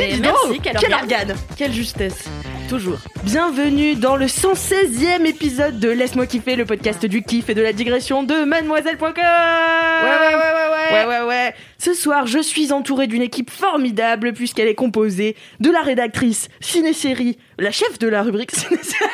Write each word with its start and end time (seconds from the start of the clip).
Merci, 0.00 0.20
donc 0.22 0.62
quel 0.62 0.76
Quel 0.78 0.92
organe. 0.94 1.30
organe 1.30 1.36
Quelle 1.58 1.72
justesse 1.72 2.24
Toujours. 2.70 2.98
Bienvenue 3.22 3.96
dans 3.96 4.16
le 4.16 4.26
116e 4.26 5.26
épisode 5.26 5.78
de 5.78 5.90
Laisse-moi 5.90 6.26
kiffer, 6.26 6.56
le 6.56 6.64
podcast 6.64 7.04
du 7.04 7.22
kiff 7.22 7.50
et 7.50 7.54
de 7.54 7.60
la 7.60 7.74
digression 7.74 8.22
de 8.22 8.44
mademoiselle.com 8.44 9.12
Ouais, 9.12 9.22
ouais, 9.22 10.34
ouais, 10.34 10.36
ouais, 10.36 10.70
ouais. 10.72 11.06
Ouais, 11.06 11.06
ouais, 11.20 11.28
ouais. 11.28 11.54
Ce 11.78 11.92
soir, 11.92 12.26
je 12.26 12.38
suis 12.38 12.72
entourée 12.72 13.08
d'une 13.08 13.20
équipe 13.20 13.50
formidable 13.50 14.32
puisqu'elle 14.32 14.68
est 14.68 14.74
composée 14.74 15.36
de 15.58 15.70
la 15.70 15.82
rédactrice 15.82 16.48
ciné-série, 16.60 17.36
la 17.58 17.70
chef 17.70 17.98
de 17.98 18.08
la 18.08 18.22
rubrique 18.22 18.52
ciné-série. 18.52 19.04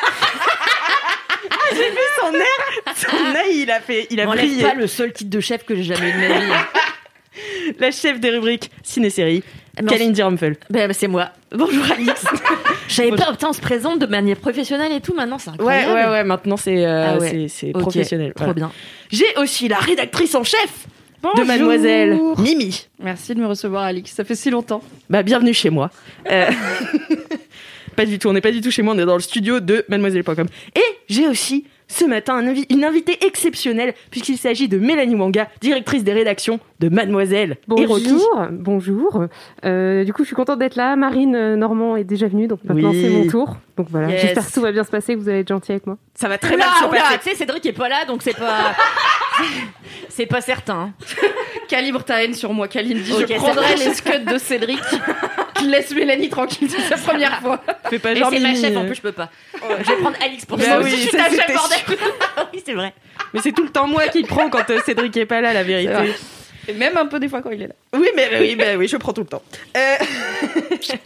Ah, 1.49 1.75
J'ai 1.75 1.91
vu 1.91 1.97
son 2.21 2.33
air, 2.35 2.95
son 2.97 3.37
œil, 3.37 3.63
il 3.63 3.71
a 3.71 3.81
fait, 3.81 4.07
il 4.11 4.21
a 4.21 4.27
M'enlève 4.27 4.47
brillé. 4.47 4.63
pas 4.63 4.75
le 4.75 4.87
seul 4.87 5.13
titre 5.13 5.31
de 5.31 5.41
chef 5.41 5.65
que 5.65 5.75
j'ai 5.77 5.83
jamais 5.85 6.11
eu 6.11 6.13
de 6.13 6.19
ma 6.19 6.39
vie. 6.41 6.53
La 7.79 7.91
chef 7.91 8.19
des 8.21 8.31
rubriques 8.31 8.71
ciné-série, 8.83 9.43
Kalindi 9.85 10.23
Rumpel. 10.23 10.57
Ben, 10.71 10.93
c'est 10.93 11.09
moi. 11.09 11.31
Bonjour 11.55 11.85
Alix. 11.91 12.25
J'avais 12.89 13.11
pas, 13.11 13.31
putain, 13.33 13.49
on 13.51 13.53
se 13.53 13.61
présente 13.61 13.99
de 14.01 14.07
manière 14.07 14.37
professionnelle 14.37 14.93
et 14.93 15.01
tout, 15.01 15.15
maintenant 15.15 15.39
c'est 15.39 15.51
Ouais, 15.51 15.57
incroyable. 15.81 15.93
ouais, 15.95 16.07
ouais, 16.19 16.25
maintenant 16.25 16.57
c'est 16.57 16.87
euh, 16.87 17.15
Ah 17.15 17.19
ouais. 17.19 17.47
c'est- 17.49 17.73
professionnel. 17.73 18.33
Trop 18.35 18.45
voilà. 18.47 18.55
bien. 18.55 18.73
J'ai 19.11 19.27
aussi 19.39 19.69
la 19.69 19.79
rédactrice 19.79 20.35
en 20.35 20.45
chef 20.45 20.87
de. 21.37 21.43
Mademoiselle 21.43 22.19
Mimi. 22.39 22.87
Merci 23.03 23.35
de 23.35 23.41
me 23.41 23.47
recevoir, 23.47 23.83
Alix. 23.85 24.13
Ça 24.13 24.25
fait 24.25 24.35
si 24.37 24.51
longtemps. 24.51 24.83
Bah, 25.11 25.23
bienvenue 25.23 25.53
chez 25.55 25.71
moi. 25.71 25.91
Euh, 26.31 26.47
pas 27.97 28.07
du 28.07 28.19
tout, 28.19 28.29
on 28.29 28.33
n'est 28.33 28.41
pas 28.41 28.53
du 28.53 28.61
tout 28.61 28.71
chez 28.71 28.83
moi, 28.83 28.95
on 28.95 28.99
est 28.99 29.05
dans 29.07 29.15
le 29.17 29.21
studio 29.23 29.61
de 29.61 29.85
Mademoiselle.com. 29.89 30.47
Et 30.77 30.81
j'ai 31.09 31.27
aussi 31.29 31.65
ce 31.89 32.05
matin 32.05 32.35
un 32.35 32.47
invi- 32.53 32.67
une 32.71 32.85
invitée 32.85 33.25
exceptionnelle, 33.25 33.95
puisqu'il 34.11 34.37
s'agit 34.39 34.69
de 34.69 34.79
Mélanie 34.79 35.15
Wanga, 35.15 35.49
directrice 35.61 36.03
des 36.05 36.13
rédactions 36.13 36.59
de 36.81 36.89
Mademoiselle. 36.89 37.57
Bonjour, 37.69 38.41
bonjour. 38.51 39.25
Euh, 39.65 40.05
du 40.05 40.13
coup, 40.13 40.23
je 40.23 40.27
suis 40.29 40.37
contente 40.37 40.59
d'être 40.59 40.77
là. 40.77 40.97
Marine 40.97 41.55
Normand 41.55 41.97
est 41.97 42.05
déjà 42.05 42.27
venue, 42.29 42.49
donc 42.49 42.61
maintenant 42.65 42.91
Oui. 42.91 43.01
c'est 43.03 43.09
mon 43.11 43.27
tour. 43.29 43.57
Donc 43.77 43.89
voilà, 43.91 44.09
Yes. 44.09 44.21
j'espère 44.23 44.47
que 44.47 44.53
tout 44.53 44.61
va 44.63 44.73
bien 44.73 44.85
se 44.85 44.91
passer, 44.91 45.15
que 45.15 45.21
vous 45.21 45.29
allez 45.29 45.41
être 45.41 45.49
gentil 45.49 45.73
avec 45.73 45.87
moi. 45.87 45.97
Ça 46.15 46.29
va 46.29 46.39
très 46.39 46.55
Oula, 46.55 46.65
bien 46.65 46.75
se 46.83 46.89
oula, 46.89 47.01
passer. 47.03 47.19
tu 47.23 47.31
sais, 47.31 47.35
Cédric 47.37 47.65
est 47.67 47.73
pas 47.73 47.89
là, 47.89 48.05
donc 48.07 48.23
c'est 48.23 48.37
pas. 48.37 48.75
c'est 50.09 50.27
pas 50.27 50.41
certain. 50.41 50.93
Calibre 51.69 52.03
ta 52.05 52.23
haine 52.25 52.35
sur 52.35 52.53
moi, 52.53 52.69
Kalindi. 52.69 53.13
Ok, 53.13 53.27
je 53.29 53.35
prendrai 53.35 53.77
les 53.77 53.93
scuds 53.95 54.25
de 54.25 54.39
Cédric. 54.39 54.81
laisse 55.65 55.91
Mélanie 55.93 56.29
tranquille, 56.29 56.69
c'est 56.71 56.81
sa 56.83 56.97
première 56.97 57.41
fois. 57.41 57.61
Fais 57.89 57.99
pas 57.99 58.13
Et 58.13 58.17
genre 58.17 58.31
c'est 58.31 58.41
ma 58.41 58.55
chef, 58.55 58.77
en 58.77 58.83
euh, 58.83 58.87
plus, 58.87 58.97
je 58.97 59.01
peux 59.03 59.13
pas. 59.13 59.31
Je 59.55 59.89
vais 59.89 59.97
prendre 59.97 60.17
Alix 60.23 60.45
pour 60.45 60.59
Bah 60.59 60.65
ça. 60.65 60.79
oui, 60.79 60.85
aussi, 60.85 60.97
je 60.97 61.01
suis 61.09 61.11
ça, 61.11 61.19
ta 61.19 61.25
chef, 61.31 61.41
c'était 61.41 61.53
bordel. 61.55 61.79
oui, 62.53 62.63
c'est 62.65 62.75
vrai. 62.75 62.93
Mais 63.33 63.41
c'est 63.43 63.53
tout 63.53 63.63
le 63.65 63.71
temps 63.71 63.87
moi 63.87 64.07
qui 64.09 64.23
le 64.23 64.29
prends 64.29 64.49
quand 64.51 64.69
euh, 64.71 64.81
Cédric 64.85 65.17
est 65.17 65.27
pas 65.27 65.41
là, 65.41 65.53
la 65.53 65.63
vérité. 65.63 66.15
Et 66.69 66.73
même 66.73 66.97
un 66.97 67.07
peu 67.07 67.21
des 67.21 67.29
fois 67.29 67.43
quand 67.43 67.51
il 67.51 67.63
est 67.63 67.69
là. 67.69 67.75
Oui, 67.95 68.09
mais 68.17 68.29
oui, 68.41 68.57
bah 68.57 68.77
oui, 68.77 68.89
je 68.89 68.97
prends 68.97 69.13
tout 69.13 69.21
le 69.23 69.29
temps. 69.29 69.43
Euh, 69.77 69.97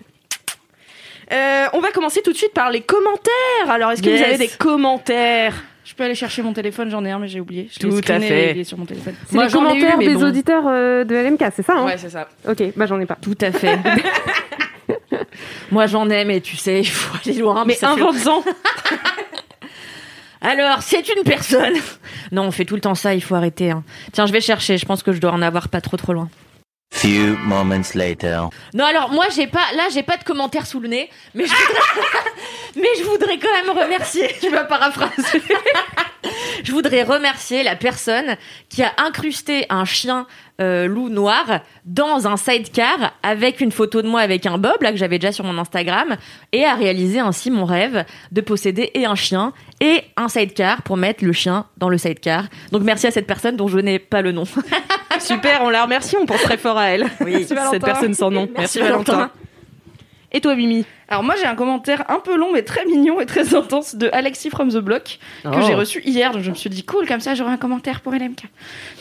euh, 1.33 1.67
on 1.73 1.81
va 1.81 1.91
commencer 1.93 2.23
tout 2.23 2.33
de 2.33 2.37
suite 2.37 2.53
par 2.53 2.71
les 2.71 2.81
commentaires. 2.81 3.31
Alors, 3.69 3.93
est-ce 3.93 4.03
que 4.03 4.09
Yes. 4.09 4.19
vous 4.21 4.25
avez 4.27 4.39
des 4.39 4.49
commentaires? 4.49 5.55
Peux 6.01 6.05
aller 6.07 6.15
chercher 6.15 6.41
mon 6.41 6.55
téléphone, 6.55 6.89
j'en 6.91 7.05
ai 7.05 7.11
un, 7.11 7.19
mais 7.19 7.29
j'ai 7.29 7.41
oublié. 7.41 7.69
Je 7.71 7.79
Tout 7.79 8.01
à 8.09 8.19
fait. 8.21 8.53
Il 8.53 8.61
est 8.61 8.65
sur 8.65 8.79
mon 8.79 8.87
téléphone. 8.87 9.15
C'est 9.27 9.35
Moi, 9.35 9.45
les 9.45 9.51
j'en 9.51 9.59
ai 9.59 9.77
eu, 9.77 9.81
commentaires 9.81 9.99
mais 9.99 10.07
des 10.07 10.15
bon. 10.15 10.23
auditeurs 10.29 10.65
euh, 10.67 11.05
de 11.05 11.15
LMK, 11.15 11.45
c'est 11.55 11.63
ça 11.63 11.75
hein 11.77 11.85
Ouais, 11.85 11.99
c'est 11.99 12.09
ça. 12.09 12.27
Ok, 12.49 12.63
bah 12.75 12.87
j'en 12.87 12.99
ai 13.01 13.05
pas. 13.05 13.19
Tout 13.21 13.37
à 13.43 13.53
fait. 13.53 13.79
Moi, 15.71 15.87
j'en 15.87 16.09
ai, 16.09 16.25
mais 16.25 16.41
tu 16.41 16.57
sais, 16.57 16.81
il 16.81 16.87
faut 16.89 17.17
aller 17.23 17.39
loin. 17.39 17.65
Mais 17.67 17.75
fait- 17.75 17.85
invente-en. 17.85 18.43
Alors, 20.41 20.81
c'est 20.83 21.07
une 21.15 21.23
personne. 21.23 21.75
Non, 22.33 22.45
on 22.45 22.51
fait 22.51 22.65
tout 22.65 22.75
le 22.77 22.81
temps 22.81 22.95
ça, 22.95 23.15
il 23.15 23.23
faut 23.23 23.35
arrêter. 23.35 23.71
hein. 23.71 23.85
Tiens, 24.13 24.25
je 24.25 24.33
vais 24.33 24.41
chercher. 24.41 24.79
Je 24.79 24.87
pense 24.87 25.03
que 25.03 25.13
je 25.13 25.21
dois 25.21 25.33
en 25.33 25.43
avoir 25.43 25.69
pas 25.69 25.83
trop 25.83 25.99
trop 25.99 26.15
loin. 26.15 26.31
Few 26.93 27.37
moments 27.47 27.95
later. 27.95 28.49
Non, 28.75 28.85
alors 28.85 29.11
moi, 29.11 29.27
j'ai 29.35 29.47
pas. 29.47 29.73
Là, 29.77 29.85
j'ai 29.93 30.03
pas 30.03 30.17
de 30.17 30.25
commentaires 30.25 30.67
sous 30.67 30.81
le 30.81 30.89
nez, 30.89 31.09
mais 31.35 31.47
je 31.47 31.53
voudrais, 31.53 32.21
mais 32.77 32.89
je 32.99 33.05
voudrais 33.05 33.39
quand 33.39 33.53
même 33.65 33.79
remercier. 33.79 34.29
Tu 34.41 34.51
vas 34.51 34.65
paraphraser. 34.65 35.43
Je 36.63 36.73
voudrais 36.73 37.03
remercier 37.03 37.63
la 37.63 37.77
personne 37.77 38.37
qui 38.69 38.83
a 38.83 38.93
incrusté 38.99 39.65
un 39.71 39.87
chien 39.87 40.27
euh, 40.61 40.87
loup 40.87 41.09
noir 41.09 41.61
dans 41.87 42.29
un 42.29 42.37
sidecar 42.37 43.15
avec 43.23 43.63
une 43.63 43.73
photo 43.73 44.03
de 44.03 44.09
moi 44.09 44.21
avec 44.21 44.45
un 44.45 44.59
bob 44.59 44.83
là 44.83 44.91
que 44.91 44.99
j'avais 44.99 45.19
déjà 45.19 45.33
sur 45.33 45.45
mon 45.45 45.57
Instagram 45.57 46.17
et 46.53 46.65
a 46.67 46.75
réalisé 46.75 47.19
ainsi 47.19 47.51
mon 47.51 47.65
rêve 47.65 48.05
de 48.33 48.41
posséder 48.43 48.91
et 48.93 49.07
un 49.07 49.15
chien 49.15 49.55
et 49.81 50.03
un 50.17 50.29
sidecar 50.29 50.83
pour 50.83 50.99
mettre 50.99 51.25
le 51.25 51.33
chien 51.33 51.67
dans 51.79 51.89
le 51.89 51.97
sidecar. 51.97 52.45
Donc 52.73 52.83
merci 52.83 53.07
à 53.07 53.11
cette 53.11 53.27
personne 53.27 53.57
dont 53.57 53.69
je 53.69 53.79
n'ai 53.79 53.99
pas 53.99 54.21
le 54.21 54.33
nom. 54.33 54.45
Super, 55.27 55.63
on 55.63 55.71
la 55.71 55.83
remercie, 55.83 56.17
on 56.21 56.27
pense 56.27 56.43
très 56.43 56.57
fort 56.57 56.79
à 56.79 56.87
elle. 56.89 57.07
Oui. 57.21 57.47
Cette 57.71 57.85
personne 57.85 58.15
sans 58.15 58.31
nom. 58.31 58.49
Merci, 58.57 58.81
Valentin. 58.81 59.31
Et 60.33 60.41
toi, 60.41 60.55
Mimi 60.55 60.85
Alors 61.09 61.25
moi 61.25 61.35
j'ai 61.37 61.45
un 61.47 61.57
commentaire 61.57 62.05
un 62.09 62.21
peu 62.21 62.37
long 62.37 62.53
mais 62.53 62.63
très 62.63 62.85
mignon 62.85 63.21
et 63.21 63.27
très 63.27 63.53
intense 63.57 63.97
de 63.97 64.09
Alexis 64.13 64.49
from 64.49 64.69
the 64.71 64.77
Block 64.77 65.19
que 65.43 65.49
Oh. 65.49 65.61
j'ai 65.67 65.75
reçu 65.75 66.01
hier 66.05 66.31
donc 66.31 66.43
je 66.43 66.51
me 66.51 66.55
suis 66.55 66.71
dit 66.71 66.85
cool 66.85 67.05
comme 67.09 67.19
ça 67.19 67.35
j'aurai 67.35 67.51
un 67.51 67.57
commentaire 67.57 68.01
pour 68.01 68.13
LMK. 68.13 68.45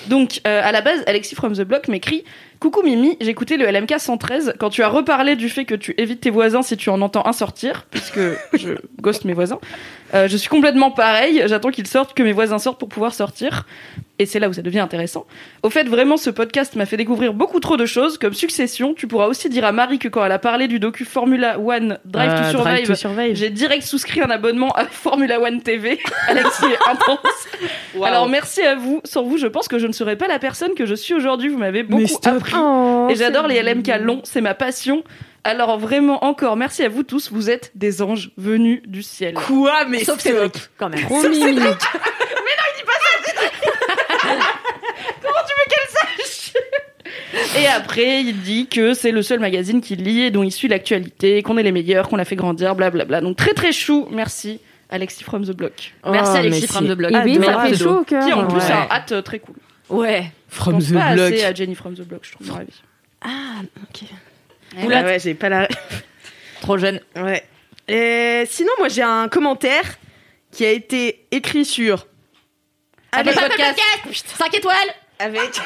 Donc 0.07 0.41
euh, 0.47 0.62
à 0.63 0.72
la 0.72 0.81
base 0.81 1.03
Alexis 1.06 1.35
from 1.35 1.53
the 1.53 1.62
Block 1.62 1.88
m'écrit 1.88 2.24
coucou 2.59 2.81
Mimi 2.84 3.18
écouté 3.22 3.58
le 3.58 3.66
LMK 3.70 3.96
113 4.00 4.53
quand 4.59 4.70
tu 4.70 4.84
as 4.84 4.90
reparlé 4.90 5.36
du 5.36 5.50
fait 5.50 5.66
que 5.66 5.75
tu 5.75 5.94
évites 5.97 6.22
tes 6.22 6.30
voisins 6.30 6.62
si 6.62 6.75
tu 6.78 6.90
en 6.90 7.02
entends 7.02 7.25
un 7.25 7.34
sortir 7.34 7.86
puisque 7.90 8.20
je 8.53 8.74
ghost 9.02 9.25
mes 9.25 9.34
voisins. 9.34 9.59
Euh, 10.14 10.28
je 10.28 10.36
suis 10.38 10.50
complètement 10.50 10.90
pareil 10.92 11.44
j'attends 11.46 11.69
qu'ils 11.69 11.88
sortent 11.88 12.14
que 12.16 12.24
mes 12.24 12.31
voisins 12.34 12.58
sortent 12.59 12.80
pour 12.80 12.90
pouvoir 12.90 13.14
sortir 13.14 13.66
et 14.22 14.25
c'est 14.25 14.40
là 14.40 14.50
où 14.50 14.53
ça 14.53 14.62
devient 14.62 14.80
intéressant. 14.80 15.25
Au 15.64 15.69
fait, 15.69 15.86
vraiment, 15.88 16.18
ce 16.18 16.30
podcast 16.30 16.75
m'a 16.75 16.86
fait 16.86 16.98
découvrir 16.98 17.34
beaucoup 17.34 17.62
trop 17.62 17.78
de 17.78 17.86
choses, 17.86 18.18
comme 18.18 18.34
Succession. 18.34 18.94
Tu 18.94 19.08
pourras 19.08 19.28
aussi 19.28 19.48
dire 19.48 19.64
à 19.64 19.72
Marie 19.72 19.98
que 19.98 20.09
quand 20.09 20.25
elle 20.25 20.34
a 20.34 20.40
parlé 20.40 20.68
du 20.68 20.78
docu 20.78 21.06
Formula 21.06 21.58
One 21.58 22.00
Drive 22.03 22.31
to 22.31 22.36
Euh, 22.36 22.52
Survive, 22.52 22.64
Drive 22.74 22.88
to 22.88 22.96
Survive. 22.96 23.36
j'ai 23.38 23.50
direct 23.50 23.84
souscrit 23.84 24.19
un 24.22 24.30
abonnement 24.30 24.72
à 24.75 24.84
Formula 24.88 25.40
One 25.40 25.62
TV. 25.62 26.00
Alexis 26.28 26.66
est 26.66 26.90
intense. 26.92 27.48
Alors 28.03 28.28
merci 28.28 28.62
à 28.62 28.75
vous. 28.75 29.00
Sans 29.06 29.24
vous, 29.24 29.38
je 29.38 29.48
pense 29.48 29.69
que 29.69 29.80
je 29.80 29.88
ne 29.88 29.94
serais 29.94 30.18
pas 30.18 30.28
la 30.28 30.38
personne 30.38 30.74
que 30.75 30.86
je 30.86 30.96
suis 30.96 31.14
aujourd'hui. 31.14 31.48
Vous 31.48 31.58
m'avez 31.58 31.84
beaucoup 31.84 32.06
stop. 32.08 32.44
Oh, 32.58 33.08
Et 33.10 33.16
j'adore 33.16 33.48
les 33.48 33.62
LMK 33.62 33.88
longs, 34.02 34.22
c'est 34.24 34.42
ma 34.42 34.54
passion. 34.54 35.04
Alors 35.44 35.78
vraiment 35.80 36.24
encore 36.26 36.58
merci 36.58 36.84
à 36.84 36.90
vous 36.90 37.04
tous, 37.04 37.32
vous 37.32 37.50
êtes 37.50 37.72
des 37.76 38.02
anges 38.02 38.32
venus 38.38 38.82
du 38.86 39.04
ciel. 39.04 39.34
Quoi 39.36 39.86
Mais 39.86 40.04
Sauf. 40.04 40.20
Cédric, 40.20 40.54
quand 40.78 40.90
même. 40.90 41.02
Trop 41.02 41.28
mimi. 41.30 41.60
Et 47.57 47.68
après, 47.68 48.22
il 48.22 48.42
dit 48.42 48.68
que 48.68 48.94
c'est 48.94 49.12
le 49.12 49.22
seul 49.22 49.40
magazine 49.40 49.81
qu'il 49.81 50.04
lit 50.04 50.22
et 50.24 50.31
dont 50.31 50.44
il 50.44 50.52
suit 50.52 50.68
l'actualité, 50.68 51.42
qu'on 51.44 51.57
est 51.57 51.63
les 51.63 51.72
meilleurs, 51.72 52.10
qu'on 52.10 52.16
l'a 52.16 52.25
fait 52.25 52.36
grandir, 52.36 52.75
blablabla. 52.75 53.22
Donc 53.22 53.38
très 53.38 53.54
très 53.54 53.72
chou, 53.72 54.07
merci 54.12 54.60
Alexis 54.90 55.24
from 55.24 55.45
the 55.45 55.52
Block. 55.52 55.94
Merci 56.06 56.31
Oh, 56.34 56.38
Alexis 56.38 56.62
mais 56.62 56.68
from 56.68 56.88
the 56.88 56.92
Block. 56.94 57.12
Et 57.12 57.18
oui, 57.24 57.36
ça 57.36 57.42
Adorable. 57.52 57.69
fait 57.69 57.84
chaud 57.84 58.00
au 58.00 58.04
cœur. 58.04 58.25
Qui 58.25 58.34
en 58.34 58.48
plus 58.48 58.57
Ouais. 58.57 58.72
a 58.72 58.81
un 58.84 58.88
hâte 58.90 59.12
euh, 59.12 59.22
très 59.22 59.40
cool. 59.40 59.56
Ouais. 59.89 60.31
Je 60.50 60.56
From 60.56 60.74
pense 60.74 60.89
the 60.89 60.94
pas 60.94 61.13
block. 61.13 61.33
assez 61.33 61.44
à 61.45 61.53
Jenny 61.53 61.75
from 61.75 61.94
the 61.95 62.01
Block, 62.01 62.21
je 62.24 62.31
trouve, 62.33 62.47
dans 62.47 62.57
la 62.57 62.63
vie. 62.63 62.81
Ah, 63.21 63.62
ok. 63.83 64.09
Oula. 64.86 65.00
Ouais, 65.01 65.06
ouais, 65.06 65.19
j'ai 65.19 65.33
pas 65.33 65.50
la. 65.50 65.68
Trop 66.62 66.77
jeune. 66.77 67.00
Ouais. 67.15 67.44
Et 67.88 68.44
sinon, 68.50 68.71
moi, 68.80 68.88
j'ai 68.89 69.01
un 69.01 69.27
commentaire 69.30 69.97
qui 70.51 70.65
a 70.65 70.71
été 70.71 71.25
écrit 71.31 71.65
sur. 71.65 72.07
Apple 73.12 73.30
Avec, 73.30 73.39
Podcast. 73.57 73.80
5 74.38 74.53
étoiles. 74.56 74.75
avec 75.19 75.50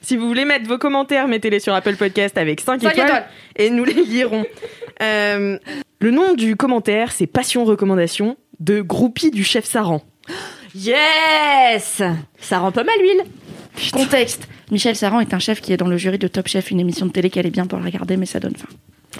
Si 0.00 0.16
vous 0.16 0.26
voulez 0.28 0.44
mettre 0.44 0.66
vos 0.66 0.78
commentaires, 0.78 1.28
mettez-les 1.28 1.60
sur 1.60 1.72
Apple 1.74 1.96
Podcast 1.96 2.36
avec 2.36 2.60
5, 2.60 2.82
Cinq 2.82 2.90
étoiles, 2.92 3.06
étoiles. 3.06 3.26
et 3.56 3.70
nous 3.70 3.84
les 3.84 3.94
lirons. 3.94 4.44
Euh, 5.02 5.58
le 6.00 6.10
nom 6.10 6.34
du 6.34 6.56
commentaire, 6.56 7.10
c'est 7.12 7.26
Passion 7.26 7.64
Recommandation. 7.64 8.36
de 8.60 8.82
groupie 8.82 9.30
du 9.30 9.44
chef 9.44 9.64
Saran. 9.64 10.02
Yes 10.74 12.02
Ça 12.40 12.58
rend 12.58 12.72
pas 12.72 12.84
mal 12.84 12.94
l'huile. 13.00 13.24
Contexte. 13.92 14.48
Michel 14.70 14.96
Saran 14.96 15.20
est 15.20 15.32
un 15.34 15.38
chef 15.38 15.60
qui 15.60 15.72
est 15.72 15.76
dans 15.76 15.86
le 15.86 15.96
jury 15.96 16.18
de 16.18 16.26
Top 16.26 16.48
Chef, 16.48 16.70
une 16.70 16.80
émission 16.80 17.06
de 17.06 17.12
télé 17.12 17.30
qu'elle 17.30 17.46
est 17.46 17.50
bien 17.50 17.66
pour 17.66 17.78
la 17.78 17.84
regarder, 17.84 18.16
mais 18.16 18.26
ça 18.26 18.40
donne 18.40 18.56
faim. 18.56 18.68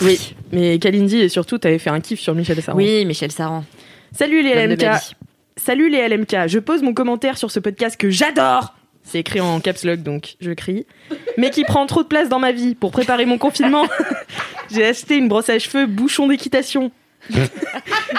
Oui. 0.02 0.34
Mais 0.52 0.78
Kalindi, 0.78 1.18
et 1.20 1.28
surtout, 1.28 1.58
t'avais 1.58 1.78
fait 1.78 1.90
un 1.90 2.00
kiff 2.00 2.18
sur 2.18 2.34
Michel 2.34 2.60
Saran. 2.60 2.76
Oui, 2.76 3.04
Michel 3.04 3.30
Saran. 3.30 3.64
Salut 4.12 4.42
les 4.42 4.66
LMK. 4.66 4.86
Salut 5.56 5.88
les 5.90 6.08
LMK. 6.08 6.48
Je 6.48 6.58
pose 6.58 6.82
mon 6.82 6.94
commentaire 6.94 7.38
sur 7.38 7.50
ce 7.50 7.60
podcast 7.60 7.96
que 7.96 8.10
j'adore. 8.10 8.74
C'est 9.04 9.20
écrit 9.20 9.40
en 9.40 9.60
caps 9.60 9.84
lock, 9.84 10.02
donc 10.02 10.36
je 10.40 10.50
crie. 10.52 10.86
Mais 11.36 11.50
qui 11.50 11.64
prend 11.64 11.86
trop 11.86 12.02
de 12.02 12.08
place 12.08 12.28
dans 12.28 12.38
ma 12.38 12.52
vie. 12.52 12.74
Pour 12.74 12.90
préparer 12.90 13.26
mon 13.26 13.38
confinement, 13.38 13.86
j'ai 14.72 14.84
acheté 14.84 15.16
une 15.16 15.28
brosse 15.28 15.50
à 15.50 15.58
cheveux 15.58 15.86
bouchon 15.86 16.26
d'équitation. 16.26 16.90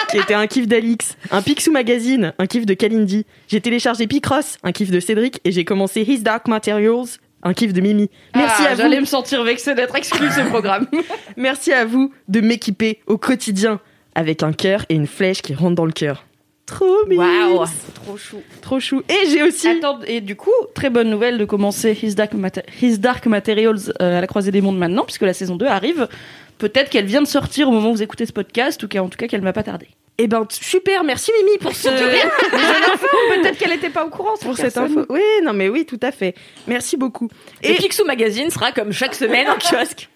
Qui 0.10 0.18
était 0.18 0.34
un 0.34 0.48
kiff 0.48 0.68
d'Alix, 0.68 1.18
un 1.32 1.42
Picsou 1.42 1.72
Magazine, 1.72 2.34
un 2.40 2.46
kiff 2.48 2.66
de 2.66 2.74
Kalindi. 2.74 3.26
J'ai 3.48 3.62
téléchargé 3.62 4.08
Picross, 4.08 4.58
un 4.64 4.72
kiff 4.72 4.92
de 4.92 5.00
Cédric, 5.00 5.40
et 5.44 5.52
j'ai 5.52 5.66
commencé 5.66 6.02
His 6.02 6.20
Dark 6.20 6.48
Materials, 6.48 7.08
un 7.44 7.54
kiff 7.54 7.74
de 7.74 7.82
Mimi. 7.82 8.10
Merci 8.36 8.64
Ah, 8.66 8.72
à 8.72 8.76
vous. 8.76 8.82
J'allais 8.82 9.00
me 9.00 9.06
sentir 9.06 9.44
vexée 9.44 9.76
d'être 9.76 9.96
exclue 9.96 10.28
de 10.28 10.34
ce 10.34 10.42
programme. 10.50 10.88
Merci 11.38 11.72
à 11.72 11.86
vous 11.86 12.12
de 12.28 12.42
m'équiper 12.42 13.00
au 13.08 13.18
quotidien 13.18 13.80
avec 14.16 14.44
un 14.44 14.54
cœur 14.54 14.86
et 14.90 14.96
une 14.96 15.08
flèche 15.08 15.42
qui 15.42 15.54
rentre 15.54 15.76
dans 15.76 15.86
le 15.86 15.92
cœur. 15.92 16.26
Trop 16.66 17.06
mignon. 17.08 17.58
Waouh 17.60 17.66
Trop 17.94 18.18
chou. 18.18 18.38
Trop 18.62 18.80
chou. 18.80 19.04
Et 19.08 19.30
j'ai 19.30 19.44
aussi. 19.44 19.68
Attends, 19.68 20.00
et 20.08 20.20
du 20.20 20.36
coup, 20.36 20.50
très 20.74 20.90
bonne 20.90 21.12
nouvelle 21.12 21.38
de 21.38 21.46
commencer 21.46 21.96
His 22.02 22.16
Dark, 22.16 22.32
His 22.82 22.98
Dark 22.98 23.28
Materials 23.28 23.94
euh, 24.02 24.18
à 24.18 24.22
la 24.22 24.26
croisée 24.26 24.50
des 24.50 24.62
mondes 24.62 24.80
maintenant, 24.80 25.04
puisque 25.04 25.22
la 25.22 25.34
saison 25.34 25.58
2 25.58 25.68
arrive. 25.68 26.08
Peut-être 26.58 26.90
qu'elle 26.90 27.06
vient 27.06 27.22
de 27.22 27.28
sortir 27.28 27.68
au 27.70 27.72
moment 27.72 27.90
où 27.90 27.96
vous 27.96 28.04
écoutez 28.04 28.26
ce 28.26 28.34
podcast, 28.34 28.82
ou 28.84 28.88
qu'en 28.88 29.10
tout 29.10 29.18
cas 29.18 29.28
qu'elle 29.28 29.42
ne 29.42 29.46
va 29.46 29.54
pas 29.54 29.64
tarder. 29.64 29.88
Eh 30.18 30.28
ben 30.28 30.48
super, 30.50 31.04
merci 31.04 31.32
Mimi 31.40 31.58
pour 31.58 31.76
ce 31.76 31.90
Peut-être 33.42 33.58
qu'elle 33.58 33.72
n'était 33.72 33.90
pas 33.90 34.06
au 34.06 34.10
courant 34.10 34.38
pour 34.40 34.56
cette 34.56 34.78
info. 34.78 35.06
Oui, 35.10 35.22
non 35.44 35.52
mais 35.52 35.68
oui, 35.68 35.86
tout 35.86 36.00
à 36.02 36.12
fait. 36.12 36.36
Merci 36.68 36.96
beaucoup. 36.96 37.30
Et 37.62 37.72
Et 37.72 37.76
Picsou 37.76 38.06
Magazine 38.06 38.50
sera 38.50 38.72
comme 38.72 38.94
chaque 38.94 39.14
semaine 39.16 39.50
en 39.50 39.58
kiosque. 39.58 40.10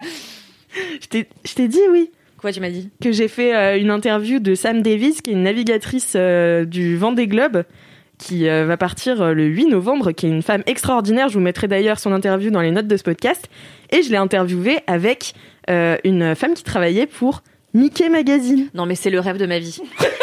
je 1.00 1.06
t'ai 1.08 1.28
je 1.44 1.54
t'ai 1.54 1.68
dit 1.68 1.82
oui 1.90 2.10
Quoi, 2.38 2.52
tu 2.52 2.60
m'as 2.60 2.70
dit? 2.70 2.88
Que 3.02 3.10
j'ai 3.10 3.26
fait 3.26 3.54
euh, 3.54 3.80
une 3.80 3.90
interview 3.90 4.38
de 4.38 4.54
Sam 4.54 4.80
Davis 4.80 5.22
qui 5.22 5.30
est 5.30 5.32
une 5.32 5.42
navigatrice 5.42 6.12
euh, 6.14 6.64
du 6.64 6.96
Vendée 6.96 7.26
Globe 7.26 7.64
qui 8.18 8.48
euh, 8.48 8.66
va 8.66 8.76
partir 8.76 9.22
euh, 9.22 9.32
le 9.32 9.44
8 9.44 9.66
novembre, 9.66 10.12
qui 10.12 10.26
est 10.26 10.30
une 10.30 10.42
femme 10.42 10.62
extraordinaire. 10.66 11.28
Je 11.28 11.34
vous 11.34 11.40
mettrai 11.40 11.68
d'ailleurs 11.68 11.98
son 11.98 12.12
interview 12.12 12.50
dans 12.50 12.60
les 12.60 12.70
notes 12.70 12.88
de 12.88 12.96
ce 12.96 13.02
podcast. 13.02 13.48
Et 13.90 14.02
je 14.02 14.10
l'ai 14.10 14.16
interviewée 14.16 14.80
avec 14.86 15.34
euh, 15.70 15.96
une 16.04 16.34
femme 16.34 16.54
qui 16.54 16.64
travaillait 16.64 17.06
pour 17.06 17.42
Mickey 17.74 18.08
Magazine. 18.08 18.68
Non, 18.74 18.86
mais 18.86 18.96
c'est 18.96 19.10
le 19.10 19.20
rêve 19.20 19.38
de 19.38 19.46
ma 19.46 19.58
vie. 19.58 19.80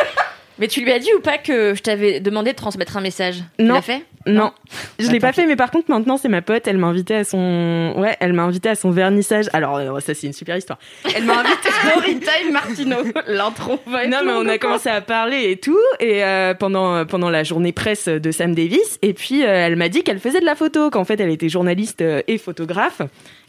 mais 0.60 0.68
tu 0.68 0.82
lui 0.82 0.92
as 0.92 1.00
dit 1.00 1.10
ou 1.18 1.22
pas 1.22 1.38
que 1.38 1.74
je 1.76 1.82
t'avais 1.82 2.20
demandé 2.20 2.52
de 2.52 2.56
transmettre 2.56 2.98
un 2.98 3.02
message? 3.02 3.44
Tu 3.58 3.66
Non. 3.66 3.76
l'as 3.76 3.82
fait? 3.82 4.04
Non, 4.28 4.52
je 4.98 5.06
Bah, 5.06 5.14
l'ai 5.14 5.20
pas 5.20 5.34
fait, 5.34 5.46
mais 5.46 5.56
par 5.56 5.70
contre 5.70 5.92
maintenant 5.92 6.18
c'est 6.18 6.30
ma 6.30 6.42
pote. 6.42 6.68
Elle 6.68 6.80
m'a 6.80 6.88
invité 6.88 7.14
à 7.14 7.24
son, 7.24 7.94
ouais, 7.98 8.18
elle 8.20 8.34
m'a 8.34 8.42
invité 8.42 8.70
à 8.70 8.76
son 8.76 8.90
vernissage. 8.90 9.46
Alors 9.54 9.76
euh, 9.78 10.00
ça 10.00 10.16
c'est 10.16 10.26
une 10.26 10.34
super 10.34 10.58
histoire. 10.58 10.80
Elle 11.16 11.26
m'a 11.26 11.42
invité. 11.42 11.70
Storytime 11.88 12.52
Martino. 12.52 12.96
L'intro 13.28 13.80
non 13.86 14.18
mais 14.26 14.32
on 14.34 14.48
a 14.48 14.58
commencé 14.58 14.90
à 14.90 15.02
parler 15.02 15.52
et 15.52 15.58
tout 15.58 15.78
et 16.00 16.24
euh, 16.24 16.56
pendant 16.56 17.06
pendant 17.06 17.30
la 17.30 17.44
journée 17.44 17.72
presse 17.72 18.08
de 18.08 18.32
Sam 18.32 18.56
Davis 18.56 18.98
et 19.04 19.14
puis 19.14 19.44
euh, 19.44 19.48
elle 19.48 19.76
m'a 19.76 19.90
dit 19.90 20.02
qu'elle 20.02 20.20
faisait 20.20 20.40
de 20.40 20.46
la 20.46 20.56
photo, 20.56 20.90
qu'en 20.90 21.06
fait 21.06 21.20
elle 21.20 21.30
était 21.30 21.50
journaliste 21.50 22.02
euh, 22.02 22.22
et 22.28 22.40
photographe 22.40 23.02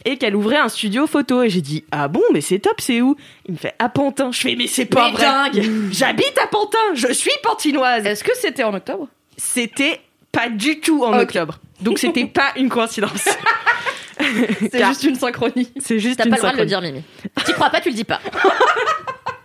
et 0.05 0.17
qu'elle 0.17 0.35
ouvrait 0.35 0.57
un 0.57 0.69
studio 0.69 1.07
photo 1.07 1.41
et 1.43 1.49
j'ai 1.49 1.61
dit 1.61 1.83
ah 1.91 2.07
bon 2.07 2.21
mais 2.33 2.41
c'est 2.41 2.59
top 2.59 2.79
c'est 2.79 3.01
où? 3.01 3.15
Il 3.45 3.53
me 3.53 3.57
fait 3.57 3.73
à 3.79 3.89
Pantin. 3.89 4.31
Je 4.31 4.39
fais 4.41 4.55
mais 4.55 4.67
c'est 4.67 4.85
pas 4.85 5.07
Mais 5.07 5.11
vrai. 5.13 5.23
dingue 5.23 5.89
J'habite 5.91 6.37
à 6.43 6.47
Pantin, 6.47 6.77
je 6.93 7.11
suis 7.13 7.31
pantinoise. 7.43 8.05
Est-ce 8.05 8.23
que 8.23 8.35
c'était 8.35 8.63
en 8.63 8.73
octobre? 8.73 9.07
C'était 9.37 9.99
pas 10.31 10.49
du 10.49 10.79
tout 10.79 11.03
en 11.03 11.17
octobre. 11.19 11.59
Donc 11.81 11.99
c'était 11.99 12.25
pas 12.33 12.51
une 12.55 12.69
coïncidence. 12.69 13.27
C'est 14.71 14.85
juste 14.85 15.03
une 15.03 15.15
synchronie. 15.15 15.71
C'est 15.79 15.99
juste 15.99 16.17
T'as 16.17 16.25
une 16.25 16.31
pas 16.31 16.37
le 16.37 16.41
droit 16.41 16.51
de 16.53 16.61
le 16.63 16.67
synchronie. 16.67 16.91
dire, 16.91 17.03
Mimi. 17.21 17.43
Tu 17.45 17.53
crois 17.53 17.69
pas, 17.69 17.79
tu 17.81 17.89
le 17.89 17.95
dis 17.95 18.03
pas. 18.03 18.19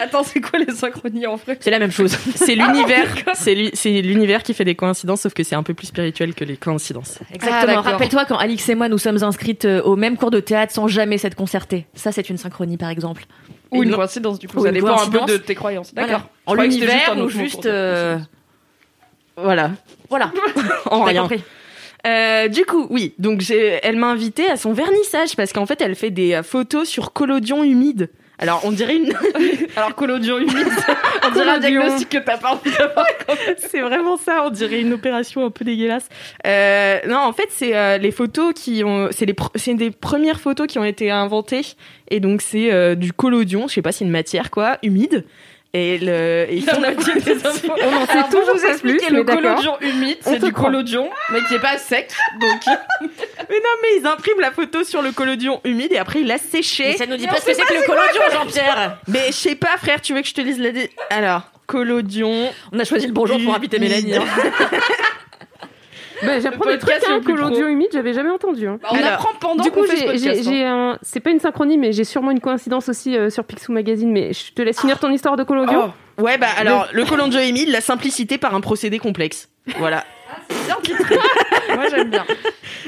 Attends, 0.00 0.22
c'est 0.24 0.40
quoi 0.40 0.58
les 0.58 0.72
synchronies 0.74 1.26
en 1.26 1.36
vrai 1.36 1.56
C'est 1.60 1.70
la 1.70 1.78
même 1.78 1.90
chose. 1.90 2.16
C'est 2.34 2.54
l'univers, 2.54 3.06
c'est 3.34 3.54
l'u- 3.54 3.70
c'est 3.74 4.00
l'univers 4.02 4.42
qui 4.42 4.54
fait 4.54 4.64
des 4.64 4.74
coïncidences, 4.74 5.22
sauf 5.22 5.34
que 5.34 5.42
c'est 5.42 5.54
un 5.54 5.62
peu 5.62 5.74
plus 5.74 5.86
spirituel 5.88 6.34
que 6.34 6.44
les 6.44 6.56
coïncidences. 6.56 7.18
Exactement. 7.32 7.66
d'accord. 7.66 7.84
Rappelle-toi 7.84 8.24
quand 8.24 8.36
Alix 8.38 8.68
et 8.68 8.74
moi 8.74 8.88
nous 8.88 8.98
sommes 8.98 9.22
inscrites 9.22 9.64
euh, 9.64 9.82
au 9.82 9.96
même 9.96 10.16
cours 10.16 10.30
de 10.30 10.40
théâtre 10.40 10.72
sans 10.72 10.88
jamais 10.88 11.18
s'être 11.18 11.34
concertées. 11.36 11.86
Ça, 11.94 12.12
c'est 12.12 12.28
une 12.30 12.38
synchronie, 12.38 12.76
par 12.76 12.90
exemple. 12.90 13.24
Ou 13.70 13.82
une 13.82 13.92
coïncidence 13.94 14.38
du 14.38 14.46
coup. 14.48 14.58
Ou 14.60 14.64
Ça 14.64 14.72
dépend 14.72 14.96
un 15.00 15.08
peu 15.10 15.26
de 15.26 15.36
tes 15.38 15.54
croyances. 15.54 15.92
D'accord. 15.94 16.28
En 16.46 16.54
l'univers 16.54 17.16
mot 17.16 17.28
juste. 17.28 17.66
euh, 17.66 18.18
Voilà, 19.36 19.72
Voilà. 20.08 20.32
en 20.90 21.02
rien. 21.02 21.22
compris. 21.22 21.42
Euh, 22.06 22.48
du 22.48 22.64
coup, 22.66 22.86
oui, 22.90 23.14
donc 23.18 23.40
j'ai- 23.40 23.80
elle 23.82 23.96
m'a 23.96 24.08
invitée 24.08 24.46
à 24.48 24.56
son 24.56 24.72
vernissage 24.74 25.34
parce 25.36 25.52
qu'en 25.52 25.64
fait, 25.66 25.80
elle 25.80 25.94
fait 25.94 26.10
des 26.10 26.34
euh, 26.34 26.42
photos 26.42 26.86
sur 26.88 27.12
collodion 27.12 27.64
humide. 27.64 28.10
Alors, 28.38 28.62
on 28.64 28.72
dirait 28.72 28.96
une. 28.96 29.12
Alors 29.76 29.94
collodion 29.94 30.38
humide, 30.38 30.66
on 31.26 31.30
dirait 31.30 31.50
un 31.50 31.58
diagnostic 31.58 32.08
que 32.08 32.18
t'as 32.18 32.36
pas 32.36 32.52
envie 32.52 32.70
d'avoir. 32.70 33.06
c'est 33.58 33.80
vraiment 33.80 34.16
ça, 34.16 34.42
on 34.44 34.50
dirait 34.50 34.80
une 34.80 34.92
opération 34.92 35.44
un 35.46 35.50
peu 35.50 35.64
dégueulasse. 35.64 36.08
Euh, 36.46 36.98
non, 37.06 37.18
en 37.18 37.32
fait, 37.32 37.48
c'est 37.50 37.76
euh, 37.76 37.98
les 37.98 38.10
photos 38.10 38.52
qui 38.54 38.82
ont. 38.84 39.08
C'est 39.12 39.26
les 39.26 39.34
pr- 39.34 39.50
c'est 39.54 39.74
des 39.74 39.90
premières 39.90 40.40
photos 40.40 40.66
qui 40.66 40.78
ont 40.78 40.84
été 40.84 41.10
inventées. 41.10 41.62
Et 42.10 42.20
donc, 42.20 42.42
c'est 42.42 42.72
euh, 42.72 42.94
du 42.94 43.12
collodion, 43.12 43.68
je 43.68 43.74
sais 43.74 43.82
pas, 43.82 43.92
c'est 43.92 44.04
une 44.04 44.10
matière, 44.10 44.50
quoi, 44.50 44.78
humide. 44.82 45.24
Et, 45.76 45.98
le, 45.98 46.46
et 46.48 46.54
ils 46.54 46.62
font 46.64 46.76
On 46.78 46.84
a 46.84 46.92
dit 46.92 47.04
des 47.20 47.44
infos. 47.46 47.68
On 47.82 47.96
en 47.96 48.06
sait 48.06 48.22
toujours 48.30 48.54
vous 48.54 48.62
pas 48.62 48.70
expliquer, 48.70 49.06
plus, 49.06 49.16
le 49.16 49.24
collodion 49.24 49.76
humide, 49.80 50.18
c'est 50.20 50.42
du 50.42 50.52
collodion, 50.52 51.10
mais 51.32 51.40
qui 51.48 51.54
est 51.54 51.58
pas 51.60 51.76
sec. 51.78 52.10
Donc, 52.40 52.60
Mais 53.50 53.56
non, 53.56 53.70
mais 53.82 53.88
ils 54.00 54.06
impriment 54.06 54.40
la 54.40 54.52
photo 54.52 54.84
sur 54.84 55.02
le 55.02 55.10
collodion 55.10 55.60
humide 55.64 55.90
et 55.92 55.98
après 55.98 56.20
ils 56.20 56.26
la 56.28 56.38
séchent. 56.38 56.78
Mais 56.78 56.96
ça 56.96 57.06
nous 57.06 57.16
dit 57.16 57.26
pas 57.26 57.38
ce 57.40 57.46
que 57.46 57.54
c'est 57.54 57.62
que 57.62 57.74
le 57.74 57.82
collodion, 57.82 58.22
Jean-Pierre. 58.32 58.98
Mais 59.08 59.26
je 59.26 59.32
sais 59.32 59.56
pas, 59.56 59.76
frère, 59.76 60.00
tu 60.00 60.14
veux 60.14 60.22
que 60.22 60.28
je 60.28 60.34
te 60.34 60.40
lise 60.40 60.60
la. 60.60 60.70
dé- 60.70 60.90
Alors, 61.10 61.42
collodion. 61.66 62.50
On 62.72 62.78
a 62.78 62.84
choisi 62.84 63.06
le 63.08 63.12
bonjour 63.12 63.38
pour 63.42 63.54
inviter 63.54 63.78
Mélanie. 63.80 64.14
Bah, 66.26 66.40
J'apprends 66.40 66.64
Le 66.68 66.72
des 66.74 66.78
trucs, 66.78 66.94
hein, 67.08 67.18
le 67.18 67.20
collodion 67.24 67.60
pro. 67.60 67.68
humide, 67.68 67.88
j'avais 67.92 68.12
jamais 68.12 68.30
entendu. 68.30 68.66
hein. 68.68 68.78
bah, 68.82 68.88
on 68.92 68.96
Alors, 68.96 69.12
apprend 69.12 69.30
pendant 69.40 69.62
Du 69.64 69.70
coup, 69.70 69.84
j'ai- 69.86 70.64
hein. 70.64 70.92
un. 70.94 70.98
C'est 71.02 71.20
pas 71.20 71.30
une 71.30 71.40
synchronie, 71.40 71.78
mais 71.78 71.92
j'ai 71.92 72.04
sûrement 72.04 72.30
une 72.30 72.40
coïncidence 72.40 72.88
aussi 72.88 73.16
euh, 73.16 73.30
sur 73.30 73.44
Picsou 73.44 73.72
Magazine. 73.72 74.10
Mais 74.10 74.32
je 74.32 74.52
te 74.52 74.62
laisse 74.62 74.80
finir 74.80 74.98
ton 74.98 75.10
histoire 75.10 75.36
de 75.36 75.44
collodion. 75.44 75.92
Oh. 76.18 76.22
Ouais, 76.22 76.38
bah 76.38 76.46
alors, 76.56 76.86
le 76.92 77.04
collodion 77.04 77.40
humide, 77.40 77.68
la 77.70 77.80
simplicité 77.80 78.38
par 78.38 78.54
un 78.54 78.60
procédé 78.60 78.98
complexe. 78.98 79.48
Voilà. 79.78 80.04
Bien 80.66 80.76
titré. 80.82 81.16
Moi 81.74 81.84
j'aime 81.90 82.10
bien. 82.10 82.24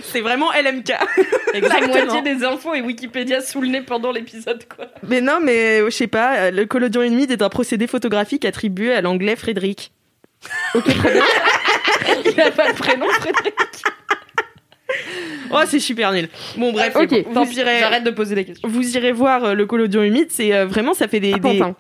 C'est 0.03 0.21
vraiment 0.21 0.51
LMK. 0.53 0.93
La 1.55 1.87
moitié 1.87 2.23
des 2.23 2.45
infos 2.45 2.75
et 2.75 2.81
Wikipédia 2.83 3.41
sous 3.41 3.61
le 3.61 3.69
nez 3.69 3.81
pendant 3.83 4.11
l'épisode 4.13 4.65
quoi. 4.75 4.87
Mais 5.09 5.21
non, 5.21 5.39
mais 5.43 5.81
euh, 5.81 5.87
je 5.87 5.91
sais 5.95 6.07
pas, 6.07 6.37
euh, 6.37 6.51
le 6.51 6.67
collodion 6.67 7.03
humide 7.03 7.31
est 7.31 7.43
un 7.43 7.49
procédé 7.49 7.87
photographique 7.87 8.45
attribué 8.45 8.93
à 8.93 9.01
l'anglais 9.01 9.37
Frédéric. 9.37 9.93
Il 10.75 12.41
a 12.41 12.51
pas 12.51 12.73
de 12.73 12.77
prénom 12.77 13.07
Frédéric. 13.09 13.55
Oh, 15.51 15.61
c'est 15.67 15.81
super 15.81 16.13
nul. 16.13 16.29
Bon, 16.57 16.73
bref, 16.73 16.95
Ok, 16.97 17.07
c'est 17.11 17.23
bon. 17.23 17.33
Tant 17.35 17.45
vous, 17.45 17.51
pis, 17.51 17.57
irez, 17.59 17.79
J'arrête 17.81 18.05
de 18.05 18.11
poser 18.11 18.35
des 18.35 18.45
questions. 18.45 18.69
vous 18.69 18.97
irez 18.97 19.13
voir 19.13 19.45
euh, 19.45 19.55
le 19.55 19.67
collodion 19.67 20.03
humide, 20.03 20.27
c'est 20.31 20.55
euh, 20.55 20.67
vraiment, 20.67 20.95
ça 20.95 21.09
fait 21.09 21.21
des. 21.21 21.33
À 21.35 21.39
des- 21.39 21.59
Pantin. 21.59 21.77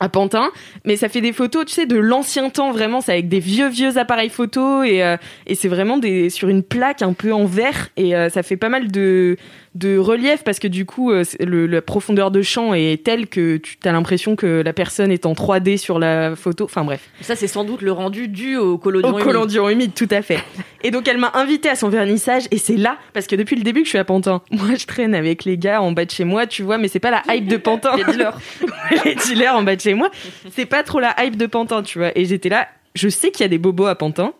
à 0.00 0.08
Pantin, 0.08 0.50
mais 0.84 0.96
ça 0.96 1.08
fait 1.08 1.20
des 1.20 1.32
photos, 1.32 1.64
tu 1.66 1.72
sais, 1.74 1.86
de 1.86 1.96
l'ancien 1.96 2.50
temps, 2.50 2.72
vraiment, 2.72 3.00
c'est 3.00 3.12
avec 3.12 3.28
des 3.28 3.38
vieux, 3.38 3.68
vieux 3.68 3.98
appareils 3.98 4.30
photo, 4.30 4.82
et, 4.82 5.02
euh, 5.02 5.16
et 5.46 5.54
c'est 5.54 5.68
vraiment 5.68 5.98
des, 5.98 6.28
sur 6.30 6.48
une 6.48 6.62
plaque 6.62 7.02
un 7.02 7.12
peu 7.12 7.32
en 7.32 7.44
verre, 7.44 7.88
et 7.96 8.16
euh, 8.16 8.28
ça 8.28 8.42
fait 8.42 8.56
pas 8.56 8.68
mal 8.68 8.90
de, 8.90 9.36
de 9.74 9.96
relief, 9.96 10.44
parce 10.44 10.58
que 10.58 10.68
du 10.68 10.84
coup, 10.84 11.12
euh, 11.12 11.24
le, 11.40 11.66
la 11.66 11.80
profondeur 11.80 12.30
de 12.30 12.42
champ 12.42 12.74
est 12.74 13.02
telle 13.02 13.26
que 13.26 13.56
tu 13.56 13.78
as 13.84 13.92
l'impression 13.92 14.36
que 14.36 14.62
la 14.62 14.72
personne 14.72 15.10
est 15.10 15.24
en 15.24 15.32
3D 15.32 15.78
sur 15.78 15.98
la 15.98 16.36
photo, 16.36 16.64
enfin 16.64 16.84
bref. 16.84 17.08
Ça, 17.22 17.36
c'est 17.36 17.46
sans 17.46 17.64
doute 17.64 17.80
le 17.80 17.92
rendu 17.92 18.28
dû 18.28 18.56
au 18.56 18.76
collodion. 18.76 19.14
Au 19.14 19.18
humide. 19.18 19.72
humide, 19.72 19.94
tout 19.94 20.08
à 20.10 20.20
fait. 20.20 20.40
Et 20.84 20.90
donc 20.90 21.06
elle 21.08 21.18
m'a 21.18 21.30
invité 21.34 21.68
à 21.68 21.76
son 21.76 21.88
vernissage 21.88 22.44
et 22.50 22.58
c'est 22.58 22.76
là 22.76 22.96
parce 23.12 23.28
que 23.28 23.36
depuis 23.36 23.54
le 23.54 23.62
début 23.62 23.80
que 23.80 23.84
je 23.84 23.90
suis 23.90 23.98
à 23.98 24.04
Pantin. 24.04 24.42
Moi 24.50 24.74
je 24.76 24.84
traîne 24.84 25.14
avec 25.14 25.44
les 25.44 25.56
gars 25.56 25.80
en 25.80 25.92
bas 25.92 26.04
de 26.04 26.10
chez 26.10 26.24
moi, 26.24 26.46
tu 26.46 26.64
vois, 26.64 26.76
mais 26.76 26.88
c'est 26.88 26.98
pas 26.98 27.12
la 27.12 27.22
hype 27.28 27.46
de 27.46 27.56
Pantin. 27.56 27.96
Les 27.96 28.04
dealers. 28.04 28.36
les 29.04 29.14
dealers 29.14 29.54
en 29.54 29.62
bas 29.62 29.76
de 29.76 29.80
chez 29.80 29.94
moi, 29.94 30.10
c'est 30.50 30.66
pas 30.66 30.82
trop 30.82 30.98
la 30.98 31.14
hype 31.24 31.36
de 31.36 31.46
Pantin, 31.46 31.82
tu 31.82 31.98
vois. 31.98 32.10
Et 32.18 32.24
j'étais 32.24 32.48
là, 32.48 32.66
je 32.94 33.08
sais 33.08 33.30
qu'il 33.30 33.42
y 33.42 33.44
a 33.44 33.48
des 33.48 33.58
bobos 33.58 33.86
à 33.86 33.94
Pantin. 33.94 34.32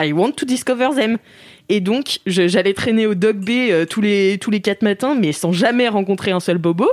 I 0.00 0.12
want 0.12 0.32
to 0.32 0.46
discover 0.46 0.90
them. 0.94 1.18
Et 1.68 1.80
donc 1.80 2.20
j'allais 2.26 2.74
traîner 2.74 3.06
au 3.06 3.14
Dog 3.14 3.36
Bay 3.36 3.70
euh, 3.70 3.84
tous 3.84 4.00
les 4.00 4.38
tous 4.38 4.50
les 4.50 4.60
quatre 4.60 4.82
matins, 4.82 5.14
mais 5.14 5.32
sans 5.32 5.52
jamais 5.52 5.88
rencontrer 5.88 6.30
un 6.30 6.40
seul 6.40 6.58
bobo. 6.58 6.90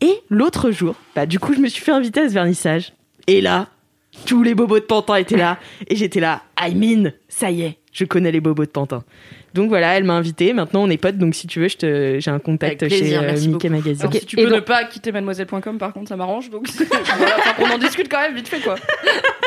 Et 0.00 0.14
l'autre 0.28 0.70
jour, 0.70 0.96
bah 1.14 1.26
du 1.26 1.38
coup 1.38 1.54
je 1.54 1.60
me 1.60 1.68
suis 1.68 1.82
fait 1.82 1.92
inviter 1.92 2.20
à 2.20 2.28
ce 2.28 2.34
vernissage. 2.34 2.92
Et 3.28 3.40
là, 3.40 3.68
tous 4.26 4.42
les 4.42 4.54
bobos 4.54 4.80
de 4.80 4.84
Pantin 4.84 5.16
étaient 5.16 5.36
là. 5.36 5.58
Et 5.88 5.96
j'étais 5.96 6.20
là, 6.20 6.42
I 6.60 6.74
mean, 6.74 7.12
ça 7.28 7.50
y 7.50 7.62
est, 7.62 7.78
je 7.92 8.04
connais 8.04 8.32
les 8.32 8.40
bobos 8.40 8.64
de 8.64 8.70
Pantin. 8.70 9.04
Donc 9.54 9.68
voilà, 9.68 9.96
elle 9.96 10.04
m'a 10.04 10.14
invité. 10.14 10.52
Maintenant, 10.52 10.82
on 10.82 10.90
est 10.90 10.96
potes. 10.96 11.18
Donc 11.18 11.34
si 11.34 11.46
tu 11.46 11.60
veux, 11.60 11.68
je 11.68 11.76
te, 11.76 12.16
j'ai 12.20 12.30
un 12.30 12.38
contact 12.38 12.88
chez 12.88 13.16
euh, 13.16 13.32
Mickey 13.32 13.48
beaucoup. 13.48 13.68
Magazine. 13.68 14.00
Alors, 14.00 14.12
si 14.14 14.26
tu 14.26 14.36
peux 14.36 14.44
donc- 14.44 14.54
ne 14.54 14.60
pas 14.60 14.84
quitter 14.84 15.12
mademoiselle.com, 15.12 15.78
par 15.78 15.92
contre, 15.92 16.08
ça 16.08 16.16
m'arrange. 16.16 16.50
Donc, 16.50 16.68
voilà, 17.16 17.36
on 17.58 17.74
en 17.74 17.78
discute 17.78 18.08
quand 18.10 18.20
même 18.20 18.34
vite 18.34 18.48
fait, 18.48 18.60
quoi. 18.60 18.76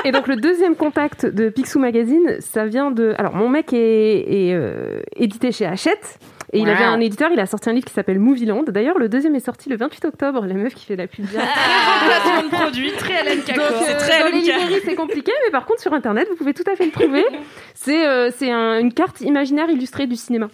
Et 0.05 0.11
donc 0.11 0.27
le 0.27 0.35
deuxième 0.35 0.75
contact 0.75 1.25
de 1.25 1.49
Picsou 1.49 1.79
Magazine, 1.79 2.37
ça 2.39 2.65
vient 2.67 2.91
de... 2.91 3.15
Alors 3.17 3.33
mon 3.33 3.49
mec 3.49 3.73
est, 3.73 3.77
est, 3.79 4.53
euh, 4.53 5.01
édité 5.15 5.51
chez 5.51 5.65
Hachette. 5.65 6.19
Et 6.53 6.59
il 6.59 6.69
avait 6.69 6.83
un 6.83 6.99
éditeur, 6.99 7.29
il 7.33 7.39
a 7.39 7.45
sorti 7.45 7.69
un 7.69 7.73
livre 7.73 7.85
qui 7.85 7.93
s'appelle 7.93 8.19
Movieland. 8.19 8.63
D'ailleurs, 8.67 8.97
le 8.99 9.09
deuxième 9.09 9.35
est 9.35 9.39
sorti 9.45 9.67
le 9.69 9.77
28 9.77 10.05
octobre. 10.05 10.45
La 10.45 10.53
meuf 10.53 10.73
qui 10.75 10.85
fait 10.85 10.95
la 10.95 11.07
pub. 11.07 11.25
Placement 11.27 12.43
de 12.43 12.49
produit, 12.49 12.91
très 12.93 13.23
LMK. 13.23 13.47
Donc, 13.47 13.57
euh, 13.59 14.19
dans 14.19 14.25
les 14.31 14.41
librairies, 14.41 14.81
c'est 14.85 14.95
compliqué, 14.95 15.31
mais 15.45 15.51
par 15.51 15.65
contre, 15.65 15.81
sur 15.81 15.93
Internet, 15.93 16.27
vous 16.29 16.35
pouvez 16.35 16.53
tout 16.53 16.63
à 16.71 16.75
fait 16.75 16.85
le 16.85 16.91
trouver. 16.91 17.25
C'est 17.73 18.05
euh, 18.07 18.29
un- 18.43 18.79
une 18.79 18.93
carte 18.93 19.21
imaginaire 19.21 19.69
illustrée 19.69 20.07
du 20.07 20.15
cinéma. 20.15 20.49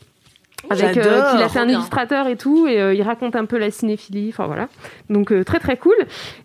Avec, 0.70 0.98
euh, 0.98 1.32
qu'il 1.32 1.42
a 1.42 1.50
fait 1.50 1.60
un 1.60 1.66
bien. 1.66 1.76
illustrateur 1.78 2.28
et 2.28 2.36
tout, 2.36 2.68
et 2.68 2.80
euh, 2.80 2.94
il 2.94 3.02
raconte 3.02 3.36
un 3.36 3.46
peu 3.46 3.58
la 3.58 3.72
cinéphilie, 3.72 4.30
enfin 4.30 4.46
voilà. 4.46 4.68
Donc 5.10 5.32
euh, 5.32 5.44
très 5.44 5.60
très 5.60 5.78
cool. 5.78 5.96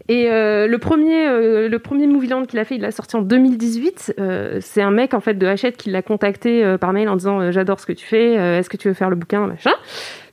Et 0.09 0.31
euh, 0.31 0.67
le 0.67 0.79
premier, 0.79 1.27
euh, 1.27 1.69
le 1.69 1.79
premier 1.79 2.07
Movieland 2.07 2.45
qu'il 2.47 2.59
a 2.59 2.65
fait, 2.65 2.77
il 2.77 2.81
l'a 2.81 2.91
sorti 2.91 3.17
en 3.17 3.23
2018. 3.23 4.15
Euh, 4.19 4.59
c'est 4.61 4.83
un 4.83 4.91
mec 4.91 5.15
en 5.15 5.21
fait 5.21 5.35
de 5.35 5.47
Hachette 5.47 5.77
qui 5.77 5.91
l'a 5.91 6.03
contacté 6.03 6.65
euh, 6.65 6.79
par 6.79 6.93
mail 6.93 7.09
en 7.09 7.17
disant 7.17 7.41
euh, 7.41 7.51
j'adore 7.53 7.79
ce 7.81 7.87
que 7.87 7.93
tu 7.93 8.07
fais, 8.07 8.39
euh, 8.39 8.59
est-ce 8.59 8.71
que 8.71 8.77
tu 8.77 8.89
veux 8.89 8.95
faire 8.95 9.11
le 9.11 9.17
bouquin, 9.17 9.47
machin? 9.47 9.73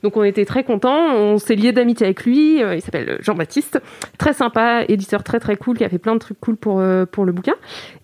Donc 0.04 0.18
on 0.18 0.24
était 0.24 0.44
très 0.46 0.64
contents, 0.66 1.16
on 1.16 1.38
s'est 1.38 1.56
lié 1.56 1.72
d'amitié 1.72 2.06
avec 2.06 2.26
lui. 2.26 2.62
euh, 2.62 2.76
il 2.76 2.82
s'appelle 2.82 3.18
Jean-Baptiste, 3.22 3.82
très 4.18 4.34
sympa, 4.34 4.84
éditeur 4.90 5.24
très 5.24 5.40
très 5.40 5.56
cool, 5.56 5.78
qui 5.78 5.86
a 5.86 5.90
fait 5.90 5.98
plein 5.98 6.14
de 6.14 6.20
trucs 6.20 6.40
cool 6.42 6.58
pour 6.58 6.82
euh, 6.82 7.06
pour 7.06 7.24
le 7.24 7.32
bouquin. 7.32 7.56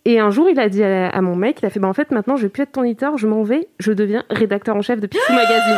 Et 0.05 0.19
un 0.19 0.29
jour, 0.29 0.49
il 0.49 0.59
a 0.59 0.69
dit 0.69 0.81
à, 0.81 1.09
à 1.09 1.21
mon 1.21 1.35
mec, 1.35 1.59
il 1.61 1.65
a 1.65 1.69
fait 1.69 1.79
bah 1.81 1.89
en 1.89 1.93
fait 1.93 2.11
maintenant 2.11 2.37
je 2.37 2.43
vais 2.43 2.49
plus 2.49 2.63
être 2.63 2.71
ton 2.71 2.83
éditeur, 2.83 3.17
je 3.17 3.27
m'en 3.27 3.43
vais, 3.43 3.67
je 3.79 3.91
deviens 3.91 4.23
rédacteur 4.29 4.77
en 4.77 4.81
chef 4.81 5.01
de 5.01 5.07
Picsou 5.07 5.33
Magazine. 5.33 5.77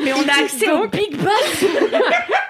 Mais 0.02 0.14
on 0.14 0.22
a 0.26 0.42
accès 0.42 0.70
au 0.70 0.88
Big 0.88 1.14
Boss 1.18 1.64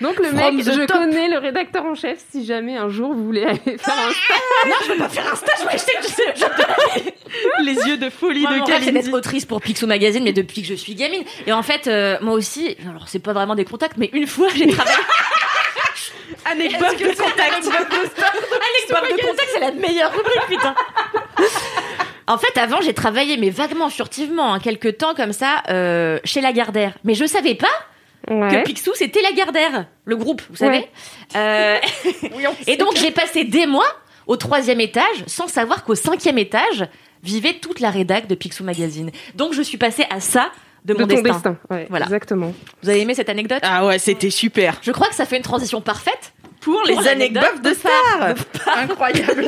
Donc 0.00 0.18
le 0.18 0.26
From 0.26 0.56
mec, 0.56 0.64
the 0.64 0.72
je 0.72 0.80
top. 0.86 0.96
connais 0.98 1.28
le 1.28 1.38
rédacteur 1.38 1.84
en 1.84 1.94
chef 1.94 2.18
si 2.30 2.44
jamais 2.44 2.76
un 2.76 2.88
jour 2.88 3.12
vous 3.14 3.24
voulez 3.24 3.44
aller 3.44 3.78
faire 3.78 3.94
un 3.94 4.68
Non, 4.68 4.74
je 4.86 4.92
veux 4.92 4.98
pas 4.98 5.08
faire 5.08 5.32
un 5.32 5.36
stage, 5.36 5.64
ouais, 5.66 5.72
je 5.72 5.78
sais 5.78 5.92
que 5.92 6.06
tu 6.06 6.12
sais, 6.12 6.34
je 6.36 7.64
les 7.64 7.74
yeux 7.88 7.96
de 7.96 8.10
folie 8.10 8.40
Moi, 8.42 8.50
de 8.50 8.54
rêve, 8.56 8.64
c'est 8.66 8.72
Kalindi. 8.86 8.92
d'être 9.06 9.14
autrice 9.14 9.44
pour 9.46 9.60
Picsou 9.60 9.86
Magazine, 9.86 10.22
mais 10.24 10.32
depuis 10.32 10.62
que 10.62 10.68
je 10.68 10.74
suis 10.74 10.94
gamine. 10.94 11.24
Et 11.46 11.52
en 11.52 11.62
fait, 11.62 11.86
euh, 11.86 12.18
moi 12.20 12.34
aussi, 12.34 12.76
alors 12.88 13.08
c'est 13.08 13.18
pas 13.20 13.32
vraiment 13.32 13.54
des 13.54 13.64
contacts, 13.64 13.96
mais 13.96 14.10
une 14.12 14.26
fois, 14.26 14.48
j'ai 14.54 14.66
travaillé. 14.68 14.96
Anecdote 16.44 16.98
de 16.98 17.06
contact. 17.08 17.40
Anecdote 17.40 17.70
de 19.16 19.26
contact, 19.26 19.48
c'est 19.52 19.60
la 19.60 19.72
meilleure 19.72 20.12
rubrique, 20.12 20.46
putain. 20.48 20.74
En 22.28 22.38
fait, 22.38 22.58
avant, 22.58 22.80
j'ai 22.80 22.92
travaillé, 22.92 23.36
mais 23.36 23.50
vaguement, 23.50 23.88
furtivement, 23.88 24.52
hein, 24.52 24.58
quelques 24.58 24.98
temps 24.98 25.14
comme 25.14 25.32
ça, 25.32 25.62
euh, 25.70 26.18
chez 26.24 26.40
Lagardère. 26.40 26.94
Mais 27.04 27.14
je 27.14 27.24
savais 27.24 27.54
pas 27.54 27.68
Ouais. 28.28 28.48
que 28.48 28.62
Picsou, 28.64 28.92
c'était 28.94 29.22
Lagardère, 29.22 29.86
le 30.04 30.16
groupe, 30.16 30.42
vous 30.50 30.56
savez. 30.56 30.78
Ouais. 30.78 30.90
Euh, 31.36 31.78
et 32.66 32.76
donc, 32.76 32.96
j'ai 32.96 33.10
passé 33.10 33.44
des 33.44 33.66
mois 33.66 33.88
au 34.26 34.36
troisième 34.36 34.80
étage, 34.80 35.24
sans 35.26 35.46
savoir 35.48 35.84
qu'au 35.84 35.94
cinquième 35.94 36.38
étage 36.38 36.86
vivait 37.22 37.54
toute 37.54 37.80
la 37.80 37.90
rédac 37.90 38.26
de 38.26 38.34
Picsou 38.34 38.64
Magazine. 38.64 39.10
Donc, 39.34 39.52
je 39.52 39.62
suis 39.62 39.78
passée 39.78 40.04
à 40.10 40.20
ça 40.20 40.50
de 40.84 40.94
de 40.94 40.98
mon 41.00 41.06
ton 41.06 41.14
destin. 41.14 41.32
destin. 41.32 41.56
Ouais, 41.70 41.86
Voilà. 41.90 42.06
Exactement. 42.06 42.52
Vous 42.82 42.88
avez 42.88 43.00
aimé 43.00 43.14
cette 43.14 43.28
anecdote? 43.28 43.60
Ah 43.62 43.86
ouais, 43.86 43.98
c'était 43.98 44.30
super. 44.30 44.78
Je 44.82 44.92
crois 44.92 45.08
que 45.08 45.14
ça 45.14 45.24
fait 45.26 45.36
une 45.36 45.42
transition 45.42 45.80
parfaite. 45.80 46.32
Pour 46.60 46.82
les 46.84 47.06
anecdotes 47.06 47.62
de 47.62 47.74
stars. 47.74 48.34
Incroyable. 48.76 49.46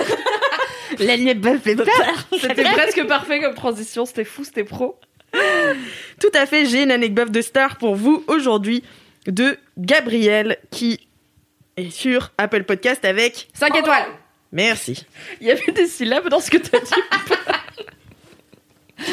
L'anecdote 1.00 1.64
de 1.64 1.82
stars. 1.82 2.26
C'était 2.40 2.62
presque 2.62 3.04
parfait 3.06 3.40
comme 3.40 3.54
transition. 3.54 4.06
C'était 4.06 4.24
fou, 4.24 4.44
c'était 4.44 4.64
pro. 4.64 4.98
Tout 6.20 6.30
à 6.34 6.46
fait, 6.46 6.66
j'ai 6.66 6.82
une 6.82 6.90
anecdote 6.90 7.30
de 7.30 7.40
star 7.40 7.76
pour 7.76 7.94
vous 7.94 8.24
aujourd'hui 8.26 8.82
de 9.26 9.56
Gabriel 9.76 10.58
qui 10.70 11.00
est 11.76 11.90
sur 11.90 12.32
Apple 12.38 12.64
Podcast 12.64 13.04
avec 13.04 13.48
5 13.54 13.76
étoiles. 13.76 14.06
Merci. 14.52 15.04
Il 15.40 15.46
y 15.46 15.50
avait 15.50 15.72
des 15.72 15.86
syllabes 15.86 16.28
dans 16.28 16.40
ce 16.40 16.50
que 16.50 16.56
t'as 16.56 16.80
dit. 16.80 16.92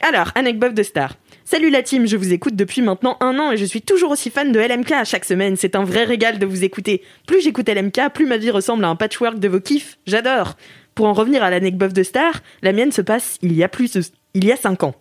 Alors, 0.00 0.30
anecdote 0.34 0.74
de 0.74 0.82
star. 0.82 1.14
Salut 1.44 1.68
la 1.68 1.82
team, 1.82 2.06
je 2.06 2.16
vous 2.16 2.32
écoute 2.32 2.56
depuis 2.56 2.80
maintenant 2.80 3.18
un 3.20 3.38
an 3.38 3.52
et 3.52 3.58
je 3.58 3.66
suis 3.66 3.82
toujours 3.82 4.10
aussi 4.10 4.30
fan 4.30 4.50
de 4.50 4.58
LMK 4.58 4.92
à 4.92 5.04
chaque 5.04 5.26
semaine. 5.26 5.56
C'est 5.56 5.76
un 5.76 5.84
vrai 5.84 6.04
régal 6.04 6.38
de 6.38 6.46
vous 6.46 6.64
écouter. 6.64 7.02
Plus 7.26 7.42
j'écoute 7.42 7.68
LMK, 7.68 8.12
plus 8.14 8.24
ma 8.24 8.38
vie 8.38 8.50
ressemble 8.50 8.84
à 8.84 8.88
un 8.88 8.96
patchwork 8.96 9.38
de 9.38 9.48
vos 9.48 9.60
kiffs. 9.60 9.98
J'adore. 10.06 10.56
Pour 10.94 11.06
en 11.06 11.12
revenir 11.12 11.42
à 11.42 11.50
l'anecdote 11.50 11.92
de 11.92 12.02
star, 12.02 12.42
la 12.62 12.72
mienne 12.72 12.92
se 12.92 13.02
passe 13.02 13.38
il 13.42 13.52
y 13.54 13.64
a 13.64 13.68
plus 13.68 13.92
de- 13.92 14.02
il 14.34 14.44
y 14.44 14.52
a 14.52 14.56
cinq 14.56 14.82
ans. 14.84 14.94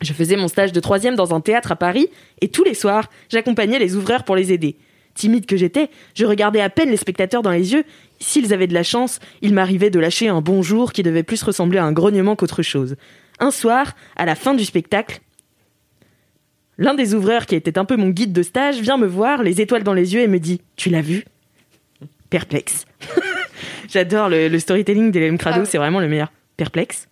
Je 0.00 0.12
faisais 0.12 0.36
mon 0.36 0.46
stage 0.48 0.72
de 0.72 0.78
troisième 0.80 1.16
dans 1.16 1.34
un 1.34 1.40
théâtre 1.40 1.72
à 1.72 1.76
Paris 1.76 2.06
et 2.40 2.48
tous 2.48 2.62
les 2.62 2.74
soirs, 2.74 3.10
j'accompagnais 3.28 3.80
les 3.80 3.96
ouvreurs 3.96 4.22
pour 4.24 4.36
les 4.36 4.52
aider. 4.52 4.76
Timide 5.14 5.46
que 5.46 5.56
j'étais, 5.56 5.90
je 6.14 6.24
regardais 6.24 6.60
à 6.60 6.70
peine 6.70 6.90
les 6.90 6.96
spectateurs 6.96 7.42
dans 7.42 7.50
les 7.50 7.72
yeux. 7.72 7.82
S'ils 8.20 8.54
avaient 8.54 8.68
de 8.68 8.74
la 8.74 8.84
chance, 8.84 9.18
il 9.42 9.52
m'arrivait 9.52 9.90
de 9.90 9.98
lâcher 9.98 10.28
un 10.28 10.40
bonjour 10.40 10.92
qui 10.92 11.02
devait 11.02 11.24
plus 11.24 11.42
ressembler 11.42 11.78
à 11.78 11.84
un 11.84 11.90
grognement 11.90 12.36
qu'autre 12.36 12.62
chose. 12.62 12.94
Un 13.40 13.50
soir, 13.50 13.94
à 14.14 14.24
la 14.24 14.36
fin 14.36 14.54
du 14.54 14.64
spectacle, 14.64 15.20
l'un 16.76 16.94
des 16.94 17.14
ouvreurs 17.14 17.46
qui 17.46 17.56
était 17.56 17.78
un 17.78 17.84
peu 17.84 17.96
mon 17.96 18.10
guide 18.10 18.32
de 18.32 18.42
stage 18.42 18.80
vient 18.80 18.96
me 18.98 19.08
voir, 19.08 19.42
les 19.42 19.60
étoiles 19.60 19.82
dans 19.82 19.94
les 19.94 20.14
yeux, 20.14 20.20
et 20.20 20.28
me 20.28 20.38
dit 20.38 20.60
Tu 20.76 20.90
l'as 20.90 21.00
vu? 21.02 21.24
Perplexe. 22.30 22.84
J'adore 23.88 24.28
le, 24.28 24.48
le 24.48 24.58
storytelling 24.58 25.10
d'Hélène 25.10 25.38
Crado, 25.38 25.64
c'est 25.64 25.78
vraiment 25.78 26.00
le 26.00 26.08
meilleur. 26.08 26.30
Perplexe 26.56 27.08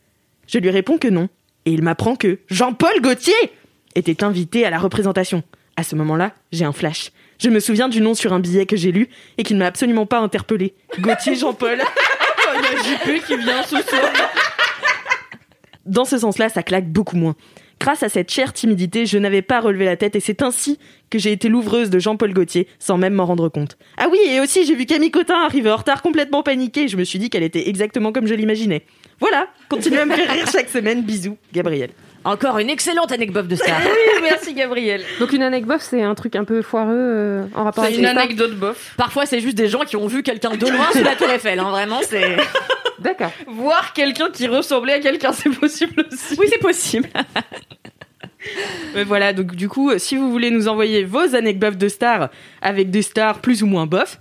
Je 0.46 0.58
lui 0.58 0.70
réponds 0.70 0.98
que 0.98 1.08
non, 1.08 1.28
et 1.64 1.72
il 1.72 1.82
m'apprend 1.82 2.16
que 2.16 2.38
Jean-Paul 2.48 3.00
Gaultier 3.00 3.34
était 3.94 4.22
invité 4.24 4.64
à 4.66 4.70
la 4.70 4.78
représentation. 4.78 5.42
À 5.76 5.82
ce 5.82 5.94
moment-là, 5.96 6.32
j'ai 6.52 6.64
un 6.64 6.72
flash. 6.72 7.12
Je 7.38 7.50
me 7.50 7.60
souviens 7.60 7.88
du 7.88 8.00
nom 8.00 8.14
sur 8.14 8.32
un 8.32 8.40
billet 8.40 8.66
que 8.66 8.76
j'ai 8.76 8.92
lu 8.92 9.08
et 9.36 9.42
qui 9.42 9.54
ne 9.54 9.58
m'a 9.58 9.66
absolument 9.66 10.06
pas 10.06 10.18
interpellé. 10.20 10.74
Gauthier 11.00 11.34
Jean-Paul. 11.36 11.78
Il 12.54 12.62
y 12.62 12.66
a 12.66 13.18
JP 13.18 13.24
qui 13.26 13.36
vient 13.36 13.62
ce 13.62 13.76
soir. 13.82 14.10
Dans 15.84 16.04
ce 16.04 16.18
sens-là, 16.18 16.48
ça 16.48 16.62
claque 16.62 16.88
beaucoup 16.88 17.16
moins. 17.16 17.36
Grâce 17.78 18.02
à 18.02 18.08
cette 18.08 18.30
chère 18.30 18.52
timidité, 18.52 19.06
je 19.06 19.18
n'avais 19.18 19.42
pas 19.42 19.60
relevé 19.60 19.84
la 19.84 19.96
tête 19.96 20.16
et 20.16 20.20
c'est 20.20 20.42
ainsi 20.42 20.78
que 21.10 21.18
j'ai 21.18 21.32
été 21.32 21.48
l'ouvreuse 21.48 21.90
de 21.90 21.98
Jean-Paul 21.98 22.32
Gaultier 22.32 22.68
sans 22.78 22.98
même 22.98 23.14
m'en 23.14 23.26
rendre 23.26 23.48
compte. 23.48 23.76
Ah 23.98 24.08
oui, 24.10 24.18
et 24.28 24.40
aussi 24.40 24.64
j'ai 24.64 24.74
vu 24.74 24.86
Camille 24.86 25.10
Cotin 25.10 25.36
arriver 25.44 25.70
en 25.70 25.76
retard 25.76 26.02
complètement 26.02 26.42
paniquée. 26.42 26.88
Je 26.88 26.96
me 26.96 27.04
suis 27.04 27.18
dit 27.18 27.30
qu'elle 27.30 27.42
était 27.42 27.68
exactement 27.68 28.12
comme 28.12 28.26
je 28.26 28.34
l'imaginais. 28.34 28.84
Voilà, 29.20 29.48
continuez 29.68 30.00
à 30.00 30.06
me 30.06 30.14
faire 30.14 30.30
rire 30.30 30.46
chaque 30.50 30.68
semaine. 30.68 31.02
Bisous, 31.02 31.36
Gabriel. 31.52 31.90
Encore 32.26 32.58
une 32.58 32.70
excellente 32.70 33.12
anecdote 33.12 33.46
de 33.46 33.54
star. 33.54 33.80
Oui, 33.84 34.20
merci 34.20 34.52
Gabriel. 34.52 35.04
Donc 35.20 35.32
une 35.32 35.42
anecdote, 35.42 35.80
c'est 35.80 36.02
un 36.02 36.14
truc 36.16 36.34
un 36.34 36.42
peu 36.42 36.60
foireux 36.60 36.90
euh, 36.92 37.46
en 37.54 37.62
rapport 37.62 37.84
C'est 37.84 37.90
avec 37.90 38.00
une 38.00 38.06
anecdote 38.06 38.56
bof. 38.56 38.94
Parfois, 38.96 39.26
c'est 39.26 39.38
juste 39.38 39.56
des 39.56 39.68
gens 39.68 39.84
qui 39.84 39.94
ont 39.94 40.08
vu 40.08 40.24
quelqu'un 40.24 40.56
de 40.56 40.66
loin 40.66 40.90
sous 40.92 41.04
la 41.04 41.14
tour 41.14 41.30
Eiffel. 41.30 41.60
Hein, 41.60 41.70
vraiment, 41.70 42.00
c'est. 42.02 42.36
D'accord. 42.98 43.30
Voir 43.46 43.92
quelqu'un 43.92 44.28
qui 44.32 44.48
ressemblait 44.48 44.94
à 44.94 45.00
quelqu'un, 45.00 45.32
c'est 45.32 45.50
possible 45.50 46.04
aussi. 46.10 46.34
Oui, 46.36 46.46
c'est 46.50 46.58
possible. 46.58 47.08
Mais 48.94 49.04
voilà, 49.04 49.32
donc 49.32 49.54
du 49.54 49.68
coup, 49.68 49.96
si 49.98 50.16
vous 50.16 50.32
voulez 50.32 50.50
nous 50.50 50.66
envoyer 50.66 51.04
vos 51.04 51.36
anecdotes 51.36 51.78
de 51.78 51.88
stars 51.88 52.30
avec 52.60 52.90
des 52.90 53.02
stars 53.02 53.40
plus 53.40 53.62
ou 53.62 53.66
moins 53.66 53.86
bof, 53.86 54.18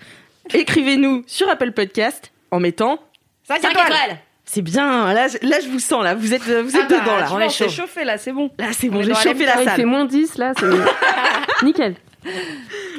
écrivez-nous 0.54 1.24
sur 1.26 1.50
Apple 1.50 1.72
Podcast 1.72 2.32
en 2.52 2.60
mettant 2.60 3.00
5 3.48 3.58
étoiles. 3.58 4.20
C'est 4.46 4.62
bien, 4.62 5.12
là, 5.14 5.28
je- 5.28 5.48
là 5.48 5.58
je 5.64 5.68
vous 5.70 5.80
sens, 5.80 6.04
là, 6.04 6.14
vous 6.16 6.34
êtes, 6.34 6.48
euh, 6.48 6.62
vous 6.62 6.76
êtes 6.76 6.84
Ah 6.86 6.88
bah, 6.90 7.00
dedans, 7.02 7.16
là, 7.18 7.28
on 7.32 7.40
est 7.40 7.50
chaud. 7.50 7.68
chauffé 7.70 8.04
là, 8.06 8.18
c'est 8.18 8.32
bon. 8.32 8.52
Là, 8.60 8.68
c'est 8.72 8.90
On 8.90 8.94
bon, 8.94 9.02
j'ai 9.04 9.14
chauffé 9.16 9.46
la 9.46 9.54
Ah, 9.58 9.62
il 9.64 9.70
fait 9.70 9.76
salle. 9.78 9.86
moins 9.88 10.06
10 10.06 10.38
là, 10.38 10.54
c'est 10.60 10.66
nickel. 11.66 11.96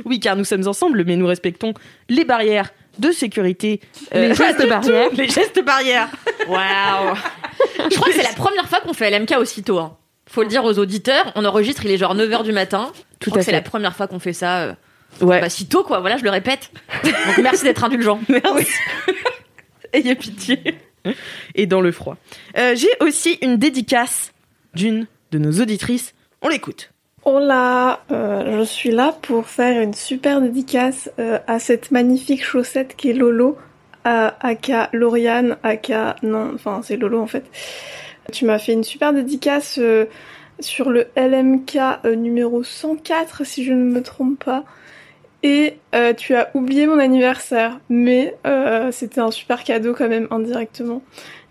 Oui, 0.05 0.19
car 0.21 0.37
nous 0.37 0.45
sommes 0.45 0.67
ensemble, 0.67 1.05
mais 1.05 1.17
nous 1.17 1.27
respectons 1.27 1.73
les 2.09 2.25
barrières 2.25 2.71
de 2.99 3.11
sécurité. 3.13 3.81
Les 4.13 4.35
gestes 4.35 4.69
barrières. 4.69 5.11
tout, 5.11 5.17
Les 5.17 5.29
gestes 5.29 5.65
barrières. 5.65 6.09
Waouh. 6.49 7.15
Je 7.91 7.95
crois 7.97 8.09
que 8.09 8.15
c'est 8.15 8.23
la 8.23 8.33
première 8.35 8.69
fois 8.69 8.81
qu'on 8.81 8.93
fait 8.93 9.11
LMK 9.11 9.37
aussitôt. 9.39 9.79
Hein. 9.79 9.97
Faut 10.29 10.43
le 10.43 10.49
dire 10.49 10.65
aux 10.65 10.79
auditeurs. 10.79 11.31
On 11.37 11.45
enregistre, 11.45 11.85
il 11.85 11.91
est 11.93 11.99
genre 11.99 12.15
9h 12.17 12.43
du 12.43 12.53
matin. 12.53 12.91
Tout 13.21 13.27
Je 13.27 13.31
crois 13.31 13.39
à 13.39 13.41
que 13.41 13.45
c'est 13.45 13.51
fait. 13.53 13.57
la 13.57 13.63
première 13.63 13.95
fois 13.95 14.07
qu'on 14.09 14.19
fait 14.19 14.33
ça. 14.33 14.59
euh, 14.63 14.73
Ouais. 15.21 15.41
Bah, 15.41 15.49
si 15.49 15.67
tôt, 15.69 15.83
quoi. 15.85 16.01
Voilà, 16.01 16.17
je 16.19 16.25
le 16.25 16.31
répète. 16.31 16.71
Donc, 17.05 17.39
merci 17.39 17.65
d'être 17.65 17.83
indulgent. 17.85 18.21
Merci. 18.29 18.67
Ayez 19.93 20.15
pitié. 20.17 20.63
Et 21.55 21.67
dans 21.67 21.81
le 21.81 21.93
froid. 21.93 22.17
Euh, 22.57 22.75
J'ai 22.75 22.91
aussi 23.01 23.39
une 23.43 23.57
dédicace 23.57 24.33
d'une 24.75 25.07
de 25.33 25.39
nos 25.39 25.53
auditrices. 25.61 26.15
On 26.43 26.49
l'écoute. 26.49 26.91
Hola, 27.29 28.05
euh, 28.13 28.61
je 28.61 28.65
suis 28.65 28.93
là 28.93 29.13
pour 29.21 29.49
faire 29.49 29.83
une 29.83 29.95
super 29.95 30.41
dédicace 30.41 31.11
euh, 31.19 31.41
à 31.49 31.59
cette 31.59 31.91
magnifique 31.91 32.45
chaussette 32.45 32.95
qui 32.95 33.11
est 33.11 33.15
Lolo, 33.15 33.59
aka 34.05 34.89
Lauriane, 34.93 35.57
aka 35.65 36.15
non, 36.23 36.53
enfin 36.55 36.83
c'est 36.85 36.97
Lolo 36.97 37.21
en 37.21 37.27
fait. 37.27 37.45
Tu 38.33 38.45
m'as 38.45 38.61
fait 38.61 38.75
une 38.75 38.85
super 38.85 39.13
dédicace 39.13 39.81
euh, 39.83 40.05
sur 40.61 40.89
le 40.89 41.09
LMK 41.17 42.07
numéro 42.17 42.63
104 42.63 43.45
si 43.45 43.65
je 43.65 43.73
ne 43.73 43.83
me 43.83 44.03
trompe 44.03 44.45
pas. 44.45 44.63
Et 45.43 45.79
Euh, 45.97 46.13
tu 46.13 46.35
as 46.35 46.51
oublié 46.55 46.87
mon 46.87 46.99
anniversaire, 46.99 47.81
mais 47.89 48.37
euh, 48.47 48.93
c'était 48.93 49.21
un 49.21 49.31
super 49.31 49.65
cadeau 49.65 49.95
quand 49.95 50.09
même 50.09 50.29
indirectement. 50.31 51.01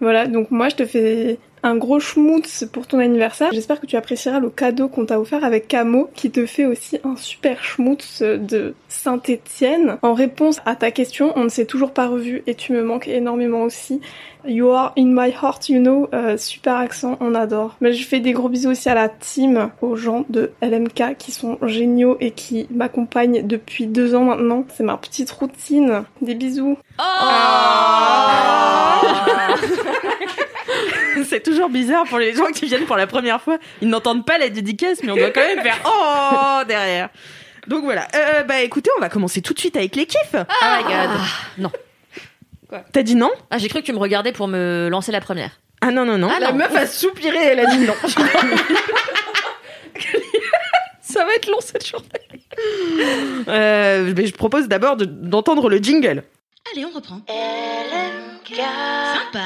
Voilà, 0.02 0.28
donc 0.28 0.52
moi 0.52 0.70
je 0.70 0.76
te 0.76 0.86
fais 0.86 1.40
un 1.66 1.78
gros 1.78 2.00
schmutz 2.00 2.64
pour 2.72 2.86
ton 2.86 3.00
anniversaire. 3.00 3.50
J'espère 3.52 3.82
que 3.82 3.88
tu 3.88 3.96
apprécieras 3.96 4.40
le 4.40 4.52
cadeau 4.52 4.88
qu'on 4.88 5.08
t'a 5.08 5.20
offert 5.20 5.44
avec 5.44 5.68
Camo, 5.68 6.12
qui 6.14 6.30
te 6.30 6.46
fait 6.46 6.66
aussi 6.66 7.00
un 7.04 7.16
super 7.16 7.64
schmutz 7.64 8.22
de 8.22 8.76
Saint-Étienne. 8.88 9.98
En 10.04 10.14
réponse 10.14 10.60
à 10.66 10.76
ta 10.76 10.92
question, 10.92 11.34
on 11.36 11.46
ne 11.46 11.50
s'est 11.50 11.66
toujours 11.66 11.92
pas 11.92 12.08
revu 12.08 12.44
et 12.46 12.54
tu 12.54 12.72
me 12.72 12.84
manques 12.84 13.08
énormément 13.08 13.64
aussi. 13.64 14.00
You 14.48 14.70
are 14.70 14.94
in 14.96 15.08
my 15.08 15.32
heart, 15.32 15.70
you 15.70 15.80
know. 15.80 16.08
Euh, 16.14 16.38
super 16.38 16.76
accent, 16.76 17.18
on 17.20 17.34
adore. 17.34 17.78
Mais 17.82 17.94
je 17.94 18.06
fais 18.06 18.20
des 18.20 18.34
gros 18.34 18.48
bisous 18.48 18.70
aussi 18.70 18.88
à 18.88 18.94
la 18.94 19.10
team, 19.10 19.72
aux 19.82 19.96
gens 19.96 20.24
de 20.30 20.52
LMK 20.62 21.18
qui 21.18 21.32
sont 21.32 21.58
géniaux 21.64 22.16
et 22.20 22.30
qui 22.30 22.68
m'accompagnent 22.70 23.42
depuis 23.42 23.88
deux 23.88 24.14
ans 24.14 24.26
maintenant. 24.26 24.66
C'est 24.76 24.84
ma 24.84 24.98
petite 24.98 25.32
routine. 25.32 26.04
Des 26.22 26.36
bisous. 26.36 26.78
C'est 31.30 31.42
toujours 31.44 31.70
bizarre 31.70 32.06
pour 32.06 32.20
les 32.20 32.34
gens 32.36 32.52
qui 32.54 32.66
viennent 32.66 32.86
pour 32.86 32.98
la 32.98 33.08
première 33.08 33.42
fois. 33.42 33.58
Ils 33.82 33.88
n'entendent 33.90 34.26
pas 34.26 34.38
la 34.38 34.50
dédicace, 34.50 35.00
mais 35.04 35.12
on 35.12 35.16
doit 35.16 35.32
quand 35.32 35.42
même 35.42 35.62
faire 35.62 35.80
oh 35.86 36.64
derrière. 36.68 37.10
Donc 37.68 37.84
voilà. 37.84 38.08
Euh, 38.16 38.44
bah 38.44 38.62
écoutez, 38.62 38.90
on 38.98 39.02
va 39.02 39.10
commencer 39.10 39.42
tout 39.42 39.54
de 39.54 39.60
suite 39.60 39.76
avec 39.76 39.96
les 39.96 40.06
kiffs. 40.06 40.36
Oh 40.36 40.44
my 40.62 40.84
god. 40.84 41.10
non. 41.58 41.72
T'as 42.92 43.04
dit 43.04 43.16
non? 43.16 43.32
Ah, 43.52 43.58
j'ai 43.58 43.70
cru 43.70 43.80
que 43.82 43.86
tu 43.86 43.94
me 43.94 43.98
regardais 44.00 44.32
pour 44.34 44.48
me 44.48 44.90
lancer 44.90 45.12
la 45.12 45.22
première. 45.22 45.60
Ah 45.82 45.92
non 45.92 46.06
non 46.06 46.18
non. 46.18 46.30
la 46.40 46.52
meuf 46.52 46.76
a 46.76 46.86
soupiré, 46.88 47.38
elle 47.38 47.60
a 47.60 47.66
dit 47.68 47.80
non. 47.80 47.94
Ça 51.02 51.24
va 51.24 51.34
être 51.36 51.48
long 51.50 51.60
cette 51.62 51.88
journée. 51.88 52.10
Euh, 53.48 54.14
mais 54.18 54.26
je 54.28 54.34
propose 54.34 54.68
d'abord 54.68 54.98
de- 54.98 55.06
d'entendre 55.06 55.70
le 55.70 55.78
jingle. 55.78 56.24
Allez, 56.74 56.86
on 56.86 56.90
reprend. 56.96 57.22
LMK, 57.30 58.56
Sympa. 58.58 59.40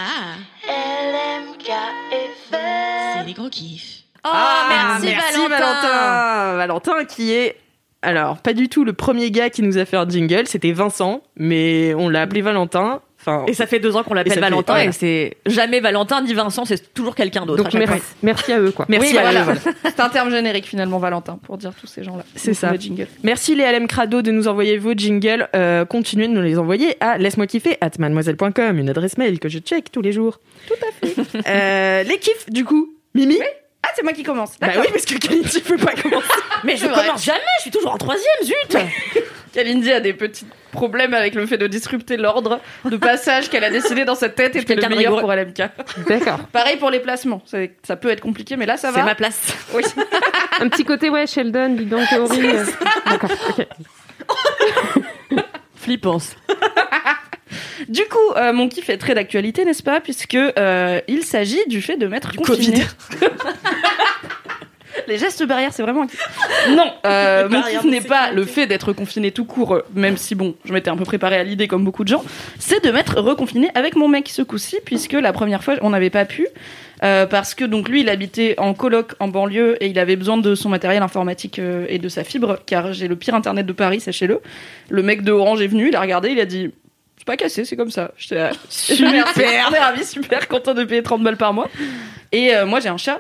LMK 0.68 1.29
C'est 1.64 3.26
les 3.26 3.34
gros 3.34 3.50
kiffs. 3.50 4.04
Oh, 4.26 4.30
Ah, 4.32 4.98
merci, 5.02 5.16
Valentin. 5.48 5.48
Valentin. 5.50 6.56
Valentin 6.58 7.06
qui 7.06 7.32
est 7.32 7.58
alors 8.02 8.38
pas 8.38 8.54
du 8.54 8.70
tout 8.70 8.86
le 8.86 8.94
premier 8.94 9.30
gars 9.32 9.50
qui 9.50 9.62
nous 9.62 9.78
a 9.78 9.86
fait 9.86 9.98
un 9.98 10.08
jingle, 10.08 10.48
c'était 10.48 10.72
Vincent, 10.72 11.22
mais 11.36 11.94
on 11.96 12.08
l'a 12.10 12.22
appelé 12.22 12.42
Valentin. 12.42 13.02
Enfin, 13.20 13.44
Et 13.48 13.54
ça 13.54 13.66
fait 13.68 13.80
deux 13.80 13.96
ans 13.98 14.04
qu'on 14.04 14.14
l'appelle 14.14 14.34
fait- 14.34 14.40
Valentin 14.40 14.74
voilà. 14.74 14.90
et 14.90 14.92
c'est 14.94 15.36
jamais 15.46 15.82
Valentin 15.82 16.22
ni 16.22 16.34
Vincent, 16.34 16.64
c'est 16.64 16.94
toujours 16.94 17.16
quelqu'un 17.16 17.46
d'autre. 17.46 17.64
Donc 17.64 17.74
merci, 18.24 18.54
à 18.54 18.60
eux 18.60 18.72
quoi. 18.72 18.86
merci 18.88 19.12
oui, 19.12 19.18
à 19.18 19.22
voilà. 19.22 19.46
C'est 19.84 20.00
un 20.00 20.10
terme 20.10 20.32
générique 20.32 20.66
finalement, 20.66 21.00
Valentin, 21.00 21.38
pour 21.44 21.58
dire 21.58 21.72
tous 21.80 21.88
ces 21.88 22.04
gens-là. 22.04 22.24
C'est 22.36 22.54
ça. 22.54 22.74
Jingle. 22.78 23.08
Merci 23.24 23.56
les 23.56 23.70
LM 23.70 23.88
Crado 23.88 24.22
de 24.22 24.32
nous 24.32 24.48
envoyer 24.48 24.78
vos 24.78 24.94
jingles. 24.94 25.50
Euh, 25.56 25.84
continuez 25.84 26.28
de 26.30 26.34
nous 26.34 26.42
les 26.42 26.58
envoyer 26.58 26.96
à 27.02 27.18
laisse-moi 27.18 27.48
kiffer 27.48 27.78
at 27.82 27.92
mademoiselle.com, 28.00 28.78
une 28.80 28.90
adresse 28.90 29.18
mail 29.18 29.40
que 29.40 29.50
je 29.50 29.60
check 29.60 29.92
tous 29.92 30.02
les 30.02 30.14
jours. 30.14 30.40
Tout 30.68 30.74
à 30.76 31.06
fait. 31.08 31.16
euh, 31.48 32.04
les 32.04 32.18
kiffs, 32.20 32.50
du 32.50 32.64
coup. 32.64 32.94
Mimi 33.16 33.38
Ah, 33.84 33.90
c'est 33.96 34.04
moi 34.04 34.14
qui 34.14 34.24
commence. 34.24 34.52
Bah 34.62 34.68
D'accord. 34.68 34.84
oui, 34.86 34.90
parce 34.94 35.06
que 35.06 35.16
Kalindi 35.18 35.60
peut 35.62 35.78
pas 35.78 35.94
commencer. 35.94 36.28
Mais 36.64 36.78
je 36.78 36.86
commence 36.86 37.26
jamais, 37.26 37.40
je 37.58 37.62
suis 37.64 37.72
toujours 37.72 37.92
en 37.94 37.98
troisième, 37.98 38.26
zut 38.44 38.78
Kalindi 39.54 39.92
a 39.92 40.00
des 40.00 40.14
petits 40.14 40.46
problèmes 40.72 41.14
avec 41.14 41.34
le 41.36 41.46
fait 41.48 41.58
de 41.58 41.66
disrupter 41.68 42.16
l'ordre 42.18 42.60
de 42.86 42.96
passage 42.98 43.50
qu'elle 43.50 43.64
a 43.64 43.72
décidé 43.72 44.06
dans 44.06 44.16
sa 44.16 44.30
tête 44.30 44.56
était 44.56 44.76
le 44.76 44.82
meilleur 44.88 45.16
rigoureux. 45.16 45.22
pour 45.22 45.34
LMK. 45.34 45.64
D'accord. 46.08 46.40
Pareil 46.52 46.78
pour 46.78 46.90
les 46.92 47.00
placements. 47.00 47.42
C'est- 47.46 47.76
Ça 47.84 47.96
peut 47.96 48.10
être 48.10 48.22
compliqué, 48.22 48.56
mais 48.58 48.66
là, 48.68 48.78
ça 48.78 48.90
C'est 48.92 49.00
va. 49.00 49.06
ma 49.06 49.16
place. 49.16 49.40
Oui. 49.74 49.84
Un 50.60 50.70
petit 50.70 50.84
côté 50.86 51.10
ouais 51.10 51.26
Sheldon, 51.26 51.70
Big 51.72 51.88
Bang 51.88 52.06
Theory. 52.10 52.42
D'accord. 53.06 53.30
ok. 53.58 53.68
Flippance. 55.76 56.36
Du 57.88 58.02
coup, 58.04 58.34
euh, 58.36 58.54
mon 58.54 58.68
kiff 58.70 58.90
est 58.90 58.98
très 58.98 59.16
d'actualité, 59.16 59.66
n'est-ce 59.66 59.82
pas? 59.82 60.02
Puisque 60.02 60.36
euh, 60.36 61.02
il 61.08 61.24
s'agit 61.24 61.66
du 61.68 61.82
fait 61.82 61.96
de 61.98 62.06
mettre 62.06 62.36
confiné. 62.36 62.84
Les 65.10 65.18
gestes 65.18 65.44
barrières, 65.44 65.74
c'est 65.74 65.82
vraiment. 65.82 66.06
Non, 66.70 66.92
euh, 67.06 67.50
mon 67.50 67.62
kiff 67.64 67.84
n'est 67.84 68.02
pas 68.02 68.32
le 68.32 68.46
fait 68.46 68.68
d'être 68.68 68.94
confiné 68.94 69.32
tout 69.32 69.46
court, 69.46 69.74
euh, 69.74 69.86
même 69.96 70.18
si 70.18 70.36
bon, 70.36 70.56
je 70.66 70.72
m'étais 70.72 70.90
un 70.90 70.98
peu 70.98 71.04
préparé 71.04 71.36
à 71.38 71.44
l'idée 71.44 71.68
comme 71.68 71.84
beaucoup 71.84 72.04
de 72.04 72.10
gens. 72.10 72.24
C'est 72.60 72.84
de 72.84 72.92
m'être 72.92 73.20
reconfiné 73.20 73.72
avec 73.76 73.96
mon 73.96 74.08
mec 74.08 74.30
ce 74.30 74.42
coup-ci, 74.44 74.78
puisque 74.86 75.14
la 75.14 75.34
première 75.34 75.64
fois, 75.64 75.76
on 75.82 75.90
n'avait 75.90 76.10
pas 76.12 76.26
pu. 76.26 76.48
euh, 77.04 77.26
parce 77.26 77.56
que 77.56 77.64
donc 77.64 77.88
lui 77.88 78.02
il 78.02 78.10
habitait 78.10 78.56
en 78.58 78.74
coloc 78.74 79.14
en 79.20 79.30
banlieue 79.30 79.82
et 79.82 79.88
il 79.88 79.98
avait 80.00 80.18
besoin 80.18 80.38
de 80.38 80.54
son 80.54 80.68
matériel 80.70 81.02
informatique 81.02 81.58
euh, 81.58 81.86
et 81.88 81.98
de 81.98 82.10
sa 82.10 82.26
fibre 82.26 82.60
car 82.66 82.92
j'ai 82.92 83.08
le 83.08 83.16
pire 83.16 83.36
internet 83.36 83.66
de 83.66 83.72
Paris 83.72 84.02
sachez-le 84.02 84.42
le 84.90 85.02
mec 85.02 85.22
de 85.22 85.32
Orange 85.32 85.62
est 85.62 85.68
venu 85.68 85.88
il 85.88 85.96
a 85.96 86.02
regardé 86.02 86.32
il 86.32 86.40
a 86.42 86.46
dit 86.46 86.72
c'est 87.18 87.26
pas 87.26 87.36
cassé, 87.36 87.66
c'est 87.66 87.76
comme 87.76 87.92
ça. 87.92 88.12
J'étais 88.18 88.50
super, 88.70 89.26
ravis, 89.80 90.06
super 90.06 90.48
content 90.48 90.74
de 90.74 90.86
payer 90.86 91.04
30 91.04 91.22
balles 91.22 91.36
par 91.36 91.54
mois. 91.54 91.70
Et 92.32 92.56
euh, 92.56 92.66
moi 92.66 92.80
j'ai 92.80 92.88
un 92.88 92.96
chat. 92.98 93.20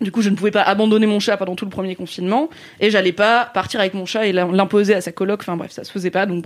Du 0.00 0.12
coup, 0.12 0.22
je 0.22 0.30
ne 0.30 0.36
pouvais 0.36 0.50
pas 0.52 0.62
abandonner 0.62 1.06
mon 1.06 1.18
chat 1.18 1.36
pendant 1.36 1.56
tout 1.56 1.64
le 1.64 1.70
premier 1.70 1.96
confinement 1.96 2.48
et 2.80 2.90
j'allais 2.90 3.12
pas 3.12 3.50
partir 3.52 3.80
avec 3.80 3.94
mon 3.94 4.06
chat 4.06 4.26
et 4.26 4.32
l'im- 4.32 4.52
l'imposer 4.52 4.94
à 4.94 5.00
sa 5.00 5.10
coloc. 5.10 5.40
Enfin 5.40 5.56
bref, 5.56 5.72
ça 5.72 5.82
se 5.82 5.90
faisait 5.90 6.10
pas. 6.12 6.24
Donc, 6.26 6.44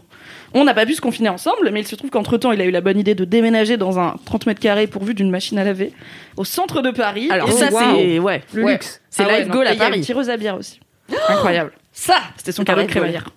on 0.54 0.64
n'a 0.64 0.72
pas 0.72 0.86
pu 0.86 0.94
se 0.94 1.00
confiner 1.02 1.28
ensemble, 1.28 1.68
mais 1.70 1.80
il 1.80 1.86
se 1.86 1.94
trouve 1.94 2.08
qu'entre 2.10 2.38
temps, 2.38 2.52
il 2.52 2.60
a 2.60 2.64
eu 2.64 2.70
la 2.70 2.80
bonne 2.80 2.98
idée 2.98 3.14
de 3.14 3.24
déménager 3.26 3.76
dans 3.76 3.98
un 3.98 4.16
30 4.24 4.46
mètres 4.46 4.60
carrés 4.60 4.86
pourvu 4.86 5.12
d'une 5.14 5.30
machine 5.30 5.58
à 5.58 5.64
laver 5.64 5.92
au 6.36 6.44
centre 6.44 6.80
de 6.80 6.90
Paris. 6.90 7.28
Alors 7.30 7.48
Et 7.48 7.52
ça, 7.52 7.68
c'est 7.70 8.18
ouais, 8.18 8.42
le 8.54 8.62
Ouais. 8.64 8.72
luxe. 8.72 9.00
C'est 9.10 9.24
Ah 9.24 9.26
ouais, 9.28 9.38
Live 9.40 9.48
non. 9.48 9.54
Goal 9.54 9.66
à 9.66 9.72
Il 9.74 9.78
y 9.78 9.82
a 9.82 9.84
une 9.84 9.90
Paris. 9.90 10.00
tireuse 10.00 10.30
à 10.30 10.36
bière 10.38 10.56
aussi. 10.56 10.80
Incroyable. 11.28 11.72
Ça 11.92 12.14
C'était 12.38 12.52
son 12.52 12.62
un 12.62 12.64
cadeau 12.64 12.82
de 12.82 12.86
crémaillère. 12.86 13.28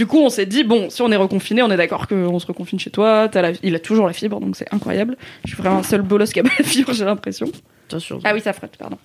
Du 0.00 0.06
coup, 0.06 0.18
on 0.20 0.30
s'est 0.30 0.46
dit, 0.46 0.64
bon, 0.64 0.88
si 0.88 1.02
on 1.02 1.12
est 1.12 1.16
reconfiné, 1.16 1.60
on 1.62 1.70
est 1.70 1.76
d'accord 1.76 2.08
qu'on 2.08 2.38
se 2.38 2.46
reconfine 2.46 2.80
chez 2.80 2.88
toi. 2.88 3.28
La- 3.34 3.52
Il 3.62 3.74
a 3.74 3.78
toujours 3.78 4.06
la 4.06 4.14
fibre, 4.14 4.40
donc 4.40 4.56
c'est 4.56 4.72
incroyable. 4.72 5.18
Je 5.44 5.48
suis 5.52 5.58
vraiment 5.58 5.76
un 5.80 5.82
seul 5.82 6.00
bolos 6.00 6.32
qui 6.32 6.40
a 6.40 6.42
pas 6.48 6.48
la 6.58 6.64
fibre, 6.64 6.94
j'ai 6.94 7.04
l'impression. 7.04 7.48
Ah 8.24 8.32
oui, 8.32 8.40
ça 8.40 8.54
frotte, 8.54 8.78
pardon. 8.78 8.96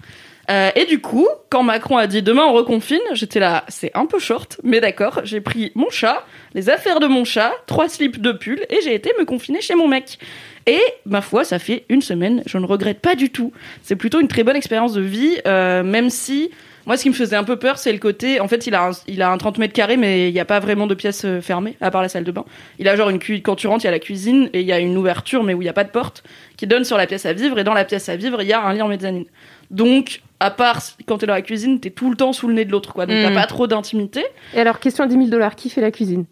Euh, 0.49 0.69
et 0.73 0.86
du 0.86 1.01
coup, 1.01 1.27
quand 1.49 1.63
Macron 1.63 1.97
a 1.97 2.08
dit 2.08 2.21
demain 2.21 2.43
on 2.45 2.53
reconfine, 2.53 3.01
j'étais 3.12 3.41
là, 3.41 3.65
c'est 3.67 3.91
un 3.93 4.05
peu 4.05 4.19
short, 4.19 4.62
mais 4.63 4.79
d'accord, 4.79 5.19
j'ai 5.25 5.41
pris 5.41 5.73
mon 5.75 5.89
chat, 5.89 6.23
les 6.53 6.69
affaires 6.69 7.01
de 7.01 7.08
mon 7.08 7.25
chat, 7.25 7.51
trois 7.67 7.89
slips 7.89 8.21
de 8.21 8.31
pull, 8.31 8.65
et 8.69 8.77
j'ai 8.81 8.95
été 8.95 9.12
me 9.19 9.25
confiner 9.25 9.60
chez 9.60 9.75
mon 9.75 9.89
mec. 9.89 10.17
Et 10.65 10.79
ma 11.05 11.19
foi, 11.19 11.43
ça 11.43 11.60
fait 11.60 11.84
une 11.89 12.01
semaine, 12.01 12.41
je 12.45 12.58
ne 12.58 12.65
regrette 12.65 13.01
pas 13.01 13.15
du 13.15 13.31
tout. 13.31 13.51
C'est 13.81 13.97
plutôt 13.97 14.21
une 14.21 14.29
très 14.29 14.43
bonne 14.45 14.55
expérience 14.55 14.93
de 14.93 15.01
vie, 15.01 15.39
euh, 15.45 15.84
même 15.84 16.10
si 16.10 16.51
moi, 16.85 16.97
ce 16.97 17.03
qui 17.03 17.09
me 17.09 17.13
faisait 17.15 17.35
un 17.35 17.43
peu 17.43 17.57
peur, 17.57 17.77
c'est 17.77 17.91
le 17.91 17.99
côté. 17.99 18.39
En 18.39 18.47
fait, 18.47 18.67
il 18.67 18.75
a 18.75 18.87
un, 18.87 18.91
il 19.07 19.21
a 19.21 19.31
un 19.31 19.37
30 19.37 19.57
mètres 19.57 19.73
carrés, 19.73 19.97
mais 19.97 20.29
il 20.29 20.33
n'y 20.33 20.39
a 20.39 20.45
pas 20.45 20.59
vraiment 20.59 20.87
de 20.87 20.93
pièces 20.95 21.25
euh, 21.25 21.41
fermées, 21.41 21.75
à 21.81 21.89
part 21.91 22.01
la 22.01 22.09
salle 22.09 22.23
de 22.23 22.31
bain. 22.31 22.45
Il 22.79 22.87
a 22.87 22.95
genre 22.95 23.09
une 23.09 23.19
cuisine. 23.19 23.43
Quand 23.43 23.55
tu 23.55 23.67
rentres, 23.67 23.83
il 23.83 23.87
y 23.87 23.89
a 23.89 23.91
la 23.91 23.99
cuisine 23.99 24.49
et 24.53 24.61
il 24.61 24.67
y 24.67 24.71
a 24.71 24.79
une 24.79 24.95
ouverture, 24.97 25.43
mais 25.43 25.53
où 25.53 25.61
il 25.61 25.65
n'y 25.65 25.69
a 25.69 25.73
pas 25.73 25.83
de 25.83 25.89
porte, 25.89 26.23
qui 26.57 26.67
donne 26.67 26.83
sur 26.85 26.97
la 26.97 27.07
pièce 27.07 27.25
à 27.25 27.33
vivre. 27.33 27.57
Et 27.59 27.63
dans 27.63 27.73
la 27.73 27.85
pièce 27.85 28.07
à 28.09 28.15
vivre, 28.15 28.41
il 28.41 28.47
y 28.47 28.53
a 28.53 28.61
un 28.61 28.73
lit 28.73 28.81
en 28.81 28.87
mezzanine. 28.87 29.25
Donc, 29.71 30.21
à 30.39 30.51
part 30.51 30.79
quand 31.07 31.17
t'es 31.17 31.25
dans 31.25 31.33
la 31.33 31.41
cuisine, 31.41 31.79
t'es 31.79 31.89
tout 31.89 32.09
le 32.09 32.15
temps 32.15 32.33
sous 32.33 32.47
le 32.47 32.53
nez 32.53 32.65
de 32.65 32.71
l'autre, 32.71 32.93
quoi. 32.93 33.05
Donc, 33.05 33.17
Mm. 33.17 33.21
t'as 33.23 33.33
pas 33.33 33.47
trop 33.47 33.67
d'intimité. 33.67 34.23
Et 34.53 34.59
alors 34.59 34.79
question 34.79 35.03
à 35.03 35.07
10 35.07 35.15
000 35.15 35.27
dollars, 35.27 35.55
qui 35.55 35.69
fait 35.69 35.81
la 35.81 35.91
cuisine? 35.91 36.25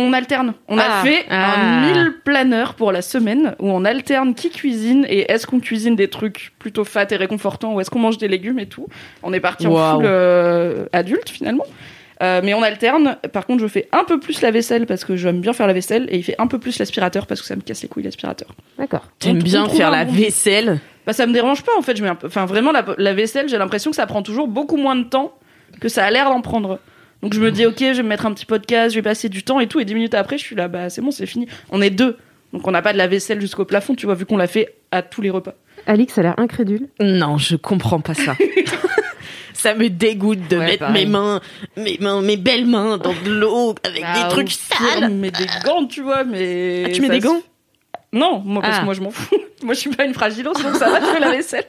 On 0.00 0.12
alterne. 0.12 0.54
On 0.68 0.78
a 0.78 0.84
Ah. 0.88 1.02
fait 1.04 1.24
Ah. 1.28 1.54
un 1.60 1.92
1000 1.92 2.12
planeur 2.24 2.74
pour 2.74 2.92
la 2.92 3.02
semaine 3.02 3.56
où 3.58 3.68
on 3.70 3.84
alterne 3.84 4.34
qui 4.34 4.48
cuisine 4.50 5.04
et 5.08 5.30
est-ce 5.30 5.46
qu'on 5.46 5.58
cuisine 5.60 5.96
des 5.96 6.08
trucs 6.08 6.52
plutôt 6.60 6.84
fat 6.84 7.06
et 7.10 7.16
réconfortants 7.16 7.74
ou 7.74 7.80
est-ce 7.80 7.90
qu'on 7.90 7.98
mange 7.98 8.16
des 8.18 8.28
légumes 8.28 8.60
et 8.60 8.66
tout. 8.66 8.86
On 9.24 9.32
est 9.32 9.40
parti 9.40 9.66
en 9.66 9.94
full 9.96 10.04
euh, 10.06 10.86
adulte 10.92 11.28
finalement. 11.30 11.64
Euh, 12.22 12.40
mais 12.44 12.54
on 12.54 12.62
alterne. 12.62 13.16
Par 13.32 13.46
contre, 13.46 13.60
je 13.62 13.66
fais 13.68 13.88
un 13.92 14.04
peu 14.04 14.18
plus 14.20 14.40
la 14.40 14.50
vaisselle 14.50 14.86
parce 14.86 15.04
que 15.04 15.16
j'aime 15.16 15.40
bien 15.40 15.52
faire 15.52 15.66
la 15.66 15.72
vaisselle 15.72 16.06
et 16.10 16.16
il 16.18 16.22
fait 16.24 16.34
un 16.38 16.46
peu 16.48 16.58
plus 16.58 16.78
l'aspirateur 16.78 17.26
parce 17.26 17.40
que 17.40 17.46
ça 17.46 17.56
me 17.56 17.60
casse 17.60 17.82
les 17.82 17.88
couilles 17.88 18.02
l'aspirateur. 18.04 18.48
D'accord. 18.78 19.04
T'aimes 19.18 19.42
bien 19.42 19.68
faire 19.68 19.90
la 19.90 20.04
bon- 20.04 20.12
vaisselle? 20.12 20.78
Bah 21.06 21.12
ça 21.12 21.26
me 21.26 21.32
dérange 21.32 21.62
pas 21.62 21.72
en 21.78 21.82
fait. 21.82 21.96
Je 21.96 22.02
mets 22.02 22.08
un 22.08 22.14
peu... 22.16 22.26
Enfin 22.26 22.44
vraiment 22.46 22.70
la, 22.72 22.84
la 22.98 23.14
vaisselle, 23.14 23.48
j'ai 23.48 23.56
l'impression 23.58 23.90
que 23.90 23.96
ça 23.96 24.06
prend 24.06 24.22
toujours 24.22 24.46
beaucoup 24.48 24.76
moins 24.76 24.96
de 24.96 25.04
temps 25.04 25.32
que 25.80 25.88
ça 25.88 26.04
a 26.04 26.10
l'air 26.10 26.26
d'en 26.28 26.40
prendre. 26.40 26.78
Donc 27.22 27.34
je 27.34 27.40
me 27.40 27.50
dis 27.50 27.66
ok, 27.66 27.78
je 27.78 27.84
vais 27.96 28.02
me 28.02 28.08
mettre 28.08 28.26
un 28.26 28.32
petit 28.32 28.46
podcast, 28.46 28.94
je 28.94 28.98
vais 29.00 29.02
passer 29.02 29.28
du 29.28 29.42
temps 29.42 29.58
et 29.60 29.66
tout. 29.66 29.80
Et 29.80 29.84
dix 29.84 29.94
minutes 29.94 30.14
après, 30.14 30.38
je 30.38 30.44
suis 30.44 30.54
là, 30.56 30.68
bah 30.68 30.88
c'est 30.90 31.00
bon, 31.00 31.10
c'est 31.10 31.26
fini. 31.26 31.46
On 31.70 31.80
est 31.82 31.90
deux, 31.90 32.16
donc 32.52 32.66
on 32.66 32.70
n'a 32.70 32.82
pas 32.82 32.92
de 32.92 32.98
la 32.98 33.06
vaisselle 33.08 33.40
jusqu'au 33.40 33.64
plafond, 33.64 33.94
tu 33.94 34.06
vois, 34.06 34.14
vu 34.14 34.24
qu'on 34.26 34.36
l'a 34.36 34.46
fait 34.46 34.74
à 34.92 35.02
tous 35.02 35.20
les 35.22 35.30
repas. 35.30 35.54
Alix 35.86 36.16
a 36.18 36.22
l'air 36.22 36.34
incrédule. 36.38 36.88
Non, 37.00 37.36
je 37.38 37.56
comprends 37.56 38.00
pas 38.00 38.14
ça. 38.14 38.36
ça 39.52 39.74
me 39.74 39.88
dégoûte 39.88 40.46
de 40.48 40.56
Ouais, 40.58 40.66
mettre 40.66 40.78
pareil. 40.80 41.06
mes 41.06 41.10
mains, 41.10 41.40
mes 41.76 41.98
mains, 42.00 42.22
mes 42.22 42.36
belles 42.36 42.66
mains 42.66 42.98
dans 42.98 43.14
de 43.24 43.30
l'eau 43.30 43.74
avec 43.84 44.02
Bah, 44.02 44.22
des 44.24 44.28
trucs 44.28 44.50
sales. 44.52 45.10
Mais 45.10 45.30
des 45.30 45.46
gants, 45.64 45.86
tu 45.86 46.02
vois, 46.02 46.24
mais. 46.24 46.84
Ah, 46.86 46.90
tu 46.90 47.00
mets 47.00 47.08
ça 47.08 47.12
des 47.14 47.20
gants? 47.20 47.40
Non, 48.12 48.40
moi 48.44 48.62
parce 48.62 48.76
Ah. 48.76 48.80
que 48.80 48.84
moi 48.86 48.94
je 48.94 49.00
m'en 49.02 49.10
fous. 49.10 49.36
moi 49.62 49.74
je 49.74 49.80
suis 49.80 49.90
pas 49.90 50.04
une 50.04 50.14
fragilos, 50.14 50.54
donc 50.54 50.76
ça 50.76 50.88
va, 50.88 51.00
je 51.00 51.06
fais 51.06 51.20
la 51.20 51.30
vaisselle. 51.30 51.66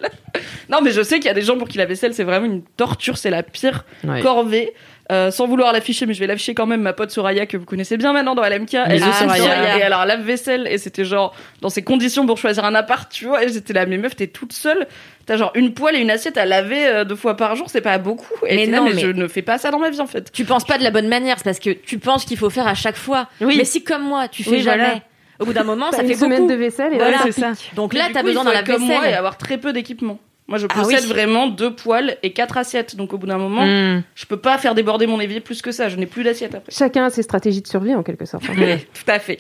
non, 0.70 0.80
mais 0.82 0.92
je 0.92 1.02
sais 1.02 1.16
qu'il 1.18 1.26
y 1.26 1.30
a 1.30 1.34
des 1.34 1.42
gens 1.42 1.58
pour 1.58 1.68
qui 1.68 1.78
la 1.78 1.86
vaisselle 1.86 2.14
c'est 2.14 2.24
vraiment 2.24 2.46
une 2.46 2.62
torture, 2.64 3.18
c'est 3.18 3.30
la 3.30 3.44
pire 3.44 3.84
Ouais. 4.06 4.22
corvée. 4.22 4.74
Euh, 5.12 5.32
sans 5.32 5.48
vouloir 5.48 5.74
l'afficher, 5.74 6.06
mais 6.06 6.14
je 6.14 6.20
vais 6.20 6.28
l'afficher 6.28 6.54
quand 6.54 6.68
même, 6.68 6.82
ma 6.84 6.94
pote 6.94 7.10
Soraya, 7.10 7.48
que 7.48 7.58
vous 7.58 7.66
connaissez 7.66 7.98
bien 7.98 8.14
maintenant 8.14 8.36
dans 8.36 8.44
LMK. 8.44 8.76
Elle 8.76 8.98
est 8.98 9.00
Soraya. 9.00 9.42
Soraya. 9.44 9.78
Et 9.80 9.82
alors, 9.82 10.06
lave-vaisselle, 10.06 10.68
et 10.70 10.78
c'était 10.78 11.04
genre, 11.04 11.34
dans 11.62 11.70
ces 11.72 11.82
conditions 11.82 12.28
pour 12.28 12.38
choisir 12.38 12.64
un 12.64 12.76
appart, 12.76 13.12
tu 13.12 13.26
vois, 13.26 13.44
et 13.44 13.50
j'étais 13.50 13.74
là, 13.74 13.88
mais 13.88 13.98
meuf, 13.98 14.16
t'es 14.16 14.28
toute 14.28 14.54
seule. 14.54 14.88
T'as 15.26 15.36
genre 15.38 15.52
une 15.56 15.74
poêle 15.74 15.96
et 15.96 16.00
une 16.00 16.12
assiette 16.12 16.38
à 16.38 16.46
laver 16.46 16.86
euh, 16.86 17.06
deux 17.06 17.16
fois 17.16 17.36
par 17.36 17.56
jour, 17.56 17.72
c'est 17.72 17.82
pas 17.82 17.98
beaucoup. 17.98 18.28
Et 18.46 18.56
Mais 18.56 18.66
là, 18.68 18.78
non, 18.78 18.84
mais, 18.84 18.94
mais- 18.94 19.02
je 19.02 19.08
ne 19.08 19.28
fais 19.28 19.42
pas 19.42 19.58
ça 19.58 19.72
dans 19.72 19.80
ma 19.80 19.90
vie, 19.90 20.00
en 20.00 20.06
fait. 20.06 20.32
Tu 20.32 20.46
penses 20.46 20.64
pas 20.66 20.78
de 20.78 20.84
la 20.84 20.92
bonne 20.92 21.08
manière, 21.08 21.38
c'est 21.40 21.44
parce 21.44 21.60
que 21.60 21.72
tu 21.72 21.98
penses 21.98 22.24
qu'il 22.26 22.38
faut 22.38 22.52
faire 22.52 22.68
à 22.68 22.76
chaque 22.76 22.96
fois. 22.98 23.28
Oui. 23.42 23.56
Mais 23.58 23.66
si 23.66 23.84
comme 23.84 24.04
moi, 24.04 24.28
tu 24.28 24.44
fais 24.44 24.52
Oui, 24.52 24.62
jamais, 24.62 24.84
voilà. 24.84 25.02
au 25.40 25.46
bout 25.46 25.54
d'un 25.54 25.64
moment, 25.64 25.92
ça 25.92 26.04
une 26.04 26.08
fait 26.10 26.14
semaine 26.16 26.42
beaucoup. 26.44 26.52
de 26.54 26.58
vaisselle 26.58 26.94
et 26.94 26.98
Voilà. 26.98 27.12
là, 27.14 27.18
c'est 27.24 27.32
ça. 27.32 27.54
Donc 27.76 27.96
là, 27.96 28.10
t'as 28.14 28.22
besoin 28.22 28.44
dans 28.44 28.52
la 28.52 28.60
être 28.60 28.68
comme 28.68 28.84
moi 28.84 28.98
et 28.98 29.00
vaisselle. 29.00 29.16
avoir 29.16 29.38
très 29.38 29.58
peu 29.58 29.74
d'équipement. 29.74 30.20
Moi, 30.50 30.58
je 30.58 30.68
Ah 30.70 30.82
possède 30.82 31.04
oui. 31.04 31.08
vraiment 31.10 31.48
deux 31.48 31.74
poêles 31.74 32.18
et 32.24 32.34
quatre 32.34 32.58
assiettes. 32.58 32.96
Donc, 32.98 33.14
au 33.14 33.18
bout 33.18 33.28
d'un 33.28 33.38
moment, 33.38 33.66
Mm. 33.66 34.04
je 34.16 34.26
peux 34.26 34.38
pas 34.38 34.58
faire 34.58 34.76
déborder 34.76 35.06
mon 35.08 35.20
évier 35.22 35.40
plus 35.40 35.62
que 35.62 35.72
ça. 35.72 35.88
Je 35.90 35.96
n'ai 35.96 36.08
plus 36.08 36.24
d'assiette 36.24 36.56
après. 36.56 36.72
Chacun 36.72 37.06
a 37.06 37.10
ses 37.10 37.22
stratégies 37.24 37.62
de 37.62 37.68
survie 37.68 37.94
en 37.96 38.04
quelque 38.04 38.26
sorte. 38.26 38.44
hein. 38.50 38.78
Tout 38.94 39.12
à 39.12 39.20
fait. 39.20 39.40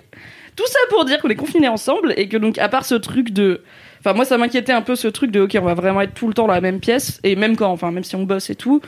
Tout 0.55 0.67
ça 0.67 0.79
pour 0.89 1.05
dire 1.05 1.19
qu'on 1.19 1.29
est 1.29 1.35
confinés 1.35 1.67
ensemble 1.67 2.13
et 2.15 2.27
que 2.29 2.37
donc 2.37 2.57
à 2.57 2.67
part 2.69 2.83
ce 2.85 2.95
truc 2.95 3.31
de, 3.31 3.61
enfin 3.99 4.13
moi 4.13 4.25
ça 4.25 4.37
m'inquiétait 4.37 4.73
un 4.73 4.81
peu 4.81 4.95
ce 4.95 5.07
truc 5.07 5.31
de 5.31 5.39
ok 5.41 5.55
on 5.61 5.63
va 5.65 5.73
vraiment 5.73 6.01
être 6.01 6.13
tout 6.13 6.27
le 6.27 6.33
temps 6.33 6.47
dans 6.47 6.53
la 6.53 6.59
même 6.59 6.81
pièce 6.81 7.21
et 7.23 7.37
même 7.37 7.55
quand, 7.55 7.71
enfin 7.71 7.91
même 7.91 8.03
si 8.03 8.17
on 8.17 8.23
bosse 8.23 8.49
et 8.49 8.55
tout, 8.55 8.81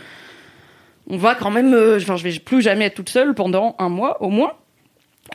on 1.10 1.15
va 1.17 1.34
quand 1.34 1.49
même, 1.51 1.73
euh, 1.73 1.97
enfin 2.01 2.17
je 2.17 2.23
vais 2.23 2.38
plus 2.39 2.62
jamais 2.62 2.86
être 2.86 2.95
toute 2.95 3.10
seule 3.10 3.34
pendant 3.36 3.75
un 3.79 3.88
mois 3.89 4.21
au 4.21 4.29
moins. 4.29 4.51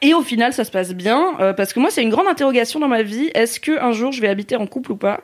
Et 0.02 0.12
au 0.12 0.20
final 0.20 0.52
ça 0.52 0.64
se 0.64 0.70
passe 0.70 0.92
bien 0.94 1.36
euh, 1.40 1.54
parce 1.54 1.72
que 1.72 1.80
moi 1.80 1.88
c'est 1.90 2.02
une 2.02 2.10
grande 2.10 2.26
interrogation 2.28 2.80
dans 2.80 2.88
ma 2.88 3.02
vie. 3.02 3.30
Est-ce 3.34 3.58
que 3.58 3.80
un 3.80 3.92
jour 3.92 4.12
je 4.12 4.20
vais 4.20 4.28
habiter 4.28 4.56
en 4.56 4.66
couple 4.66 4.92
ou 4.92 4.96
pas? 4.96 5.20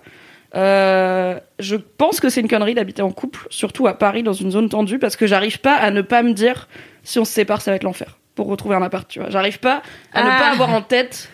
Euh, 0.54 1.38
je 1.58 1.76
pense 1.76 2.20
que 2.20 2.28
c'est 2.28 2.40
une 2.40 2.48
connerie 2.48 2.74
d'habiter 2.74 3.02
en 3.02 3.10
couple, 3.10 3.46
surtout 3.50 3.86
à 3.86 3.94
Paris 3.98 4.22
dans 4.22 4.32
une 4.34 4.50
zone 4.50 4.68
tendue, 4.68 4.98
parce 4.98 5.16
que 5.16 5.26
j'arrive 5.26 5.60
pas 5.60 5.74
à 5.74 5.90
ne 5.90 6.02
pas 6.02 6.22
me 6.22 6.32
dire 6.32 6.68
si 7.04 7.18
on 7.18 7.24
se 7.24 7.32
sépare, 7.32 7.62
ça 7.62 7.70
va 7.70 7.76
être 7.76 7.84
l'enfer 7.84 8.18
pour 8.34 8.46
retrouver 8.46 8.76
un 8.76 8.82
appart, 8.82 9.08
tu 9.08 9.18
vois. 9.20 9.30
J'arrive 9.30 9.58
pas 9.60 9.82
à 10.12 10.22
ne 10.22 10.28
Ah. 10.30 10.38
pas 10.38 10.50
avoir 10.50 10.70
en 10.70 10.82
tête 10.82 11.30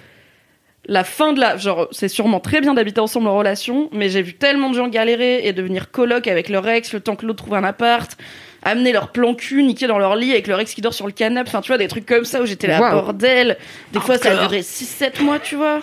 la 0.86 1.04
fin 1.04 1.32
de 1.32 1.40
la. 1.40 1.56
Genre, 1.56 1.88
c'est 1.90 2.08
sûrement 2.08 2.40
très 2.40 2.60
bien 2.60 2.74
d'habiter 2.74 3.00
ensemble 3.00 3.28
en 3.28 3.36
relation, 3.36 3.88
mais 3.92 4.08
j'ai 4.08 4.22
vu 4.22 4.34
tellement 4.34 4.70
de 4.70 4.74
gens 4.74 4.88
galérer 4.88 5.46
et 5.46 5.52
devenir 5.52 5.90
coloc 5.90 6.26
avec 6.26 6.48
leur 6.48 6.66
ex 6.68 6.92
le 6.92 7.00
temps 7.00 7.14
que 7.16 7.26
l'autre 7.26 7.42
trouve 7.44 7.54
un 7.54 7.64
appart, 7.64 8.16
amener 8.62 8.92
leur 8.92 9.10
plan 9.12 9.34
cul, 9.34 9.62
niquer 9.64 9.86
dans 9.86 9.98
leur 9.98 10.16
lit 10.16 10.30
avec 10.32 10.46
leur 10.46 10.58
ex 10.60 10.72
qui 10.74 10.80
dort 10.80 10.94
sur 10.94 11.06
le 11.06 11.12
canapé, 11.12 11.48
enfin, 11.50 11.60
tu 11.60 11.68
vois, 11.68 11.78
des 11.78 11.88
trucs 11.88 12.06
comme 12.06 12.24
ça 12.24 12.40
où 12.40 12.46
j'étais 12.46 12.66
là, 12.68 12.90
bordel. 12.92 13.58
Des 13.92 14.00
fois, 14.00 14.16
ça 14.16 14.30
a 14.32 14.36
duré 14.42 14.60
6-7 14.62 15.22
mois, 15.22 15.38
tu 15.38 15.56
vois. 15.56 15.80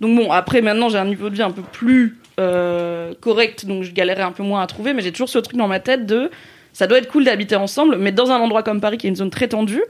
Donc 0.00 0.16
bon, 0.16 0.30
après, 0.32 0.62
maintenant, 0.62 0.88
j'ai 0.88 0.98
un 0.98 1.04
niveau 1.04 1.30
de 1.30 1.34
vie 1.34 1.42
un 1.42 1.50
peu 1.50 1.62
plus 1.62 2.16
euh, 2.38 3.14
correct, 3.20 3.66
donc 3.66 3.82
je 3.82 3.92
galérais 3.92 4.22
un 4.22 4.32
peu 4.32 4.42
moins 4.42 4.62
à 4.62 4.66
trouver, 4.66 4.92
mais 4.92 5.02
j'ai 5.02 5.12
toujours 5.12 5.28
ce 5.28 5.38
truc 5.38 5.56
dans 5.56 5.68
ma 5.68 5.80
tête 5.80 6.06
de 6.06 6.30
ça 6.72 6.86
doit 6.86 6.98
être 6.98 7.08
cool 7.08 7.24
d'habiter 7.24 7.56
ensemble, 7.56 7.96
mais 7.96 8.12
dans 8.12 8.30
un 8.30 8.38
endroit 8.38 8.62
comme 8.62 8.80
Paris 8.80 8.98
qui 8.98 9.06
est 9.06 9.10
une 9.10 9.16
zone 9.16 9.30
très 9.30 9.48
tendue, 9.48 9.82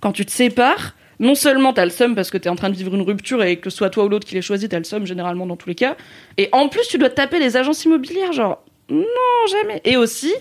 quand 0.00 0.12
tu 0.12 0.26
te 0.26 0.30
sépares, 0.30 0.94
non 1.18 1.34
seulement 1.34 1.72
t'as 1.72 1.84
le 1.84 1.90
seum 1.90 2.14
parce 2.14 2.30
que 2.30 2.36
t'es 2.36 2.50
en 2.50 2.56
train 2.56 2.68
de 2.68 2.76
vivre 2.76 2.94
une 2.94 3.00
rupture 3.00 3.42
et 3.42 3.56
que 3.56 3.70
ce 3.70 3.76
soit 3.78 3.88
toi 3.88 4.04
ou 4.04 4.08
l'autre 4.08 4.26
qui 4.26 4.34
l'ait 4.34 4.42
choisi, 4.42 4.68
t'as 4.68 4.78
le 4.78 4.84
seum 4.84 5.06
généralement 5.06 5.46
dans 5.46 5.56
tous 5.56 5.68
les 5.68 5.74
cas, 5.74 5.96
et 6.36 6.50
en 6.52 6.68
plus 6.68 6.86
tu 6.88 6.98
dois 6.98 7.08
taper 7.08 7.38
les 7.38 7.56
agences 7.56 7.84
immobilières, 7.84 8.32
genre 8.32 8.62
non, 8.90 9.46
jamais. 9.50 9.80
Et 9.84 9.96
aussi, 9.96 10.34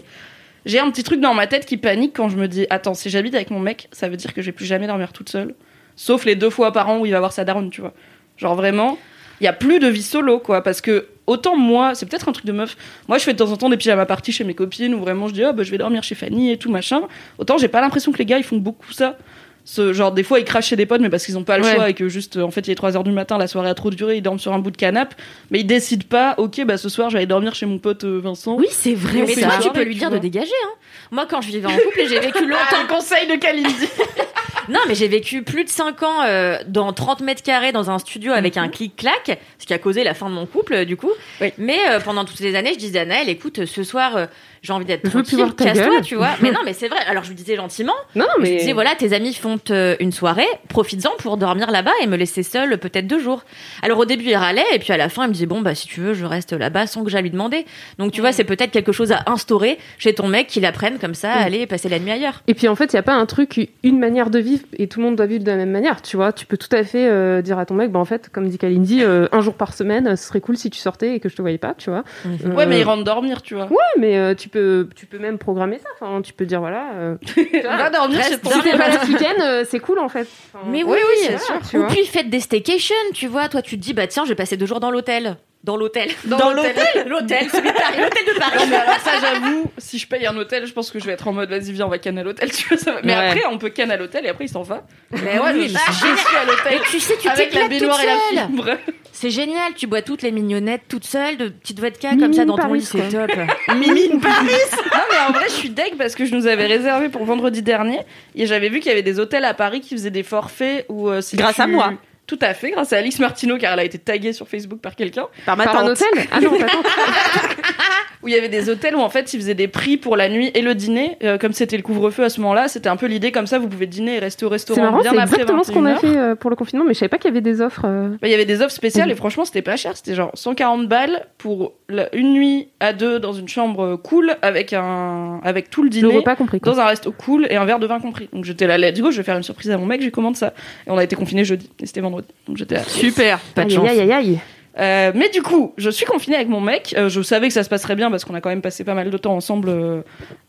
j'ai 0.65 0.79
un 0.79 0.91
petit 0.91 1.03
truc 1.03 1.21
dans 1.21 1.33
ma 1.33 1.47
tête 1.47 1.65
qui 1.65 1.77
panique 1.77 2.13
quand 2.13 2.29
je 2.29 2.37
me 2.37 2.47
dis 2.47 2.67
attends, 2.69 2.93
si 2.93 3.09
j'habite 3.09 3.35
avec 3.35 3.51
mon 3.51 3.59
mec, 3.59 3.87
ça 3.91 4.09
veut 4.09 4.17
dire 4.17 4.33
que 4.33 4.41
je 4.41 4.47
vais 4.47 4.51
plus 4.51 4.65
jamais 4.65 4.87
dormir 4.87 5.13
toute 5.13 5.29
seule, 5.29 5.55
sauf 5.95 6.25
les 6.25 6.35
deux 6.35 6.49
fois 6.49 6.73
par 6.73 6.89
an 6.89 6.99
où 6.99 7.05
il 7.05 7.11
va 7.11 7.19
voir 7.19 7.31
sa 7.31 7.45
daronne, 7.45 7.69
tu 7.69 7.81
vois. 7.81 7.93
Genre 8.37 8.55
vraiment, 8.55 8.97
il 9.39 9.45
y 9.45 9.47
a 9.47 9.53
plus 9.53 9.79
de 9.79 9.87
vie 9.87 10.03
solo 10.03 10.39
quoi 10.39 10.61
parce 10.61 10.81
que 10.81 11.07
autant 11.27 11.55
moi 11.55 11.95
c'est 11.95 12.05
peut-être 12.05 12.29
un 12.29 12.31
truc 12.31 12.45
de 12.45 12.51
meuf. 12.51 12.75
Moi 13.07 13.17
je 13.17 13.23
fais 13.23 13.33
de 13.33 13.37
temps 13.37 13.51
en 13.51 13.57
temps 13.57 13.69
des 13.69 13.77
pyjamas 13.77 14.05
parties 14.05 14.31
chez 14.31 14.43
mes 14.43 14.53
copines 14.53 14.93
où 14.93 14.99
vraiment 14.99 15.27
je 15.27 15.33
dis 15.33 15.43
ah 15.43 15.53
bah 15.53 15.63
je 15.63 15.71
vais 15.71 15.77
dormir 15.77 16.03
chez 16.03 16.15
Fanny 16.15 16.51
et 16.51 16.57
tout 16.57 16.71
machin. 16.71 17.01
Autant 17.37 17.57
j'ai 17.57 17.67
pas 17.67 17.81
l'impression 17.81 18.11
que 18.11 18.17
les 18.17 18.25
gars 18.25 18.37
ils 18.37 18.43
font 18.43 18.57
beaucoup 18.57 18.91
ça 18.91 19.17
ce 19.65 19.93
genre 19.93 20.11
des 20.11 20.23
fois 20.23 20.39
ils 20.39 20.45
crachent 20.45 20.67
chez 20.67 20.75
des 20.75 20.85
potes 20.85 20.99
mais 21.01 21.09
parce 21.09 21.25
qu'ils 21.25 21.37
ont 21.37 21.43
pas 21.43 21.57
le 21.57 21.63
Ouais. 21.63 21.75
choix 21.75 21.89
et 21.89 21.93
que 21.93 22.09
juste 22.09 22.35
euh, 22.37 22.43
en 22.43 22.51
fait 22.51 22.67
il 22.67 22.71
est 22.71 22.75
3 22.75 22.97
heures 22.97 23.03
du 23.05 23.11
matin 23.11 23.37
la 23.37 23.47
soirée 23.47 23.69
a 23.69 23.73
trop 23.73 23.89
duré 23.91 24.17
ils 24.17 24.21
dorment 24.21 24.39
sur 24.39 24.51
un 24.53 24.59
bout 24.59 24.71
de 24.71 24.77
canapé 24.77 25.15
mais 25.51 25.61
ils 25.61 25.65
décident 25.65 26.05
pas 26.09 26.35
ok 26.37 26.65
bah 26.65 26.77
ce 26.77 26.89
soir 26.89 27.09
je 27.09 27.13
vais 27.13 27.19
aller 27.19 27.27
dormir 27.27 27.55
chez 27.55 27.65
mon 27.65 27.77
pote 27.79 28.03
euh, 28.03 28.19
Vincent 28.21 28.55
Oui, 28.57 28.67
c'est 28.71 28.93
vrai. 28.93 29.23
Mais 29.25 29.33
une 29.33 29.47
tu 29.61 29.69
peux 29.71 29.83
lui 29.83 29.93
tu 29.93 29.99
dire 29.99 30.09
vois. 30.09 30.17
de 30.17 30.21
dégager. 30.21 30.51
Hein. 30.65 30.71
Moi, 31.11 31.25
quand 31.29 31.41
je 31.41 31.47
vivais 31.47 31.67
en 31.67 31.71
couple, 31.75 31.99
et 31.99 32.07
j'ai 32.07 32.19
vécu 32.19 32.45
longtemps. 32.47 32.59
un 32.83 32.87
conseil 32.87 33.27
de 33.27 33.35
Kalindi 33.35 33.87
Non, 34.69 34.79
mais 34.87 34.95
j'ai 34.95 35.07
vécu 35.07 35.43
plus 35.43 35.63
de 35.65 35.69
5 35.69 36.01
ans 36.03 36.23
euh, 36.23 36.57
dans 36.67 36.93
30 36.93 37.21
mètres 37.21 37.43
carrés 37.43 37.71
dans 37.71 37.89
un 37.89 37.99
studio 37.99 38.31
avec 38.31 38.55
un 38.57 38.69
clic-clac, 38.69 39.39
ce 39.59 39.65
qui 39.65 39.73
a 39.73 39.77
causé 39.77 40.03
la 40.03 40.13
fin 40.13 40.29
de 40.29 40.33
mon 40.35 40.45
couple, 40.45 40.73
euh, 40.73 40.85
du 40.85 40.95
coup. 40.95 41.11
Oui. 41.41 41.51
Mais 41.57 41.77
euh, 41.89 41.99
pendant 41.99 42.23
toutes 42.25 42.37
ces 42.37 42.55
années, 42.55 42.71
je 42.73 42.79
disais 42.79 42.99
à 42.99 43.05
Naël, 43.05 43.27
écoute, 43.29 43.65
ce 43.65 43.83
soir, 43.83 44.15
euh, 44.15 44.25
j'ai 44.63 44.73
envie 44.73 44.85
d'être 44.85 45.07
tranquille, 45.09 45.45
casse-toi, 45.55 46.01
tu 46.01 46.15
vois. 46.15 46.31
mais 46.41 46.51
non, 46.51 46.61
mais 46.65 46.73
c'est 46.73 46.87
vrai. 46.87 46.99
Alors, 47.07 47.23
je 47.23 47.29
lui 47.29 47.35
disais 47.35 47.55
gentiment, 47.55 47.93
Non, 48.15 48.25
non, 48.25 48.31
je 48.37 48.43
lui 48.43 48.51
mais. 48.51 48.57
disais, 48.57 48.73
voilà, 48.73 48.95
tes 48.95 49.13
amis 49.13 49.33
font 49.33 49.59
euh, 49.69 49.95
une 49.99 50.11
soirée, 50.11 50.47
profites-en 50.69 51.11
pour 51.19 51.37
dormir 51.37 51.69
là-bas 51.69 51.91
et 52.01 52.07
me 52.07 52.15
laisser 52.15 52.43
seule 52.43 52.77
peut-être 52.77 53.05
deux 53.05 53.19
jours. 53.19 53.43
Alors, 53.81 53.99
au 53.99 54.05
début, 54.05 54.25
il 54.25 54.35
râlait, 54.35 54.63
et 54.73 54.79
puis 54.79 54.91
à 54.93 54.97
la 54.97 55.09
fin, 55.09 55.25
il 55.25 55.27
me 55.27 55.33
disait, 55.33 55.45
bon, 55.45 55.61
bah, 55.61 55.75
si 55.75 55.87
tu 55.87 55.99
veux, 55.99 56.13
je 56.13 56.25
reste 56.25 56.53
là-bas 56.53 56.87
sans 56.87 57.03
que 57.03 57.09
j'aille 57.09 57.23
lui 57.23 57.29
demander. 57.31 57.65
Donc, 57.99 58.11
tu 58.13 58.21
vois, 58.21 58.31
c'est 58.31 58.45
peut-être 58.45 58.71
quelque 58.71 58.91
chose 58.91 59.11
à 59.11 59.23
instaurer 59.27 59.77
chez 59.97 60.13
ton 60.13 60.27
mec 60.27 60.47
qu'il 60.47 60.65
apprenne 60.65 60.97
comme 60.97 61.13
ça 61.13 61.31
à 61.33 61.43
aller 61.43 61.67
passer 61.67 61.89
la 61.89 61.99
nuit 61.99 62.11
ailleurs. 62.11 62.41
Et 62.47 62.53
puis 62.53 62.67
en 62.67 62.75
fait, 62.75 62.93
il 62.93 62.95
n'y 62.95 62.99
a 62.99 63.03
pas 63.03 63.13
un 63.15 63.25
truc, 63.25 63.69
une 63.83 63.99
manière 63.99 64.29
de 64.29 64.39
vivre 64.39 64.63
et 64.77 64.87
tout 64.87 64.99
le 64.99 65.05
monde 65.05 65.15
doit 65.15 65.25
vivre 65.25 65.43
de 65.43 65.51
la 65.51 65.57
même 65.57 65.71
manière, 65.71 66.01
tu 66.01 66.15
vois. 66.15 66.31
Tu 66.31 66.45
peux 66.45 66.57
tout 66.57 66.73
à 66.73 66.83
fait 66.83 67.07
euh, 67.09 67.41
dire 67.41 67.59
à 67.59 67.65
ton 67.65 67.73
mec, 67.73 67.91
bah 67.91 67.99
en 67.99 68.05
fait, 68.05 68.29
comme 68.29 68.47
dit 68.47 68.57
Kalindi, 68.57 69.03
euh, 69.03 69.27
un 69.31 69.41
jour 69.41 69.55
par 69.55 69.73
semaine, 69.73 70.15
ce 70.15 70.27
serait 70.27 70.39
cool 70.41 70.55
si 70.57 70.69
tu 70.69 70.79
sortais 70.79 71.15
et 71.15 71.19
que 71.19 71.27
je 71.29 71.35
te 71.35 71.41
voyais 71.41 71.57
pas, 71.57 71.73
tu 71.77 71.89
vois. 71.89 72.03
Euh, 72.25 72.49
ouais 72.53 72.65
mais 72.65 72.79
ils 72.79 72.83
rentrent 72.83 73.03
dormir 73.03 73.41
tu 73.41 73.55
vois 73.55 73.65
Ouais, 73.65 73.77
mais 73.99 74.17
euh, 74.17 74.35
tu 74.35 74.49
peux, 74.53 74.87
tu 74.95 75.05
peux 75.05 75.19
même 75.19 75.37
programmer 75.37 75.79
ça. 75.79 75.89
Enfin, 75.99 76.21
tu 76.21 76.31
peux 76.33 76.45
dire 76.45 76.59
voilà. 76.59 76.93
euh, 76.93 77.15
va 77.63 77.89
dormir 77.89 78.23
chez 78.23 78.37
ton 78.37 78.51
si 78.51 78.61
t'es 78.61 78.77
pas 78.77 78.87
là 78.89 79.03
ce 79.05 79.11
week-end, 79.11 79.41
euh, 79.41 79.65
c'est 79.67 79.79
cool 79.79 79.99
en 79.99 80.09
fait. 80.09 80.27
Enfin, 80.53 80.65
Mais 80.69 80.83
oui, 80.83 80.97
oui, 80.97 81.27
c'est 81.27 81.39
sûr. 81.39 81.81
Ou 81.81 81.87
puis 81.87 82.05
faites 82.05 82.29
des 82.29 82.39
staycations, 82.39 82.95
tu 83.13 83.27
vois. 83.27 83.49
Toi, 83.49 83.61
tu 83.61 83.77
te 83.77 83.83
dis, 83.83 83.93
bah 83.93 84.07
tiens, 84.07 84.23
je 84.23 84.29
vais 84.29 84.35
passer 84.35 84.55
deux 84.55 84.65
jours 84.65 84.79
dans 84.79 84.91
l'hôtel. 84.91 85.37
Dans 85.63 85.77
l'hôtel. 85.77 86.09
Dans 86.25 86.51
l'hôtel. 86.51 86.73
L'hôtel, 87.07 87.49
celui 87.49 87.69
de 87.69 87.73
Paris. 87.73 87.97
L'hôtel 88.01 88.25
de 88.33 88.37
Paris. 88.39 88.57
Non, 88.59 88.65
mais 88.69 88.75
alors 88.75 88.99
ça, 88.99 89.11
j'avoue, 89.21 89.71
si 89.77 89.97
je 89.97 90.05
paye 90.07 90.25
un 90.25 90.35
hôtel, 90.35 90.65
je 90.65 90.73
pense 90.73 90.91
que 90.91 90.99
je 90.99 91.05
vais 91.05 91.13
être 91.13 91.25
en 91.27 91.31
mode 91.33 91.49
vas-y, 91.49 91.71
viens, 91.71 91.85
on 91.85 91.89
va 91.89 91.99
canne 91.99 92.17
à 92.17 92.23
l'hôtel, 92.23 92.51
tu 92.51 92.67
vois. 92.67 92.77
Ça 92.77 92.91
va. 92.91 92.99
Mais 93.03 93.15
Ouais. 93.15 93.27
après, 93.29 93.43
on 93.49 93.57
peut 93.57 93.69
canne 93.69 93.89
à 93.91 93.95
l'hôtel 93.95 94.25
et 94.25 94.29
après, 94.29 94.43
il 94.45 94.49
s'en 94.49 94.63
va. 94.63 94.83
Mais 95.11 95.39
ouais, 95.39 95.53
je, 95.53 95.57
mais 95.59 95.67
je 95.67 95.71
suis 95.73 96.35
à 96.37 96.45
l'hôtel. 96.45 96.73
Et 96.73 96.79
tu 96.91 96.99
sais, 96.99 97.13
tu 97.17 97.29
avec 97.29 97.53
la 97.53 97.67
baignoire 97.69 97.99
et 98.01 98.35
la 98.35 98.47
fibre. 98.47 98.69
C'est 99.13 99.29
génial. 99.29 99.73
Tu 99.77 99.87
bois 99.87 100.01
toutes 100.01 100.21
les 100.21 100.31
mignonnettes 100.31 100.81
toute 100.89 101.05
seule, 101.05 101.37
de 101.37 101.47
petites 101.47 101.79
vodka 101.79 102.09
comme 102.17 102.33
ça 102.33 102.43
dans 102.45 102.57
ton 102.57 102.63
Paris, 102.63 102.79
lit, 102.79 102.85
c'est 102.85 103.09
top. 103.09 103.31
Mimi 103.75 104.09
Paris 104.19 104.47
Non, 104.91 104.99
mais 105.11 105.17
en 105.29 105.31
vrai, 105.31 105.45
je 105.47 105.53
suis 105.53 105.69
deg 105.69 105.95
parce 105.97 106.15
que 106.15 106.25
je 106.25 106.35
nous 106.35 106.47
avais 106.47 106.65
réservé 106.65 107.07
pour 107.09 107.23
vendredi 107.23 107.61
dernier 107.61 107.99
et 108.35 108.47
j'avais 108.47 108.67
vu 108.69 108.79
qu'il 108.79 108.89
y 108.89 108.91
avait 108.91 109.01
des 109.03 109.19
hôtels 109.19 109.45
à 109.45 109.53
Paris 109.53 109.79
qui 109.81 109.95
faisaient 109.95 110.09
des 110.11 110.23
forfaits 110.23 110.85
où. 110.89 111.07
euh, 111.09 111.21
si 111.21 111.37
Grâce 111.37 111.55
tu- 111.55 111.61
à 111.61 111.67
moi. 111.67 111.93
Tout 112.25 112.39
à 112.41 112.53
fait, 112.53 112.71
grâce 112.71 112.93
à 112.93 112.97
Alice 112.97 113.19
Martineau, 113.19 113.57
car 113.57 113.73
elle 113.73 113.79
a 113.79 113.83
été 113.83 113.97
taguée 113.99 114.31
sur 114.31 114.47
Facebook 114.47 114.79
par 114.79 114.95
quelqu'un. 114.95 115.27
Par 115.45 115.57
ma 115.57 115.65
Par 115.65 115.75
un 115.77 115.79
tante. 115.93 116.01
hôtel 116.01 116.27
Ah 116.31 116.39
non, 116.39 116.57
pas 116.57 116.65
tant. 116.67 116.81
où 118.23 118.27
il 118.27 118.33
y 118.33 118.37
avait 118.37 118.49
des 118.49 118.69
hôtels 118.69 118.95
où 118.95 118.99
en 119.01 119.09
fait 119.09 119.33
ils 119.33 119.39
faisaient 119.39 119.53
des 119.53 119.67
prix 119.67 119.97
pour 119.97 120.15
la 120.15 120.29
nuit 120.29 120.51
et 120.53 120.61
le 120.61 120.75
dîner. 120.75 121.17
Euh, 121.23 121.37
comme 121.37 121.53
c'était 121.53 121.77
le 121.77 121.83
couvre-feu 121.83 122.23
à 122.23 122.29
ce 122.29 122.39
moment-là, 122.41 122.67
c'était 122.67 122.89
un 122.89 122.95
peu 122.95 123.05
l'idée 123.07 123.31
comme 123.31 123.47
ça, 123.47 123.59
vous 123.59 123.67
pouvez 123.67 123.87
dîner 123.87 124.15
et 124.15 124.19
rester 124.19 124.45
au 124.45 124.49
C'est 124.49 124.53
restaurant 124.53 124.81
marrant, 124.81 125.01
bien 125.01 125.11
c'est 125.11 125.17
après 125.17 125.35
exactement 125.35 125.63
ce 125.63 125.71
qu'on 125.71 125.85
a 125.85 125.93
21 125.95 125.99
fait 126.11 126.17
euh, 126.17 126.35
pour 126.35 126.49
le 126.49 126.55
confinement, 126.55 126.85
mais 126.85 126.93
je 126.93 126.99
savais 126.99 127.09
pas 127.09 127.17
qu'il 127.17 127.29
y 127.29 127.31
avait 127.33 127.41
des 127.41 127.61
offres. 127.61 127.83
euh. 127.85 128.09
Bah, 128.21 128.27
Il 128.27 128.31
y 128.31 128.33
avait 128.33 128.45
des 128.45 128.61
offres 128.61 128.73
spéciales 128.73 129.11
et 129.11 129.15
franchement 129.15 129.45
c'était 129.45 129.61
pas 129.61 129.75
cher, 129.75 129.95
c'était 129.97 130.15
genre 130.15 130.31
140 130.33 130.87
balles 130.87 131.25
pour 131.37 131.73
la- 131.89 132.13
une 132.15 132.33
nuit 132.33 132.69
à 132.79 132.93
deux 132.93 133.19
dans 133.19 133.33
une 133.33 133.47
chambre 133.47 133.95
cool 133.97 134.35
avec 134.41 134.73
un 134.73 135.39
avec 135.43 135.69
tout 135.69 135.81
le 135.81 135.87
Le 135.87 135.91
dîner. 135.91 136.15
repas 136.15 136.35
compris. 136.35 136.59
quoi. 136.59 136.71
Dans 136.73 136.79
un 136.79 136.85
resto 136.85 137.11
cool 137.11 137.47
et 137.49 137.55
un 137.55 137.65
verre 137.65 137.79
de 137.79 137.87
vin 137.87 137.99
compris. 137.99 138.29
Donc 138.33 138.45
j'étais 138.45 138.67
là, 138.67 138.77
let's 138.77 138.99
go, 139.01 139.11
je 139.11 139.17
vais 139.17 139.23
faire 139.23 139.37
une 139.37 139.43
surprise 139.43 139.71
à 139.71 139.77
mon 139.77 139.85
mec, 139.85 140.01
j'ai 140.01 140.11
commande 140.11 140.35
ça. 140.35 140.53
Et 140.87 140.91
on 140.91 140.97
a 140.97 141.03
été 141.03 141.15
confinés 141.15 141.43
jeudi, 141.43 141.69
et 141.79 141.85
c'était 141.85 142.01
vendredi. 142.01 142.27
Donc 142.47 142.57
j'étais 142.57 142.75
là. 142.75 142.83
Super, 142.83 143.39
pas 143.55 143.63
de 143.65 143.69
Aïe, 143.69 143.75
chance. 143.75 143.89
aïe, 143.89 143.99
aïe, 144.01 144.11
aïe. 144.13 144.39
Euh, 144.79 145.11
mais 145.13 145.29
du 145.29 145.41
coup, 145.41 145.73
je 145.77 145.89
suis 145.89 146.05
confinée 146.05 146.35
avec 146.35 146.47
mon 146.47 146.61
mec. 146.61 146.95
Euh, 146.97 147.09
je 147.09 147.21
savais 147.21 147.47
que 147.47 147.53
ça 147.53 147.63
se 147.63 147.69
passerait 147.69 147.95
bien 147.95 148.09
parce 148.09 148.25
qu'on 148.25 148.33
a 148.33 148.41
quand 148.41 148.49
même 148.49 148.61
passé 148.61 148.83
pas 148.83 148.95
mal 148.95 149.09
de 149.09 149.17
temps 149.17 149.35
ensemble 149.35 149.69
euh, 149.69 150.01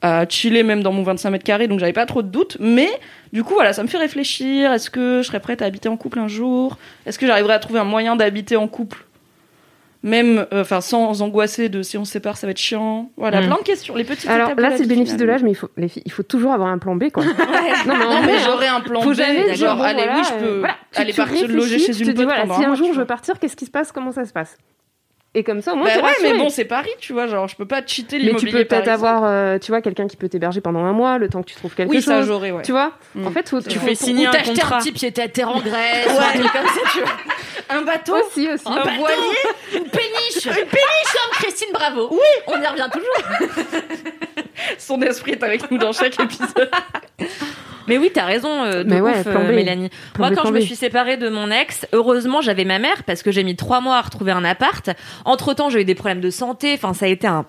à 0.03 0.27
chiller, 0.29 0.63
même 0.63 0.83
dans 0.83 0.93
mon 0.93 1.03
25 1.03 1.31
mètres 1.31 1.45
carrés, 1.45 1.69
donc 1.69 1.81
j'avais 1.81 1.93
pas 1.93 2.07
trop 2.07 2.23
de 2.23 2.29
doutes. 2.29 2.57
Mais 2.61 2.89
du 3.33 3.45
coup, 3.45 3.55
voilà, 3.55 3.73
ça 3.73 3.83
me 3.83 3.89
fait 3.89 3.99
réfléchir. 3.99 4.73
Est-ce 4.73 4.91
que 4.91 5.21
je 5.23 5.27
serais 5.27 5.41
prête 5.41 5.63
à 5.63 5.67
habiter 5.67 5.89
en 5.89 5.97
couple 5.97 6.19
un 6.19 6.29
jour? 6.29 6.79
Est-ce 7.07 7.19
que 7.19 7.27
j'arriverai 7.27 7.55
à 7.55 7.59
trouver 7.59 7.81
un 7.81 7.85
moyen 7.85 8.17
d'habiter 8.17 8.57
en 8.57 8.69
couple? 8.69 9.05
Même, 10.05 10.47
euh, 10.53 10.61
enfin, 10.61 10.81
sans 10.83 11.23
angoisser 11.23 11.69
de 11.71 11.83
si 11.83 11.97
on 11.99 12.05
se 12.05 12.13
sépare, 12.13 12.37
ça 12.37 12.47
va 12.47 12.51
être 12.53 12.59
chiant. 12.59 13.11
Voilà, 13.17 13.41
Mm. 13.41 13.47
plein 13.47 13.57
de 13.57 13.63
questions. 13.63 13.97
Les 13.97 14.05
petites 14.05 14.29
Alors 14.29 14.55
là, 14.57 14.71
c'est 14.77 14.83
le 14.83 14.89
bénéfice 14.89 15.17
de 15.17 15.25
l'âge, 15.25 15.43
mais 15.43 15.51
il 15.51 15.55
faut, 15.55 15.71
les 15.79 15.89
filles, 15.89 16.03
il 16.05 16.13
faut 16.13 16.23
toujours 16.23 16.53
avoir 16.53 16.69
un 16.69 16.77
plan 16.79 16.95
B, 16.95 17.11
quoi. 17.11 17.25
non, 17.87 17.97
Non, 17.97 18.23
mais 18.25 18.39
j'aurais 18.45 18.69
un 18.69 18.81
plan 18.83 19.01
faut 19.01 19.11
B. 19.13 19.15
jamais 19.15 19.45
dire, 19.45 19.55
genre, 19.57 19.77
bon, 19.77 19.83
allez, 19.83 20.05
voilà, 20.05 20.19
oui, 20.19 20.25
je 20.29 20.35
euh, 20.35 20.39
peux 20.41 20.59
voilà. 20.61 20.77
Aller 20.95 21.13
partir 21.15 21.49
loger 21.49 21.79
chez 21.79 21.93
une 21.99 22.07
te 22.07 22.11
dis, 22.11 22.15
pote 22.15 22.25
voilà, 22.27 22.43
pendant 22.43 22.59
si 22.59 22.65
un 22.65 22.75
jour 22.75 22.93
je 22.93 22.99
veux 23.01 23.07
partir, 23.07 23.39
qu'est-ce 23.39 23.57
qui 23.57 23.65
se 23.65 23.71
passe 23.71 23.91
Comment 23.93 24.13
ça 24.13 24.25
se 24.27 24.33
passe? 24.33 24.59
Et 25.37 25.43
comme 25.43 25.61
ça, 25.63 25.73
au 25.73 25.77
moins, 25.77 25.89
Bah 25.89 26.01
ouais, 26.01 26.13
mais 26.23 26.39
bon, 26.39 26.49
c'est 26.49 26.65
Paris, 26.65 26.91
tu 27.01 27.13
vois. 27.13 27.27
Genre, 27.27 27.49
je 27.49 27.57
peux 27.57 27.67
pas 27.67 27.83
cheater 27.85 28.19
Mais 28.19 28.21
tu 28.21 28.27
l'immobilier 28.47 28.53
peux 28.53 28.65
peut-être 28.77 28.87
avoir, 28.89 29.23
euh, 29.25 29.59
tu 29.59 29.73
vois, 29.73 29.83
quelqu'un 29.83 30.07
qui 30.07 30.17
peut 30.17 30.29
t'héberger 30.29 30.61
pendant 30.61 30.85
un 30.85 30.93
mois, 30.93 31.19
le 31.19 31.29
temps 31.29 31.43
que 31.43 31.49
tu 31.51 31.57
trouves 31.57 31.75
quelque 31.75 31.91
Oui, 31.91 31.97
chose. 31.97 32.05
ça, 32.05 32.23
j'aurais, 32.23 32.53
ouais. 32.53 32.63
Tu 32.63 32.71
vois 32.71 32.93
Mm. 33.17 33.27
En 33.27 33.31
fait, 33.33 33.49
faut, 33.49 33.61
Tu 33.61 33.79
fais 33.81 33.95
signer 33.97 34.27
Ou 34.27 34.29
un 34.29 34.33
t'acheter 34.33 34.53
contrat. 34.61 34.77
un 34.77 34.79
petit 34.81 34.93
pied 34.93 35.13
à 35.17 35.29
terre 35.29 35.49
en 35.49 35.61
Grèce, 35.61 36.07
ou 36.09 36.19
un 36.19 36.39
truc 36.41 36.53
comme 36.53 36.67
ça, 36.67 36.81
tu 36.93 37.01
vois. 37.01 37.09
Un 37.71 37.83
bateau 37.83 38.15
aussi, 38.17 38.49
aussi. 38.49 38.65
Un 38.67 38.77
bateau, 38.77 38.91
une 39.75 39.85
péniche, 39.85 40.45
une 40.47 40.53
péniche 40.53 41.13
comme 41.13 41.31
Christine 41.33 41.69
Bravo. 41.73 42.09
Oui, 42.13 42.19
on 42.47 42.61
y 42.61 42.67
revient 42.67 42.89
toujours. 42.93 43.59
Son 44.79 45.01
esprit 45.03 45.33
est 45.33 45.43
avec 45.43 45.71
nous 45.71 45.79
dans 45.79 45.93
chaque 45.93 46.19
épisode. 46.21 46.71
Mais 47.87 47.99
oui, 47.99 48.11
t'as 48.15 48.25
raison, 48.25 48.63
euh, 48.65 48.83
de 48.83 48.89
Mais 48.89 49.01
ouais, 49.03 49.11
ouf, 49.21 49.27
euh. 49.27 49.53
Mélanie. 49.53 49.91
Plan 50.15 50.29
Moi, 50.29 50.29
quand 50.31 50.43
plan 50.43 50.51
je 50.51 50.55
me 50.55 50.61
suis 50.61 50.75
séparée 50.77 51.19
de 51.19 51.29
mon 51.29 51.51
ex, 51.51 51.87
heureusement, 51.93 52.41
j'avais 52.41 52.65
ma 52.65 52.79
mère 52.79 53.03
parce 53.05 53.23
que 53.23 53.31
j'ai 53.31 53.45
mis 53.45 53.57
trois 53.57 53.83
mois 53.83 53.97
à 53.97 54.01
retrouver 54.01 54.33
un 54.33 54.43
appart. 54.45 54.89
Entre 55.25 55.55
temps, 55.55 55.71
j'ai 55.71 55.81
eu 55.81 55.85
des 55.85 55.95
problèmes 55.95 56.21
de 56.21 56.31
santé. 56.31 56.73
Enfin, 56.75 56.93
ça 56.95 57.07
a 57.07 57.09
été 57.09 57.27
un 57.27 57.47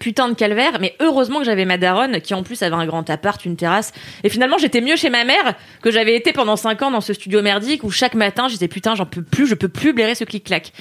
putain 0.00 0.28
de 0.28 0.34
calvaire. 0.34 0.78
Mais 0.80 0.94
heureusement 1.00 1.38
que 1.38 1.44
j'avais 1.44 1.64
ma 1.64 1.78
daronne 1.78 2.20
qui, 2.20 2.34
en 2.34 2.42
plus, 2.42 2.62
avait 2.62 2.74
un 2.76 2.84
grand 2.86 3.08
appart, 3.08 3.42
une 3.44 3.56
terrasse. 3.56 3.92
Et 4.22 4.28
finalement, 4.28 4.58
j'étais 4.58 4.80
mieux 4.82 4.96
chez 4.96 5.08
ma 5.10 5.24
mère 5.24 5.54
que 5.82 5.90
j'avais 5.90 6.14
été 6.14 6.32
pendant 6.32 6.56
cinq 6.56 6.82
ans 6.82 6.90
dans 6.90 7.00
ce 7.00 7.14
studio 7.14 7.40
merdique 7.42 7.82
où 7.84 7.90
chaque 7.90 8.14
matin, 8.14 8.48
je 8.48 8.52
disais 8.54 8.68
putain, 8.68 8.94
j'en 8.94 9.06
peux 9.06 9.22
plus, 9.22 9.46
je 9.46 9.54
peux 9.54 9.68
plus 9.68 9.92
blairer 9.94 10.14
ce 10.14 10.24
clic-clac. 10.24 10.72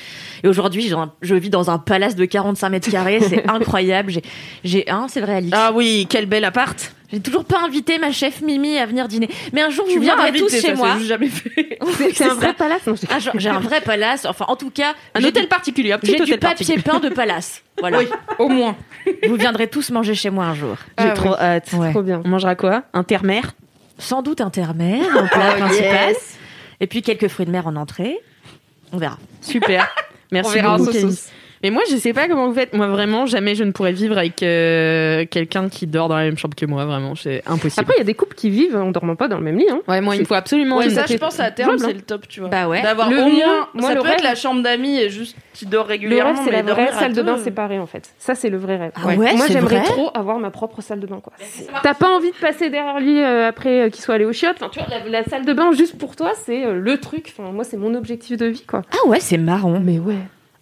Et 0.43 0.47
aujourd'hui, 0.47 0.91
un- 0.93 1.13
je 1.21 1.35
vis 1.35 1.49
dans 1.49 1.69
un 1.71 1.79
palace 1.79 2.15
de 2.15 2.25
45 2.25 2.69
mètres 2.69 2.91
carrés. 2.91 3.19
C'est 3.21 3.47
incroyable. 3.49 4.11
J'ai, 4.63 4.89
hein, 4.89 5.07
c'est 5.09 5.21
vrai, 5.21 5.35
Alice. 5.35 5.51
Ah 5.55 5.71
oui, 5.73 6.05
quel 6.09 6.25
bel 6.25 6.43
appart. 6.43 6.93
J'ai 7.11 7.21
toujours 7.21 7.45
pas 7.45 7.61
invité 7.63 7.99
ma 7.99 8.11
chef 8.11 8.41
Mimi 8.41 8.77
à 8.77 8.85
venir 8.85 9.07
dîner. 9.07 9.29
Mais 9.53 9.61
un 9.61 9.69
jour, 9.69 9.85
vous 9.85 9.93
Tu 9.93 9.99
viendrez 9.99 10.33
tous 10.33 10.49
chez 10.51 10.59
ça 10.61 10.73
moi. 10.75 10.97
jamais 10.99 11.29
fait. 11.29 11.79
C'est 11.97 12.13
c'est 12.13 12.25
un 12.25 12.33
vrai 12.33 12.53
palace. 12.53 12.81
Ah, 13.09 13.17
j'ai 13.35 13.49
un 13.49 13.59
vrai 13.59 13.79
palace. 13.81 14.25
Enfin, 14.25 14.45
en 14.49 14.55
tout 14.57 14.69
cas, 14.71 14.93
Un 15.15 15.23
hôtel 15.23 15.43
du- 15.43 15.47
particulier, 15.49 15.93
un 15.93 15.99
J'ai 16.03 16.19
du 16.19 16.37
papier 16.37 16.77
peint 16.79 16.99
de 16.99 17.09
palace. 17.09 17.63
Voilà. 17.79 17.99
Oui, 17.99 18.07
au 18.39 18.49
moins. 18.49 18.75
Vous 19.27 19.35
viendrez 19.35 19.67
tous 19.67 19.91
manger 19.91 20.15
chez 20.15 20.31
moi 20.31 20.45
un 20.45 20.55
jour. 20.55 20.75
J'ai 20.99 21.05
Ah 21.05 21.11
trop 21.11 21.35
hâte. 21.35 21.71
Ouais. 21.73 21.91
Trop 21.91 22.01
bien. 22.01 22.21
On 22.25 22.27
mangera 22.27 22.55
quoi? 22.55 22.83
Un 22.93 23.03
terre-mer? 23.03 23.53
Sans 23.99 24.21
doute 24.23 24.41
intermère, 24.41 25.05
un 25.15 25.27
plat 25.27 25.53
Oh, 25.55 25.59
principal. 25.59 26.09
yes. 26.09 26.37
Et 26.81 26.87
puis 26.87 27.03
quelques 27.03 27.27
fruits 27.27 27.45
de 27.45 27.51
mer 27.51 27.67
en 27.67 27.75
entrée. 27.75 28.17
On 28.91 28.97
verra. 28.97 29.17
Super. 29.41 29.87
Merci 30.31 30.49
On 30.49 30.53
verra 30.55 30.73
en 30.73 30.77
beaucoup. 30.79 30.91
Mais 31.67 31.71
moi, 31.71 31.81
je 31.91 31.97
sais 31.97 32.13
pas 32.13 32.29
comment 32.29 32.47
vous 32.47 32.53
faites. 32.53 32.73
Moi, 32.73 32.87
vraiment, 32.87 33.25
jamais 33.25 33.53
je 33.53 33.65
ne 33.65 33.71
pourrais 33.71 33.91
vivre 33.91 34.17
avec 34.17 34.41
euh, 34.41 35.25
quelqu'un 35.29 35.67
qui 35.67 35.85
dort 35.85 36.07
dans 36.07 36.15
la 36.15 36.23
même 36.23 36.37
chambre 36.37 36.55
que 36.55 36.65
moi. 36.65 36.85
Vraiment, 36.85 37.13
c'est 37.13 37.43
impossible. 37.45 37.81
Après, 37.81 37.95
il 37.95 37.97
y 37.97 38.01
a 38.01 38.05
des 38.05 38.13
couples 38.13 38.35
qui 38.35 38.49
vivent 38.49 38.77
en 38.77 38.89
dormant 38.91 39.17
pas 39.17 39.27
dans 39.27 39.37
le 39.37 39.43
même 39.43 39.57
lit. 39.57 39.67
Hein. 39.69 39.81
ouais, 39.85 39.99
moi, 39.99 40.15
il 40.15 40.21
me 40.21 40.25
faut 40.25 40.33
absolument. 40.35 40.77
Ouais, 40.77 40.89
ça, 40.89 41.03
je 41.05 41.17
pense 41.17 41.41
à 41.41 41.51
terme, 41.51 41.77
c'est 41.77 41.91
le 41.91 41.99
top, 42.01 42.25
tu 42.29 42.39
vois. 42.39 42.47
Bah 42.47 42.69
ouais. 42.69 42.81
D'avoir 42.81 43.09
Le 43.09 43.17
au 43.21 43.27
moins. 43.27 43.67
moi, 43.73 43.89
ça 43.89 43.95
le 43.95 44.01
peut 44.01 44.07
être 44.07 44.15
rêve- 44.21 44.23
la 44.23 44.35
chambre 44.35 44.61
d'amis 44.63 44.97
et 44.97 45.09
juste 45.09 45.35
tu 45.53 45.65
dors 45.65 45.83
Le 45.83 45.89
régulièrement. 45.89 46.33
rêve, 46.35 46.41
c'est 46.45 46.51
la 46.51 46.61
vraie 46.61 46.91
salle 46.93 47.11
de 47.13 47.21
bain 47.21 47.37
séparée, 47.37 47.79
en 47.79 47.85
fait. 47.87 48.09
Ça, 48.17 48.33
c'est 48.33 48.49
le 48.49 48.57
vrai 48.57 48.77
rêve. 48.77 48.91
Ah 48.95 49.07
ouais, 49.07 49.15
Moi, 49.17 49.27
c'est 49.47 49.51
j'aimerais 49.53 49.83
trop 49.83 50.09
avoir 50.13 50.39
ma 50.39 50.51
propre 50.51 50.79
salle 50.81 51.01
de 51.01 51.07
bain, 51.07 51.19
quoi. 51.21 51.33
T'as 51.83 51.95
pas 51.95 52.15
envie 52.15 52.31
de 52.31 52.35
passer 52.37 52.69
derrière 52.69 52.99
lui 53.01 53.19
euh, 53.21 53.49
après 53.49 53.81
euh, 53.81 53.89
qu'il 53.89 54.01
soit 54.03 54.15
allé 54.15 54.23
au 54.25 54.31
chiottes? 54.31 54.55
Enfin, 54.61 54.69
tu 54.71 54.79
vois, 54.79 54.87
la, 54.89 55.09
la 55.09 55.23
salle 55.25 55.43
de 55.45 55.51
bain, 55.53 55.71
juste 55.73 55.97
pour 55.97 56.15
toi, 56.15 56.31
c'est 56.45 56.63
euh, 56.65 56.79
le 56.79 56.97
truc. 56.99 57.33
Enfin, 57.37 57.51
moi, 57.51 57.65
c'est 57.65 57.75
mon 57.77 57.93
objectif 57.93 58.37
de 58.37 58.45
vie, 58.45 58.63
quoi. 58.65 58.83
Ah 58.93 59.07
ouais, 59.09 59.19
c'est 59.19 59.37
marrant. 59.37 59.79
Mais 59.83 59.99
ouais. 59.99 60.15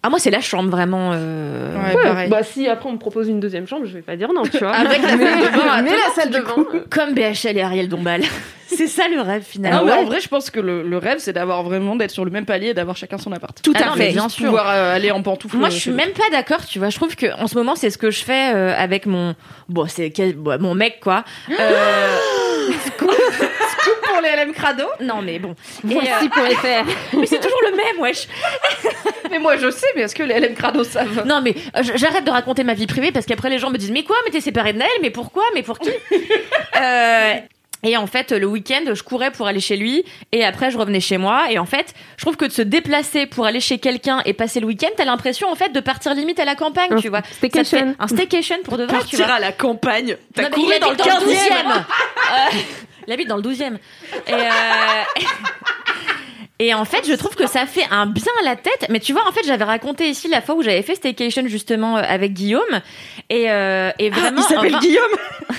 Ah 0.06 0.10
moi, 0.10 0.20
c'est 0.20 0.30
la 0.30 0.40
chambre 0.40 0.70
vraiment. 0.70 1.10
euh, 1.14 1.74
Ouais, 1.76 1.96
Ouais, 1.96 2.02
pareil. 2.02 2.30
Bah, 2.30 2.44
si 2.44 2.68
après 2.68 2.88
on 2.88 2.92
me 2.92 2.98
propose 2.98 3.26
une 3.28 3.40
deuxième 3.40 3.66
chambre, 3.66 3.86
je 3.86 3.92
vais 3.92 4.02
pas 4.02 4.14
dire 4.14 4.28
non, 4.32 4.42
tu 4.44 4.58
vois. 4.58 4.70
Avec 4.74 5.02
la 5.02 5.08
salle 5.08 5.18
de 5.18 5.56
bain 5.56 5.68
à 5.72 5.82
mais 5.82 5.90
toi, 5.90 5.98
la 6.08 6.14
salle 6.22 6.30
de 6.30 6.38
bain. 6.38 6.54
euh, 6.74 6.84
Comme 6.88 7.12
BHL 7.14 7.56
et 7.58 7.62
Ariel 7.62 7.88
Dombal. 7.88 8.22
c'est 8.68 8.86
ça 8.86 9.08
le 9.08 9.20
rêve 9.20 9.40
Non, 9.42 9.46
finalement. 9.50 9.84
mais 9.84 9.92
en 9.92 10.04
vrai, 10.04 10.20
je 10.20 10.28
pense 10.28 10.50
que 10.50 10.60
le, 10.60 10.82
le 10.84 10.98
rêve, 10.98 11.16
c'est 11.18 11.32
d'avoir 11.32 11.64
vraiment 11.64 11.96
d'être 11.96 12.10
sur 12.12 12.24
le 12.24 12.30
même 12.30 12.44
palier 12.44 12.68
et 12.68 12.74
d'avoir 12.74 12.96
chacun 12.96 13.18
son 13.18 13.32
appart. 13.32 13.60
Tout 13.62 13.72
Ah 13.74 13.82
à 13.82 13.86
non, 13.86 13.92
fait. 13.94 13.98
mais 14.06 14.12
bien 14.12 14.28
sûr. 14.28 14.44
pouvoir 14.46 14.68
euh, 14.70 14.94
aller 14.94 15.10
en 15.10 15.22
pantoufles. 15.22 15.56
Moi, 15.56 15.68
euh, 15.68 15.70
je 15.72 15.76
suis 15.76 15.90
même 15.90 16.10
pas 16.12 16.30
d'accord, 16.30 16.64
tu 16.66 16.78
vois. 16.78 16.90
Je 16.90 16.96
trouve 16.96 17.16
que 17.16 17.26
en 17.42 17.48
ce 17.48 17.56
moment, 17.56 17.74
c'est 17.74 17.90
ce 17.90 17.98
que 17.98 18.12
je 18.12 18.22
fais 18.22 18.54
euh, 18.54 18.74
avec 18.78 19.06
mon 19.06 19.34
bon, 19.68 19.86
c'est 19.88 20.10
quel- 20.10 20.36
bon, 20.36 20.56
mon 20.60 20.74
mec 20.76 21.00
quoi. 21.02 21.24
Euh, 21.50 22.16
nous. 23.02 23.08
Pour 24.16 24.22
les 24.22 24.44
LM 24.44 24.52
Crado. 24.52 24.84
non 25.00 25.22
mais 25.22 25.38
bon. 25.38 25.54
Voici 25.84 26.28
pour 26.28 26.42
les 26.44 26.54
faire. 26.56 26.84
mais 27.16 27.26
c'est 27.26 27.40
toujours 27.40 27.60
le 27.70 27.76
même, 27.76 28.00
wesh. 28.00 28.26
Mais 29.30 29.40
moi, 29.40 29.56
je 29.56 29.70
sais, 29.70 29.88
mais 29.96 30.02
est-ce 30.02 30.14
que 30.14 30.22
les 30.22 30.38
LM 30.38 30.54
Crado 30.54 30.84
savent? 30.84 31.26
Non 31.26 31.40
mais 31.42 31.54
euh, 31.76 31.82
j- 31.82 31.92
j'arrête 31.96 32.24
de 32.24 32.30
raconter 32.30 32.62
ma 32.62 32.74
vie 32.74 32.86
privée 32.86 33.10
parce 33.10 33.26
qu'après 33.26 33.50
les 33.50 33.58
gens 33.58 33.70
me 33.70 33.76
disent 33.78 33.90
mais 33.90 34.04
quoi, 34.04 34.14
mais 34.24 34.30
t'es 34.30 34.40
séparé 34.40 34.72
de 34.72 34.78
Naël, 34.78 34.90
mais 35.02 35.10
pourquoi, 35.10 35.42
mais 35.54 35.62
pour 35.62 35.78
qui? 35.78 35.90
Euh, 36.80 37.34
Et 37.82 37.96
en 37.96 38.06
fait, 38.06 38.32
le 38.32 38.46
week-end, 38.46 38.82
je 38.92 39.02
courais 39.02 39.30
pour 39.30 39.46
aller 39.46 39.60
chez 39.60 39.76
lui, 39.76 40.04
et 40.32 40.44
après, 40.44 40.70
je 40.70 40.78
revenais 40.78 41.00
chez 41.00 41.18
moi. 41.18 41.46
Et 41.50 41.58
en 41.58 41.64
fait, 41.66 41.94
je 42.16 42.24
trouve 42.24 42.36
que 42.36 42.44
de 42.46 42.50
se 42.52 42.62
déplacer 42.62 43.26
pour 43.26 43.46
aller 43.46 43.60
chez 43.60 43.78
quelqu'un 43.78 44.22
et 44.24 44.32
passer 44.32 44.60
le 44.60 44.66
week-end, 44.66 44.88
t'as 44.96 45.04
l'impression 45.04 45.48
en 45.50 45.54
fait 45.54 45.70
de 45.72 45.80
partir 45.80 46.14
limite 46.14 46.38
à 46.40 46.44
la 46.44 46.54
campagne, 46.54 46.92
Un 46.92 46.96
tu 46.96 47.08
vois. 47.08 47.22
Ça 47.22 47.28
te 47.30 47.34
staycation. 47.36 47.94
Un 47.98 48.08
staycation 48.08 48.56
pour 48.64 48.76
de 48.78 48.84
vrai, 48.84 48.94
tu 48.94 49.16
Partir 49.16 49.26
vois. 49.26 49.34
à 49.36 49.40
la 49.40 49.52
campagne. 49.52 50.16
T'as 50.34 50.42
Non, 50.42 50.48
mais 50.50 50.54
couru 50.54 50.72
il 50.76 50.80
dans 50.80 50.86
le 50.90 50.92
habite 50.94 51.04
15 51.06 51.24
12e. 51.24 52.85
Il 53.06 53.12
habite 53.12 53.28
dans 53.28 53.36
le 53.36 53.42
12e. 53.42 53.76
Et, 54.26 54.32
euh, 54.32 54.38
et 56.58 56.74
en 56.74 56.84
fait, 56.84 57.06
je 57.08 57.14
trouve 57.14 57.34
que 57.34 57.46
ça 57.46 57.66
fait 57.66 57.86
un 57.90 58.06
bien 58.06 58.32
à 58.40 58.44
la 58.44 58.56
tête. 58.56 58.86
Mais 58.88 59.00
tu 59.00 59.12
vois, 59.12 59.26
en 59.28 59.32
fait, 59.32 59.42
j'avais 59.46 59.64
raconté 59.64 60.08
ici 60.08 60.28
la 60.28 60.40
fois 60.40 60.54
où 60.54 60.62
j'avais 60.62 60.82
fait 60.82 60.94
Staycation 60.94 61.46
justement 61.46 61.96
euh, 61.96 62.02
avec 62.06 62.32
Guillaume. 62.32 62.80
Et, 63.30 63.50
euh, 63.50 63.90
et 63.98 64.10
vraiment. 64.10 64.42
Il 64.42 64.54
s'appelle 64.54 64.78
Guillaume. 64.78 65.04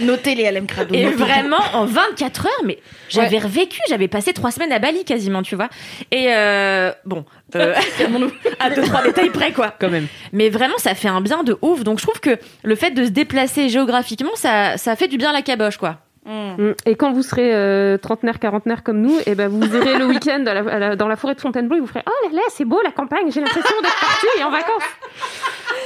Notez 0.00 0.34
les 0.34 0.50
LM 0.50 0.66
Crado. 0.66 0.94
Et 0.94 1.06
vraiment, 1.06 1.60
en 1.74 1.84
24 1.84 2.46
heures, 2.46 2.64
mais 2.64 2.78
j'avais 3.08 3.38
revécu, 3.38 3.80
j'avais 3.88 4.08
passé 4.08 4.32
trois 4.32 4.50
semaines 4.50 4.72
à 4.72 4.78
Bali 4.78 5.04
quasiment, 5.04 5.42
tu 5.42 5.56
vois. 5.56 5.68
Et 6.10 6.26
euh, 6.28 6.92
bon, 7.04 7.24
euh, 7.54 7.74
à 8.60 8.70
deux, 8.70 8.82
trois 8.82 9.02
détails 9.02 9.30
près, 9.30 9.52
quoi. 9.52 9.74
Quand 9.78 9.90
même. 9.90 10.06
Mais 10.32 10.50
vraiment, 10.50 10.78
ça 10.78 10.94
fait 10.94 11.08
un 11.08 11.20
bien 11.20 11.42
de 11.42 11.56
ouf. 11.62 11.84
Donc 11.84 11.98
je 11.98 12.04
trouve 12.04 12.20
que 12.20 12.38
le 12.62 12.74
fait 12.74 12.90
de 12.90 13.04
se 13.04 13.10
déplacer 13.10 13.68
géographiquement, 13.68 14.34
ça, 14.34 14.76
ça 14.76 14.96
fait 14.96 15.08
du 15.08 15.16
bien 15.16 15.30
à 15.30 15.32
la 15.32 15.42
caboche, 15.42 15.76
quoi. 15.76 15.98
Mm. 16.28 16.72
Et 16.86 16.94
quand 16.94 17.12
vous 17.12 17.22
serez 17.22 17.54
euh, 17.54 17.96
trentenaire, 17.96 18.38
quarantenaire 18.38 18.82
comme 18.82 19.00
nous, 19.00 19.18
et 19.26 19.34
ben 19.34 19.48
vous 19.48 19.64
irez 19.74 19.96
le 19.98 20.04
week-end 20.12 20.44
à 20.46 20.54
la- 20.54 20.72
à 20.72 20.78
la- 20.78 20.96
dans 20.96 21.08
la 21.08 21.16
forêt 21.16 21.34
de 21.34 21.40
Fontainebleau 21.40 21.76
et 21.78 21.80
vous 21.80 21.86
ferez 21.86 22.02
Oh 22.06 22.10
là 22.26 22.30
là, 22.34 22.42
c'est 22.50 22.64
beau 22.66 22.80
la 22.84 22.90
campagne, 22.90 23.30
j'ai 23.32 23.40
l'impression 23.40 23.76
d'être 23.82 24.00
parti 24.00 24.26
et 24.38 24.44
en 24.44 24.50
vacances. 24.50 24.82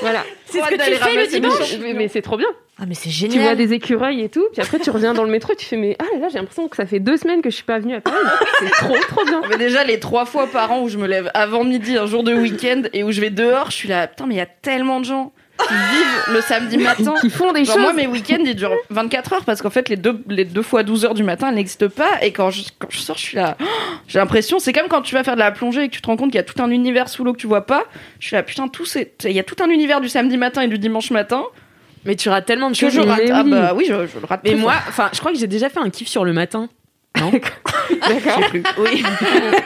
Voilà. 0.01 0.25
C'est 0.47 0.61
ce 0.61 0.69
que 0.69 0.75
tu 0.75 0.95
fais 0.97 1.17
le 1.17 1.27
dimanche. 1.29 1.79
Mais, 1.81 1.95
mais 1.95 2.09
c'est 2.09 2.23
trop 2.23 2.37
bien. 2.37 2.49
Ah, 2.81 2.85
mais 2.89 2.95
c'est 2.95 3.11
Tu 3.11 3.27
vois 3.27 3.31
génial. 3.31 3.57
des 3.57 3.73
écureuils 3.75 4.23
et 4.23 4.29
tout, 4.29 4.45
puis 4.53 4.61
après 4.61 4.79
tu 4.81 4.91
reviens 4.91 5.15
dans 5.15 5.23
le 5.23 5.31
métro 5.31 5.53
et 5.53 5.57
tu 5.57 5.65
fais 5.67 5.77
Mais 5.77 5.95
ah 6.01 6.05
là 6.15 6.19
là, 6.23 6.29
j'ai 6.29 6.39
l'impression 6.39 6.67
que 6.69 6.75
ça 6.77 6.87
fait 6.87 6.99
deux 6.99 7.17
semaines 7.17 7.41
que 7.43 7.51
je 7.51 7.55
suis 7.55 7.65
pas 7.65 7.79
venue 7.79 7.95
à 7.95 8.01
Paris. 8.01 8.17
C'est 8.59 8.71
trop, 8.71 8.97
trop 9.09 9.25
bien. 9.25 9.43
Mais 9.49 9.57
déjà, 9.59 9.85
les 9.85 10.01
trois 10.01 10.25
fois 10.25 10.47
par 10.49 10.73
an 10.73 10.83
où 10.83 10.89
je 10.89 10.99
me 10.99 11.07
lève 11.07 11.31
avant 11.35 11.63
midi, 11.65 11.97
un 11.97 12.07
jour 12.07 12.25
de 12.25 12.35
week-end, 12.35 12.83
et 12.93 13.05
où 13.05 13.13
je 13.13 13.21
vais 13.21 13.31
dehors, 13.31 13.71
je 13.71 13.77
suis 13.77 13.89
là, 13.89 14.09
putain, 14.09 14.27
mais 14.27 14.35
il 14.35 14.39
y 14.39 14.41
a 14.41 14.47
tellement 14.47 14.99
de 14.99 15.05
gens 15.05 15.33
qui 15.69 15.75
vivent 15.75 16.35
le 16.35 16.41
samedi 16.41 16.79
matin. 16.79 17.15
Qui 17.21 17.31
font 17.31 17.53
des 17.53 17.65
Genre, 17.65 17.75
choses. 17.75 17.83
moi, 17.83 17.93
mes 17.93 18.07
week-ends, 18.07 18.43
ils 18.45 18.55
durent 18.55 18.75
24 18.91 19.33
heures 19.35 19.45
parce 19.45 19.63
qu'en 19.63 19.71
fait, 19.71 19.89
les 19.89 19.97
deux, 19.97 20.23
les 20.29 20.45
deux 20.45 20.63
fois 20.63 20.83
12 20.83 21.05
heures 21.05 21.15
du 21.15 21.23
matin, 21.23 21.49
elles 21.49 21.55
n'existent 21.57 21.89
pas. 21.89 22.23
Et 22.23 22.33
quand 22.33 22.51
je, 22.51 22.63
quand 22.79 22.89
je 22.91 22.99
sors, 22.99 23.17
je 23.17 23.23
suis 23.23 23.37
là, 23.37 23.57
oh, 23.61 23.65
j'ai 24.09 24.19
l'impression, 24.19 24.59
c'est 24.59 24.73
comme 24.73 24.89
quand 24.89 25.03
tu 25.03 25.15
vas 25.15 25.25
faire 25.25 25.35
de 25.35 25.41
la 25.41 25.51
plongée 25.53 25.85
et 25.85 25.89
que 25.89 25.95
tu 25.95 26.01
te 26.03 26.07
rends 26.07 26.17
compte 26.17 26.31
qu'il 26.31 26.37
y 26.37 26.41
a 26.41 26.45
tout 26.45 26.61
un 26.63 26.71
univers 26.71 27.09
sous 27.09 27.25
l'eau 27.25 27.33
que 27.33 27.39
tu 27.39 27.47
vois 27.47 27.67
pas. 27.67 27.85
Je 28.21 28.27
suis 28.29 28.37
là, 28.37 28.43
putain, 28.43 28.69
tout 28.69 28.85
c'est, 28.85 29.15
il 29.25 29.33
y 29.33 29.41
a 29.41 29.45
tout 29.45 29.57
un 29.63 29.69
univers 29.69 30.01
du 30.01 30.09
samedi 30.09 30.37
matin 30.37 30.63
et 30.63 30.69
du 30.69 30.79
dimanche 30.79 31.11
matin 31.11 31.45
Mais 32.05 32.17
tu 32.17 32.29
rates 32.29 32.47
tellement 32.47 32.69
de 32.71 32.75
que 32.75 32.81
choses. 32.81 32.93
je 32.93 33.01
mais 33.01 33.11
rate. 33.11 33.21
oui. 33.23 33.31
Ah 33.33 33.43
bah 33.45 33.75
oui, 33.77 33.85
je, 33.89 33.95
je 34.07 34.19
le 34.21 34.27
rate. 34.27 34.41
Mais 34.45 34.55
moi, 34.55 34.75
enfin, 34.89 35.09
je 35.13 35.19
crois 35.21 35.33
que 35.33 35.39
j'ai 35.39 35.47
déjà 35.47 35.69
fait 35.69 35.81
un 35.81 35.91
kiff 35.91 36.09
sur 36.09 36.25
le 36.25 36.33
matin. 36.33 36.69
Non 37.21 37.31
D'accord. 37.31 38.41
Je 38.41 38.43
sais 38.43 38.49
plus. 38.49 38.63
Oui. 38.79 39.03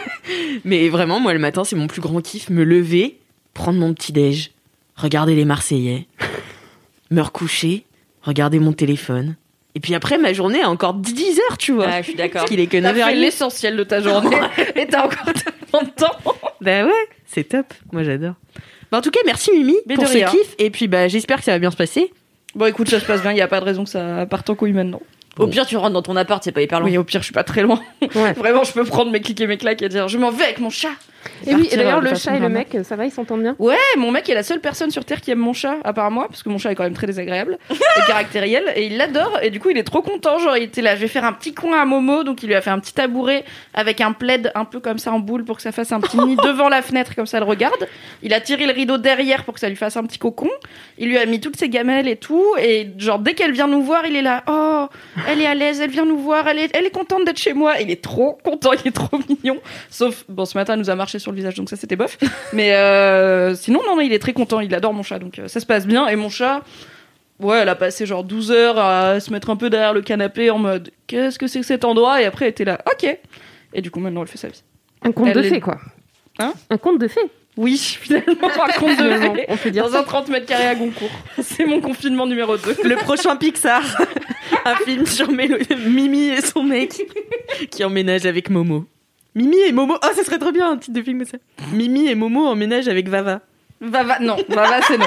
Mais 0.65 0.89
vraiment, 0.89 1.21
moi, 1.21 1.33
le 1.33 1.39
matin, 1.39 1.65
c'est 1.65 1.77
mon 1.77 1.87
plus 1.87 2.01
grand 2.01 2.21
kiff. 2.21 2.51
Me 2.51 2.65
lever, 2.65 3.19
prendre 3.55 3.79
mon 3.79 3.95
petit 3.95 4.13
déj, 4.13 4.51
regarder 4.97 5.35
les 5.35 5.45
Marseillais, 5.45 6.07
me 7.11 7.21
recoucher, 7.21 7.85
regarder 8.23 8.59
mon 8.59 8.73
téléphone. 8.73 9.37
Et 9.75 9.81
puis 9.81 9.95
après, 9.95 10.17
ma 10.17 10.33
journée 10.33 10.63
a 10.63 10.71
encore 10.71 10.95
10 10.95 11.39
heures, 11.51 11.59
tu 11.59 11.73
vois. 11.73 11.87
Ah, 11.89 12.01
je 12.01 12.07
suis 12.09 12.15
d'accord. 12.15 12.41
Parce 12.43 12.51
qu'il 12.51 12.61
est 12.61 12.67
que 12.67 12.79
T'as 12.81 12.95
fait 12.95 13.01
9h30. 13.03 13.15
l'essentiel 13.17 13.77
de 13.77 13.85
ta 13.85 14.01
journée 14.01 14.37
et 14.75 14.87
t'as 14.87 15.05
encore 15.05 15.27
tellement 15.35 15.87
de 15.87 15.91
temps. 15.95 16.17
Bah 16.63 16.85
ouais, 16.87 16.93
c'est 17.27 17.45
top. 17.45 17.67
Moi, 17.93 18.03
j'adore. 18.03 18.35
Bah, 18.91 18.99
en 18.99 19.01
tout 19.03 19.11
cas, 19.11 19.21
merci 19.27 19.51
Mimi 19.53 19.75
Mais 19.87 19.95
pour 19.97 20.07
ce 20.09 20.15
rien. 20.15 20.29
kiff. 20.31 20.55
Et 20.59 20.71
puis, 20.71 20.89
bah, 20.89 21.09
j'espère 21.09 21.39
que 21.39 21.45
ça 21.45 21.53
va 21.53 21.59
bien 21.59 21.71
se 21.71 21.77
passer. 21.77 22.11
Bon, 22.55 22.65
écoute, 22.65 22.89
ça 22.89 23.01
se 23.01 23.05
passe 23.05 23.21
bien, 23.21 23.33
il 23.33 23.37
y 23.37 23.43
a 23.43 23.49
pas 23.49 23.61
de 23.61 23.67
raison 23.67 23.85
que 23.85 23.91
ça 23.91 24.25
parte 24.25 24.49
en 24.49 24.55
couille 24.55 24.73
maintenant. 24.73 25.03
Au 25.39 25.47
pire, 25.47 25.67
tu 25.67 25.77
rentres 25.77 25.93
dans 25.93 26.01
ton 26.01 26.17
appart, 26.17 26.43
c'est 26.43 26.53
pas 26.53 26.63
hyper. 26.63 26.83
Oui, 26.83 26.97
au 26.97 27.05
pire, 27.05 27.21
je 27.21 27.25
suis 27.27 27.35
pas 27.35 27.45
très 27.45 27.61
loin. 27.61 27.83
Ouais. 28.15 28.33
Vraiment, 28.33 28.65
je 28.65 28.73
peux 28.73 28.85
prendre 28.85 29.11
mes 29.11 29.21
clics 29.21 29.39
et 29.43 29.47
mes 29.47 29.59
claques 29.59 29.83
et 29.83 29.91
dire 29.91 30.09
je 30.09 30.17
m'en 30.17 30.31
vais 30.31 30.45
avec 30.45 30.59
mon 30.61 30.71
chat. 30.71 30.89
Et 31.47 31.55
oui, 31.55 31.69
et 31.71 31.77
d'ailleurs, 31.77 31.99
euh, 31.99 32.11
le 32.11 32.15
chat 32.15 32.37
et 32.37 32.41
le 32.41 32.49
mec, 32.49 32.77
ça 32.83 32.97
va, 32.97 33.05
ils 33.05 33.11
s'entendent 33.11 33.43
bien 33.43 33.57
Ouais, 33.59 33.77
mon 33.97 34.11
mec 34.11 34.29
est 34.29 34.35
la 34.35 34.43
seule 34.43 34.61
personne 34.61 34.91
sur 34.91 35.05
Terre 35.05 35.21
qui 35.21 35.31
aime 35.31 35.39
mon 35.39 35.53
chat, 35.53 35.77
à 35.85 35.93
part 35.93 36.11
moi, 36.11 36.27
parce 36.29 36.43
que 36.43 36.49
mon 36.49 36.59
chat 36.59 36.73
est 36.73 36.75
quand 36.75 36.85
même 36.85 36.95
très 36.95 37.07
désagréable 37.07 37.59
et 37.71 37.75
caractériel, 38.07 38.65
et 38.75 38.87
il 38.87 38.97
l'adore, 38.97 39.39
et 39.43 39.51
du 39.51 39.61
coup 39.61 39.71
il 39.71 39.79
est 39.79 39.85
trop 39.85 40.03
content, 40.03 40.39
genre 40.39 40.57
il 40.57 40.65
était 40.65 40.83
là, 40.83 40.95
je 40.97 41.01
vais 41.01 41.09
faire 41.09 41.25
un 41.25 41.33
petit 41.33 41.55
coin 41.55 41.81
à 41.81 41.85
Momo, 41.85 42.25
donc 42.25 42.43
il 42.43 42.47
lui 42.47 42.55
a 42.55 42.61
fait 42.61 42.71
un 42.71 42.79
petit 42.79 42.95
tabouret 42.95 43.45
avec 43.75 44.01
un 44.01 44.13
plaid 44.13 44.51
un 44.55 44.65
peu 44.65 44.81
comme 44.81 44.99
ça 44.99 45.13
en 45.13 45.19
boule 45.19 45.45
pour 45.45 45.57
que 45.57 45.63
ça 45.63 45.73
fasse 45.73 45.93
un 45.93 46.01
petit 46.01 46.19
nid 46.19 46.37
devant 46.45 46.69
la 46.69 46.83
fenêtre, 46.83 47.15
comme 47.15 47.27
ça 47.27 47.39
elle 47.39 47.45
regarde. 47.45 47.87
Il 48.23 48.33
a 48.35 48.41
tiré 48.41 48.67
le 48.67 48.73
rideau 48.73 48.99
derrière 48.99 49.45
pour 49.45 49.55
que 49.55 49.61
ça 49.61 49.69
lui 49.69 49.77
fasse 49.77 49.97
un 49.97 50.05
petit 50.05 50.19
cocon. 50.19 50.51
Il 50.99 51.09
lui 51.09 51.19
a 51.19 51.27
mis 51.27 51.41
toutes 51.41 51.57
ses 51.57 51.69
gamelles 51.69 52.09
et 52.09 52.17
tout, 52.17 52.45
et 52.59 52.89
genre 52.99 53.19
dès 53.19 53.35
qu'elle 53.35 53.53
vient 53.53 53.69
nous 53.69 53.83
voir, 53.83 54.07
il 54.07 54.17
est 54.17 54.23
là, 54.23 54.45
oh, 54.49 54.87
elle 55.29 55.41
est 55.41 55.47
à 55.47 55.55
l'aise, 55.55 55.81
elle 55.81 55.91
vient 55.91 56.05
nous 56.05 56.19
voir, 56.19 56.49
elle 56.49 56.59
est, 56.59 56.71
elle 56.75 56.87
est 56.87 56.91
contente 56.91 57.25
d'être 57.25 57.39
chez 57.39 57.53
moi, 57.53 57.81
il 57.81 57.91
est 57.91 58.03
trop 58.03 58.39
content, 58.45 58.73
il 58.73 58.89
est 58.89 58.95
trop 58.95 59.19
mignon. 59.29 59.59
Sauf, 59.91 60.25
bon, 60.29 60.45
ce 60.45 60.57
matin, 60.57 60.75
il 60.75 60.81
nous 60.81 60.91
a 60.91 60.95
marché 60.95 61.16
sur 61.19 61.31
le 61.33 61.37
visage, 61.37 61.55
donc 61.55 61.69
ça 61.71 61.77
c'était 61.77 61.97
bof. 61.97 62.19
Mais 62.53 62.73
euh, 62.75 63.55
sinon, 63.55 63.81
non, 63.87 63.97
non, 63.97 64.01
il 64.03 64.13
est 64.13 64.19
très 64.19 64.33
content, 64.33 64.61
il 64.61 64.75
adore 64.75 64.93
mon 64.95 65.03
chat, 65.03 65.19
donc 65.19 65.39
euh, 65.39 65.49
ça 65.49 65.61
se 65.61 65.67
passe 65.67 65.87
bien. 65.87 66.07
Et 66.09 66.17
mon 66.17 66.29
chat, 66.29 66.63
ouais, 67.41 67.59
elle 67.59 67.69
a 67.69 67.75
passé 67.75 68.07
genre 68.07 68.25
12 68.25 68.51
heures 68.53 68.79
à 68.79 69.21
se 69.21 69.31
mettre 69.33 69.51
un 69.51 69.57
peu 69.57 69.71
derrière 69.71 69.93
le 69.93 70.03
canapé 70.03 70.51
en 70.51 70.59
mode 70.59 70.91
qu'est-ce 71.07 71.39
que 71.39 71.47
c'est 71.47 71.61
que 71.61 71.67
cet 71.67 71.85
endroit? 71.85 72.21
Et 72.23 72.25
après, 72.25 72.47
elle 72.47 72.51
était 72.51 72.65
là, 72.65 72.81
ok. 72.87 73.19
Et 73.75 73.83
du 73.83 73.91
coup, 73.91 74.01
maintenant, 74.01 74.23
elle 74.23 74.29
fait 74.29 74.39
sa 74.39 74.49
vie. 74.49 74.63
Un 75.03 75.13
conte 75.13 75.29
Elle 75.29 75.35
de 75.37 75.43
fées, 75.43 75.61
quoi. 75.61 75.79
Hein? 76.39 76.53
Un 76.71 76.79
conte 76.79 76.99
de 77.01 77.09
fées. 77.09 77.21
Oui, 77.57 77.79
finalement, 78.01 78.49
un 78.49 78.73
conte 78.79 78.99
de 78.99 79.51
on 79.51 79.57
peut 79.57 79.71
dire 79.71 79.89
dans 79.89 79.97
un 79.97 80.03
30 80.03 80.29
mètres 80.29 80.47
carrés 80.47 80.67
à 80.69 80.75
Goncourt. 80.75 81.11
C'est 81.43 81.65
mon 81.65 81.81
confinement 81.81 82.27
numéro 82.27 82.57
2. 82.57 82.77
Le 82.85 82.97
prochain 82.97 83.37
Pixar, 83.37 83.83
un 84.67 84.75
film 84.77 85.07
sur 85.07 85.31
Mélo- 85.31 85.59
Mimi 85.89 86.29
et 86.29 86.43
son 86.43 86.63
mec 86.63 87.01
qui 87.71 87.83
emménage 87.85 88.27
avec 88.27 88.51
Momo. 88.51 88.85
Mimi 89.37 89.59
et 89.59 89.73
Momo, 89.73 89.99
oh 90.03 90.07
ça 90.15 90.25
serait 90.25 90.39
trop 90.39 90.51
bien 90.51 90.71
un 90.71 90.79
titre 90.79 90.95
de 90.99 91.03
film 91.03 91.19
comme 91.19 91.27
ça. 91.27 91.37
Mimi 91.71 92.09
et 92.09 92.15
Momo 92.15 92.47
emménagent 92.47 92.89
avec 92.89 93.07
Vava. 93.07 93.43
Vava, 93.83 94.19
non, 94.19 94.37
Vava, 94.49 94.81
c'est 94.89 94.97
non. 94.97 95.07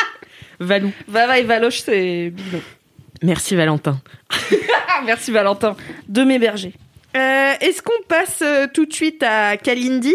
Valou. 0.60 0.92
Vava 1.08 1.40
et 1.40 1.42
Valoche, 1.42 1.80
c'est 1.80 2.30
bidon. 2.30 2.60
Merci 3.22 3.56
Valentin. 3.56 4.00
Merci 5.04 5.32
Valentin. 5.32 5.74
De 6.08 6.22
mes 6.22 6.38
bergers. 6.38 6.72
Euh, 7.16 7.54
Est-ce 7.60 7.82
qu'on 7.82 8.00
passe 8.06 8.42
euh, 8.42 8.68
tout 8.72 8.86
de 8.86 8.92
suite 8.92 9.24
à 9.24 9.56
Kalindi? 9.56 10.14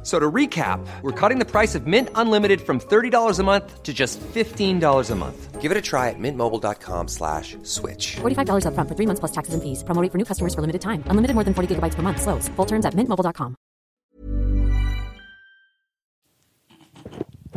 F- 0.00 0.06
So 0.06 0.18
to 0.18 0.30
recap, 0.32 0.80
we're 1.02 1.12
cutting 1.12 1.38
the 1.38 1.44
price 1.44 1.74
of 1.74 1.86
Mint 1.86 2.08
Unlimited 2.14 2.60
from 2.62 2.80
$30 2.80 3.38
a 3.38 3.42
month 3.42 3.82
to 3.82 3.92
just 3.92 4.18
$15 4.34 5.10
a 5.10 5.14
month. 5.14 5.60
Give 5.60 5.70
it 5.70 5.76
a 5.76 5.82
try 5.82 6.08
at 6.08 6.16
mintmobile.com 6.18 7.08
slash 7.08 7.58
switch. 7.64 8.16
$45 8.22 8.64
upfront 8.64 8.88
for 8.88 8.94
three 8.96 9.04
months 9.06 9.20
plus 9.20 9.30
taxes 9.32 9.52
and 9.52 9.62
fees. 9.62 9.84
Promo 9.84 10.00
rate 10.02 10.10
for 10.10 10.16
new 10.16 10.24
customers 10.24 10.54
for 10.54 10.62
limited 10.62 10.80
time. 10.80 11.04
Unlimited 11.10 11.34
more 11.34 11.44
than 11.44 11.52
40 11.52 11.74
gigabytes 11.74 11.94
per 11.96 12.00
month. 12.02 12.22
Slows. 12.22 12.48
Full 12.56 12.66
terms 12.66 12.86
at 12.86 12.94
mintmobile.com. 12.96 13.54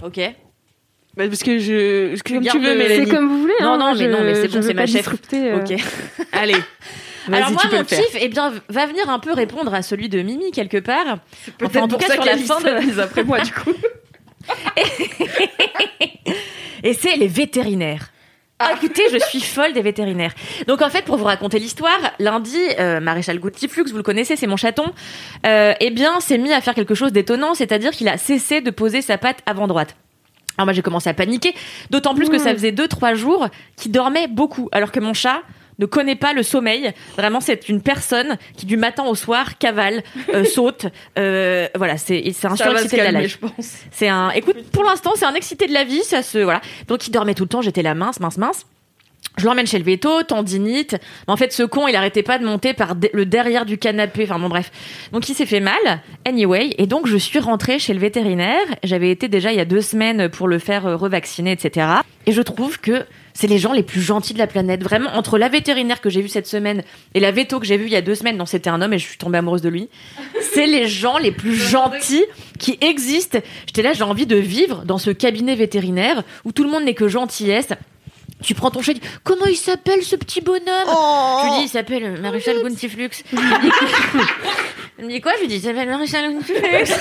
Ok. 0.03 0.19
Bah, 1.15 1.27
Parce 1.27 1.43
que 1.43 1.59
je. 1.59 2.19
Comme 2.23 2.43
tu 2.43 2.59
veux, 2.59 2.73
le- 2.73 2.77
Mélanie. 2.77 3.05
C'est 3.05 3.15
comme 3.15 3.27
vous 3.29 3.41
voulez. 3.41 3.53
Non, 3.61 3.73
hein, 3.73 3.77
non, 3.77 3.91
mais 3.93 4.03
je- 4.03 4.09
non, 4.09 4.21
mais 4.23 4.35
c'est 4.35 4.47
bon, 4.49 4.61
c'est 4.61 4.73
pas 4.73 4.81
ma 4.81 4.87
chef. 4.87 5.07
euh. 5.33 5.59
Ok. 5.59 5.79
Allez. 6.33 6.55
Alors 7.31 7.51
moi, 7.51 7.63
mon 7.71 7.83
kiff, 7.83 8.17
eh 8.19 8.27
bien, 8.27 8.53
va 8.69 8.85
venir 8.85 9.09
un 9.09 9.19
peu 9.19 9.33
répondre 9.33 9.73
à 9.73 9.81
celui 9.81 10.09
de 10.09 10.21
Mimi 10.21 10.51
quelque 10.51 10.77
part. 10.77 11.19
Enfin, 11.63 11.81
en 11.81 11.87
tout 11.87 11.97
pour 11.97 12.05
cas, 12.05 12.07
ça 12.07 12.15
sur 12.15 12.25
la 12.25 12.37
fin 12.37 12.59
de. 12.59 12.85
mise 12.85 12.99
après 12.99 13.23
moi, 13.23 13.39
du 13.39 13.51
coup. 13.51 13.73
Et 16.83 16.93
c'est 16.93 17.15
les 17.15 17.27
vétérinaires. 17.27 18.09
Ah, 18.59 18.73
écoutez, 18.75 19.03
je 19.11 19.17
suis 19.17 19.41
folle 19.41 19.73
des 19.73 19.81
vétérinaires. 19.81 20.33
Donc 20.67 20.81
en 20.81 20.89
fait, 20.89 21.03
pour 21.03 21.17
vous 21.17 21.25
raconter 21.25 21.59
l'histoire, 21.59 21.99
lundi, 22.19 22.59
euh, 22.79 22.99
Maréchal 22.99 23.39
Goutiflux, 23.39 23.85
vous 23.89 23.97
le 23.97 24.03
connaissez, 24.03 24.35
c'est 24.35 24.47
mon 24.47 24.57
chaton, 24.57 24.85
euh, 25.45 25.73
eh 25.79 25.89
bien, 25.89 26.19
s'est 26.19 26.37
mis 26.37 26.53
à 26.53 26.61
faire 26.61 26.75
quelque 26.75 26.95
chose 26.95 27.11
d'étonnant, 27.11 27.55
c'est-à-dire 27.55 27.91
qu'il 27.91 28.07
a 28.07 28.17
cessé 28.17 28.61
de 28.61 28.69
poser 28.69 29.01
sa 29.01 29.17
patte 29.17 29.39
avant 29.45 29.67
droite. 29.67 29.95
Alors 30.57 30.67
moi, 30.67 30.73
j'ai 30.73 30.81
commencé 30.83 31.09
à 31.09 31.13
paniquer, 31.13 31.55
d'autant 31.89 32.13
plus 32.13 32.29
que 32.29 32.37
ça 32.37 32.53
faisait 32.53 32.71
deux, 32.71 32.87
trois 32.87 33.15
jours 33.15 33.47
qu'il 33.75 33.91
dormait 33.91 34.27
beaucoup, 34.27 34.69
alors 34.71 34.91
que 34.91 34.99
mon 34.99 35.13
chat 35.13 35.41
ne 35.79 35.85
connaît 35.85 36.15
pas 36.15 36.33
le 36.33 36.43
sommeil. 36.43 36.91
Vraiment, 37.17 37.39
c'est 37.39 37.69
une 37.69 37.81
personne 37.81 38.37
qui 38.57 38.65
du 38.65 38.77
matin 38.77 39.03
au 39.03 39.15
soir 39.15 39.57
cavale, 39.57 40.03
euh, 40.33 40.43
saute. 40.55 40.85
euh, 41.17 41.67
voilà, 41.75 41.97
c'est 41.97 42.23
c'est 42.33 42.47
un 42.47 42.55
surexcité 42.55 42.97
de 42.97 43.03
la 43.03 43.21
life. 43.21 43.33
je 43.33 43.47
pense. 43.47 43.77
C'est 43.91 44.09
un. 44.09 44.29
Écoute, 44.35 44.57
pour 44.71 44.83
l'instant, 44.83 45.11
c'est 45.15 45.25
un 45.25 45.35
excité 45.35 45.67
de 45.67 45.73
la 45.73 45.83
vie. 45.83 46.03
Ça 46.03 46.21
se 46.21 46.37
voilà. 46.37 46.61
Donc 46.87 47.07
il 47.07 47.11
dormait 47.11 47.33
tout 47.33 47.43
le 47.43 47.49
temps. 47.49 47.61
J'étais 47.61 47.83
là 47.83 47.95
mince, 47.95 48.19
mince, 48.19 48.37
mince. 48.37 48.65
Je 49.37 49.45
l'emmène 49.45 49.65
chez 49.65 49.79
le 49.79 49.83
veto, 49.83 50.21
tendinite. 50.23 50.93
Mais 51.27 51.33
en 51.33 51.37
fait, 51.37 51.51
ce 51.51 51.63
con, 51.63 51.87
il 51.87 51.95
arrêtait 51.95 52.21
pas 52.21 52.37
de 52.37 52.45
monter 52.45 52.73
par 52.73 52.95
le 53.13 53.25
derrière 53.25 53.65
du 53.65 53.79
canapé. 53.79 54.23
Enfin 54.23 54.37
bon, 54.37 54.47
bref. 54.47 54.71
Donc 55.11 55.27
il 55.27 55.33
s'est 55.33 55.47
fait 55.47 55.59
mal. 55.59 56.01
Anyway, 56.25 56.75
et 56.77 56.85
donc 56.85 57.07
je 57.07 57.17
suis 57.17 57.39
rentrée 57.39 57.79
chez 57.79 57.93
le 57.93 57.99
vétérinaire. 57.99 58.59
J'avais 58.83 59.09
été 59.09 59.27
déjà 59.27 59.51
il 59.51 59.57
y 59.57 59.61
a 59.61 59.65
deux 59.65 59.81
semaines 59.81 60.29
pour 60.29 60.47
le 60.47 60.59
faire 60.59 60.85
euh, 60.85 60.95
revacciner, 60.95 61.51
etc. 61.51 61.87
Et 62.27 62.31
je 62.31 62.41
trouve 62.41 62.79
que 62.79 63.05
c'est 63.33 63.47
les 63.47 63.57
gens 63.57 63.73
les 63.73 63.83
plus 63.83 64.01
gentils 64.01 64.33
de 64.33 64.39
la 64.39 64.47
planète. 64.47 64.83
Vraiment, 64.83 65.09
entre 65.13 65.37
la 65.37 65.49
vétérinaire 65.49 66.01
que 66.01 66.09
j'ai 66.09 66.21
vue 66.21 66.29
cette 66.29 66.47
semaine 66.47 66.83
et 67.13 67.19
la 67.19 67.31
veto 67.31 67.59
que 67.59 67.65
j'ai 67.65 67.77
vue 67.77 67.85
il 67.85 67.91
y 67.91 67.95
a 67.95 68.01
deux 68.01 68.15
semaines, 68.15 68.37
non, 68.37 68.45
c'était 68.45 68.69
un 68.69 68.81
homme 68.81 68.93
et 68.93 68.99
je 68.99 69.07
suis 69.07 69.17
tombée 69.17 69.39
amoureuse 69.39 69.61
de 69.61 69.69
lui. 69.69 69.89
C'est 70.53 70.67
les 70.67 70.87
gens 70.87 71.17
les 71.17 71.31
plus 71.31 71.55
gentils 71.55 72.25
qui 72.59 72.77
existent. 72.81 73.39
J'étais 73.65 73.81
là, 73.81 73.93
j'ai 73.93 74.03
envie 74.03 74.27
de 74.27 74.35
vivre 74.35 74.83
dans 74.85 74.97
ce 74.97 75.09
cabinet 75.09 75.55
vétérinaire 75.55 76.23
où 76.45 76.51
tout 76.51 76.63
le 76.63 76.69
monde 76.69 76.83
n'est 76.83 76.93
que 76.93 77.07
gentillesse. 77.07 77.69
Tu 78.43 78.55
prends 78.55 78.71
ton 78.71 78.81
chat, 78.81 78.93
tu 78.93 78.99
dis, 78.99 79.07
comment 79.23 79.45
il 79.45 79.55
s'appelle 79.55 80.03
ce 80.03 80.15
petit 80.15 80.41
bonhomme? 80.41 80.59
Je 80.67 81.43
lui 81.49 81.57
dis, 81.59 81.65
il 81.65 81.69
s'appelle 81.69 82.19
Maréchal 82.19 82.61
Guntiflux. 82.61 83.09
Me 83.31 83.61
dit, 83.61 83.71
Il 84.99 85.05
me 85.05 85.09
dit 85.09 85.21
quoi? 85.21 85.31
Je 85.37 85.41
lui 85.41 85.47
dis, 85.47 85.55
il 85.57 85.61
s'appelle 85.61 85.87
Maréchal 85.87 86.33
Guntiflux. 86.33 86.93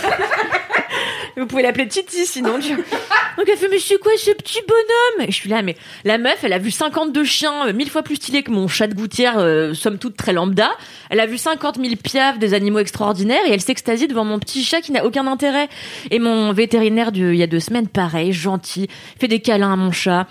Vous 1.37 1.47
pouvez 1.47 1.63
l'appeler 1.63 1.89
Titi 1.89 2.27
sinon. 2.27 2.59
Tu... 2.61 2.75
Donc 3.37 3.49
elle 3.49 3.57
fait, 3.57 3.69
mais 3.69 3.79
c'est 3.79 3.99
quoi 3.99 4.13
ce 4.17 4.31
petit 4.33 4.61
bonhomme? 4.67 5.29
Et 5.29 5.33
je 5.33 5.37
suis 5.37 5.49
là, 5.49 5.63
mais 5.63 5.77
la 6.05 6.19
meuf, 6.19 6.45
elle 6.45 6.53
a 6.53 6.59
vu 6.59 6.71
52 6.71 7.25
chiens, 7.25 7.69
euh, 7.69 7.73
mille 7.73 7.91
fois 7.91 8.03
plus 8.03 8.17
stylés 8.17 8.43
que 8.43 8.51
mon 8.51 8.69
chat 8.69 8.87
de 8.87 8.95
gouttière, 8.95 9.39
euh, 9.39 9.75
somme 9.75 9.99
toute 9.99 10.17
très 10.17 10.33
lambda. 10.33 10.71
Elle 11.11 11.21
a 11.21 11.27
vu 11.27 11.39
50 11.39 11.79
000 11.81 11.97
piafs 11.97 12.39
des 12.39 12.55
animaux 12.55 12.79
extraordinaires 12.79 13.43
et 13.47 13.53
elle 13.53 13.61
s'extasie 13.61 14.09
devant 14.09 14.25
mon 14.25 14.39
petit 14.39 14.63
chat 14.63 14.81
qui 14.81 14.93
n'a 14.93 15.05
aucun 15.05 15.27
intérêt. 15.27 15.69
Et 16.11 16.19
mon 16.19 16.53
vétérinaire 16.53 17.13
du, 17.13 17.33
il 17.33 17.39
y 17.39 17.43
a 17.43 17.47
deux 17.47 17.61
semaines, 17.61 17.89
pareil, 17.89 18.33
gentil, 18.33 18.89
fait 19.19 19.29
des 19.29 19.41
câlins 19.41 19.73
à 19.73 19.77
mon 19.77 19.93
chat. 19.93 20.27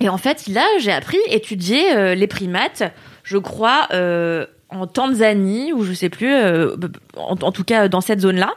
Et 0.00 0.08
en 0.08 0.18
fait, 0.18 0.46
là, 0.48 0.66
j'ai 0.78 0.92
appris, 0.92 1.18
étudier 1.28 1.96
euh, 1.96 2.14
les 2.14 2.26
primates, 2.26 2.82
je 3.22 3.38
crois, 3.38 3.88
euh, 3.92 4.46
en 4.70 4.86
Tanzanie, 4.86 5.72
ou 5.72 5.84
je 5.84 5.92
sais 5.92 6.08
plus, 6.08 6.32
euh, 6.32 6.76
en, 7.16 7.36
en 7.40 7.52
tout 7.52 7.64
cas 7.64 7.88
dans 7.88 8.00
cette 8.00 8.20
zone-là. 8.20 8.54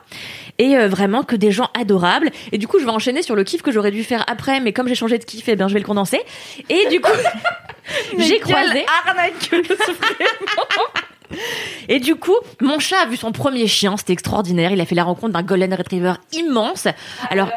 Et 0.58 0.76
euh, 0.76 0.88
vraiment 0.88 1.24
que 1.24 1.36
des 1.36 1.52
gens 1.52 1.70
adorables. 1.80 2.32
Et 2.52 2.58
du 2.58 2.68
coup, 2.68 2.80
je 2.80 2.86
vais 2.86 2.92
enchaîner 2.92 3.22
sur 3.22 3.36
le 3.36 3.44
kiff 3.44 3.62
que 3.62 3.72
j'aurais 3.72 3.92
dû 3.92 4.04
faire 4.04 4.26
après, 4.28 4.60
mais 4.60 4.74
comme 4.74 4.88
j'ai 4.88 4.96
changé 4.96 5.18
de 5.18 5.24
kiff, 5.24 5.48
eh 5.48 5.56
bien, 5.56 5.68
je 5.68 5.74
vais 5.74 5.80
le 5.80 5.86
condenser. 5.86 6.20
Et 6.70 6.88
du 6.90 7.00
coup, 7.00 7.12
j'ai 8.18 8.40
croisé. 8.40 8.86
Et 11.88 12.00
du 12.00 12.16
coup, 12.16 12.36
mon 12.60 12.80
chat 12.80 13.02
a 13.04 13.06
vu 13.06 13.16
son 13.16 13.32
premier 13.32 13.68
chien, 13.68 13.96
c'était 13.98 14.14
extraordinaire. 14.14 14.72
Il 14.72 14.82
a 14.82 14.86
fait 14.86 14.96
la 14.96 15.04
rencontre 15.04 15.34
d'un 15.34 15.44
golden 15.44 15.72
retriever 15.74 16.14
immense. 16.34 16.88
Alors, 17.30 17.50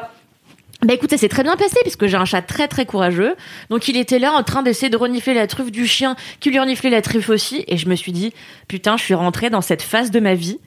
bah 0.85 0.95
écoute, 0.95 1.11
ça 1.11 1.16
s'est 1.16 1.29
très 1.29 1.42
bien 1.42 1.57
passé 1.57 1.77
puisque 1.83 2.07
j'ai 2.07 2.16
un 2.16 2.25
chat 2.25 2.42
très 2.42 2.68
très 2.68 2.87
courageux. 2.87 3.35
Donc 3.71 3.88
il 3.88 3.97
était 3.97 4.18
là 4.18 4.33
en 4.33 4.42
train 4.42 4.62
d'essayer 4.62 4.90
de 4.90 4.97
renifler 4.97 5.35
la 5.35 5.47
truffe 5.47 5.71
du 5.71 5.87
chien 5.87 6.16
qui 6.40 6.51
lui 6.51 6.59
reniflait 6.59 6.90
la 6.90 7.03
truffe 7.03 7.29
aussi. 7.31 7.64
Et 7.68 7.77
je 7.77 7.88
me 7.88 7.95
suis 7.95 8.12
dit, 8.12 8.33
putain, 8.68 8.97
je 8.97 9.03
suis 9.05 9.14
rentrée 9.14 9.49
dans 9.51 9.61
cette 9.61 9.83
phase 9.83 10.11
de 10.11 10.21
ma 10.21 10.35
vie 10.35 10.59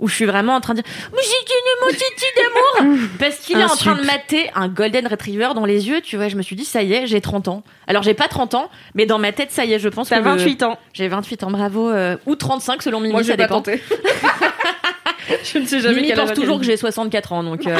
où 0.00 0.08
je 0.08 0.14
suis 0.14 0.24
vraiment 0.24 0.54
en 0.56 0.60
train 0.60 0.74
de 0.74 0.82
dire, 0.82 0.90
mais 1.12 1.18
c'est 1.22 1.90
une 1.92 1.96
titi 1.96 2.24
d'amour 2.36 3.08
Parce 3.18 3.36
qu'il 3.36 3.56
est 3.58 3.64
en 3.64 3.68
train 3.68 3.94
de 3.94 4.04
mater 4.04 4.50
un 4.56 4.66
golden 4.68 5.06
retriever 5.06 5.50
dans 5.54 5.64
les 5.64 5.86
yeux, 5.88 6.00
tu 6.00 6.16
vois. 6.16 6.26
Je 6.28 6.36
me 6.36 6.42
suis 6.42 6.56
dit, 6.56 6.64
ça 6.64 6.82
y 6.82 6.92
est, 6.92 7.06
j'ai 7.06 7.20
30 7.20 7.46
ans. 7.48 7.62
Alors 7.86 8.02
j'ai 8.02 8.14
pas 8.14 8.26
30 8.26 8.54
ans, 8.54 8.70
mais 8.94 9.06
dans 9.06 9.18
ma 9.20 9.30
tête, 9.32 9.52
ça 9.52 9.64
y 9.64 9.72
est, 9.72 9.78
je 9.78 9.88
pense 9.88 10.08
T'as 10.08 10.18
que. 10.18 10.24
le- 10.24 10.30
28 10.30 10.62
ans. 10.64 10.78
J'ai 10.92 11.06
28 11.06 11.44
ans, 11.44 11.50
bravo. 11.52 11.90
euh, 11.90 12.16
ou 12.26 12.34
35 12.34 12.82
selon 12.82 12.98
Mimi, 13.00 13.12
Moi, 13.12 13.22
ça 13.22 13.32
j'ai 13.32 13.36
pas 13.36 13.44
dépend. 13.44 13.62
je 15.44 15.58
ne 15.58 15.66
sais 15.66 15.80
jamais 15.80 16.00
Mimi 16.00 16.12
pense 16.12 16.32
toujours 16.32 16.58
que 16.58 16.64
j'ai 16.64 16.76
64 16.76 17.32
ans, 17.32 17.42
donc. 17.44 17.66
euh, 17.66 17.76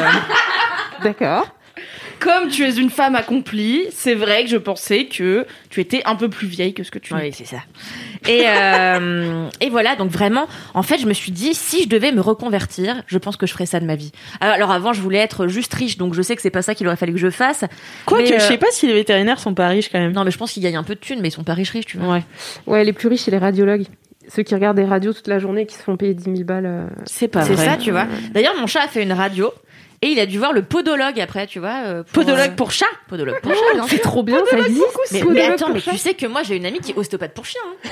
D'accord. 1.03 1.49
Comme 2.21 2.49
tu 2.49 2.65
es 2.65 2.73
une 2.77 2.91
femme 2.91 3.15
accomplie, 3.15 3.83
c'est 3.91 4.15
vrai 4.15 4.45
que 4.45 4.51
je 4.51 4.57
pensais 4.57 5.07
que 5.07 5.47
tu 5.71 5.81
étais 5.81 6.03
un 6.05 6.17
peu 6.17 6.29
plus 6.29 6.47
vieille 6.47 6.73
que 6.75 6.83
ce 6.83 6.91
que 6.91 6.99
tu 6.99 7.13
es. 7.15 7.17
Oui, 7.17 7.33
c'est 7.33 7.45
ça. 7.45 7.59
Et, 8.29 8.43
euh, 8.47 9.49
et 9.61 9.69
voilà, 9.71 9.97
donc 9.97 10.11
vraiment, 10.11 10.47
en 10.75 10.83
fait, 10.83 10.99
je 10.99 11.07
me 11.07 11.13
suis 11.13 11.33
dit, 11.33 11.55
si 11.55 11.83
je 11.85 11.89
devais 11.89 12.13
me 12.13 12.21
reconvertir, 12.21 13.03
je 13.07 13.19
pense 13.19 13.37
que 13.37 13.47
je 13.47 13.53
ferais 13.53 13.67
ça 13.67 13.81
de 13.81 13.85
ma 13.87 13.97
vie. 13.97 14.13
Alors, 14.41 14.71
avant, 14.71 14.93
je 14.93 15.01
voulais 15.01 15.19
être 15.19 15.47
juste 15.49 15.75
riche, 15.75 15.99
donc 15.99 16.15
je 16.15 16.23
sais 16.23 16.35
que 16.37 16.43
c'est 16.43 16.51
pas 16.51 16.63
ça 16.63 16.75
qu'il 16.75 16.87
aurait 16.87 16.97
fallu 16.97 17.13
que 17.13 17.19
je 17.19 17.31
fasse. 17.31 17.65
Quoique, 18.07 18.31
Mais, 18.31 18.39
je 18.39 18.45
euh, 18.45 18.49
sais 18.49 18.59
pas 18.59 18.71
si 18.71 18.87
les 18.87 18.95
vétérinaires 18.95 19.39
sont 19.39 19.55
pas 19.55 19.69
riches 19.69 19.91
quand 19.91 19.99
même. 19.99 20.13
Non, 20.13 20.25
mais 20.25 20.31
je 20.31 20.39
pense 20.39 20.53
qu'ils 20.53 20.63
gagnent 20.63 20.77
un 20.77 20.85
peu 20.85 20.95
de 20.95 21.01
thunes, 21.01 21.21
mais 21.21 21.29
ils 21.29 21.33
sont 21.33 21.45
pas 21.45 21.55
riches 21.55 21.71
riches, 21.71 21.87
tu 21.87 21.99
vois. 21.99 22.15
Ouais. 22.15 22.23
Ouais, 22.67 22.85
les 22.85 22.93
plus 22.93 23.09
riches, 23.09 23.23
c'est 23.23 23.31
les 23.31 23.39
radiologues. 23.39 23.85
Ceux 24.29 24.43
qui 24.43 24.55
regardent 24.55 24.79
des 24.79 24.85
radios 24.87 25.13
toute 25.13 25.29
la 25.29 25.39
journée 25.39 25.63
et 25.63 25.67
qui 25.67 25.75
se 25.75 25.83
font 25.83 25.99
payer 25.99 26.15
10 26.15 26.25
000 26.25 26.37
balles. 26.45 26.65
euh. 26.65 26.87
C'est 27.05 27.29
pas 27.29 27.43
C'est 27.43 27.53
vrai. 27.55 27.67
ça, 27.67 27.77
tu 27.77 27.91
vois. 27.91 28.07
D'ailleurs, 28.33 28.55
mon 28.59 28.67
chat 28.67 28.81
a 28.83 28.89
fait 28.89 29.03
une 29.03 29.13
radio. 29.13 29.53
Et 30.05 30.09
il 30.09 30.21
a 30.21 30.27
dû 30.27 30.37
voir 30.39 30.53
le 30.53 30.63
podologue 30.63 31.19
après, 31.19 31.47
tu 31.47 31.61
vois. 31.61 31.83
euh, 31.87 32.03
pour, 32.03 32.25
Podologue 32.25 32.51
euh, 32.51 32.57
pour 32.57 32.71
chat. 32.73 32.85
Podologue 33.09 33.41
pour 33.41 33.53
chat, 33.55 33.73
bien 33.73 33.87
C'est 33.89 33.99
trop 34.03 34.23
bien, 34.23 34.39
ça 34.51 34.59
existe. 34.59 34.85
Mais, 35.13 35.23
mais 35.31 35.43
attends, 35.47 35.71
mais 35.73 35.81
chat. 35.81 35.93
tu 35.93 35.97
sais 35.97 36.13
que 36.13 36.27
moi 36.27 36.43
j'ai 36.43 36.57
une 36.57 36.67
amie 36.67 36.81
qui 36.81 36.93
est 36.93 36.95
ostéopathe 36.97 37.33
pour 37.33 37.47
chien. 37.47 37.63
hein. 37.87 37.89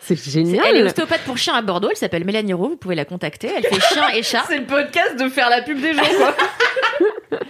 C'est 0.00 0.16
génial. 0.20 0.64
Elle 0.68 0.76
est 0.78 0.82
ostéopathe 0.82 1.22
pour 1.22 1.38
chien 1.38 1.54
à 1.54 1.62
Bordeaux, 1.62 1.88
elle 1.90 1.96
s'appelle 1.96 2.24
Mélanie 2.24 2.52
Roux, 2.52 2.70
vous 2.70 2.76
pouvez 2.76 2.96
la 2.96 3.04
contacter. 3.04 3.48
Elle 3.56 3.62
fait 3.64 3.80
chien 3.94 4.08
et 4.14 4.24
chat. 4.24 4.44
C'est 4.48 4.58
le 4.58 4.64
podcast 4.64 5.16
de 5.20 5.28
faire 5.28 5.48
la 5.48 5.62
pub 5.62 5.80
des 5.80 5.94
gens, 5.94 6.02
quoi. 6.18 6.34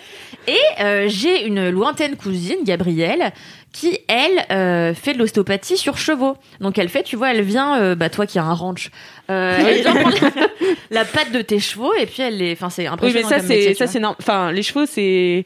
Et 0.49 0.61
euh, 0.81 1.07
j'ai 1.09 1.45
une 1.45 1.71
lointaine 1.71 2.17
cousine, 2.17 2.59
Gabrielle, 2.63 3.33
qui 3.73 3.99
elle 4.07 4.47
euh, 4.53 4.95
fait 4.95 5.13
de 5.13 5.19
l'ostéopathie 5.19 5.77
sur 5.77 5.99
chevaux. 5.99 6.37
Donc 6.61 6.79
elle 6.79 6.89
fait, 6.89 7.03
tu 7.03 7.17
vois, 7.17 7.33
elle 7.33 7.43
vient, 7.43 7.81
euh, 7.81 7.95
bah 7.97 8.11
toi 8.11 8.27
qui 8.27 8.39
as 8.39 8.45
un 8.45 8.55
ranch, 8.55 8.91
euh, 9.31 9.59
elle 9.67 9.81
vient 9.83 9.95
prendre 9.95 10.17
la, 10.91 11.05
patte 11.05 11.33
de 11.33 11.43
tes 11.43 11.59
chevaux 11.59 11.93
et 11.95 12.07
puis 12.07 12.23
elle 12.23 12.39
les, 12.39 12.53
enfin 12.53 12.71
c'est 12.71 12.83
Oui, 12.83 12.89
impressionnant. 12.89 13.29
mais 13.29 13.31
ça 13.35 13.39
comme 13.41 13.49
métier, 13.49 13.63
c'est 13.65 13.71
tu 13.73 13.77
ça 13.79 13.85
vois. 14.01 14.15
c'est. 14.17 14.23
Enfin, 14.23 14.53
les 14.53 14.63
chevaux 14.63 14.87
c'est. 14.87 15.45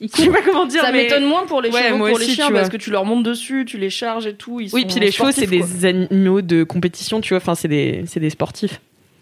Je 0.00 0.06
sais 0.08 0.30
pas 0.30 0.42
comment 0.42 0.66
dire. 0.66 0.82
Ça 0.82 0.92
mais- 0.92 1.04
m'étonne 1.04 1.24
moins 1.24 1.44
pour 1.46 1.60
les 1.60 1.70
Ouais, 1.70 1.88
chevaux 1.88 2.06
pour 2.08 2.18
les 2.18 2.26
chiens 2.28 2.50
parce 2.50 2.68
vois. 2.68 2.70
que 2.70 2.76
tu 2.76 2.90
leur 2.90 3.04
montes 3.04 3.24
dessus, 3.24 3.64
tu 3.66 3.78
les 3.78 3.90
charges 3.90 4.26
et 4.26 4.34
tout. 4.34 4.60
Ils 4.60 4.70
Oui, 4.72 4.82
sont 4.82 4.86
puis 4.88 5.00
les 5.00 5.10
chevaux 5.10 5.32
c'est 5.32 5.46
des 5.46 5.84
animaux 5.84 6.40
de 6.42 6.62
compétition, 6.62 7.20
tu 7.20 7.30
vois. 7.30 7.38
Enfin, 7.38 7.54
c'est 7.56 7.68
des 7.68 8.04
c'est 8.06 8.20
des 8.20 8.30
sportifs. 8.30 8.80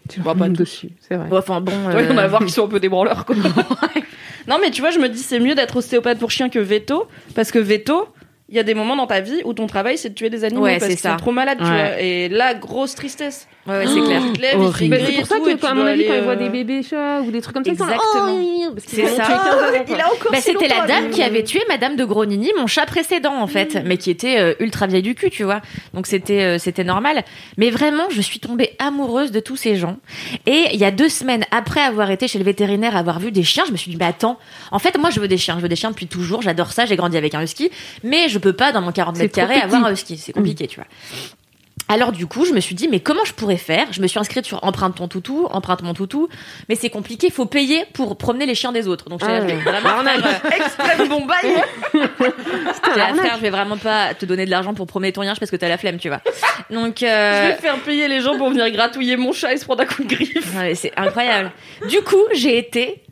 Tu 0.09 0.21
leur 0.21 0.35
pas 0.37 0.47
dessus, 0.47 0.89
c'est 1.01 1.15
vrai. 1.15 1.27
Enfin 1.31 1.59
bon. 1.59 1.71
Ouais, 1.87 1.95
euh, 2.03 2.07
on 2.11 2.13
va 2.13 2.27
voir 2.27 2.39
qu'ils 2.41 2.51
sont 2.51 2.63
un 2.63 2.69
peu 2.69 2.79
des 2.79 2.87
branleurs, 2.87 3.25
quoi. 3.25 3.35
non, 4.47 4.57
mais 4.61 4.71
tu 4.71 4.79
vois, 4.81 4.91
je 4.91 4.99
me 4.99 5.09
dis, 5.09 5.19
c'est 5.19 5.39
mieux 5.39 5.53
d'être 5.53 5.75
ostéopathe 5.75 6.17
pour 6.19 6.31
chien 6.31 6.47
que 6.47 6.59
veto, 6.59 7.07
parce 7.35 7.51
que 7.51 7.59
veto, 7.59 8.07
il 8.47 8.55
y 8.55 8.59
a 8.59 8.63
des 8.63 8.73
moments 8.73 8.95
dans 8.95 9.07
ta 9.07 9.19
vie 9.19 9.41
où 9.43 9.53
ton 9.53 9.67
travail, 9.67 9.97
c'est 9.97 10.09
de 10.09 10.13
tuer 10.13 10.29
des 10.29 10.45
animaux 10.45 10.61
Ouais, 10.63 10.77
parce 10.79 10.89
c'est 10.91 10.97
qu'ils 10.97 11.09
sont 11.09 11.17
trop 11.17 11.31
malades, 11.33 11.57
tu 11.57 11.65
Ouais. 11.65 11.69
vois. 11.69 11.99
Et 12.01 12.29
là, 12.29 12.53
grosse 12.53 12.95
tristesse. 12.95 13.49
Ouais, 13.67 13.79
ouais, 13.79 13.87
c'est 13.87 14.01
clair. 14.01 14.21
Horrible. 14.55 14.97
Bah, 14.97 15.03
c'est 15.05 15.13
pour 15.17 15.25
ça 15.25 15.39
que, 15.39 15.65
à 15.65 15.73
mon 15.73 15.85
avis, 15.85 16.05
quand 16.07 16.13
ils 16.13 16.23
voient 16.23 16.33
euh, 16.33 16.35
des 16.37 16.49
bébés 16.49 16.83
chats 16.83 17.21
ou 17.21 17.31
des 17.31 17.41
trucs 17.41 17.53
comme 17.53 17.65
ça, 17.65 17.71
Exactement. 17.71 18.39
Oh, 18.39 18.75
C'est 18.85 19.07
ça. 19.07 19.25
tué 19.25 19.33
15 19.33 19.45
avant, 19.45 19.83
quoi. 19.85 19.95
Il 19.95 20.01
a 20.01 20.05
encore 20.07 20.31
Bah, 20.31 20.37
c'était 20.41 20.67
la 20.69 20.87
dame 20.87 21.09
qui 21.09 21.21
avait 21.21 21.43
tué 21.43 21.61
Madame 21.67 21.95
de 21.97 22.05
Gronigny, 22.05 22.51
mon 22.57 22.67
chat 22.67 22.85
précédent 22.85 23.35
en 23.35 23.47
fait, 23.47 23.81
mais 23.85 23.97
qui 23.97 24.09
était 24.09 24.39
euh, 24.39 24.53
ultra 24.59 24.87
vieille 24.87 25.01
du 25.01 25.15
cul, 25.15 25.29
tu 25.29 25.43
vois. 25.43 25.61
Donc 25.93 26.07
c'était 26.07 26.41
euh, 26.43 26.57
c'était 26.59 26.85
normal. 26.85 27.23
Mais 27.57 27.69
vraiment, 27.69 28.09
je 28.09 28.21
suis 28.21 28.39
tombée 28.39 28.71
amoureuse 28.79 29.31
de 29.31 29.39
tous 29.41 29.57
ces 29.57 29.75
gens. 29.75 29.97
Et 30.45 30.67
il 30.73 30.79
y 30.79 30.85
a 30.85 30.91
deux 30.91 31.09
semaines 31.09 31.43
après 31.51 31.81
avoir 31.81 32.09
été 32.09 32.27
chez 32.27 32.39
le 32.39 32.45
vétérinaire, 32.45 32.95
avoir 32.95 33.19
vu 33.19 33.31
des 33.31 33.43
chiens, 33.43 33.63
je 33.67 33.71
me 33.73 33.77
suis 33.77 33.91
dit, 33.91 33.97
bah 33.97 34.07
attends, 34.07 34.37
en 34.71 34.79
fait 34.79 34.97
moi 34.97 35.09
je 35.09 35.19
veux 35.19 35.27
des 35.27 35.37
chiens, 35.37 35.55
je 35.57 35.61
veux 35.61 35.69
des 35.69 35.75
chiens 35.75 35.91
depuis 35.91 36.07
toujours, 36.07 36.41
j'adore 36.41 36.71
ça, 36.71 36.85
j'ai 36.85 36.95
grandi 36.95 37.17
avec 37.17 37.33
un 37.35 37.41
husky, 37.41 37.69
mais 38.03 38.29
je 38.29 38.39
peux 38.39 38.53
pas 38.53 38.71
dans 38.71 38.81
mon 38.81 38.91
40 38.91 39.15
C'est 39.17 39.23
mètres 39.23 39.35
carrés 39.35 39.55
avoir 39.55 39.85
un 39.85 39.91
husky, 39.91 40.17
c'est 40.17 40.31
compliqué, 40.31 40.67
tu 40.67 40.77
vois. 40.79 40.87
Alors 41.89 42.11
du 42.11 42.27
coup, 42.27 42.45
je 42.45 42.53
me 42.53 42.59
suis 42.59 42.75
dit 42.75 42.87
mais 42.87 42.99
comment 42.99 43.23
je 43.25 43.33
pourrais 43.33 43.57
faire? 43.57 43.87
Je 43.91 44.01
me 44.01 44.07
suis 44.07 44.19
inscrite 44.19 44.45
sur 44.45 44.63
emprunte 44.63 44.95
ton 44.95 45.07
toutou, 45.07 45.47
emprunte 45.51 45.81
mon 45.81 45.93
toutou, 45.93 46.27
mais 46.69 46.75
c'est 46.75 46.89
compliqué, 46.89 47.29
faut 47.29 47.45
payer 47.45 47.85
pour 47.93 48.17
promener 48.17 48.45
les 48.45 48.55
chiens 48.55 48.71
des 48.71 48.87
autres. 48.87 49.09
Donc 49.09 49.21
je 49.21 49.25
Ah 49.25 49.39
vraiment 49.39 49.99
euh, 49.99 50.57
Extrême 52.67 53.15
frère, 53.15 53.35
je 53.37 53.41
vais 53.41 53.49
vraiment 53.49 53.77
pas 53.77 54.13
te 54.13 54.25
donner 54.25 54.45
de 54.45 54.51
l'argent 54.51 54.73
pour 54.73 54.87
promener 54.87 55.11
ton 55.11 55.23
yinche 55.23 55.39
parce 55.39 55.51
que 55.51 55.55
t'as 55.55 55.69
la 55.69 55.77
flemme, 55.77 55.97
tu 55.97 56.09
vois. 56.09 56.21
Donc, 56.69 56.97
Je 56.99 57.05
euh, 57.05 57.49
vais 57.49 57.55
faire 57.55 57.79
payer 57.79 58.07
les 58.07 58.21
gens 58.21 58.37
pour 58.37 58.49
venir 58.49 58.69
gratouiller 58.71 59.15
mon 59.17 59.31
chat 59.31 59.53
et 59.53 59.57
se 59.57 59.65
prendre 59.65 59.81
un 59.83 59.85
coup 59.85 60.03
de 60.03 60.09
griffe. 60.13 60.55
ouais, 60.57 60.75
c'est 60.75 60.91
incroyable. 60.97 61.51
Du 61.89 62.01
coup, 62.01 62.23
j'ai 62.33 62.57
été 62.57 63.03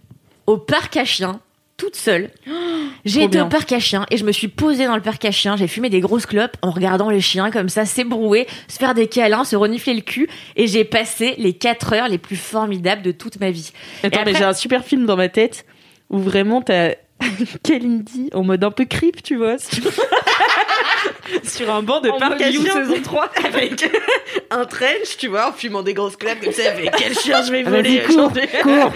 au 0.47 0.57
parc 0.57 0.97
à 0.97 1.05
chiens 1.05 1.39
toute 1.77 1.95
seule. 1.95 2.29
J'ai 3.05 3.21
été 3.23 3.37
bien. 3.37 3.45
au 3.45 3.49
parc 3.49 3.71
à 3.71 3.79
chiens 3.79 4.05
et 4.09 4.17
je 4.17 4.25
me 4.25 4.31
suis 4.31 4.47
posée 4.47 4.85
dans 4.87 4.95
le 4.95 5.01
parc 5.01 5.23
à 5.25 5.31
chiens. 5.31 5.55
J'ai 5.57 5.67
fumé 5.67 5.89
des 5.89 5.99
grosses 5.99 6.25
clopes 6.25 6.57
en 6.61 6.71
regardant 6.71 7.09
les 7.09 7.21
chiens 7.21 7.51
comme 7.51 7.69
ça 7.69 7.85
s'ébrouer, 7.85 8.47
se 8.67 8.77
faire 8.77 8.93
des 8.93 9.07
câlins, 9.07 9.43
se 9.43 9.55
renifler 9.55 9.93
le 9.93 10.01
cul. 10.01 10.27
Et 10.55 10.67
j'ai 10.67 10.83
passé 10.85 11.35
les 11.37 11.53
quatre 11.53 11.93
heures 11.93 12.07
les 12.07 12.17
plus 12.17 12.35
formidables 12.37 13.01
de 13.01 13.11
toute 13.11 13.39
ma 13.39 13.51
vie. 13.51 13.71
Attends, 14.03 14.21
mais 14.25 14.33
j'ai 14.33 14.43
un 14.43 14.53
super 14.53 14.83
film 14.83 15.05
dans 15.05 15.17
ma 15.17 15.29
tête 15.29 15.65
où 16.09 16.17
vraiment 16.19 16.61
t'as 16.61 16.93
Kalindi 17.63 18.29
en 18.33 18.43
mode 18.43 18.63
un 18.63 18.71
peu 18.71 18.85
creep, 18.85 19.21
tu 19.23 19.35
vois, 19.37 19.57
sur, 19.57 19.83
sur 21.43 21.73
un 21.73 21.81
banc 21.81 22.01
de 22.01 22.09
En 22.09 22.17
parc 22.17 22.41
à 22.41 22.49
You 22.49 22.61
chiens. 22.63 22.73
saison 22.73 23.01
3. 23.03 23.31
avec 23.45 23.89
un 24.51 24.65
trench, 24.65 25.17
tu 25.17 25.27
vois, 25.27 25.49
en 25.49 25.53
fumant 25.53 25.81
des 25.83 25.93
grosses 25.93 26.17
clopes 26.17 26.41
comme 26.43 26.51
ça, 26.53 26.71
avec 26.71 26.91
quel 26.97 27.17
chien 27.17 27.41
je 27.43 27.51
vais 27.51 27.63
Ah, 27.65 27.69
voler 27.69 28.01
cours, 28.03 28.15
chanter. 28.15 28.47
cours. 28.61 28.91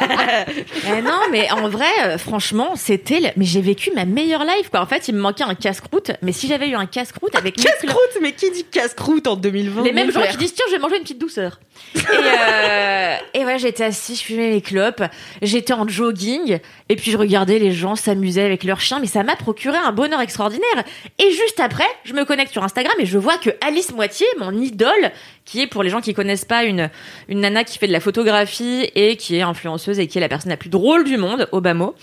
Eh 0.96 1.02
non, 1.02 1.18
mais 1.30 1.50
en 1.50 1.68
vrai, 1.68 1.86
euh, 2.04 2.18
franchement, 2.18 2.74
c'était. 2.76 3.20
le- 3.20 3.28
Mais 3.36 3.44
j'ai 3.44 3.60
vécu 3.60 3.90
ma 3.94 4.04
meilleure 4.04 4.44
life, 4.44 4.68
quoi. 4.70 4.80
En 4.80 4.86
fait, 4.86 5.08
il 5.08 5.14
me 5.14 5.20
manquait 5.20 5.44
un 5.44 5.54
casse-croûte. 5.54 6.10
Mais 6.22 6.32
si 6.32 6.46
j'avais 6.48 6.68
eu 6.68 6.74
un 6.74 6.86
casse-croûte 6.86 7.34
avec 7.34 7.56
mes 7.58 7.64
Casse-croûte, 7.64 8.18
mais 8.20 8.32
qui 8.32 8.50
dit 8.50 8.64
casse-croûte 8.64 9.26
en 9.26 9.36
2020 9.36 9.82
Les 9.82 9.92
mêmes 9.92 10.10
gens 10.12 10.22
qui 10.30 10.36
disent 10.36 10.54
tiens 10.54 10.64
je 10.68 10.74
vais 10.74 10.78
manger 10.80 10.96
une 10.96 11.02
petite 11.02 11.18
douceur. 11.20 11.58
Et, 11.96 11.98
euh, 12.00 13.16
et 13.34 13.44
ouais 13.44 13.58
j'étais 13.58 13.84
assise, 13.84 14.18
je 14.20 14.24
fumais 14.24 14.50
mes 14.50 14.60
clopes, 14.60 15.02
j'étais 15.42 15.72
en 15.72 15.86
jogging 15.88 16.58
et 16.88 16.96
puis 16.96 17.10
je 17.10 17.16
regardais 17.18 17.58
les 17.58 17.72
gens 17.72 17.96
s'amuser 17.96 18.42
avec 18.42 18.62
leurs 18.64 18.80
chiens, 18.80 19.00
mais 19.00 19.06
ça 19.06 19.22
m'a 19.24 19.34
procuré 19.36 19.76
un 19.76 19.90
bonheur 19.92 20.20
extraordinaire. 20.20 20.84
Et 21.18 21.30
juste 21.30 21.58
après, 21.60 21.86
je 22.04 22.12
me 22.14 22.24
connecte 22.24 22.52
sur 22.52 22.62
Instagram 22.62 22.94
et 23.00 23.06
je 23.06 23.18
vois 23.18 23.38
que 23.38 23.50
Alice 23.60 23.92
Moitié, 23.92 24.26
mon 24.38 24.52
idole, 24.52 25.10
qui 25.44 25.60
est 25.60 25.66
pour 25.66 25.82
les 25.82 25.90
gens 25.90 26.00
qui 26.00 26.14
connaissent 26.14 26.44
pas 26.46 26.64
une 26.64 26.90
une 27.28 27.40
nana 27.40 27.64
qui 27.64 27.78
fait 27.78 27.86
de 27.86 27.92
la 27.92 28.00
photographie 28.00 28.90
et 28.94 29.16
qui 29.16 29.36
est 29.36 29.42
influenceuse 29.42 29.98
et 29.98 30.06
qui 30.06 30.18
est 30.18 30.20
la 30.20 30.28
personne 30.28 30.50
la 30.50 30.56
plus 30.56 30.70
drôle 30.70 31.04
du 31.04 31.16
monde, 31.16 31.48
mot. 31.74 31.94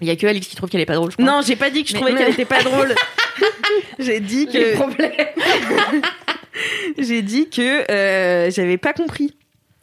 Il 0.00 0.08
y 0.08 0.10
a 0.10 0.16
que 0.16 0.26
Alix 0.26 0.48
qui 0.48 0.56
trouve 0.56 0.68
qu'elle 0.68 0.80
est 0.80 0.86
pas 0.86 0.96
drôle, 0.96 1.10
je 1.12 1.16
crois. 1.16 1.26
Non, 1.26 1.40
j'ai 1.46 1.56
pas 1.56 1.70
dit 1.70 1.82
que 1.84 1.88
je 1.90 1.94
Mais- 1.94 2.00
trouvais 2.00 2.14
mais- 2.14 2.18
qu'elle 2.24 2.32
était 2.32 2.44
pas 2.44 2.62
drôle. 2.62 2.94
j'ai 3.98 4.20
dit 4.20 4.46
que 4.46 4.74
j'ai 6.98 7.22
dit 7.22 7.48
que 7.48 7.90
euh, 7.90 8.50
j'avais 8.50 8.78
pas 8.78 8.92
compris. 8.92 9.34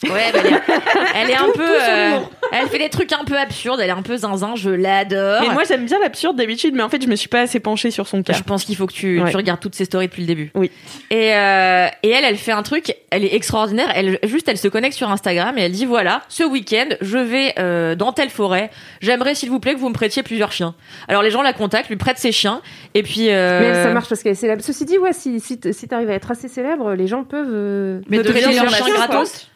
Ouais, 0.04 0.32
bah, 0.34 0.39
elle, 0.43 0.54
est, 0.54 0.60
elle 1.24 1.30
est 1.30 1.36
un 1.36 1.45
Tout- 1.45 1.52
peu. 1.54 1.66
tout 1.66 1.72
euh, 1.89 2.20
elle 2.54 2.68
fait 2.68 2.80
des 2.80 2.89
trucs 2.89 3.14
un 3.14 3.24
peu 3.24 3.38
absurdes, 3.38 3.80
elle 3.80 3.89
est 3.89 3.93
un 3.93 4.02
peu 4.02 4.18
zinzin, 4.18 4.54
je 4.56 4.70
l'adore. 4.70 5.41
Mais 5.41 5.54
moi 5.54 5.64
j'aime 5.68 5.86
bien 5.86 5.99
l'absurde 5.99 6.36
d'habitude, 6.36 6.74
mais 6.76 6.82
en 6.84 6.89
fait 6.89 7.02
je 7.04 7.08
me 7.08 7.16
suis 7.16 7.30
pas 7.30 7.41
assez 7.41 7.60
penchée 7.60 7.91
sur 7.91 8.08
son 8.08 8.24
cas. 8.24 8.34
Je 8.34 8.43
pense 8.43 8.66
qu'il 8.66 8.76
faut 8.76 8.88
que 8.88 8.93
tu, 8.93 9.22
Ouais. 9.22 9.30
tu 9.30 9.38
regardes 9.38 9.60
toutes 9.60 9.76
ces 9.76 9.86
stories 9.86 10.08
depuis 10.08 10.22
le 10.22 10.28
début. 10.28 10.52
Oui. 10.56 10.72
Et, 11.12 11.34
euh, 11.36 11.88
et 12.04 12.10
elle, 12.10 12.26
elle 12.26 12.38
fait 12.38 12.52
un 12.52 12.64
truc, 12.64 12.93
elle 13.12 13.24
est 13.24 13.34
extraordinaire. 13.36 13.89
Elle 13.95 14.18
juste, 14.24 14.47
elle 14.49 14.58
se 14.58 14.68
connecte 14.68 14.95
sur 14.95 15.10
Instagram 15.12 15.58
et 15.58 15.62
elle 15.62 15.72
dit 15.72 15.86
voilà, 15.86 16.22
ce 16.30 16.43
week-end, 16.43 16.88
je 17.02 17.18
vais 17.18 17.54
euh, 17.60 17.95
dans 17.95 18.12
telle 18.12 18.30
forêt. 18.30 18.70
J'aimerais, 19.02 19.36
s'il 19.36 19.49
vous 19.49 19.60
plaît, 19.60 19.74
que 19.76 19.80
vous 19.80 19.89
me 19.89 19.93
prêtiez 19.93 20.24
plusieurs 20.24 20.52
chiens. 20.52 20.74
Alors 21.08 21.22
les 21.22 21.30
gens 21.32 21.41
la 21.43 21.54
contactent, 21.54 21.89
lui 21.89 21.95
prêtent 21.97 22.18
ses 22.18 22.32
chiens, 22.32 22.62
et 22.95 23.04
puis. 23.04 23.28
euh, 23.30 23.60
Mais 23.62 23.84
ça 23.84 23.93
marche 23.93 24.10
parce 24.10 24.24
qu'elle 24.24 24.32
est 24.34 24.36
célèbre. 24.36 24.62
Ceci 24.64 24.86
dit, 24.86 24.97
ouais, 24.97 25.14
si, 25.14 25.39
si, 25.39 25.58
t'arrives 25.88 26.10
à 26.10 26.14
être 26.14 26.32
assez 26.32 26.47
célèbre, 26.47 26.93
les 26.93 27.08
gens 27.08 27.24
peuvent. 27.24 27.47
euh, 27.52 28.02
Mais 28.10 28.18
son 28.24 28.24
leur 28.52 28.70
chien 28.74 28.93
gratos. 28.95 29.47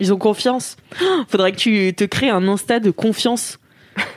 Ils 0.00 0.12
ont 0.12 0.18
confiance. 0.18 0.76
Oh, 1.02 1.04
Faudrait 1.28 1.52
que 1.52 1.56
tu 1.58 1.94
te 1.94 2.04
crées 2.04 2.30
un 2.30 2.46
Insta 2.48 2.80
de 2.80 2.90
confiance. 2.90 3.58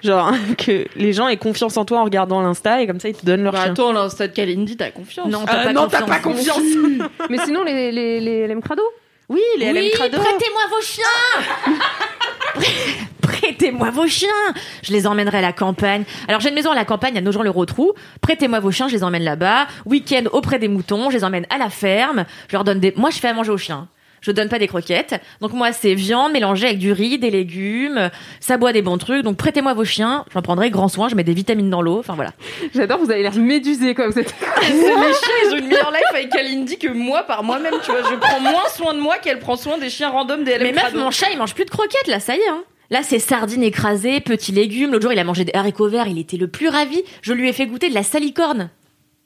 Genre 0.03 0.31
que 0.57 0.85
les 0.95 1.13
gens 1.13 1.27
aient 1.27 1.37
confiance 1.37 1.77
en 1.77 1.85
toi 1.85 1.99
en 1.99 2.03
regardant 2.03 2.41
l'Insta 2.41 2.81
et 2.81 2.87
comme 2.87 2.99
ça 2.99 3.09
ils 3.09 3.15
te 3.15 3.23
donnent 3.25 3.43
leur 3.43 3.53
Bah 3.53 3.61
chien. 3.63 3.71
attends, 3.73 3.91
l'insta 3.91 4.27
de 4.27 4.33
Kalindi, 4.33 4.75
t'as 4.75 4.89
confiance. 4.89 5.27
Non, 5.29 5.41
Ah, 5.47 5.51
t'as 5.57 5.63
pas 5.65 5.73
non, 5.73 5.83
confiance. 5.83 6.01
t'as 6.03 6.07
pas 6.13 6.19
confiance. 6.19 6.61
Mais 7.29 7.37
sinon, 7.45 7.63
les, 7.63 7.91
les, 7.91 8.19
les 8.19 8.47
LM 8.47 8.61
Crado 8.61 8.81
Oui, 9.29 9.39
les 9.59 9.71
Oui, 9.71 9.79
LM 9.79 9.89
Crado. 9.91 10.17
prêtez-moi 10.17 10.61
vos 10.71 10.81
chiens 10.81 11.83
Prêtez-moi 13.21 13.91
vos 13.91 14.07
chiens 14.07 14.29
Je 14.81 14.91
les 14.93 15.05
emmènerai 15.05 15.37
à 15.39 15.41
la 15.41 15.53
campagne. 15.53 16.03
Alors 16.27 16.41
j'ai 16.41 16.49
une 16.49 16.55
maison 16.55 16.71
à 16.71 16.75
la 16.75 16.85
campagne 16.85 17.17
à 17.17 17.21
Nogent-le-Rotrou. 17.21 17.93
Prêtez-moi 18.21 18.59
vos 18.59 18.71
chiens, 18.71 18.87
je 18.87 18.93
les 18.95 19.03
emmène 19.03 19.23
là-bas. 19.23 19.67
Week-end 19.85 20.23
auprès 20.31 20.57
des 20.59 20.67
moutons, 20.69 21.09
je 21.11 21.17
les 21.17 21.23
emmène 21.23 21.45
à 21.49 21.57
la 21.57 21.69
ferme. 21.69 22.25
Je 22.47 22.53
leur 22.55 22.63
donne 22.63 22.79
des... 22.79 22.93
Moi, 22.95 23.09
je 23.11 23.19
fais 23.19 23.27
à 23.27 23.33
manger 23.33 23.51
aux 23.51 23.57
chiens. 23.57 23.87
Je 24.21 24.31
donne 24.31 24.49
pas 24.49 24.59
des 24.59 24.67
croquettes. 24.67 25.21
Donc 25.41 25.53
moi, 25.53 25.71
c'est 25.71 25.93
viande 25.93 26.31
mélangée 26.31 26.67
avec 26.67 26.79
du 26.79 26.91
riz, 26.91 27.17
des 27.17 27.31
légumes. 27.31 28.09
Ça 28.39 28.57
boit 28.57 28.73
des 28.73 28.81
bons 28.81 28.97
trucs. 28.97 29.23
Donc 29.23 29.37
prêtez-moi 29.37 29.73
vos 29.73 29.85
chiens. 29.85 30.25
J'en 30.33 30.41
prendrai 30.41 30.69
grand 30.69 30.87
soin. 30.87 31.09
Je 31.09 31.15
mets 31.15 31.23
des 31.23 31.33
vitamines 31.33 31.69
dans 31.69 31.81
l'eau. 31.81 31.99
Enfin 31.99 32.15
voilà. 32.15 32.31
J'adore, 32.73 32.99
vous 32.99 33.11
avez 33.11 33.21
l'air 33.21 33.35
médusé 33.35 33.93
comme 33.93 34.11
vous 34.11 34.19
êtes. 34.19 34.33
les 34.61 34.67
chiens, 34.67 35.35
ils 35.45 35.53
ont 35.53 35.57
une 35.57 35.67
meilleure 35.67 35.91
life 35.91 36.09
avec 36.11 36.29
Kalindi 36.29 36.77
que 36.77 36.87
moi 36.87 37.23
par 37.23 37.43
moi-même, 37.43 37.75
tu 37.83 37.91
vois. 37.91 38.01
Je 38.09 38.15
prends 38.15 38.39
moins 38.39 38.67
soin 38.75 38.93
de 38.93 38.99
moi 38.99 39.17
qu'elle 39.17 39.39
prend 39.39 39.55
soin 39.55 39.77
des 39.77 39.89
chiens 39.89 40.09
random 40.09 40.43
des 40.43 40.57
LM 40.57 40.63
Mais 40.63 40.73
meuf, 40.73 40.93
mon 40.93 41.11
chat, 41.11 41.27
il 41.31 41.37
mange 41.37 41.53
plus 41.53 41.65
de 41.65 41.69
croquettes, 41.69 42.07
là, 42.07 42.19
ça 42.19 42.35
y 42.35 42.39
est. 42.39 42.49
Hein. 42.49 42.63
Là, 42.89 43.01
c'est 43.03 43.19
sardines 43.19 43.63
écrasées, 43.63 44.21
petits 44.21 44.53
légumes. 44.53 44.91
L'autre 44.91 45.03
jour, 45.03 45.11
il 45.11 45.19
a 45.19 45.23
mangé 45.23 45.43
des 45.43 45.53
haricots 45.53 45.89
verts, 45.89 46.07
il 46.07 46.19
était 46.19 46.37
le 46.37 46.47
plus 46.47 46.69
ravi. 46.69 47.03
Je 47.21 47.33
lui 47.33 47.49
ai 47.49 47.53
fait 47.53 47.65
goûter 47.65 47.89
de 47.89 47.93
la 47.93 48.03
salicorne. 48.03 48.69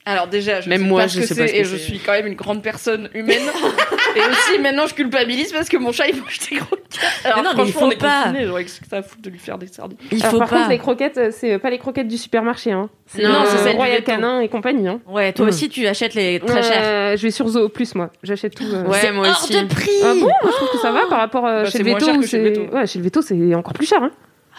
Alors 0.05 0.27
déjà, 0.27 0.61
je 0.61 0.69
Même 0.69 0.81
sais 0.81 0.87
moi, 0.87 1.01
pas 1.01 1.07
je 1.07 1.13
ce 1.13 1.19
que 1.19 1.25
sais 1.27 1.35
pas 1.35 1.47
ce 1.47 1.53
que 1.53 1.57
et 1.59 1.63
je 1.63 1.75
suis 1.75 1.99
quand 1.99 2.13
même 2.13 2.25
une 2.25 2.33
grande 2.35 2.63
personne 2.63 3.07
humaine. 3.13 3.37
et 4.15 4.19
aussi, 4.19 4.59
maintenant, 4.59 4.87
je 4.87 4.95
culpabilise 4.95 5.51
parce 5.53 5.69
que 5.69 5.77
mon 5.77 5.91
chat, 5.91 6.07
il 6.07 6.15
mange 6.19 6.39
des 6.49 6.55
croquettes. 6.55 6.99
Alors 7.23 7.37
Mais 7.37 7.43
non, 7.43 7.49
mais 7.55 7.63
il 7.67 7.71
franchement, 7.71 7.79
faut 7.81 7.85
on 7.87 7.91
est 7.91 7.95
pas. 8.01 8.23
confinés, 8.25 8.45
j'aurais 8.47 8.63
que 8.65 8.71
ça 8.71 8.97
à 8.97 9.01
foutre 9.03 9.21
de 9.21 9.29
lui 9.29 9.37
faire 9.37 9.59
des 9.59 9.67
sardines. 9.67 9.97
Il 10.11 10.19
Alors, 10.19 10.31
faut 10.31 10.39
par 10.39 10.49
pas. 10.49 10.55
contre, 10.57 10.69
les 10.69 10.77
croquettes, 10.79 11.17
euh, 11.19 11.29
c'est 11.31 11.59
pas 11.59 11.69
les 11.69 11.77
croquettes 11.77 12.07
du 12.07 12.17
supermarché. 12.17 12.71
Hein. 12.71 12.89
C'est 13.05 13.21
Non, 13.23 13.29
euh, 13.29 13.45
c'est 13.45 13.57
celle 13.59 13.75
Royal. 13.75 14.03
Canin 14.03 14.39
et 14.39 14.49
compagnie. 14.49 14.87
Hein. 14.87 15.01
Ouais, 15.07 15.31
toi 15.33 15.45
Mm. 15.45 15.49
aussi, 15.49 15.69
tu 15.69 15.85
achètes 15.85 16.15
les 16.15 16.39
très 16.39 16.63
chers. 16.63 16.81
Euh, 16.83 17.15
je 17.17 17.21
vais 17.21 17.31
sur 17.31 17.47
Zoo 17.47 17.69
Plus, 17.69 17.93
moi. 17.93 18.09
J'achète 18.23 18.55
tout. 18.55 18.63
euh. 18.63 18.83
Ouais, 18.85 18.97
C'est 19.01 19.11
moi 19.11 19.27
hors 19.29 19.43
aussi. 19.43 19.53
de 19.53 19.67
prix. 19.67 19.89
Ah 20.03 20.13
bon 20.15 20.21
Moi, 20.21 20.31
Je 20.45 20.51
trouve 20.51 20.71
que 20.71 20.79
ça 20.79 20.91
va 20.91 21.01
par 21.07 21.19
rapport 21.19 21.45
euh, 21.45 21.63
Bah, 21.63 21.65
chez 21.65 21.77
c'est 21.77 21.83
le 21.83 21.89
moins 21.91 21.99
veto. 21.99 22.05
cher 22.07 22.15
où 22.17 22.21
que 22.21 22.27
chez 22.27 22.37
le 22.39 22.43
veto. 22.49 22.75
Ouais, 22.75 22.87
chez 22.87 22.97
le 22.97 23.03
veto, 23.05 23.21
c'est 23.21 23.55
encore 23.55 23.73
plus 23.73 23.85
cher. 23.87 23.99
Hein. 24.01 24.11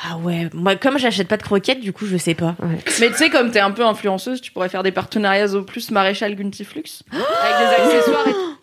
Ah 0.05 0.17
ouais, 0.19 0.49
moi, 0.53 0.75
comme 0.77 0.99
j'achète 0.99 1.29
pas 1.29 1.37
de 1.37 1.43
croquettes, 1.43 1.81
du 1.81 1.93
coup, 1.93 2.07
je 2.07 2.17
sais 2.17 2.35
pas. 2.35 2.57
Mais 3.01 3.09
tu 3.11 3.17
sais, 3.17 3.31
comme 3.31 3.51
t'es 3.53 3.61
un 3.61 3.71
peu 3.71 3.85
influenceuse, 3.85 4.41
tu 4.41 4.51
pourrais 4.51 4.69
faire 4.69 4.83
des 4.83 4.91
partenariats 4.91 5.55
au 5.55 5.63
plus 5.63 5.91
maréchal 5.93 6.35
Guntiflux 6.35 6.83
avec 7.13 7.59
des 7.59 7.85
accessoires 7.85 8.27
et 8.29 8.33
tout. 8.33 8.59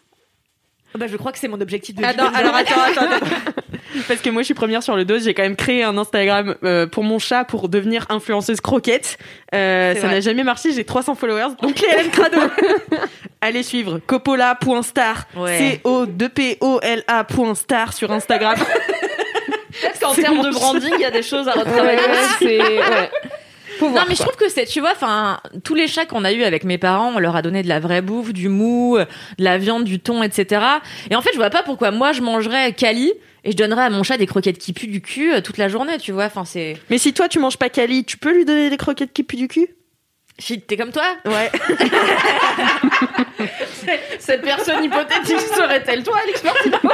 Bah, 0.98 1.06
je 1.08 1.16
crois 1.18 1.32
que 1.32 1.38
c'est 1.38 1.48
mon 1.48 1.62
objectif 1.62 1.96
de 1.96 2.04
Attends, 2.04 2.30
vie. 2.30 2.36
alors 2.36 2.56
attends, 2.56 2.82
attends, 2.82 3.10
attends. 3.12 3.26
Parce 4.08 4.22
que 4.22 4.30
moi 4.30 4.42
je 4.42 4.46
suis 4.46 4.54
première 4.54 4.84
sur 4.84 4.96
le 4.96 5.04
dos, 5.06 5.20
j'ai 5.20 5.34
quand 5.34 5.42
même 5.44 5.56
créé 5.56 5.84
un 5.84 5.98
Instagram 5.98 6.56
euh, 6.64 6.86
pour 6.88 7.04
mon 7.04 7.20
chat 7.20 7.46
pour 7.46 7.70
devenir 7.70 8.06
influenceuse 8.10 8.60
croquette. 8.60 9.18
Euh, 9.54 9.96
ça 9.96 10.08
n'a 10.08 10.20
jamais 10.20 10.44
marché, 10.44 10.74
j'ai 10.74 10.84
300 10.84 11.16
followers. 11.16 11.56
Donc 11.62 11.80
les 11.80 11.88
LM 12.04 12.10
Crado. 12.12 12.40
Allez 13.42 13.64
suivre 13.64 14.00
coppola.star. 14.00 15.26
Ouais. 15.38 15.80
C-O-2-P-O-L-A.star 15.84 17.94
sur 17.94 18.12
Instagram. 18.12 18.58
Peut-être 19.82 20.00
qu'en 20.00 20.14
termes 20.14 20.42
de 20.42 20.52
branding, 20.52 20.94
il 20.96 21.02
y 21.02 21.06
a 21.06 21.12
des 21.12 21.24
choses 21.24 21.48
à 21.48 21.54
retravailler. 21.54 22.00
ouais, 22.00 22.38
c'est. 22.40 22.60
Ouais. 22.60 23.10
Faut 23.78 23.90
Non, 23.90 24.02
mais 24.10 24.16
je 24.16 24.22
trouve 24.22 24.36
que 24.36 24.50
c'est, 24.50 24.66
tu 24.66 24.82
vois, 24.82 24.92
enfin, 24.92 25.40
tous 25.64 25.74
les 25.74 25.88
chats 25.88 26.06
qu'on 26.06 26.26
a 26.26 26.34
eu 26.34 26.44
avec 26.44 26.66
mes 26.66 26.78
parents, 26.78 27.14
on 27.16 27.20
leur 27.20 27.36
a 27.38 27.42
donné 27.42 27.64
de 27.64 27.70
la 27.70 27.80
vraie 27.80 28.02
bouffe, 28.02 28.34
du 28.34 28.50
mou, 28.50 28.98
de 28.98 29.44
la 29.44 29.58
viande, 29.58 29.86
du 29.86 30.00
thon, 30.00 30.22
etc. 30.22 30.62
Et 31.10 31.16
en 31.16 31.22
fait, 31.22 31.30
je 31.32 31.38
vois 31.38 31.50
pas 31.50 31.64
pourquoi 31.64 31.92
moi 31.92 32.12
je 32.12 32.22
mangerais 32.22 32.74
Cali 32.74 33.14
et 33.46 33.52
je 33.52 33.56
donnerais 33.56 33.84
à 33.84 33.90
mon 33.90 34.04
chat 34.04 34.18
des 34.18 34.26
croquettes 34.28 34.58
qui 34.58 34.74
puent 34.74 34.88
du 34.88 35.02
cul 35.02 35.34
euh, 35.34 35.42
toute 35.42 35.58
la 35.58 35.70
journée, 35.70 35.98
tu 35.98 36.12
vois. 36.12 36.26
Enfin, 36.26 36.44
c'est. 36.44 36.78
Mais 36.90 36.98
si 36.98 37.14
toi 37.14 37.30
tu 37.30 37.40
manges 37.40 37.58
pas 37.58 37.70
Cali, 37.70 38.04
tu 38.04 38.18
peux 38.18 38.34
lui 38.34 38.44
donner 38.44 38.70
des 38.70 38.78
croquettes 38.78 39.14
qui 39.14 39.24
puent 39.24 39.38
du 39.38 39.48
cul? 39.48 39.70
Shit, 40.40 40.66
t'es 40.68 40.78
comme 40.78 40.92
toi 40.92 41.04
Ouais. 41.26 41.52
Cette 44.20 44.42
personne 44.42 44.84
hypothétique 44.84 45.40
serait-elle 45.40 46.04
toi, 46.04 46.18
Alex 46.24 46.44
Martin 46.44 46.80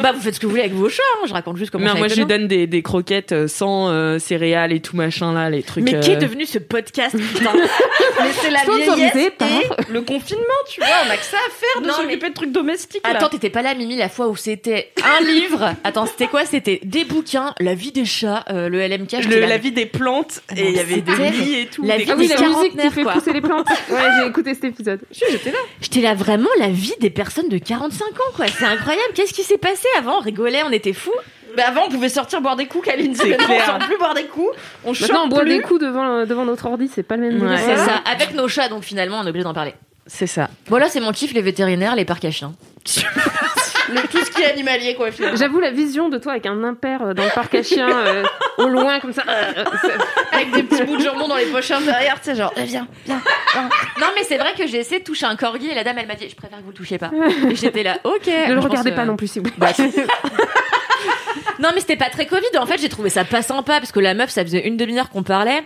Bah, 0.00 0.12
vous 0.12 0.20
faites 0.22 0.34
ce 0.34 0.40
que 0.40 0.46
vous 0.46 0.50
voulez 0.50 0.62
avec 0.62 0.72
vos 0.72 0.88
chats, 0.88 1.02
hein. 1.22 1.26
je 1.28 1.32
raconte 1.34 1.58
juste 1.58 1.70
comment 1.70 1.84
Mais 1.84 1.90
ça 1.90 1.96
moi, 1.98 2.06
a 2.06 2.08
je 2.08 2.14
lui 2.14 2.24
donne 2.24 2.48
des, 2.48 2.66
des 2.66 2.80
croquettes 2.82 3.32
euh, 3.32 3.46
sans 3.48 3.90
euh, 3.90 4.18
céréales 4.18 4.72
et 4.72 4.80
tout 4.80 4.96
machin 4.96 5.34
là, 5.34 5.50
les 5.50 5.62
trucs. 5.62 5.84
Mais 5.84 5.96
euh, 5.96 6.00
qui 6.00 6.12
est 6.12 6.16
devenu 6.16 6.46
ce 6.46 6.58
podcast 6.58 7.14
putain 7.34 7.52
Mais 7.54 8.30
c'est 8.40 8.50
la 8.50 8.60
vieillesse 8.64 9.30
par- 9.36 9.48
et 9.48 9.68
le 9.92 10.00
confinement, 10.00 10.44
tu 10.70 10.80
vois. 10.80 10.88
On 11.06 11.10
a 11.10 11.16
que 11.18 11.24
ça 11.24 11.36
à 11.36 11.50
faire 11.50 11.82
de 11.82 11.88
Non, 11.88 11.92
s'occuper 11.94 12.30
de 12.30 12.34
trucs 12.34 12.52
domestiques. 12.52 13.02
là. 13.06 13.10
Attends, 13.16 13.28
t'étais 13.28 13.50
pas 13.50 13.60
là, 13.60 13.74
Mimi, 13.74 13.96
la 13.96 14.08
fois 14.08 14.28
où 14.28 14.36
c'était 14.36 14.90
un 15.04 15.22
livre? 15.22 15.74
Attends, 15.84 16.06
c'était 16.06 16.28
quoi? 16.28 16.46
C'était 16.46 16.80
des 16.82 17.04
bouquins, 17.04 17.52
La 17.60 17.74
vie 17.74 17.92
des 17.92 18.06
chats, 18.06 18.44
euh, 18.50 18.70
le 18.70 18.80
LMK. 18.80 19.12
le- 19.28 19.40
la 19.40 19.58
vie 19.58 19.72
des 19.72 19.86
plantes 19.86 20.40
et 20.56 20.68
il 20.70 20.76
y 20.76 20.80
avait 20.80 21.02
des 21.02 21.30
lits 21.30 21.58
et 21.60 21.66
tout. 21.66 21.84
la 21.84 21.98
des 21.98 22.04
vie 22.04 22.16
des 22.16 22.28
la 22.28 22.36
musique 22.56 22.76
qui 22.76 22.90
fait 22.90 23.02
quoi. 23.02 23.12
pousser 23.12 23.32
les 23.32 23.40
plantes. 23.40 23.66
Ouais, 23.90 23.98
j'ai 24.20 24.28
écouté 24.28 24.54
cet 24.54 24.64
épisode. 24.64 25.00
J'étais 25.80 26.00
là 26.00 26.14
vraiment 26.14 26.48
la 26.58 26.68
vie 26.68 26.94
des 27.00 27.10
personnes 27.10 27.48
de 27.48 27.58
45 27.58 28.04
ans, 28.04 28.12
quoi. 28.36 28.46
C'est 28.48 28.64
incroyable. 28.64 29.12
Qu'est-ce 29.14 29.32
qui 29.34 29.42
s'est 29.42 29.58
passé 29.58 29.86
avant? 29.98 30.18
On 30.18 30.20
rigolait, 30.20 30.62
on 30.64 30.70
était 30.70 30.92
fous. 30.92 31.10
Bah 31.56 31.64
avant, 31.66 31.82
on 31.86 31.90
pouvait 31.90 32.08
sortir 32.08 32.40
boire 32.40 32.54
des 32.56 32.66
coups, 32.66 32.84
Kaline. 32.86 33.14
C'est 33.14 33.36
clair. 33.36 33.76
On 33.80 33.84
plus 33.84 33.98
boire 33.98 34.14
des 34.14 34.24
coups. 34.26 34.50
On 34.84 34.92
Maintenant, 34.92 35.24
on 35.24 35.28
boit 35.28 35.40
plus. 35.40 35.56
des 35.56 35.60
coups 35.60 35.80
devant, 35.80 36.24
devant 36.24 36.44
notre 36.44 36.66
ordi, 36.66 36.88
c'est 36.94 37.02
pas 37.02 37.16
le 37.16 37.22
même 37.28 37.42
Ouais. 37.42 37.56
C'est 37.58 37.76
ça. 37.76 38.00
Avec 38.10 38.34
nos 38.34 38.46
chats, 38.46 38.68
donc 38.68 38.84
finalement, 38.84 39.18
on 39.20 39.26
est 39.26 39.30
obligé 39.30 39.42
d'en 39.44 39.54
parler. 39.54 39.74
C'est 40.06 40.28
ça. 40.28 40.48
Voilà, 40.68 40.88
c'est 40.88 41.00
mon 41.00 41.10
kiff, 41.12 41.32
les 41.32 41.42
vétérinaires, 41.42 41.96
les 41.96 42.04
parcs 42.04 42.24
à 42.24 42.30
chiens. 42.30 42.52
Le- 43.92 44.08
tout 44.08 44.24
ce 44.24 44.30
qui 44.30 44.42
est 44.42 44.50
animalier, 44.50 44.94
quoi, 44.94 45.10
finalement. 45.10 45.36
J'avoue 45.36 45.60
la 45.60 45.70
vision 45.70 46.08
de 46.08 46.18
toi 46.18 46.32
avec 46.32 46.46
un 46.46 46.62
impair 46.64 47.02
euh, 47.02 47.14
dans 47.14 47.24
le 47.24 47.30
parc 47.34 47.54
à 47.54 47.62
chiens, 47.62 47.88
euh, 47.90 48.22
au 48.58 48.66
loin 48.68 49.00
comme 49.00 49.12
ça. 49.12 49.22
euh, 49.28 49.64
Avec 50.32 50.50
des 50.52 50.62
petits 50.62 50.82
bouts 50.84 50.96
de 50.96 51.02
jambon 51.02 51.28
dans 51.28 51.36
les 51.36 51.46
poches 51.46 51.68
derrière, 51.68 52.16
tu 52.20 52.30
sais, 52.30 52.36
genre, 52.36 52.52
eh, 52.56 52.62
viens, 52.64 52.86
viens. 53.06 53.20
Non, 54.00 54.06
mais 54.14 54.24
c'est 54.24 54.38
vrai 54.38 54.54
que 54.56 54.66
j'ai 54.66 54.78
essayé 54.78 55.00
de 55.00 55.04
toucher 55.04 55.26
un 55.26 55.36
corgi 55.36 55.68
et 55.70 55.74
la 55.74 55.84
dame, 55.84 55.98
elle 55.98 56.06
m'a 56.06 56.14
dit, 56.14 56.28
je 56.28 56.36
préfère 56.36 56.58
que 56.58 56.64
vous 56.64 56.70
le 56.70 56.76
touchiez 56.76 56.98
pas. 56.98 57.10
Et 57.50 57.54
j'étais 57.56 57.82
là, 57.82 57.98
ok. 58.04 58.26
ne 58.26 58.54
le 58.54 58.60
pense, 58.60 58.64
regardez 58.70 58.92
euh, 58.92 58.96
pas 58.96 59.04
non 59.04 59.16
plus, 59.16 59.28
s'il 59.30 59.42
vous 59.42 59.50
plaît. 59.50 59.72
Non, 61.58 61.70
mais 61.74 61.80
c'était 61.80 61.96
pas 61.96 62.08
très 62.10 62.26
Covid. 62.26 62.56
En 62.58 62.66
fait, 62.66 62.78
j'ai 62.80 62.88
trouvé 62.88 63.10
ça 63.10 63.24
pas 63.24 63.42
sympa 63.42 63.80
parce 63.80 63.92
que 63.92 64.00
la 64.00 64.14
meuf, 64.14 64.30
ça 64.30 64.42
faisait 64.42 64.66
une 64.66 64.76
demi-heure 64.78 65.10
qu'on 65.10 65.22
parlait. 65.22 65.62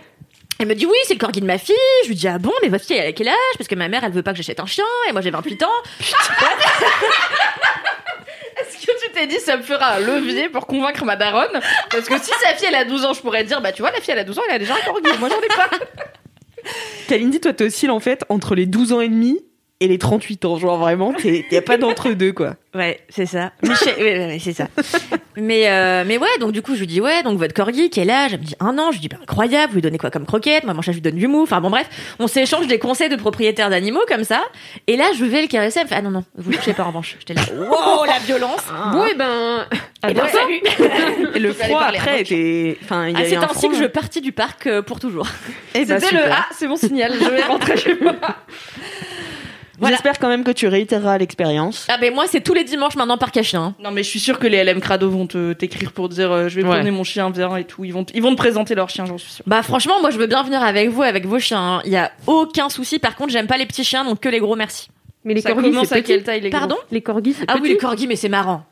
Elle 0.59 0.67
me 0.67 0.73
dit 0.75 0.85
oui, 0.85 0.95
c'est 1.05 1.13
le 1.15 1.19
corgi 1.19 1.41
de 1.41 1.45
ma 1.45 1.57
fille. 1.57 1.75
Je 2.03 2.09
lui 2.09 2.15
dis 2.15 2.27
ah 2.27 2.37
bon, 2.37 2.51
mais 2.61 2.69
votre 2.69 2.85
fille 2.85 2.95
elle 2.97 3.07
a 3.07 3.11
quel 3.13 3.27
âge? 3.27 3.35
Parce 3.57 3.67
que 3.67 3.75
ma 3.75 3.87
mère 3.89 4.03
elle 4.05 4.11
veut 4.13 4.23
pas 4.23 4.31
que 4.31 4.37
j'achète 4.37 4.59
un 4.61 4.65
chien 4.65 4.85
et 5.09 5.11
moi 5.13 5.21
j'ai 5.21 5.31
28 5.31 5.63
ans. 5.63 5.67
Est-ce 8.59 8.85
que 8.85 9.05
tu 9.05 9.11
t'es 9.11 9.27
dit, 9.27 9.39
ça 9.39 9.57
me 9.57 9.63
fera 9.63 9.95
un 9.95 9.99
levier 9.99 10.49
pour 10.49 10.65
convaincre 10.67 11.03
ma 11.05 11.15
daronne 11.15 11.59
Parce 11.91 12.07
que 12.07 12.17
si 12.17 12.31
sa 12.41 12.53
fille, 12.55 12.67
elle 12.67 12.75
a 12.75 12.85
12 12.85 13.05
ans, 13.05 13.13
je 13.13 13.21
pourrais 13.21 13.43
dire, 13.43 13.61
bah 13.61 13.71
tu 13.71 13.81
vois, 13.81 13.91
la 13.91 13.99
fille, 13.99 14.11
elle 14.13 14.19
a 14.19 14.23
12 14.23 14.39
ans, 14.39 14.41
elle 14.47 14.55
a 14.55 14.59
déjà 14.59 14.75
un 14.75 14.85
corgi. 14.85 15.09
Moi, 15.19 15.29
j'en 15.29 15.41
ai 15.41 15.47
pas. 15.47 15.69
Kalindi, 17.07 17.39
toi, 17.39 17.53
t'oscilles 17.53 17.89
en 17.89 17.99
fait 17.99 18.23
entre 18.29 18.55
les 18.55 18.65
12 18.65 18.93
ans 18.93 19.01
et 19.01 19.09
demi 19.09 19.39
et 19.81 19.87
les 19.87 19.97
38 19.97 20.45
ans. 20.45 20.57
Genre 20.57 20.77
vraiment, 20.77 21.13
il 21.23 21.43
y 21.51 21.57
a 21.57 21.61
pas 21.61 21.77
d'entre 21.77 22.09
deux 22.11 22.31
quoi. 22.33 22.55
Ouais, 22.73 22.99
c'est 23.09 23.25
ça. 23.25 23.51
Michel, 23.63 23.95
ouais, 23.97 24.03
ouais, 24.03 24.25
ouais, 24.27 24.39
c'est 24.41 24.51
ça. 24.53 24.67
mais 25.37 25.69
euh, 25.69 26.03
mais 26.05 26.17
ouais, 26.17 26.27
donc 26.39 26.51
du 26.51 26.61
coup 26.61 26.75
je 26.75 26.81
lui 26.81 26.87
dis 26.87 26.99
ouais, 27.01 27.23
donc 27.23 27.37
votre 27.39 27.53
corgi 27.53 27.89
quel 27.89 28.09
âge? 28.09 28.33
Elle 28.33 28.39
me 28.39 28.45
dit 28.45 28.55
un 28.59 28.77
an. 28.77 28.87
Je 28.91 28.97
lui 28.97 29.01
dis 29.01 29.07
bah 29.07 29.17
incroyable. 29.21 29.69
Vous 29.69 29.75
lui 29.75 29.81
donnez 29.81 29.97
quoi 29.97 30.11
comme 30.11 30.25
croquette? 30.25 30.63
Moi 30.65 30.73
mon 30.73 30.81
chat 30.81 30.91
je 30.91 30.97
lui 30.97 31.01
donne 31.01 31.15
du 31.15 31.27
mou. 31.27 31.43
Enfin 31.43 31.61
bon 31.61 31.69
bref, 31.69 31.89
on 32.19 32.27
s'échange 32.27 32.67
des 32.67 32.79
conseils 32.79 33.09
de 33.09 33.15
propriétaires 33.15 33.69
d'animaux 33.69 34.03
comme 34.07 34.23
ça. 34.23 34.43
Et 34.87 34.97
là 34.97 35.05
je 35.17 35.23
vais 35.25 35.41
le 35.41 35.47
caresser. 35.47 35.79
Elle 35.79 35.85
me 35.85 35.89
fait 35.89 35.95
ah 35.95 36.01
non 36.01 36.11
non, 36.11 36.23
vous 36.37 36.51
le 36.51 36.57
touchez 36.57 36.73
pas 36.73 36.83
en 36.83 36.87
revanche. 36.87 37.15
J'étais 37.19 37.33
là 37.33 37.41
wow 37.53 38.05
la 38.05 38.19
violence. 38.19 38.63
Bon, 38.91 39.05
et 39.05 39.15
ben. 39.15 39.65
à 40.01 40.11
Et 40.11 40.13
ben, 40.13 40.27
salut. 40.27 40.61
Et 41.35 41.39
le 41.39 41.51
Vous 41.51 41.61
allez 41.61 41.69
froid 41.69 41.79
parler 41.79 41.99
après 41.99 42.21
était. 42.21 42.77
Enfin, 42.83 43.07
il 43.07 43.13
y 43.13 43.15
Ah, 43.15 43.19
a 43.19 43.25
eu 43.25 43.29
c'est 43.29 43.35
un 43.37 43.43
ainsi 43.49 43.69
que 43.69 43.75
je 43.75 43.85
partis 43.85 44.21
du 44.21 44.31
parc 44.33 44.67
euh, 44.67 44.81
pour 44.81 44.99
toujours. 44.99 45.27
Eh 45.73 45.85
ben, 45.85 45.99
C'était 45.99 46.15
le 46.15 46.21
super. 46.23 46.37
Ah, 46.49 46.53
c'est 46.57 46.67
mon 46.67 46.75
signal, 46.75 47.13
je 47.17 47.29
vais 47.29 47.43
rentrer 47.43 47.77
chez 47.77 47.95
moi. 48.01 48.15
Voilà. 49.79 49.95
J'espère 49.95 50.19
quand 50.19 50.27
même 50.29 50.43
que 50.43 50.51
tu 50.51 50.67
réitéreras 50.67 51.17
l'expérience. 51.17 51.85
Ah 51.89 51.97
ben 51.99 52.13
moi 52.13 52.25
c'est 52.27 52.41
tous 52.41 52.53
les 52.53 52.63
dimanches 52.63 52.95
maintenant 52.95 53.17
parc 53.17 53.35
à 53.37 53.43
chien. 53.43 53.75
Non, 53.83 53.91
mais 53.91 54.03
je 54.03 54.09
suis 54.09 54.19
sûre 54.19 54.39
que 54.39 54.47
les 54.47 54.63
LM 54.63 54.79
Crado 54.79 55.09
vont 55.09 55.27
te 55.27 55.53
t'écrire 55.53 55.91
pour 55.91 56.09
dire, 56.09 56.31
euh, 56.31 56.47
je 56.49 56.55
vais 56.55 56.63
Ouais. 56.63 56.69
promener 56.69 56.91
mon 56.91 57.03
chien, 57.03 57.29
viens 57.29 57.55
et 57.57 57.65
tout. 57.65 57.83
Ils 57.85 57.91
vont, 57.93 58.05
ils 58.13 58.21
vont 58.21 58.31
te 58.31 58.37
présenter 58.37 58.73
leur 58.75 58.89
chien, 58.89 59.05
j'en 59.05 59.17
suis 59.17 59.31
sûre. 59.31 59.43
Bah 59.47 59.61
franchement 59.63 59.95
moi 60.01 60.09
je 60.11 60.17
veux 60.17 60.27
bien 60.27 60.43
venir 60.43 60.63
avec 60.63 60.89
vous 60.89 61.01
avec 61.03 61.25
vos 61.25 61.39
chiens. 61.39 61.77
hein. 61.77 61.81
Il 61.85 61.91
y 61.91 61.97
a 61.97 62.11
aucun 62.27 62.69
souci. 62.69 62.99
Par 62.99 63.15
contre 63.15 63.31
j'aime 63.31 63.47
pas 63.47 63.57
les 63.57 63.65
petits 63.65 63.83
chiens 63.83 64.05
donc 64.05 64.19
que 64.19 64.29
les 64.29 64.39
gros 64.39 64.55
merci. 64.55 64.89
Mais 65.23 65.33
les 65.33 65.41
Ça 65.41 65.53
corgis, 65.53 65.71
c'est 65.85 65.93
à 65.93 65.97
petit. 65.97 66.03
quelle 66.03 66.23
taille 66.23 66.41
les 66.41 66.49
gros? 66.51 66.59
Pardon? 66.59 66.77
Les 66.91 67.01
corgis, 67.01 67.33
c'est 67.33 67.45
Ah 67.47 67.55
oui 67.61 67.69
les 67.69 67.77
corgis 67.77 68.07
mais 68.07 68.15
c'est 68.15 68.29
marrant. 68.29 68.63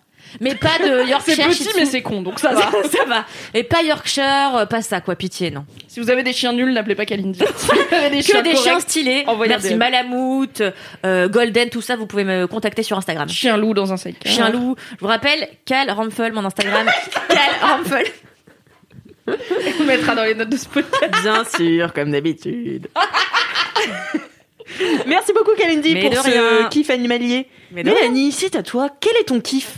Mais 0.42 0.56
pas 0.56 0.78
de 0.80 1.08
Yorkshire. 1.10 1.36
C'est 1.36 1.48
petit, 1.48 1.70
mais 1.76 1.86
c'est 1.86 2.02
con, 2.02 2.22
donc 2.22 2.40
ça 2.40 2.54
va. 2.54 2.62
ça 2.92 3.06
va. 3.06 3.26
Et 3.54 3.64
pas 3.64 3.84
Yorkshire, 3.84 4.56
euh, 4.56 4.66
pas 4.66 4.82
ça 4.82 5.02
quoi, 5.02 5.16
pitié 5.16 5.52
non. 5.52 5.66
Si 5.88 6.00
vous 6.00 6.10
avez 6.10 6.24
des 6.24 6.34
chiens 6.34 6.54
nuls, 6.54 6.72
n'appelez 6.74 6.96
pas 6.96 7.06
Kalindi. 7.06 7.40
Si 7.58 7.68
vous 7.68 7.96
avez 7.96 8.10
des 8.10 8.18
Que 8.20 8.24
chiens 8.24 8.42
des 8.42 8.56
chiens 8.56 8.80
stylés. 8.80 9.26
Merci 9.48 9.74
DM. 9.74 9.78
Malamute, 9.78 10.64
euh, 11.06 11.30
Golden, 11.30 11.70
tout 11.70 11.82
ça, 11.82 11.96
vous 11.96 12.08
pouvez 12.08 12.24
me 12.24 12.48
contacter 12.48 12.84
sur 12.84 12.98
Instagram. 12.98 13.30
Chien 13.30 13.58
loup 13.58 13.74
dans 13.74 13.94
un 13.94 13.98
sidecar. 13.98 14.32
Chien 14.32 14.50
loup. 14.50 14.76
Je 14.96 15.00
vous 15.00 15.08
rappelle, 15.08 15.48
Cal 15.66 15.90
Ramphel, 15.92 16.34
mon 16.34 16.46
Instagram. 16.46 16.88
Cal 17.30 17.38
Ramphel. 17.70 18.08
On 19.80 19.84
mettra 19.86 20.16
dans 20.16 20.24
les 20.24 20.36
notes 20.36 20.50
de 20.50 20.58
ce 20.58 20.68
podcast. 20.68 21.14
Bien 21.22 21.44
sûr, 21.46 21.94
comme 21.94 22.12
d'habitude. 22.12 22.88
Merci 25.08 25.34
beaucoup 25.34 25.52
Kalindi 25.58 25.96
pour 25.96 26.14
ce 26.16 26.30
rien. 26.30 26.70
kiff 26.70 26.90
animalier. 26.90 27.48
Mais 27.72 27.84
Mélanie, 27.84 28.32
c'est 28.32 28.56
à 28.56 28.64
toi. 28.64 28.90
Quel 29.00 29.14
est 29.22 29.26
ton 29.26 29.40
kiff? 29.40 29.78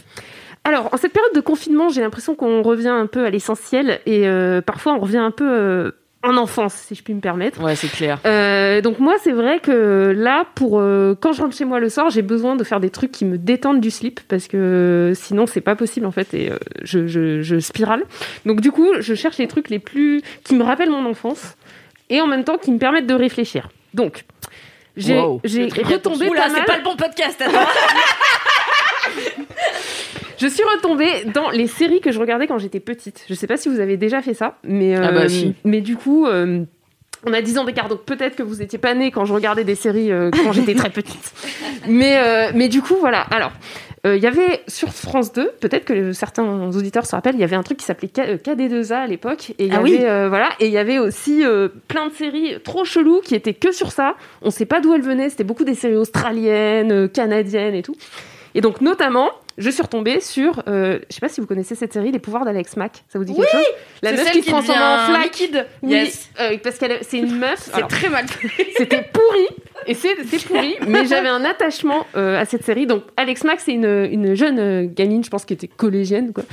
Alors, 0.65 0.89
en 0.93 0.97
cette 0.97 1.13
période 1.13 1.33
de 1.33 1.39
confinement, 1.41 1.87
j'ai 1.89 2.01
l'impression 2.01 2.35
qu'on 2.35 2.61
revient 2.63 2.89
un 2.89 3.07
peu 3.07 3.25
à 3.25 3.29
l'essentiel 3.29 4.01
et 4.05 4.27
euh, 4.27 4.61
parfois 4.61 4.93
on 4.93 4.99
revient 4.99 5.17
un 5.19 5.31
peu 5.31 5.45
euh, 5.47 5.91
en 6.23 6.37
enfance, 6.37 6.73
si 6.73 6.95
je 6.95 7.03
puis 7.03 7.13
me 7.13 7.21
permettre. 7.21 7.61
Ouais, 7.63 7.75
c'est 7.75 7.87
clair. 7.87 8.19
Euh, 8.25 8.81
donc 8.81 8.97
moi, 8.99 9.13
c'est 9.23 9.31
vrai 9.31 9.59
que 9.59 10.11
là, 10.17 10.45
pour 10.55 10.79
euh, 10.79 11.13
quand 11.21 11.33
je 11.33 11.41
rentre 11.43 11.55
chez 11.55 11.65
moi 11.65 11.79
le 11.79 11.87
soir, 11.89 12.09
j'ai 12.09 12.23
besoin 12.23 12.55
de 12.55 12.63
faire 12.63 12.79
des 12.79 12.89
trucs 12.89 13.11
qui 13.11 13.25
me 13.25 13.37
détendent 13.37 13.79
du 13.79 13.91
slip 13.91 14.19
parce 14.27 14.47
que 14.47 15.13
sinon 15.15 15.45
c'est 15.45 15.61
pas 15.61 15.75
possible 15.75 16.07
en 16.07 16.11
fait 16.11 16.33
et 16.33 16.49
euh, 16.51 16.57
je, 16.81 17.05
je, 17.05 17.43
je 17.43 17.59
spirale. 17.59 18.03
Donc 18.47 18.59
du 18.59 18.71
coup, 18.71 18.89
je 18.99 19.13
cherche 19.13 19.37
les 19.37 19.47
trucs 19.47 19.69
les 19.69 19.77
plus 19.79 20.23
qui 20.43 20.55
me 20.55 20.63
rappellent 20.63 20.89
mon 20.89 21.05
enfance 21.05 21.55
et 22.09 22.21
en 22.21 22.27
même 22.27 22.43
temps 22.43 22.57
qui 22.57 22.71
me 22.71 22.79
permettent 22.79 23.07
de 23.07 23.13
réfléchir. 23.13 23.69
Donc 23.93 24.25
j'ai 24.97 25.19
Wow. 25.19 25.41
retombé 25.43 26.27
Oula, 26.27 26.41
pas 26.43 26.49
c'est 26.49 26.63
pas 26.65 26.77
le 26.77 26.83
bon 26.83 26.95
podcast. 26.95 27.39
Attends. 27.39 27.59
Je 30.37 30.47
suis 30.47 30.63
retombée 30.75 31.25
dans 31.33 31.49
les 31.49 31.67
séries 31.67 32.01
que 32.01 32.11
je 32.11 32.19
regardais 32.19 32.47
quand 32.47 32.57
j'étais 32.57 32.79
petite. 32.79 33.23
Je 33.29 33.33
sais 33.33 33.47
pas 33.47 33.57
si 33.57 33.69
vous 33.69 33.79
avez 33.79 33.97
déjà 33.97 34.21
fait 34.21 34.33
ça, 34.33 34.57
mais, 34.63 34.95
Ah 34.95 35.11
bah, 35.11 35.21
euh, 35.21 35.27
si. 35.29 35.55
mais 35.63 35.81
du 35.81 35.95
coup, 35.95 36.25
euh, 36.25 36.63
on 37.25 37.33
a 37.33 37.41
10 37.41 37.57
ans 37.57 37.63
d'écart, 37.63 37.87
donc 37.87 38.03
peut-être 38.03 38.35
que 38.35 38.43
vous 38.43 38.61
étiez 38.61 38.77
pas 38.79 38.93
nés 38.93 39.11
quand 39.11 39.25
je 39.25 39.33
regardais 39.33 39.63
des 39.63 39.75
séries 39.75 40.11
euh, 40.11 40.29
quand 40.31 40.51
j'étais 40.51 40.75
très 40.75 40.89
petite. 40.89 41.33
Mais, 41.87 42.17
euh, 42.17 42.51
mais 42.55 42.67
du 42.67 42.81
coup, 42.81 42.95
voilà. 42.99 43.21
Alors, 43.21 43.51
euh, 44.07 44.15
il 44.17 44.23
y 44.23 44.25
avait 44.25 44.61
sur 44.67 44.89
France 44.91 45.31
2, 45.33 45.51
peut-être 45.61 45.85
que 45.85 46.13
certains 46.13 46.75
auditeurs 46.75 47.05
se 47.05 47.15
rappellent, 47.15 47.35
il 47.35 47.41
y 47.41 47.43
avait 47.43 47.55
un 47.55 47.61
truc 47.61 47.77
qui 47.77 47.85
s'appelait 47.85 48.07
K- 48.07 48.27
euh, 48.27 48.37
KD2A 48.37 48.93
à 49.03 49.07
l'époque. 49.07 49.51
Et 49.59 49.65
il 49.65 49.71
y 49.71 49.75
Ah 49.75 49.81
oui. 49.83 49.99
euh, 50.01 50.27
voilà, 50.27 50.49
et 50.59 50.65
il 50.65 50.71
y 50.71 50.79
avait 50.79 50.97
aussi 50.97 51.43
plein 51.87 52.07
de 52.07 52.13
séries 52.13 52.55
trop 52.63 52.85
cheloues 52.85 53.21
qui 53.23 53.35
étaient 53.35 53.53
que 53.53 53.71
sur 53.71 53.91
ça. 53.91 54.15
On 54.41 54.49
sait 54.49 54.65
pas 54.65 54.79
d'où 54.81 54.95
elles 54.95 55.03
venaient. 55.03 55.29
C'était 55.29 55.43
beaucoup 55.43 55.63
des 55.63 55.75
séries 55.75 55.95
australiennes, 55.95 57.07
canadiennes 57.09 57.75
et 57.75 57.83
tout. 57.83 57.95
Et 58.55 58.61
donc, 58.61 58.81
notamment, 58.81 59.29
je 59.57 59.69
suis 59.69 59.81
retombée 59.81 60.19
sur, 60.19 60.63
euh, 60.67 60.99
je 61.09 61.15
sais 61.15 61.21
pas 61.21 61.29
si 61.29 61.39
vous 61.39 61.47
connaissez 61.47 61.75
cette 61.75 61.93
série, 61.93 62.11
Les 62.11 62.19
pouvoirs 62.19 62.43
d'Alex 62.43 62.75
Mack. 62.75 63.03
Ça 63.07 63.17
vous 63.19 63.25
dit 63.25 63.33
quelque 63.33 63.51
chose 63.51 63.65
La 64.01 64.09
C'est 64.11 64.23
meuf 64.23 64.31
qui 64.31 64.41
se 64.43 64.47
transforme 64.49 64.81
en 64.81 65.05
flaque. 65.05 65.23
liquide. 65.23 65.65
Oui, 65.81 66.11
euh, 66.39 66.57
parce 66.61 66.77
qu'elle, 66.77 66.99
c'est 67.01 67.19
une 67.19 67.37
meuf. 67.37 67.69
C'est 67.73 67.87
très 67.87 68.09
mal. 68.09 68.25
C'était 68.77 69.03
pourri, 69.13 69.47
et 69.87 69.93
c'est, 69.93 70.15
pourri, 70.45 70.75
mais 70.87 71.05
j'avais 71.05 71.29
un 71.29 71.45
attachement 71.45 72.05
euh, 72.17 72.39
à 72.39 72.45
cette 72.45 72.63
série. 72.65 72.85
Donc, 72.85 73.03
Alex 73.15 73.43
Mack, 73.45 73.61
c'est 73.61 73.71
une, 73.73 73.85
une 74.11 74.33
jeune 74.33 74.59
euh, 74.59 74.87
gamine, 74.87 75.23
je 75.23 75.29
pense, 75.29 75.45
qui 75.45 75.53
était 75.53 75.67
collégienne, 75.67 76.33
quoi, 76.33 76.43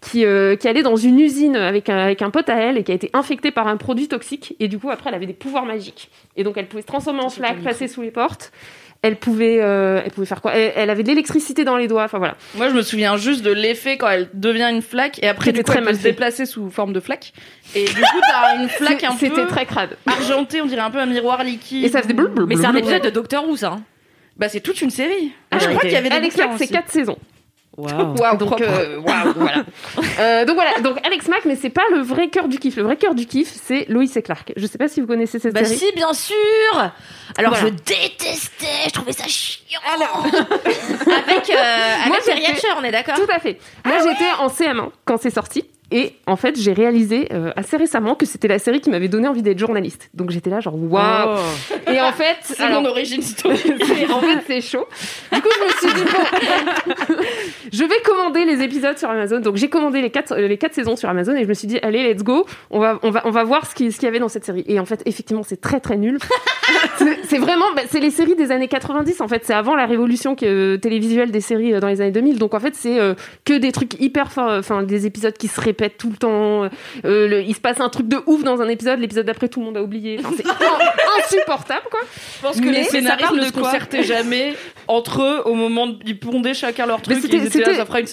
qui, 0.00 0.20
qui 0.20 0.68
allait 0.68 0.82
dans 0.82 0.96
une 0.96 1.20
usine 1.20 1.56
avec 1.56 1.90
un, 1.90 1.98
avec 1.98 2.22
un 2.22 2.30
pote 2.30 2.48
à 2.48 2.56
elle 2.56 2.78
et 2.78 2.84
qui 2.84 2.92
a 2.92 2.94
été 2.94 3.10
infectée 3.12 3.50
par 3.50 3.66
un 3.66 3.76
produit 3.76 4.08
toxique. 4.08 4.54
Et 4.60 4.68
du 4.68 4.78
coup, 4.78 4.90
après, 4.90 5.10
elle 5.10 5.16
avait 5.16 5.26
des 5.26 5.34
pouvoirs 5.34 5.66
magiques. 5.66 6.10
Et 6.36 6.44
donc, 6.44 6.56
elle 6.56 6.66
pouvait 6.68 6.82
se 6.82 6.86
transformer 6.86 7.20
en 7.20 7.30
flaque, 7.30 7.62
passer 7.62 7.88
sous 7.88 8.02
les 8.02 8.10
portes. 8.10 8.52
Elle 9.06 9.14
pouvait, 9.16 9.58
euh, 9.62 10.00
elle 10.04 10.10
pouvait 10.10 10.26
faire 10.26 10.40
quoi? 10.40 10.52
Elle, 10.56 10.72
elle 10.74 10.90
avait 10.90 11.04
de 11.04 11.08
l'électricité 11.08 11.62
dans 11.64 11.76
les 11.76 11.86
doigts. 11.86 12.02
Enfin 12.02 12.18
voilà. 12.18 12.34
Moi, 12.56 12.68
je 12.68 12.74
me 12.74 12.82
souviens 12.82 13.16
juste 13.16 13.42
de 13.44 13.52
l'effet 13.52 13.96
quand 13.98 14.08
elle 14.08 14.28
devient 14.34 14.68
une 14.72 14.82
flaque 14.82 15.20
et 15.22 15.28
après, 15.28 15.46
C'était 15.46 15.58
du 15.58 15.64
coup, 15.64 15.70
très 15.70 15.78
elle 15.78 15.84
peut 15.84 15.94
se 15.94 16.02
déplacer 16.02 16.44
sous 16.44 16.68
forme 16.70 16.92
de 16.92 16.98
flaque. 16.98 17.32
Et 17.76 17.84
du 17.84 17.94
coup, 17.94 18.20
t'as 18.28 18.60
une 18.60 18.68
flaque 18.68 19.04
un 19.04 19.12
peu 19.14 19.26
C'était 19.28 19.46
très 19.46 19.64
crade. 19.64 19.96
argentée, 20.06 20.60
on 20.60 20.66
dirait 20.66 20.80
un 20.80 20.90
peu 20.90 20.98
un 20.98 21.06
miroir 21.06 21.44
liquide. 21.44 21.84
Et 21.84 21.88
ça 21.88 22.02
faisait 22.02 22.14
blablabla. 22.14 22.46
Mais 22.46 22.56
c'est 22.60 22.66
un 22.66 22.74
épisode 22.74 23.02
de 23.02 23.10
Doctor 23.10 23.48
Who 23.48 23.56
ça. 23.56 23.72
hein. 23.74 23.82
Bah, 24.36 24.48
c'est 24.48 24.60
toute 24.60 24.82
une 24.82 24.90
série. 24.90 25.32
Ah, 25.52 25.58
je 25.60 25.68
crois 25.68 25.80
qu'il 25.82 25.92
y 25.92 25.96
avait 25.96 26.10
des 26.10 26.16
Alex 26.16 26.36
c'est. 26.58 26.66
4 26.66 26.90
saisons. 26.90 27.16
Donc, 27.76 28.60
euh, 28.62 28.98
voilà. 29.36 29.64
Euh, 30.18 30.44
donc 30.44 30.54
voilà, 30.56 30.78
donc 30.80 30.96
Alex 31.04 31.28
Mack, 31.28 31.44
mais 31.44 31.56
c'est 31.56 31.70
pas 31.70 31.82
le 31.92 32.00
vrai 32.00 32.28
cœur 32.28 32.48
du 32.48 32.58
kiff. 32.58 32.76
Le 32.76 32.82
vrai 32.82 32.96
cœur 32.96 33.14
du 33.14 33.26
kiff, 33.26 33.48
c'est 33.52 33.84
Lois 33.88 34.04
et 34.14 34.22
Clark. 34.22 34.52
Je 34.56 34.66
sais 34.66 34.78
pas 34.78 34.88
si 34.88 35.00
vous 35.00 35.06
connaissez 35.06 35.38
cette 35.38 35.52
Bah 35.54 35.64
série. 35.64 35.78
si, 35.78 35.92
bien 35.94 36.12
sûr. 36.14 36.34
Alors 37.36 37.52
Voilà. 37.54 37.66
je 37.68 37.68
détestais, 37.84 38.66
je 38.86 38.90
trouvais 38.92 39.12
ça 39.12 39.24
chiant. 39.28 39.80
avec 39.86 41.50
euh, 41.50 41.54
Moi, 42.06 42.16
avec 42.16 42.24
Terry 42.24 42.40
j'étais- 42.40 42.50
Hatcher, 42.52 42.68
on 42.78 42.84
est 42.84 42.92
d'accord 42.92 43.14
Tout 43.16 43.30
à 43.30 43.38
fait. 43.38 43.58
Moi, 43.84 43.96
j'étais 43.98 44.30
en 44.38 44.48
CM1 44.48 44.90
quand 45.04 45.18
c'est 45.20 45.30
sorti. 45.30 45.64
Et 45.92 46.14
en 46.26 46.34
fait, 46.34 46.58
j'ai 46.60 46.72
réalisé 46.72 47.28
euh, 47.32 47.52
assez 47.54 47.76
récemment 47.76 48.16
que 48.16 48.26
c'était 48.26 48.48
la 48.48 48.58
série 48.58 48.80
qui 48.80 48.90
m'avait 48.90 49.06
donné 49.06 49.28
envie 49.28 49.42
d'être 49.42 49.58
journaliste. 49.58 50.10
Donc 50.14 50.30
j'étais 50.30 50.50
là, 50.50 50.58
genre, 50.58 50.74
waouh! 50.74 51.38
Et 51.92 52.00
en 52.00 52.10
fait, 52.12 52.36
C'est 52.42 52.60
alors- 52.60 52.82
mon 52.82 52.88
origine 52.88 53.22
story. 53.22 53.56
c'est- 53.56 54.10
en 54.10 54.20
fait, 54.20 54.38
c'est 54.48 54.60
chaud. 54.60 54.84
Du 55.32 55.40
coup, 55.40 55.48
je 55.56 55.64
me 55.64 55.92
suis 55.92 56.04
dit, 56.04 56.10
bon, 56.10 57.14
je 57.72 57.84
vais 57.84 58.00
commander 58.04 58.44
les 58.44 58.62
épisodes 58.62 58.98
sur 58.98 59.08
Amazon. 59.10 59.38
Donc, 59.40 59.56
j'ai 59.56 59.68
commandé 59.68 60.00
les 60.02 60.10
quatre, 60.10 60.34
les 60.36 60.58
quatre 60.58 60.74
saisons 60.74 60.96
sur 60.96 61.08
Amazon 61.08 61.34
et 61.36 61.44
je 61.44 61.48
me 61.48 61.54
suis 61.54 61.68
dit, 61.68 61.78
allez, 61.82 62.12
let's 62.12 62.24
go. 62.24 62.46
On 62.70 62.80
va, 62.80 62.98
on 63.04 63.10
va, 63.10 63.22
on 63.24 63.30
va 63.30 63.44
voir 63.44 63.66
ce 63.66 63.74
qu'il 63.74 63.92
ce 63.92 63.98
qu'il 63.98 64.06
y 64.06 64.08
avait 64.08 64.18
dans 64.18 64.28
cette 64.28 64.44
série. 64.44 64.64
Et 64.66 64.80
en 64.80 64.84
fait, 64.86 65.02
effectivement, 65.06 65.44
c'est 65.44 65.60
très, 65.60 65.78
très 65.78 65.96
nul. 65.96 66.18
C'est- 67.28 67.38
vraiment, 67.38 67.66
bah, 67.76 67.82
c'est 67.88 68.00
les 68.00 68.10
séries 68.10 68.34
des 68.34 68.50
années 68.50 68.66
90. 68.66 69.20
En 69.20 69.28
fait, 69.28 69.42
c'est 69.44 69.54
avant 69.54 69.76
la 69.76 69.86
révolution 69.86 70.34
que, 70.34 70.74
télévisuelle 70.76 71.30
des 71.30 71.40
séries 71.40 71.74
euh, 71.74 71.80
dans 71.80 71.86
les 71.86 72.00
années 72.00 72.10
2000. 72.10 72.38
Donc, 72.38 72.54
en 72.54 72.60
fait, 72.60 72.74
c'est 72.74 72.98
euh, 72.98 73.14
que 73.44 73.52
des 73.56 73.70
trucs 73.70 74.00
hyper 74.00 74.30
enfin, 74.36 74.82
des 74.82 75.06
épisodes 75.06 75.36
qui 75.36 75.46
se 75.48 75.60
répètent 75.60 75.75
tout 75.98 76.10
le 76.10 76.16
temps. 76.16 76.64
Euh, 76.64 76.68
le- 77.28 77.42
il 77.42 77.54
se 77.54 77.60
passe 77.60 77.80
un 77.80 77.88
truc 77.88 78.08
de 78.08 78.18
ouf 78.26 78.42
dans 78.42 78.60
un 78.60 78.68
épisode, 78.68 78.98
l'épisode 79.00 79.26
d'après, 79.26 79.48
tout 79.48 79.60
le 79.60 79.66
monde 79.66 79.76
a 79.76 79.82
oublié. 79.82 80.18
Enfin, 80.20 80.30
c'est 80.36 80.44
insupportable, 81.36 81.86
quoi. 81.90 82.00
Je 82.36 82.42
pense 82.46 82.60
que 82.60 82.64
Mais 82.66 82.72
les 82.72 82.84
scénaristes 82.84 83.32
ne 83.32 83.42
se 83.42 83.52
concertaient 83.52 84.02
jamais 84.02 84.54
entre 84.88 85.22
eux 85.22 85.42
au 85.46 85.54
moment 85.54 85.86
de 85.88 85.96
ils 86.06 86.18
pondaient 86.18 86.54
chacun 86.54 86.86
leur 86.86 87.02
truc. 87.02 87.18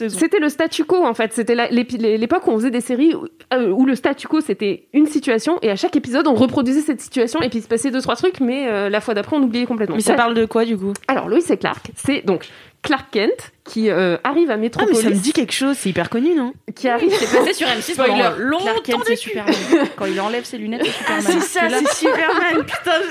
C'était 0.10 0.40
le 0.40 0.50
statu 0.50 0.84
quo 0.86 1.06
en 1.06 1.14
fait. 1.14 1.34
C'était 1.34 1.56
l'époque 1.72 2.48
où 2.48 2.52
on 2.52 2.58
faisait 2.58 2.72
des 2.72 2.82
séries 2.82 3.14
où, 3.14 3.26
euh, 3.54 3.70
où 3.70 3.86
le 3.86 3.96
statu 3.96 4.28
quo 4.28 4.42
c'était 4.42 4.88
une 4.94 5.08
situation 5.08 5.60
et 5.62 5.70
à 5.70 5.76
chaque 5.76 5.96
épisode 5.96 6.28
on 6.28 6.34
reproduisait 6.34 6.82
cette 6.82 7.02
situation 7.02 7.42
et 7.42 7.50
puis 7.50 7.60
il 7.60 7.62
se 7.64 7.68
passait 7.68 7.92
deux 7.92 8.02
trois 8.02 8.16
trucs, 8.16 8.40
mais 8.40 8.68
euh, 8.68 8.90
la 8.90 9.02
fois 9.02 9.14
d'après 9.14 9.36
on 9.36 9.42
oubliait 9.44 9.66
complètement. 9.66 9.96
Mais 9.96 10.02
ça 10.02 10.16
parle 10.16 10.34
de 10.34 10.46
quoi 10.46 10.66
du 10.66 10.78
coup? 10.78 10.94
Alors 11.08 11.28
Lois 11.30 11.40
et 11.50 11.58
Clark, 11.58 11.92
c'est 11.96 12.26
donc 12.26 12.48
Clark 12.84 13.08
Kent 13.12 13.52
qui 13.64 13.90
euh, 13.90 14.18
arrive 14.24 14.50
à 14.52 14.54
Ah 14.54 14.58
mais 14.58 14.64
Metropolis, 14.64 15.02
ça 15.02 15.10
me 15.10 15.16
dit 15.16 15.32
quelque 15.34 15.54
chose, 15.54 15.78
c'est 15.80 15.90
hyper 15.90 16.10
connu 16.10 16.36
non? 16.36 16.54
Qui 16.76 16.90
arrive. 16.90 17.12
C'est 17.18 17.32
passé 17.38 17.54
sur 17.54 17.66
M6 17.68 17.96
pendant 17.96 18.14
Spoiler, 18.16 18.30
longtemps 18.40 18.64
Clark 18.66 18.84
Kent, 18.86 19.04
c'est. 19.08 19.16
Superman. 19.16 19.56
Quand 19.96 20.06
il 20.06 20.20
enlève 20.20 20.44
ses 20.44 20.58
lunettes, 20.58 20.84
c'est 20.84 20.92
Superman. 20.92 21.24
C'est 21.24 21.40
ça, 21.40 21.62
c'est 21.70 21.94
Superman, 21.96 22.66
putain 22.66 23.02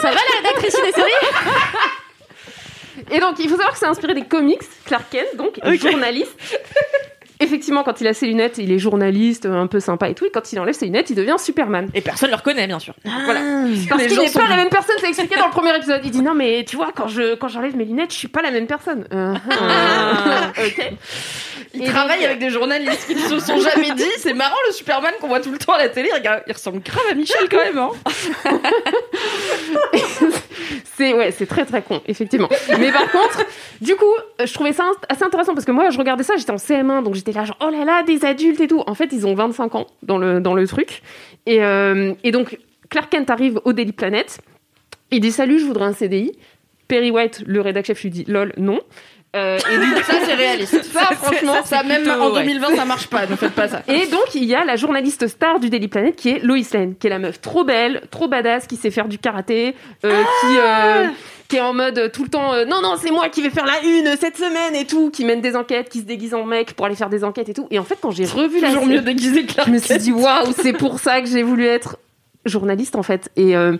Ça 0.00 0.08
va 0.10 0.14
la 0.14 0.20
rédactrice 0.48 0.74
des 0.82 0.92
séries 0.92 1.12
Et 3.12 3.20
donc 3.20 3.38
il 3.38 3.44
faut 3.48 3.56
savoir 3.56 3.72
que 3.72 3.78
c'est 3.78 3.86
inspiré 3.86 4.14
des 4.14 4.24
comics. 4.24 4.62
Clark 4.86 5.04
Kent, 5.10 5.36
donc 5.36 5.58
Ok. 5.64 5.76
journaliste. 5.80 6.38
Effectivement, 7.40 7.82
quand 7.82 8.00
il 8.00 8.06
a 8.06 8.14
ses 8.14 8.26
lunettes, 8.26 8.58
il 8.58 8.72
est 8.72 8.78
journaliste, 8.78 9.46
un 9.46 9.66
peu 9.66 9.80
sympa 9.80 10.08
et 10.08 10.14
tout. 10.14 10.24
Et 10.24 10.30
quand 10.30 10.52
il 10.52 10.60
enlève 10.60 10.74
ses 10.74 10.86
lunettes, 10.86 11.10
il 11.10 11.16
devient 11.16 11.36
Superman. 11.38 11.88
Et 11.94 12.00
personne 12.00 12.30
le 12.30 12.36
reconnaît, 12.36 12.66
bien 12.66 12.78
sûr. 12.78 12.94
Voilà. 13.24 13.40
Parce 13.88 14.06
qu'il 14.06 14.18
n'est 14.18 14.30
pas 14.30 14.48
la 14.48 14.56
même 14.56 14.68
personne, 14.68 14.96
c'est 15.00 15.08
expliqué 15.08 15.36
dans 15.36 15.46
le 15.46 15.52
premier 15.52 15.76
épisode. 15.76 16.00
Il 16.04 16.10
dit 16.10 16.22
non, 16.22 16.34
mais 16.34 16.64
tu 16.66 16.76
vois, 16.76 16.92
quand 16.94 17.08
je 17.08 17.34
quand 17.34 17.48
j'enlève 17.48 17.76
mes 17.76 17.84
lunettes, 17.84 18.12
je 18.12 18.18
suis 18.18 18.28
pas 18.28 18.42
la 18.42 18.50
même 18.50 18.66
personne. 18.66 19.06
Euh, 19.12 19.34
ok. 20.66 20.92
Il 21.74 21.82
Et 21.82 21.86
travaille 21.86 22.18
donc, 22.18 22.26
avec 22.26 22.38
des 22.38 22.50
journalistes 22.50 23.06
qui 23.06 23.16
ne 23.16 23.20
se 23.20 23.40
sont 23.40 23.58
jamais 23.74 23.90
dit. 23.94 24.04
C'est 24.18 24.34
marrant 24.34 24.54
le 24.68 24.72
Superman 24.72 25.12
qu'on 25.20 25.28
voit 25.28 25.40
tout 25.40 25.50
le 25.50 25.58
temps 25.58 25.72
à 25.72 25.78
la 25.78 25.88
télé. 25.88 26.10
Regarde, 26.14 26.42
il 26.46 26.52
ressemble 26.52 26.80
grave 26.82 27.04
à 27.10 27.14
Michel 27.14 27.48
quand 27.50 27.64
même. 27.64 27.78
Hein. 27.78 27.90
C'est 30.84 31.12
ouais, 31.12 31.30
c'est 31.30 31.46
très 31.46 31.64
très 31.64 31.82
con, 31.82 32.00
effectivement. 32.06 32.48
Mais 32.78 32.92
par 32.92 33.10
contre, 33.10 33.44
du 33.80 33.94
coup, 33.96 34.14
je 34.44 34.52
trouvais 34.52 34.72
ça 34.72 34.90
assez 35.08 35.24
intéressant 35.24 35.54
parce 35.54 35.64
que 35.64 35.72
moi, 35.72 35.90
je 35.90 35.98
regardais 35.98 36.24
ça, 36.24 36.36
j'étais 36.36 36.50
en 36.50 36.56
CM1, 36.56 37.02
donc 37.02 37.14
j'étais 37.14 37.32
là 37.32 37.44
genre 37.44 37.58
oh 37.60 37.70
là 37.70 37.84
là, 37.84 38.02
des 38.02 38.24
adultes 38.24 38.60
et 38.60 38.68
tout. 38.68 38.82
En 38.86 38.94
fait, 38.94 39.10
ils 39.12 39.26
ont 39.26 39.34
25 39.34 39.74
ans 39.74 39.86
dans 40.02 40.18
le 40.18 40.40
dans 40.40 40.54
le 40.54 40.66
truc. 40.66 41.02
Et 41.46 41.62
euh, 41.62 42.14
et 42.22 42.30
donc 42.30 42.58
Clark 42.90 43.10
Kent 43.10 43.30
arrive 43.30 43.60
au 43.64 43.72
Daily 43.72 43.92
Planet. 43.92 44.38
Il 45.10 45.20
dit 45.20 45.32
salut, 45.32 45.58
je 45.58 45.64
voudrais 45.64 45.86
un 45.86 45.92
CDI. 45.92 46.32
Perry 46.88 47.10
White, 47.10 47.42
le 47.46 47.60
rédac 47.60 47.86
chef, 47.86 48.02
lui 48.02 48.10
dit 48.10 48.24
lol, 48.28 48.52
non. 48.56 48.80
Euh, 49.34 49.58
et 49.70 49.76
lui- 49.76 50.02
Ça, 50.04 50.14
c'est 50.24 50.34
réaliste. 50.34 50.84
Ça, 50.92 51.06
franchement, 51.14 51.54
ça, 51.64 51.82
même 51.82 52.02
plutôt, 52.02 52.20
en 52.20 52.32
ouais. 52.32 52.42
2020, 52.42 52.76
ça 52.76 52.84
marche 52.84 53.08
pas. 53.08 53.26
Ne 53.26 53.36
faites 53.36 53.52
pas 53.52 53.68
ça. 53.68 53.82
Et 53.88 54.06
donc, 54.06 54.34
il 54.34 54.44
y 54.44 54.54
a 54.54 54.64
la 54.64 54.76
journaliste 54.76 55.26
star 55.26 55.58
du 55.60 55.70
Daily 55.70 55.88
Planet 55.88 56.14
qui 56.14 56.30
est 56.30 56.38
Lois 56.40 56.58
Lane, 56.72 56.94
qui 56.96 57.06
est 57.06 57.10
la 57.10 57.18
meuf 57.18 57.40
trop 57.40 57.64
belle, 57.64 58.02
trop 58.10 58.28
badass, 58.28 58.66
qui 58.66 58.76
sait 58.76 58.90
faire 58.90 59.08
du 59.08 59.18
karaté, 59.18 59.74
euh, 60.04 60.22
qui, 60.40 60.56
euh, 60.58 61.06
qui 61.48 61.56
est 61.56 61.60
en 61.60 61.74
mode 61.74 62.10
tout 62.12 62.22
le 62.22 62.28
temps 62.30 62.54
euh, 62.54 62.64
non, 62.64 62.80
non, 62.80 62.94
c'est 63.00 63.10
moi 63.10 63.28
qui 63.28 63.42
vais 63.42 63.50
faire 63.50 63.66
la 63.66 63.80
une 63.82 64.16
cette 64.18 64.36
semaine 64.36 64.74
et 64.76 64.86
tout, 64.86 65.10
qui 65.10 65.24
mène 65.24 65.40
des 65.40 65.56
enquêtes, 65.56 65.88
qui 65.88 65.98
se 66.00 66.04
déguise 66.04 66.34
en 66.34 66.44
mec 66.44 66.74
pour 66.74 66.86
aller 66.86 66.94
faire 66.94 67.10
des 67.10 67.24
enquêtes 67.24 67.48
et 67.48 67.54
tout. 67.54 67.66
Et 67.70 67.78
en 67.78 67.84
fait, 67.84 67.98
quand 68.00 68.10
j'ai 68.12 68.24
revu 68.26 68.60
la 68.60 68.68
Toujours 68.68 68.86
mieux 68.86 69.00
déguisé 69.00 69.44
que 69.44 69.52
je 69.66 69.70
me 69.70 69.78
suis 69.78 69.98
dit 69.98 70.12
waouh, 70.12 70.52
c'est 70.62 70.72
pour 70.72 71.00
ça 71.00 71.20
que 71.20 71.26
j'ai 71.26 71.42
voulu 71.42 71.66
être 71.66 71.96
journaliste 72.46 72.94
en 72.96 73.02
fait. 73.02 73.30
Et, 73.36 73.56
euh, 73.56 73.76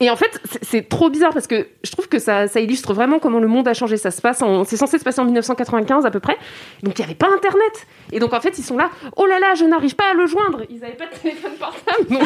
et 0.00 0.10
en 0.10 0.16
fait, 0.16 0.40
c'est- 0.62 0.88
trop 0.88 1.08
bizarre 1.08 1.32
parce 1.32 1.46
que 1.46 1.66
je 1.82 1.90
trouve 1.90 2.08
que 2.08 2.18
ça, 2.18 2.48
ça 2.48 2.60
illustre 2.60 2.92
vraiment 2.92 3.18
comment 3.18 3.38
le 3.38 3.48
monde 3.48 3.66
a 3.66 3.72
changé. 3.74 3.96
Ça 3.96 4.10
se 4.10 4.20
passe 4.20 4.42
c'est 4.66 4.76
censé 4.76 4.98
se 4.98 5.04
passer 5.04 5.20
en 5.20 5.24
1995 5.24 6.04
à 6.04 6.10
peu 6.10 6.20
près. 6.20 6.36
Donc 6.82 6.98
il 6.98 7.02
n'y 7.02 7.06
avait 7.06 7.14
pas 7.14 7.28
Internet. 7.34 7.86
Et 8.12 8.18
donc 8.18 8.32
en 8.34 8.40
fait, 8.40 8.58
ils 8.58 8.62
sont 8.64 8.76
là. 8.76 8.90
Oh 9.16 9.24
là 9.26 9.38
là, 9.40 9.54
je 9.54 9.64
n'arrive 9.64 9.96
pas 9.96 10.10
à 10.10 10.14
le 10.14 10.26
joindre. 10.26 10.62
Ils 10.68 10.80
n'avaient 10.80 10.92
pas 10.92 11.06
de 11.06 11.14
téléphone 11.18 11.52
portable. 11.58 12.06
Donc 12.10 12.22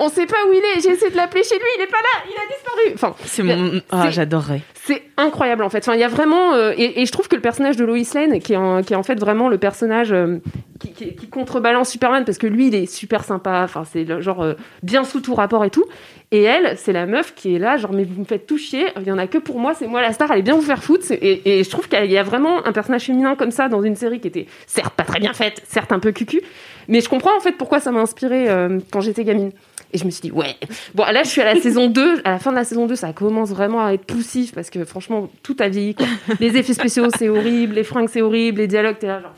on 0.00 0.08
sait 0.08 0.26
pas 0.26 0.36
où 0.48 0.52
il 0.52 0.58
est. 0.58 0.80
J'ai 0.82 0.90
essayé 0.90 1.10
de 1.10 1.16
l'appeler 1.16 1.42
chez 1.42 1.54
lui. 1.56 1.64
Il 1.78 1.82
est 1.82 1.86
pas 1.86 1.96
là. 1.96 2.24
Il 2.26 2.34
a 2.34 2.54
disparu. 2.54 2.92
Enfin, 2.94 3.14
C'est 3.24 3.42
mon 3.42 3.80
ah, 3.90 4.10
j'adorerais. 4.10 4.60
c'est 4.84 5.02
incroyable 5.16 5.62
en 5.62 5.70
fait. 5.70 5.78
Enfin, 5.78 5.94
il 5.94 6.00
y 6.00 6.04
a 6.04 6.08
vraiment 6.08 6.52
euh, 6.54 6.72
et, 6.76 7.00
et 7.00 7.06
je 7.06 7.12
trouve 7.12 7.28
que 7.28 7.36
le 7.36 7.42
personnage 7.42 7.76
de 7.76 7.84
Lois 7.84 7.98
Lane, 8.14 8.38
qui 8.40 8.52
est 8.52 8.56
en, 8.56 8.82
qui 8.82 8.92
est 8.92 8.96
en 8.96 9.02
fait 9.02 9.18
vraiment 9.18 9.48
le 9.48 9.58
personnage 9.58 10.12
euh, 10.12 10.38
qui, 10.78 10.92
qui- 10.92 11.14
qui 11.16 11.28
contrebalance 11.28 11.88
Superman 11.90 12.24
parce 12.24 12.38
que 12.38 12.46
lui, 12.46 12.68
il 12.68 12.74
est 12.74 12.86
super 12.86 13.24
sympa. 13.24 13.62
Enfin, 13.64 13.84
c'est 13.90 14.20
genre 14.22 14.42
euh, 14.42 14.54
bien 14.82 15.04
sous 15.04 15.20
tout 15.20 15.34
rapport 15.34 15.64
et 15.64 15.70
tout. 15.70 15.84
Et 16.30 16.42
elle, 16.42 16.76
c'est 16.76 16.92
la 16.92 17.06
meuf 17.06 17.34
qui 17.34 17.54
est 17.54 17.58
là, 17.58 17.78
genre 17.78 17.92
mais 17.92 18.04
vous 18.04 18.20
me 18.20 18.26
faites 18.26 18.46
tout 18.46 18.58
chier. 18.58 18.88
Il 19.00 19.06
y 19.06 19.12
en 19.12 19.16
a 19.18 19.26
que 19.26 19.38
pour 19.38 19.58
moi, 19.58 19.72
c'est 19.74 19.86
moi 19.86 20.02
la 20.02 20.12
star. 20.12 20.30
Allez 20.30 20.42
bien 20.42 20.54
vous 20.54 20.62
faire 20.62 20.82
foutre. 20.82 21.06
Et, 21.10 21.58
et 21.58 21.64
je 21.64 21.70
trouve 21.70 21.88
qu'il 21.88 22.10
y 22.10 22.18
a 22.18 22.22
vraiment 22.22 22.66
un 22.66 22.72
personnage 22.72 23.04
féminin 23.04 23.34
comme 23.34 23.50
ça 23.50 23.68
dans 23.68 23.82
une 23.82 23.96
série 23.96 24.20
qui 24.20 24.28
était 24.28 24.46
certes 24.66 24.94
pas 24.94 25.04
très 25.04 25.20
bien 25.20 25.32
faite, 25.32 25.62
certes 25.66 25.90
un 25.90 25.98
peu 25.98 26.12
cucu, 26.12 26.42
mais 26.86 27.00
je 27.00 27.08
comprends 27.08 27.34
en 27.36 27.40
fait 27.40 27.52
pourquoi 27.52 27.80
ça 27.80 27.92
m'a 27.92 28.00
inspiré 28.00 28.48
euh, 28.50 28.78
quand 28.90 29.00
j'étais 29.00 29.24
gamine. 29.24 29.52
Et 29.92 29.98
je 29.98 30.04
me 30.04 30.10
suis 30.10 30.20
dit, 30.20 30.30
ouais. 30.30 30.56
Bon, 30.94 31.04
là, 31.04 31.22
je 31.22 31.28
suis 31.28 31.40
à 31.40 31.46
la 31.46 31.58
saison 31.58 31.88
2. 31.88 32.20
À 32.24 32.32
la 32.32 32.38
fin 32.38 32.50
de 32.50 32.56
la 32.56 32.64
saison 32.64 32.86
2, 32.86 32.94
ça 32.94 33.14
commence 33.14 33.50
vraiment 33.50 33.82
à 33.82 33.94
être 33.94 34.04
poussif 34.04 34.52
parce 34.52 34.68
que 34.68 34.84
franchement, 34.84 35.30
tout 35.42 35.56
a 35.60 35.68
vieilli, 35.68 35.94
quoi. 35.94 36.06
Les 36.40 36.58
effets 36.58 36.74
spéciaux, 36.74 37.06
c'est 37.16 37.30
horrible. 37.30 37.76
Les 37.76 37.84
fringues, 37.84 38.10
c'est 38.10 38.20
horrible. 38.20 38.60
Les 38.60 38.66
dialogues, 38.66 38.98
t'es 38.98 39.06
là, 39.06 39.20
genre. 39.20 39.34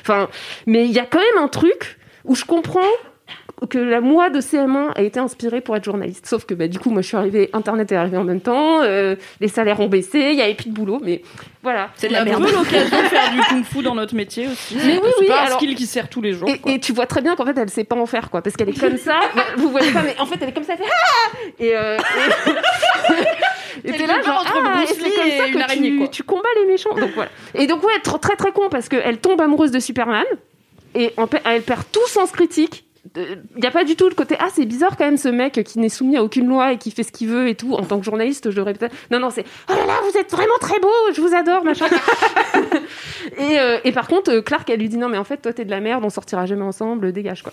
Enfin, 0.00 0.28
mais 0.66 0.86
il 0.86 0.92
y 0.92 0.98
a 0.98 1.04
quand 1.04 1.18
même 1.18 1.44
un 1.44 1.48
truc 1.48 1.98
où 2.24 2.34
je 2.34 2.44
comprends 2.46 2.80
que 3.68 3.78
la 3.78 4.00
moi 4.00 4.30
de 4.30 4.40
CM1 4.40 4.92
a 4.94 5.02
été 5.02 5.20
inspirée 5.20 5.60
pour 5.60 5.76
être 5.76 5.84
journaliste. 5.84 6.26
Sauf 6.26 6.44
que 6.44 6.54
bah, 6.54 6.68
du 6.68 6.78
coup, 6.78 6.90
moi, 6.90 7.02
je 7.02 7.08
suis 7.08 7.16
arrivée, 7.16 7.50
Internet 7.52 7.92
est 7.92 7.96
arrivé 7.96 8.16
en 8.16 8.24
même 8.24 8.40
temps, 8.40 8.82
euh, 8.82 9.14
les 9.40 9.48
salaires 9.48 9.80
ont 9.80 9.86
baissé, 9.88 10.18
il 10.32 10.34
y 10.36 10.42
avait 10.42 10.54
plus 10.54 10.70
de 10.70 10.74
boulot, 10.74 11.00
mais 11.04 11.22
voilà. 11.62 11.90
C'est 11.96 12.08
la 12.08 12.24
peu 12.24 12.30
l'occasion 12.30 12.58
de 13.02 13.04
faire 13.08 13.30
du 13.32 13.40
kung-fu 13.48 13.82
dans 13.82 13.94
notre 13.94 14.14
métier 14.14 14.48
aussi. 14.48 14.76
Mais 14.84 14.98
oui, 15.02 15.26
pas 15.28 15.42
un 15.42 15.44
alors- 15.46 15.58
skill 15.58 15.74
qui 15.74 15.86
sert 15.86 16.08
tous 16.08 16.20
les 16.20 16.32
jours. 16.32 16.48
Et, 16.48 16.58
quoi. 16.58 16.72
et 16.72 16.80
tu 16.80 16.92
vois 16.92 17.06
très 17.06 17.20
bien 17.20 17.36
qu'en 17.36 17.44
fait 17.44 17.56
elle 17.56 17.70
sait 17.70 17.84
pas 17.84 17.96
en 17.96 18.06
faire 18.06 18.30
quoi 18.30 18.42
parce 18.42 18.56
qu'elle 18.56 18.68
est 18.68 18.78
comme 18.80 18.96
ça 18.96 19.20
vous 19.56 19.68
voyez 19.70 19.90
pas 19.92 20.02
mais 20.02 20.14
en 20.18 20.26
fait 20.26 20.36
elle 20.40 20.48
est 20.48 20.52
comme 20.52 20.64
ça 20.64 20.72
elle 20.74 20.78
fait 20.84 20.90
ah 20.90 21.36
et 21.60 21.76
euh, 21.76 21.98
et- 23.84 23.88
et 23.88 23.92
t'es 23.92 24.06
là 24.06 24.20
genre 24.22 24.40
entre 24.40 24.58
ah, 24.64 24.80
c'est 24.86 24.94
comme 24.98 25.30
ça 25.38 25.48
que 25.52 25.58
araignée, 25.62 25.90
tu, 25.90 25.98
quoi. 25.98 26.08
tu 26.08 26.22
combats 26.22 26.48
les 26.60 26.66
méchants 26.66 26.94
donc 26.94 27.10
voilà 27.14 27.30
et 27.54 27.66
donc 27.66 27.82
ouais 27.84 27.96
tr- 28.04 28.18
très 28.20 28.36
très 28.36 28.52
con 28.52 28.68
parce 28.70 28.88
qu'elle 28.88 29.18
tombe 29.18 29.40
amoureuse 29.40 29.70
de 29.70 29.80
Superman 29.80 30.24
et 30.94 31.12
elle 31.44 31.62
perd 31.62 31.82
tout 31.92 32.06
sens 32.08 32.30
critique 32.32 32.84
il 33.16 33.42
n'y 33.56 33.66
a 33.66 33.70
pas 33.70 33.84
du 33.84 33.96
tout 33.96 34.08
le 34.08 34.14
côté 34.14 34.36
ah 34.38 34.48
c'est 34.54 34.64
bizarre 34.64 34.96
quand 34.96 35.04
même 35.04 35.16
ce 35.16 35.28
mec 35.28 35.62
qui 35.64 35.78
n'est 35.80 35.88
soumis 35.88 36.16
à 36.16 36.22
aucune 36.22 36.48
loi 36.48 36.72
et 36.72 36.78
qui 36.78 36.90
fait 36.92 37.02
ce 37.02 37.10
qu'il 37.10 37.28
veut 37.28 37.48
et 37.48 37.56
tout 37.56 37.74
en 37.74 37.82
tant 37.82 37.98
que 37.98 38.04
journaliste 38.04 38.50
je 38.50 38.56
devrais 38.56 38.74
peut-être 38.74 38.94
non 39.10 39.18
non 39.18 39.30
c'est 39.30 39.44
oh 39.68 39.72
là 39.72 39.86
là 39.86 39.94
vous 40.08 40.16
êtes 40.18 40.30
vraiment 40.30 40.56
très 40.60 40.78
beau 40.78 40.88
je 41.12 41.20
vous 41.20 41.34
adore 41.34 41.64
machin 41.64 41.86
et, 43.38 43.58
euh, 43.58 43.78
et 43.84 43.92
par 43.92 44.08
contre, 44.08 44.32
euh, 44.32 44.42
Clark, 44.42 44.68
elle 44.70 44.80
lui 44.80 44.88
dit 44.88 44.96
non, 44.98 45.08
mais 45.08 45.18
en 45.18 45.24
fait, 45.24 45.38
toi, 45.38 45.52
t'es 45.52 45.64
de 45.64 45.70
la 45.70 45.80
merde, 45.80 46.04
on 46.04 46.10
sortira 46.10 46.46
jamais 46.46 46.64
ensemble, 46.64 47.12
dégage 47.12 47.42
quoi. 47.42 47.52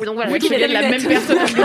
Et 0.00 0.04
donc 0.04 0.14
voilà, 0.14 0.30
Oui, 0.30 0.38
est 0.52 0.68
la 0.68 0.82
même 0.82 1.02
personne. 1.08 1.38
donc 1.38 1.46
toute 1.54 1.56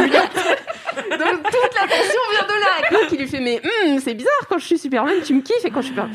la 1.11 1.87
tension 1.87 2.21
vient 2.31 2.47
de 2.47 2.59
là. 2.59 2.87
Clark, 2.87 3.07
il 3.11 3.19
lui 3.19 3.27
fait 3.27 3.41
mais 3.41 3.61
hum, 3.61 3.99
c'est 3.99 4.13
bizarre 4.13 4.47
quand 4.47 4.57
je 4.57 4.65
suis 4.65 4.77
Superman, 4.77 5.15
tu 5.25 5.33
me 5.33 5.41
kiffes 5.41 5.65
et 5.65 5.69
quand 5.69 5.81
je 5.81 5.87
suis 5.87 5.95
pas. 5.95 6.07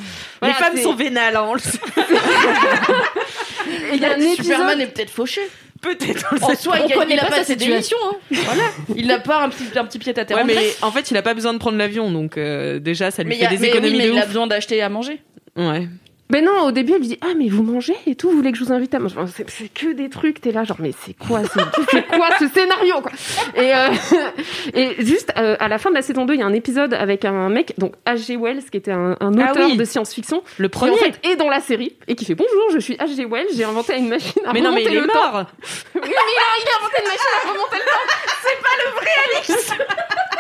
Les 0.43 0.53
femmes 0.53 0.79
sont 0.79 0.95
vénales, 0.95 1.37
hein, 1.37 1.45
on 1.47 1.55
le 1.55 1.61
sait. 1.61 1.79
Et 3.93 3.97
il 3.97 4.01
y 4.01 4.05
a 4.05 4.15
un 4.15 4.17
épisode. 4.17 4.45
Superman 4.45 4.81
est 4.81 4.87
peut-être 4.87 5.11
fauché. 5.11 5.43
Peut-être. 5.81 6.35
En 6.43 6.55
soi, 6.55 6.77
On 6.83 6.87
il, 6.89 6.95
connaît 6.95 7.15
il 7.15 7.21
a 7.21 7.25
pas 7.25 7.31
pas 7.31 7.37
sa 7.39 7.45
situation. 7.45 7.97
Hein. 8.05 8.17
Voilà. 8.31 8.63
Il 8.97 9.07
n'a 9.07 9.19
pas 9.19 9.43
un 9.43 9.49
petit, 9.49 9.65
un 9.79 9.85
petit 9.87 9.99
pied 9.99 10.13
à 10.19 10.25
terre. 10.25 10.37
Ouais, 10.37 10.43
en 10.43 10.47
mais 10.47 10.75
en 10.83 10.91
fait, 10.93 11.11
il 11.11 11.17
a 11.17 11.23
pas 11.23 11.33
besoin 11.35 11.55
de 11.55 11.59
prendre 11.59 11.79
l'avion, 11.79 12.11
donc 12.11 12.37
euh, 12.37 12.79
déjà, 12.79 13.11
ça 13.11 13.23
lui 13.23 13.31
Mais, 13.31 13.37
fait 13.39 13.47
a, 13.47 13.51
des 13.51 13.57
mais, 13.57 13.63
oui, 13.63 13.69
économies 13.79 13.99
mais 13.99 14.07
de 14.09 14.13
il 14.13 14.19
a 14.19 14.23
ouf. 14.23 14.27
besoin 14.29 14.47
d'acheter 14.47 14.83
à 14.83 14.89
manger. 14.91 15.23
Ouais. 15.57 15.89
Mais 16.31 16.43
non, 16.43 16.61
au 16.63 16.71
début, 16.73 16.93
elle 16.93 17.01
lui 17.01 17.09
dit 17.09 17.19
ah 17.23 17.35
mais 17.37 17.49
vous 17.49 17.63
mangez 17.63 17.97
et 18.07 18.15
tout, 18.15 18.31
vous 18.31 18.37
voulez 18.37 18.53
que 18.53 18.59
je 18.59 18.65
vous 18.65 18.73
invite 18.73 18.95
à 18.95 18.99
manger? 18.99 19.17
C'est, 19.49 19.73
que 19.73 19.93
des 19.93 20.09
trucs. 20.09 20.41
T'es 20.41 20.53
là 20.53 20.65
genre 20.65 20.77
mais 20.81 20.93
c'est 21.05 21.15
quoi 21.15 21.43
ce, 21.45 21.59
c'est 21.91 22.07
quoi 22.07 22.29
ce 22.39 22.49
scénario 22.49 23.01
quoi? 23.01 23.11
Et 23.57 23.75
euh, 23.75 23.89
et 24.75 25.05
juste 25.05 25.33
euh, 25.37 25.57
à 25.61 25.69
la 25.69 25.79
fin 25.79 25.91
de 25.91 25.95
la 25.97 26.03
saison 26.03 26.25
2, 26.27 26.35
il 26.35 26.41
y 26.41 26.43
a 26.43 26.47
un 26.47 26.53
épisode 26.53 26.95
avec 26.95 27.25
un 27.25 27.49
mec 27.49 27.75
donc 27.79 27.95
H.G. 28.07 28.37
Wells 28.37 28.65
qui 28.71 28.77
était 28.77 28.93
un, 28.93 29.17
un 29.21 29.39
Ah 29.39 29.51
auteur 29.53 29.67
oui. 29.67 29.77
de 29.77 29.85
science-fiction 29.85 30.43
Le 30.59 30.69
qui 30.69 30.79
premier. 30.79 30.93
en 30.93 30.97
fait 30.97 31.19
est 31.25 31.37
dans 31.37 31.49
la 31.49 31.61
série 31.61 31.97
et 32.09 32.15
qui 32.15 32.25
fait 32.25 32.35
bonjour, 32.35 32.71
je 32.73 32.79
suis 32.79 32.95
H.G. 32.95 33.27
Wells, 33.27 33.49
j'ai 33.55 33.65
inventé 33.65 33.97
une 33.97 34.09
machine 34.09 34.43
à 34.47 34.53
Mais 34.53 34.61
non, 34.61 34.73
mais 34.73 34.85
il 34.85 34.97
est 34.97 35.07
temps. 35.07 35.33
mort. 35.33 35.47
Oui, 35.95 36.01
mais 36.03 36.09
il 36.09 36.15
a, 36.15 36.47
il 36.63 36.69
a 36.69 36.79
inventé 36.81 36.97
une 37.03 37.09
machine 37.09 37.35
à 37.45 37.51
remonter 37.51 37.77
le 37.77 37.91
temps. 37.91 38.07
C'est 38.43 38.63
pas 38.63 38.77
le 38.85 38.91
vrai 38.97 39.11
Alix. 39.35 39.73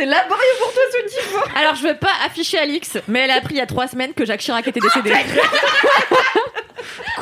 C'est 0.00 0.06
laborieux 0.06 0.56
pour 0.62 0.72
toi 0.72 0.82
ce 0.92 1.02
niveau. 1.28 1.44
Alors, 1.54 1.74
je 1.74 1.82
veux 1.86 1.94
pas 1.96 2.08
afficher 2.24 2.56
Alix, 2.58 2.96
mais 3.06 3.18
elle 3.20 3.30
a 3.32 3.34
appris 3.34 3.54
il 3.56 3.58
y 3.58 3.60
a 3.60 3.66
trois 3.66 3.86
semaines 3.86 4.14
que 4.14 4.24
Jacques 4.24 4.40
Chirac 4.40 4.66
était 4.66 4.80
décédé. 4.80 5.12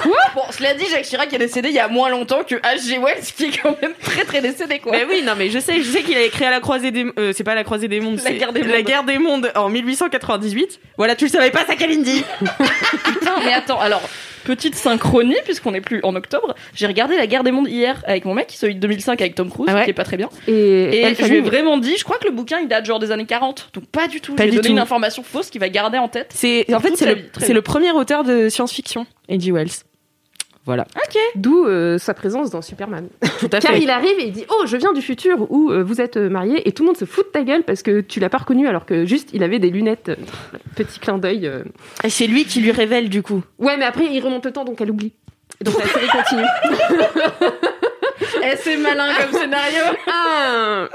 Quoi? 0.01 0.17
Bon, 0.37 0.43
cela 0.53 0.75
dit, 0.75 0.87
Jacques 0.89 1.03
Chirac 1.05 1.33
est 1.33 1.39
décédé 1.39 1.71
il 1.71 1.75
y 1.75 1.81
a 1.81 1.89
moins 1.89 2.09
longtemps 2.09 2.45
que 2.45 2.55
H.G. 2.55 2.99
Wells, 2.99 3.25
qui 3.37 3.47
est 3.47 3.59
quand 3.61 3.77
même 3.83 3.95
très 4.01 4.25
très 4.25 4.41
décédé, 4.41 4.79
quoi. 4.79 4.93
Mais 4.93 5.05
oui, 5.05 5.23
non, 5.23 5.33
mais 5.37 5.51
je 5.51 5.59
sais, 5.59 5.79
je 5.83 5.91
sais 5.91 6.03
qu'il 6.05 6.17
a 6.17 6.23
écrit 6.23 6.45
à 6.45 6.51
la 6.51 6.61
croisée 6.61 6.93
des, 6.93 7.07
euh, 7.19 7.33
c'est 7.37 7.43
pas 7.43 7.57
la 7.57 7.65
croisée 7.65 7.89
des 7.89 7.99
mondes, 8.01 8.19
La 8.19 8.23
c'est 8.23 8.35
guerre 8.35 8.53
des 8.53 8.63
la 8.63 8.77
mondes. 8.77 8.87
guerre 8.87 9.03
des 9.03 9.19
mondes 9.19 9.51
en 9.57 9.69
1898. 9.69 10.79
Voilà, 10.97 11.17
tu 11.17 11.25
le 11.25 11.31
savais 11.31 11.51
pas, 11.51 11.65
ça, 11.67 11.75
Kalindi. 11.75 12.23
Putain, 13.05 13.41
mais 13.45 13.53
attends, 13.53 13.81
alors, 13.81 14.03
petite 14.49 14.75
synchronie, 14.77 15.37
puisqu'on 15.45 15.75
est 15.75 15.83
plus 15.83 16.01
en 16.05 16.17
octobre, 16.17 16.55
j'ai 16.75 16.87
regardé 16.87 17.19
La 17.19 17.27
guerre 17.27 17.45
des 17.45 17.51
mondes 17.53 17.69
hier 17.69 18.03
avec 18.07 18.25
mon 18.25 18.33
mec, 18.33 18.51
celui 18.57 18.75
de 18.75 18.81
2005 18.81 19.21
avec 19.21 19.35
Tom 19.35 19.51
Cruise, 19.51 19.69
Ah 19.71 19.75
ouais 19.75 19.85
qui 19.85 19.91
est 19.91 19.95
pas 19.95 20.05
très 20.05 20.17
bien. 20.17 20.31
Et, 20.47 20.53
Et 20.53 21.01
Elle 21.03 21.17
je 21.17 21.25
lui 21.27 21.37
ai 21.37 21.41
vraiment 21.43 21.77
dit, 21.77 21.97
je 21.99 22.05
crois 22.05 22.17
que 22.17 22.25
le 22.25 22.31
bouquin 22.31 22.59
il 22.61 22.67
date 22.67 22.87
genre 22.87 22.99
des 22.99 23.11
années 23.11 23.27
40, 23.27 23.71
donc 23.75 23.85
pas 23.87 24.09
du 24.09 24.23
tout. 24.23 24.35
J'ai 24.39 24.47
donné 24.47 24.61
tout. 24.63 24.69
une 24.69 24.79
information 24.79 25.23
fausse 25.23 25.51
qu'il 25.51 25.61
va 25.61 25.69
garder 25.69 25.99
en 25.99 26.09
tête. 26.09 26.33
C'est, 26.35 26.73
en 26.75 26.81
fait, 26.81 26.97
c'est 26.97 27.15
le, 27.15 27.55
le 27.55 27.63
premier 27.63 27.93
auteur 27.93 28.25
de 28.25 28.49
science-fiction, 28.49 29.07
H.G. 29.29 29.53
Wells. 29.53 29.69
Voilà. 30.69 30.87
D'où 31.35 31.65
euh, 31.65 31.97
sa 31.97 32.13
présence 32.13 32.51
dans 32.51 32.61
Superman. 32.61 33.09
Tout 33.41 33.49
à 33.53 33.59
Car 33.61 33.73
fait. 33.73 33.81
il 33.81 33.89
arrive 33.89 34.19
et 34.19 34.27
il 34.27 34.33
dit 34.33 34.45
Oh, 34.51 34.67
je 34.67 34.77
viens 34.77 34.93
du 34.93 35.01
futur 35.01 35.51
où 35.51 35.71
euh, 35.71 35.83
vous 35.83 36.03
êtes 36.03 36.19
euh, 36.19 36.29
mariés 36.29 36.69
et 36.69 36.73
tout 36.73 36.83
le 36.83 36.89
monde 36.89 36.99
se 36.99 37.07
fout 37.07 37.25
de 37.25 37.31
ta 37.31 37.43
gueule 37.43 37.63
parce 37.63 37.83
que 37.83 38.03
tu 38.03 38.21
l'as 38.21 38.29
pas 38.29 38.37
reconnu 38.37 38.69
alors 38.69 38.85
que 38.85 39.07
juste 39.07 39.31
il 39.33 39.43
avait 39.43 39.59
des 39.59 39.71
lunettes. 39.71 40.11
euh, 40.11 40.17
petit 40.77 41.01
clin 41.01 41.17
d'œil. 41.17 41.47
euh. 41.47 41.63
Et 42.05 42.11
c'est 42.11 42.27
lui 42.27 42.45
qui 42.45 42.61
lui 42.61 42.71
révèle, 42.71 43.09
du 43.09 43.23
coup. 43.23 43.43
Ouais, 43.59 43.79
mais 43.79 43.87
après 43.87 44.05
il 44.05 44.21
remonte 44.23 44.45
le 44.45 44.53
temps 44.53 44.67
donc 44.67 44.79
elle 44.83 44.91
oublie. 44.91 45.15
Donc 45.65 45.79
la 45.79 45.87
série 45.87 46.09
continue. 46.09 46.45
Eh, 48.45 48.57
c'est 48.57 48.77
malin 48.77 49.09
comme 49.15 49.33
scénario. 49.41 49.85
Ah 50.09 50.89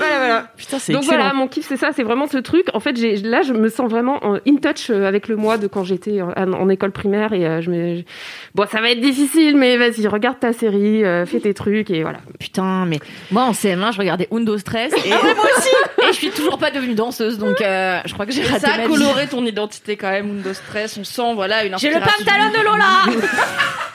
voilà, 0.00 0.18
voilà. 0.18 0.46
Putain, 0.56 0.78
c'est 0.78 0.92
Donc 0.92 1.02
excellent. 1.02 1.18
voilà, 1.22 1.34
mon 1.34 1.46
kiff 1.46 1.66
c'est 1.68 1.76
ça, 1.76 1.90
c'est 1.94 2.02
vraiment 2.02 2.26
ce 2.26 2.38
truc. 2.38 2.66
En 2.74 2.80
fait, 2.80 2.96
j'ai 2.96 3.16
là 3.18 3.42
je 3.42 3.52
me 3.52 3.68
sens 3.68 3.88
vraiment 3.90 4.18
en 4.24 4.34
in 4.46 4.56
touch 4.56 4.90
euh, 4.90 5.06
avec 5.06 5.28
le 5.28 5.36
moi 5.36 5.58
de 5.58 5.66
quand 5.66 5.84
j'étais 5.84 6.20
en, 6.22 6.32
en 6.32 6.68
école 6.68 6.90
primaire 6.92 7.32
et 7.32 7.46
euh, 7.46 7.60
je 7.60 7.70
me 7.70 7.96
je- 7.96 8.02
bon 8.54 8.66
ça 8.70 8.80
va 8.80 8.90
être 8.90 9.00
difficile 9.00 9.56
mais 9.56 9.76
vas-y 9.76 10.06
regarde 10.08 10.38
ta 10.40 10.52
série, 10.52 11.04
euh, 11.04 11.26
fais 11.26 11.40
tes 11.40 11.54
trucs 11.54 11.90
et 11.90 12.02
voilà. 12.02 12.18
Putain, 12.38 12.86
mais 12.86 12.98
moi 13.30 13.42
en 13.44 13.52
CM1, 13.52 13.92
je 13.92 13.98
regardais 13.98 14.28
Undo 14.32 14.58
Stress 14.58 14.92
et 15.04 15.08
moi 15.10 15.18
aussi. 15.56 15.68
Et 16.08 16.12
je 16.12 16.16
suis 16.16 16.30
toujours 16.30 16.56
pas 16.58 16.70
devenue 16.70 16.94
danseuse, 16.94 17.36
donc 17.38 17.60
euh, 17.60 18.00
je 18.06 18.14
crois 18.14 18.24
que 18.24 18.32
j'ai 18.32 18.42
raté 18.42 18.60
ça 18.66 18.72
a 18.72 18.86
coloré 18.86 19.26
ton 19.26 19.44
identité 19.44 19.96
quand 19.96 20.08
même, 20.10 20.38
Undo 20.38 20.54
Stress. 20.54 20.96
On 20.98 21.04
sent, 21.04 21.34
voilà, 21.34 21.64
une 21.66 21.78
J'ai 21.78 21.88
le 21.90 22.00
pantalon 22.00 22.48
de 22.50 22.64
Lola. 22.64 23.20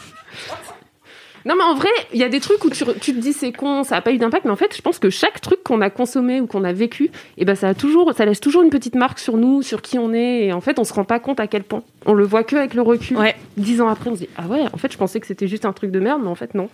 Non 1.46 1.54
mais 1.56 1.64
en 1.64 1.76
vrai, 1.76 1.90
il 2.12 2.20
y 2.20 2.24
a 2.24 2.30
des 2.30 2.40
trucs 2.40 2.64
où 2.66 2.70
tu, 2.72 2.84
tu 3.00 3.14
te 3.14 3.20
dis 3.20 3.32
c'est 3.32 3.52
con, 3.52 3.84
ça 3.84 3.98
a 3.98 4.02
pas 4.02 4.12
eu 4.12 4.18
d'impact, 4.18 4.46
mais 4.46 4.52
en 4.52 4.56
fait, 4.56 4.76
je 4.76 4.82
pense 4.82 4.98
que 4.98 5.12
chaque 5.12 5.42
truc 5.42 5.62
qu'on 5.64 5.80
a 5.82 5.92
consommé 5.92 6.42
ou 6.42 6.48
qu'on 6.48 6.64
a 6.64 6.74
vécu, 6.74 7.12
et 7.38 7.46
ben 7.46 7.54
ça 7.56 7.70
a 7.70 7.74
toujours, 7.76 8.14
ça 8.18 8.26
laisse 8.26 8.40
toujours 8.40 8.64
une 8.64 8.72
petite 8.72 8.96
marque 8.96 9.20
sur 9.20 9.38
nous, 9.38 9.62
sur 9.62 9.82
qui 9.84 10.00
on 10.00 10.12
est, 10.14 10.46
et 10.46 10.54
en 10.54 10.62
fait, 10.62 10.80
on 10.80 10.84
se 10.84 10.94
rend 10.94 11.04
pas 11.06 11.20
compte 11.20 11.40
à 11.40 11.46
quel 11.48 11.64
point. 11.64 11.84
On 12.08 12.14
le 12.14 12.26
voit 12.26 12.44
que 12.44 12.56
avec 12.56 12.74
le 12.74 12.82
recul. 12.82 13.16
Ouais. 13.18 13.36
Dix 13.58 13.80
ans 13.80 13.88
après, 13.90 14.10
on 14.10 14.16
se 14.16 14.22
dit 14.22 14.30
ah 14.38 14.48
ouais, 14.48 14.64
en 14.74 14.78
fait, 14.78 14.92
je 14.92 14.98
pensais 14.98 15.20
que 15.20 15.28
c'était 15.28 15.48
juste 15.48 15.66
un 15.66 15.74
truc 15.74 15.92
de 15.92 16.00
merde, 16.00 16.22
mais 16.24 16.30
en 16.30 16.36
fait 16.36 16.56
non. 16.56 16.68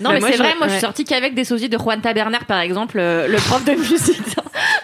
Non, 0.00 0.10
Bah, 0.10 0.14
mais 0.14 0.20
c'est 0.30 0.32
je- 0.38 0.42
vrai, 0.42 0.54
moi 0.58 0.66
je 0.66 0.72
ouais. 0.72 0.78
suis 0.78 0.80
sortie 0.80 1.04
qu'avavec 1.04 1.34
des 1.34 1.44
sosies 1.44 1.68
de 1.68 1.78
Juan 1.78 2.00
Taberner, 2.00 2.38
par 2.46 2.60
exemple, 2.60 2.98
euh, 3.00 3.26
le 3.28 3.36
prof 3.36 3.64
de 3.64 3.72
musique 3.72 4.20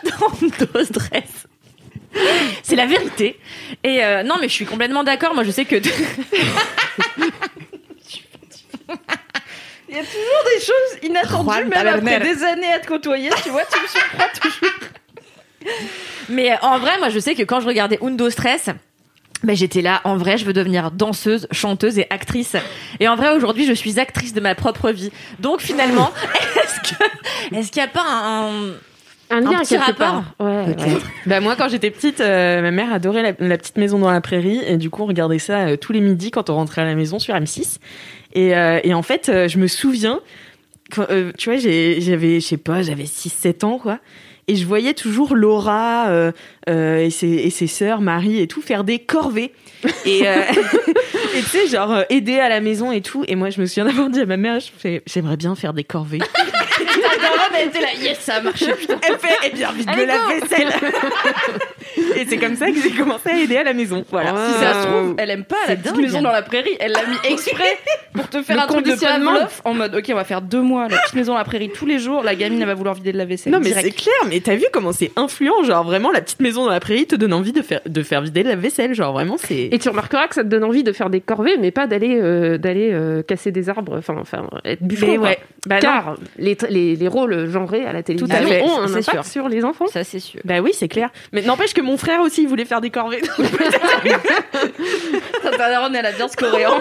dans, 0.05 0.27
Undo 0.43 0.85
Stress. 0.85 1.47
C'est 2.65 2.77
la 2.77 2.87
vérité. 2.87 3.39
Et 3.85 4.05
euh, 4.05 4.23
non, 4.25 4.35
mais 4.41 4.49
je 4.49 4.55
suis 4.55 4.67
complètement 4.67 5.05
d'accord. 5.05 5.35
Moi, 5.35 5.45
je 5.45 5.51
sais 5.53 5.65
que. 5.65 5.77
Il 9.89 9.97
y 9.97 9.99
a 9.99 10.03
toujours 10.03 10.45
des 10.55 10.65
choses 10.65 11.11
inattendues, 11.11 11.45
Juan 11.45 11.61
même 11.63 11.71
Taberner. 11.71 12.15
après 12.15 12.35
des 12.35 12.45
années 12.45 12.73
à 12.73 12.79
te 12.79 12.87
côtoyer, 12.87 13.31
tu 13.43 13.51
vois, 13.51 13.63
tu 13.65 13.83
me 13.83 13.89
surprends 13.89 14.41
toujours. 14.41 14.71
Mais 16.29 16.53
euh, 16.53 16.57
en 16.63 16.79
vrai, 16.79 16.97
moi, 16.99 17.09
je 17.09 17.19
sais 17.19 17.35
que 17.35 17.43
quand 17.43 17.59
je 17.59 17.67
regardais 17.67 17.99
Undo 18.01 18.31
Stress, 18.31 18.71
ben, 19.43 19.57
j'étais 19.57 19.83
là, 19.83 20.01
en 20.05 20.17
vrai, 20.17 20.39
je 20.39 20.45
veux 20.45 20.53
devenir 20.53 20.91
danseuse, 20.91 21.49
chanteuse 21.51 21.99
et 21.99 22.07
actrice. 22.11 22.57
Et 23.01 23.09
en 23.09 23.17
vrai, 23.17 23.35
aujourd'hui, 23.35 23.65
je 23.67 23.73
suis 23.73 23.99
actrice 23.99 24.33
de 24.33 24.41
ma 24.41 24.55
propre 24.55 24.91
vie. 24.91 25.11
Donc, 25.39 25.61
finalement, 25.61 26.13
est-ce 27.53 27.71
qu'il 27.73 27.83
n'y 27.83 27.89
a 27.89 27.91
pas 27.91 28.05
un, 28.07 28.51
Un 29.31 29.41
lien 29.41 29.61
petit 29.61 29.71
quelque 29.71 29.87
rapport 29.87 30.23
part. 30.39 30.47
Ouais. 30.47 30.77
Bah 31.27 31.41
moi 31.41 31.57
quand 31.57 31.69
j'étais 31.69 31.91
petite, 31.91 32.21
euh, 32.21 32.61
ma 32.63 32.71
mère 32.71 32.93
adorait 32.93 33.23
la, 33.23 33.33
la 33.39 33.59
petite 33.59 33.77
maison 33.77 33.99
dans 33.99 34.11
la 34.11 34.21
prairie 34.21 34.61
et 34.67 34.77
du 34.77 34.91
coup 34.91 35.03
on 35.03 35.07
regardait 35.07 35.39
ça 35.39 35.61
euh, 35.61 35.77
tous 35.77 35.93
les 35.93 36.01
midis 36.01 36.31
quand 36.31 36.51
on 36.51 36.55
rentrait 36.55 36.83
à 36.83 36.85
la 36.85 36.95
maison 36.95 37.19
sur 37.19 37.35
M6. 37.35 37.79
Et, 38.35 38.57
euh, 38.57 38.81
et 38.85 38.95
en 38.95 39.03
fait 39.03 39.29
euh, 39.29 39.49
je 39.49 39.59
me 39.59 39.67
souviens, 39.67 40.21
quand, 40.91 41.07
euh, 41.11 41.33
tu 41.37 41.51
vois 41.51 41.59
j'avais 41.59 42.41
je 42.41 42.47
sais 42.47 42.57
pas 42.57 42.83
j'avais 42.83 43.05
6-7 43.05 43.65
ans 43.65 43.79
quoi. 43.79 43.99
Et 44.49 44.57
je 44.57 44.67
voyais 44.67 44.95
toujours 44.95 45.37
Laura 45.37 46.09
euh, 46.09 46.33
et, 46.67 47.11
ses, 47.11 47.29
et 47.29 47.51
ses 47.51 47.69
sœurs, 47.69 48.01
Marie 48.01 48.41
et 48.41 48.49
tout, 48.49 48.61
faire 48.61 48.83
des 48.83 48.99
corvées. 48.99 49.53
Et 50.05 50.23
tu 51.35 51.43
sais, 51.43 51.69
genre 51.69 52.03
aider 52.11 52.41
à 52.41 52.49
la 52.49 52.61
maison 52.61 52.91
et 52.91 53.01
tout. 53.01 53.23
Et 53.29 53.37
moi, 53.37 53.51
je 53.51 53.61
me 53.61 53.67
souviens 53.67 53.85
d'avoir 53.85 54.11
dit 54.11 54.19
à 54.19 54.27
ma 54.27 54.37
mère, 54.37 54.59
j'aimerais 55.07 55.37
bien 55.37 55.55
faire 55.55 55.73
des 55.73 55.85
corvées. 55.85 56.19
Elle 57.61 57.69
était 57.69 57.81
là, 57.81 57.89
yes, 58.01 58.19
ça 58.21 58.37
a 58.37 58.41
marché, 58.41 58.73
putain. 58.73 58.99
Elle 59.07 59.19
fait, 59.19 59.35
eh 59.45 59.51
bien, 59.51 59.73
vite 59.73 59.89
de 59.89 60.03
la 60.03 60.19
vaisselle. 60.27 60.73
et 62.17 62.25
c'est 62.27 62.39
comme 62.39 62.57
ça 62.57 62.71
que 62.71 62.81
j'ai 62.81 62.91
commencé 62.91 63.31
à 63.31 63.39
aider 63.39 63.57
à 63.57 63.65
la 63.65 63.73
maison. 63.73 64.05
Voilà. 64.11 64.35
Si 64.47 64.59
ça 64.65 64.83
se 64.83 64.87
trouve, 64.87 65.15
elle 65.19 65.31
aime 65.31 65.45
pas 65.45 65.57
la 65.69 65.77
petite 65.77 65.93
dingue. 65.93 66.03
maison 66.03 66.23
dans 66.23 66.33
la 66.33 66.43
prairie. 66.43 66.77
Elle 66.81 66.93
l'a 66.93 67.05
mis 67.07 67.17
exprès 67.33 67.79
pour 68.13 68.29
te 68.29 68.43
faire 68.43 68.57
Le 68.57 68.63
un 68.63 68.67
truc 68.67 68.85
de 68.85 68.91
conditionnement. 68.91 69.33
En 69.65 69.75
mode, 69.75 69.95
ok, 69.95 70.05
on 70.11 70.15
va 70.15 70.25
faire 70.25 70.43
deux 70.43 70.63
mois 70.63 70.89
la 70.89 70.99
petite 70.99 71.15
maison 71.15 71.33
dans 71.33 71.39
la 71.39 71.45
prairie 71.45 71.71
tous 71.71 71.87
les 71.87 71.99
jours. 71.99 72.23
La 72.23 72.35
gamine, 72.35 72.61
elle 72.61 72.67
va 72.67 72.75
vouloir 72.75 72.95
vider 72.95 73.13
de 73.13 73.19
la 73.19 73.25
vaisselle. 73.25 73.53
Non 73.53 73.61
mais 73.61 73.73
c'est 73.73 73.91
clair, 73.91 74.15
mais 74.29 74.41
t'as 74.41 74.57
vu 74.57 74.67
comment 74.73 74.93
c'est 74.93 75.13
influent, 75.17 75.63
genre 75.65 75.85
vraiment 75.85 76.11
la 76.11 76.21
petite 76.21 76.41
maison 76.41 76.65
dans 76.65 76.71
la 76.71 76.81
prairie 76.81 77.07
te 77.07 77.17
donne 77.17 77.33
envie 77.33 77.53
de 77.53 77.63
faire 77.63 77.81
de 77.87 78.03
faire 78.03 78.21
vider 78.23 78.43
la 78.43 78.57
vaisselle, 78.57 78.95
genre 78.95 79.13
vraiment 79.13 79.37
c'est. 79.39 79.69
Et 79.73 79.79
tu 79.79 79.89
remarqueras 79.89 80.29
que 80.29 80.35
ça 80.35 80.43
te 80.43 80.49
donne 80.49 80.65
envie 80.65 80.83
de 80.83 80.93
faire 80.93 81.11
des 81.11 81.21
corvées, 81.21 81.57
mais 81.59 81.71
pas 81.71 81.87
d'aller 81.87 82.19
euh, 82.21 82.59
d'aller 82.59 82.91
euh, 82.93 83.23
casser 83.23 83.51
des 83.53 83.69
arbres, 83.69 83.97
enfin, 83.99 84.17
enfin 84.21 84.49
être 84.65 84.81
quoi. 84.99 85.15
ouais. 85.19 85.39
Bah. 85.67 85.79
Car 85.79 86.17
les, 86.39 86.57
les, 86.71 86.97
les 86.97 87.09
rôles 87.09 87.49
genrés 87.49 87.85
à 87.85 87.93
la 87.93 88.03
télévision 88.03 88.37
ont 88.65 88.81
un 88.81 88.89
impact 88.91 89.11
sûr. 89.11 89.25
sur 89.25 89.49
les 89.49 89.65
enfants. 89.65 89.87
Ça, 89.89 90.05
c'est 90.05 90.21
sûr. 90.21 90.41
Bah 90.45 90.61
oui, 90.61 90.71
c'est 90.73 90.89
clair. 90.89 91.11
Mais 91.33 91.43
n'empêche 91.43 91.70
que 91.75 91.81
mon 91.81 91.97
frère 91.97 92.21
aussi 92.21 92.43
il 92.43 92.49
voulait 92.49 92.65
faire 92.65 92.81
des 92.81 92.91
corvées. 92.91 93.23
Ta 95.43 95.57
daronne, 95.57 95.95
elle 95.97 96.07
a 96.07 96.13
bien 96.13 96.29
ce 96.29 96.37
coréen. 96.37 96.71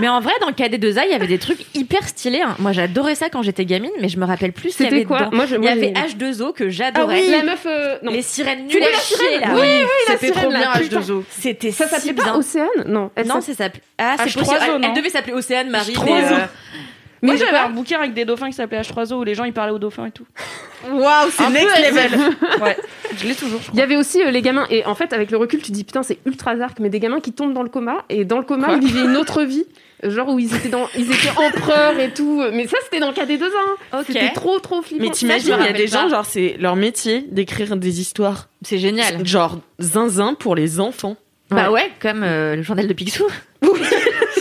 Mais 0.00 0.08
en 0.08 0.20
vrai, 0.20 0.32
dans 0.40 0.50
KD2A, 0.50 1.02
il 1.04 1.10
y 1.12 1.14
avait 1.14 1.26
des 1.26 1.38
trucs 1.38 1.66
hyper 1.76 2.08
stylés. 2.08 2.40
hein. 2.40 2.56
Moi, 2.58 2.72
j'adorais 2.72 3.14
ça 3.14 3.28
quand 3.28 3.42
j'étais 3.42 3.66
gamine, 3.66 3.90
mais 4.00 4.08
je 4.08 4.18
me 4.18 4.24
rappelle 4.24 4.52
plus 4.52 4.70
ce 4.70 4.78
qu'il 4.78 4.86
y 4.86 4.88
C'était 4.88 4.96
avait 5.00 5.04
quoi 5.04 5.18
dedans. 5.20 5.30
Moi, 5.36 5.44
je- 5.44 5.54
Il 5.56 5.58
y 5.58 5.60
moi, 5.60 5.70
avait 5.72 5.92
j'ai- 6.08 6.14
H2O 6.16 6.54
que 6.54 6.70
j'adorais. 6.70 7.26
La 7.28 7.42
meuf, 7.42 7.66
euh, 7.66 7.98
non. 8.02 8.10
Les 8.10 8.22
sirènes 8.22 8.66
nulles 8.66 8.82
à 8.82 8.98
chier, 8.98 9.38
là. 9.38 9.48
Oui, 9.52 9.60
oui, 9.60 9.86
la 10.08 10.14
C'était 10.18 10.32
trop 10.32 10.48
bien, 10.48 10.60
là, 10.60 10.72
putain. 10.80 10.98
H2O. 11.00 11.22
C'était 11.28 11.70
Ça 11.72 11.84
si 11.86 11.90
s'appelait 11.94 12.12
bien. 12.14 12.24
pas 12.24 12.36
Océane 12.38 12.66
Non. 12.86 13.10
Elle 13.14 13.26
Non, 13.26 13.34
s'appelle- 13.42 13.54
ça 13.54 13.64
s'appelait. 13.64 13.82
Ah, 13.98 14.14
c'est 14.18 14.24
H3O, 14.30 14.38
possible. 14.38 14.60
Elle, 14.64 14.80
non 14.80 14.88
elle 14.88 14.94
devait 14.96 15.10
s'appeler 15.10 15.34
Océane 15.34 15.68
Marie. 15.68 15.92
H3O. 15.92 16.04
mais, 16.06 16.24
euh, 16.24 16.38
Moi, 17.22 17.34
Mais 17.34 17.38
j'avais 17.38 17.52
pas- 17.52 17.66
un 17.66 17.70
bouquin 17.70 17.98
avec 17.98 18.14
des 18.14 18.24
dauphins 18.24 18.48
qui 18.48 18.54
s'appelait 18.54 18.80
H3O 18.80 19.14
où 19.14 19.22
les 19.24 19.34
gens 19.36 19.44
ils 19.44 19.52
parlaient 19.52 19.72
aux 19.72 19.78
dauphins 19.78 20.06
et 20.06 20.10
tout. 20.10 20.26
Waouh, 20.90 21.30
c'est 21.30 21.48
next 21.50 21.78
level. 21.78 22.10
Ouais, 22.62 22.76
je 23.16 23.26
l'ai 23.28 23.34
toujours. 23.36 23.60
Il 23.72 23.78
y 23.78 23.82
avait 23.82 23.96
aussi 23.96 24.20
euh, 24.22 24.30
les 24.32 24.42
gamins, 24.42 24.66
et 24.70 24.84
en 24.86 24.96
fait, 24.96 25.12
avec 25.12 25.30
le 25.30 25.36
recul, 25.36 25.62
tu 25.62 25.70
dis 25.70 25.84
putain, 25.84 26.02
c'est 26.02 26.18
ultra 26.26 26.56
dark, 26.56 26.78
mais 26.80 26.88
des 26.90 26.98
gamins 26.98 27.20
qui 27.20 27.32
tombent 27.32 27.52
dans 27.54 27.62
le 27.62 27.68
coma, 27.68 28.04
et 28.08 28.24
dans 28.24 28.38
le 28.38 28.44
coma, 28.44 28.66
Quoi 28.66 28.76
ils 28.76 28.86
vivaient 28.86 29.04
une 29.04 29.16
autre 29.16 29.42
vie. 29.44 29.64
Genre 30.04 30.28
où 30.30 30.40
ils 30.40 30.52
étaient, 30.52 30.68
dans, 30.68 30.88
ils 30.98 31.12
étaient 31.12 31.30
empereurs 31.36 31.96
et 32.00 32.10
tout. 32.12 32.42
Mais 32.52 32.66
ça, 32.66 32.76
c'était 32.82 32.98
dans 32.98 33.12
KD2 33.12 33.44
ans. 33.44 33.98
Ok. 34.00 34.04
C'était 34.08 34.32
trop, 34.32 34.58
trop 34.58 34.82
flippant. 34.82 35.04
Mais 35.04 35.10
t'imagines, 35.10 35.54
il 35.60 35.64
y 35.64 35.68
a 35.68 35.72
des 35.72 35.86
gens, 35.86 36.08
genre, 36.08 36.24
c'est 36.26 36.56
leur 36.58 36.74
métier 36.74 37.24
d'écrire 37.30 37.76
des 37.76 38.00
histoires. 38.00 38.48
C'est 38.62 38.78
génial. 38.78 39.24
Genre, 39.24 39.60
zinzin 39.78 40.34
pour 40.34 40.56
les 40.56 40.80
enfants. 40.80 41.16
Bah 41.50 41.70
ouais, 41.70 41.88
comme 42.00 42.24
euh, 42.24 42.56
le 42.56 42.62
journal 42.62 42.88
de 42.88 42.92
Picsou. 42.94 43.26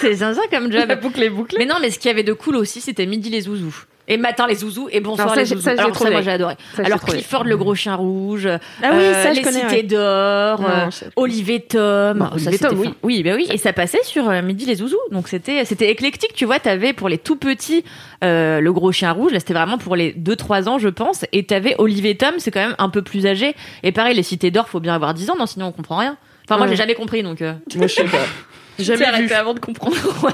c'est 0.02 0.14
zinzin 0.16 0.42
comme 0.52 0.72
job. 0.72 0.86
La 0.88 0.96
boucle 0.96 1.22
est 1.24 1.30
bouclée. 1.30 1.58
Mais 1.60 1.66
non, 1.66 1.76
mais 1.82 1.90
ce 1.92 2.00
qu'il 2.00 2.10
y 2.10 2.12
avait 2.14 2.24
de 2.24 2.34
cool 2.34 2.56
aussi, 2.58 2.82
c'était 2.82 3.06
midi 3.06 3.30
les 3.30 3.42
zouzous. 3.42 3.84
Et 4.08 4.18
matin 4.18 4.46
les 4.48 4.56
zouzous 4.56 4.90
et 4.92 5.00
bonsoir 5.00 5.28
Alors 5.28 5.36
ça, 5.36 5.42
les 5.42 5.46
j'ai- 5.46 5.56
zouzous. 5.56 5.64
ça, 5.64 5.76
j'ai 5.76 5.80
Alors 5.80 5.92
trop 5.94 6.04
ça, 6.06 6.12
moi 6.12 6.22
j'ai 6.22 6.32
adoré. 6.32 6.56
Ça, 6.76 6.82
Alors. 6.84 7.00
Clifford 7.02 7.44
le 7.46 7.56
gros 7.56 7.76
chien 7.76 7.96
rouge, 7.96 8.46
Ah 8.48 8.58
oui, 8.92 8.98
euh, 9.00 9.24
ça, 9.24 9.32
je 9.32 9.38
les 9.38 9.42
connais, 9.44 9.60
cités 9.62 9.76
ouais. 9.76 9.84
d'or, 9.84 10.60
Non, 10.60 10.68
euh, 10.68 10.90
Olivier 11.16 11.62
Tom. 11.62 12.18
Bah, 12.18 12.32
Ça, 12.32 12.50
Olivier 12.50 12.58
Tom, 12.60 12.80
oui. 12.80 12.94
Oui, 13.04 13.24
bah 13.24 13.32
oui. 13.36 13.48
Et 13.54 13.58
ça 13.58 13.72
passait 13.74 14.04
sur 14.04 14.28
euh, 14.30 14.42
midi 14.42 14.66
les 14.66 14.76
zouzous. 14.76 14.98
Donc 15.12 15.28
c'était 15.30 15.64
c'était 15.66 15.90
éclectique, 15.92 16.34
tu 16.34 16.46
vois. 16.46 16.60
T'avais 16.60 16.92
pour 16.94 17.08
les 17.10 17.20
tout 17.20 17.38
petits 17.38 17.86
euh, 18.24 18.60
le 18.60 18.74
gros 18.74 18.92
chien 18.92 19.12
rouge. 19.12 19.32
Là, 19.32 19.40
c'était 19.40 19.54
vraiment 19.54 19.78
pour 19.78 19.96
les 19.96 20.12
2-3 20.14 20.68
ans, 20.68 20.78
je 20.80 20.90
pense. 20.90 21.24
Et 21.32 21.46
t'avais 21.46 21.76
Olivier 21.78 22.18
Tom, 22.18 22.34
c'est 22.40 22.52
quand 22.52 22.60
même 22.68 22.76
un 22.80 22.90
peu 22.90 23.04
plus 23.04 23.28
âgé. 23.28 23.56
Et 23.84 23.92
pareil, 23.94 24.16
les 24.16 24.24
cités 24.24 24.52
d'or, 24.52 24.68
faut 24.68 24.80
bien 24.82 24.96
avoir 24.96 25.14
10 25.14 25.30
ans, 25.30 25.36
non 25.38 25.46
sinon 25.46 25.68
on 25.68 25.72
comprend 25.72 25.98
rien. 25.98 26.18
Enfin, 26.46 26.58
moi 26.58 26.66
Ouais. 26.66 26.72
j'ai 26.72 26.78
jamais 26.78 26.96
compris, 26.96 27.24
donc. 27.24 27.42
euh, 27.42 27.54
Moi, 27.76 27.88
je 27.88 27.94
sais 27.94 28.04
pas. 28.04 28.18
Jamais 28.84 29.06
arrêté 29.06 29.34
avant 29.34 29.54
de 29.54 29.60
comprendre. 29.60 29.96
ouais. 30.24 30.32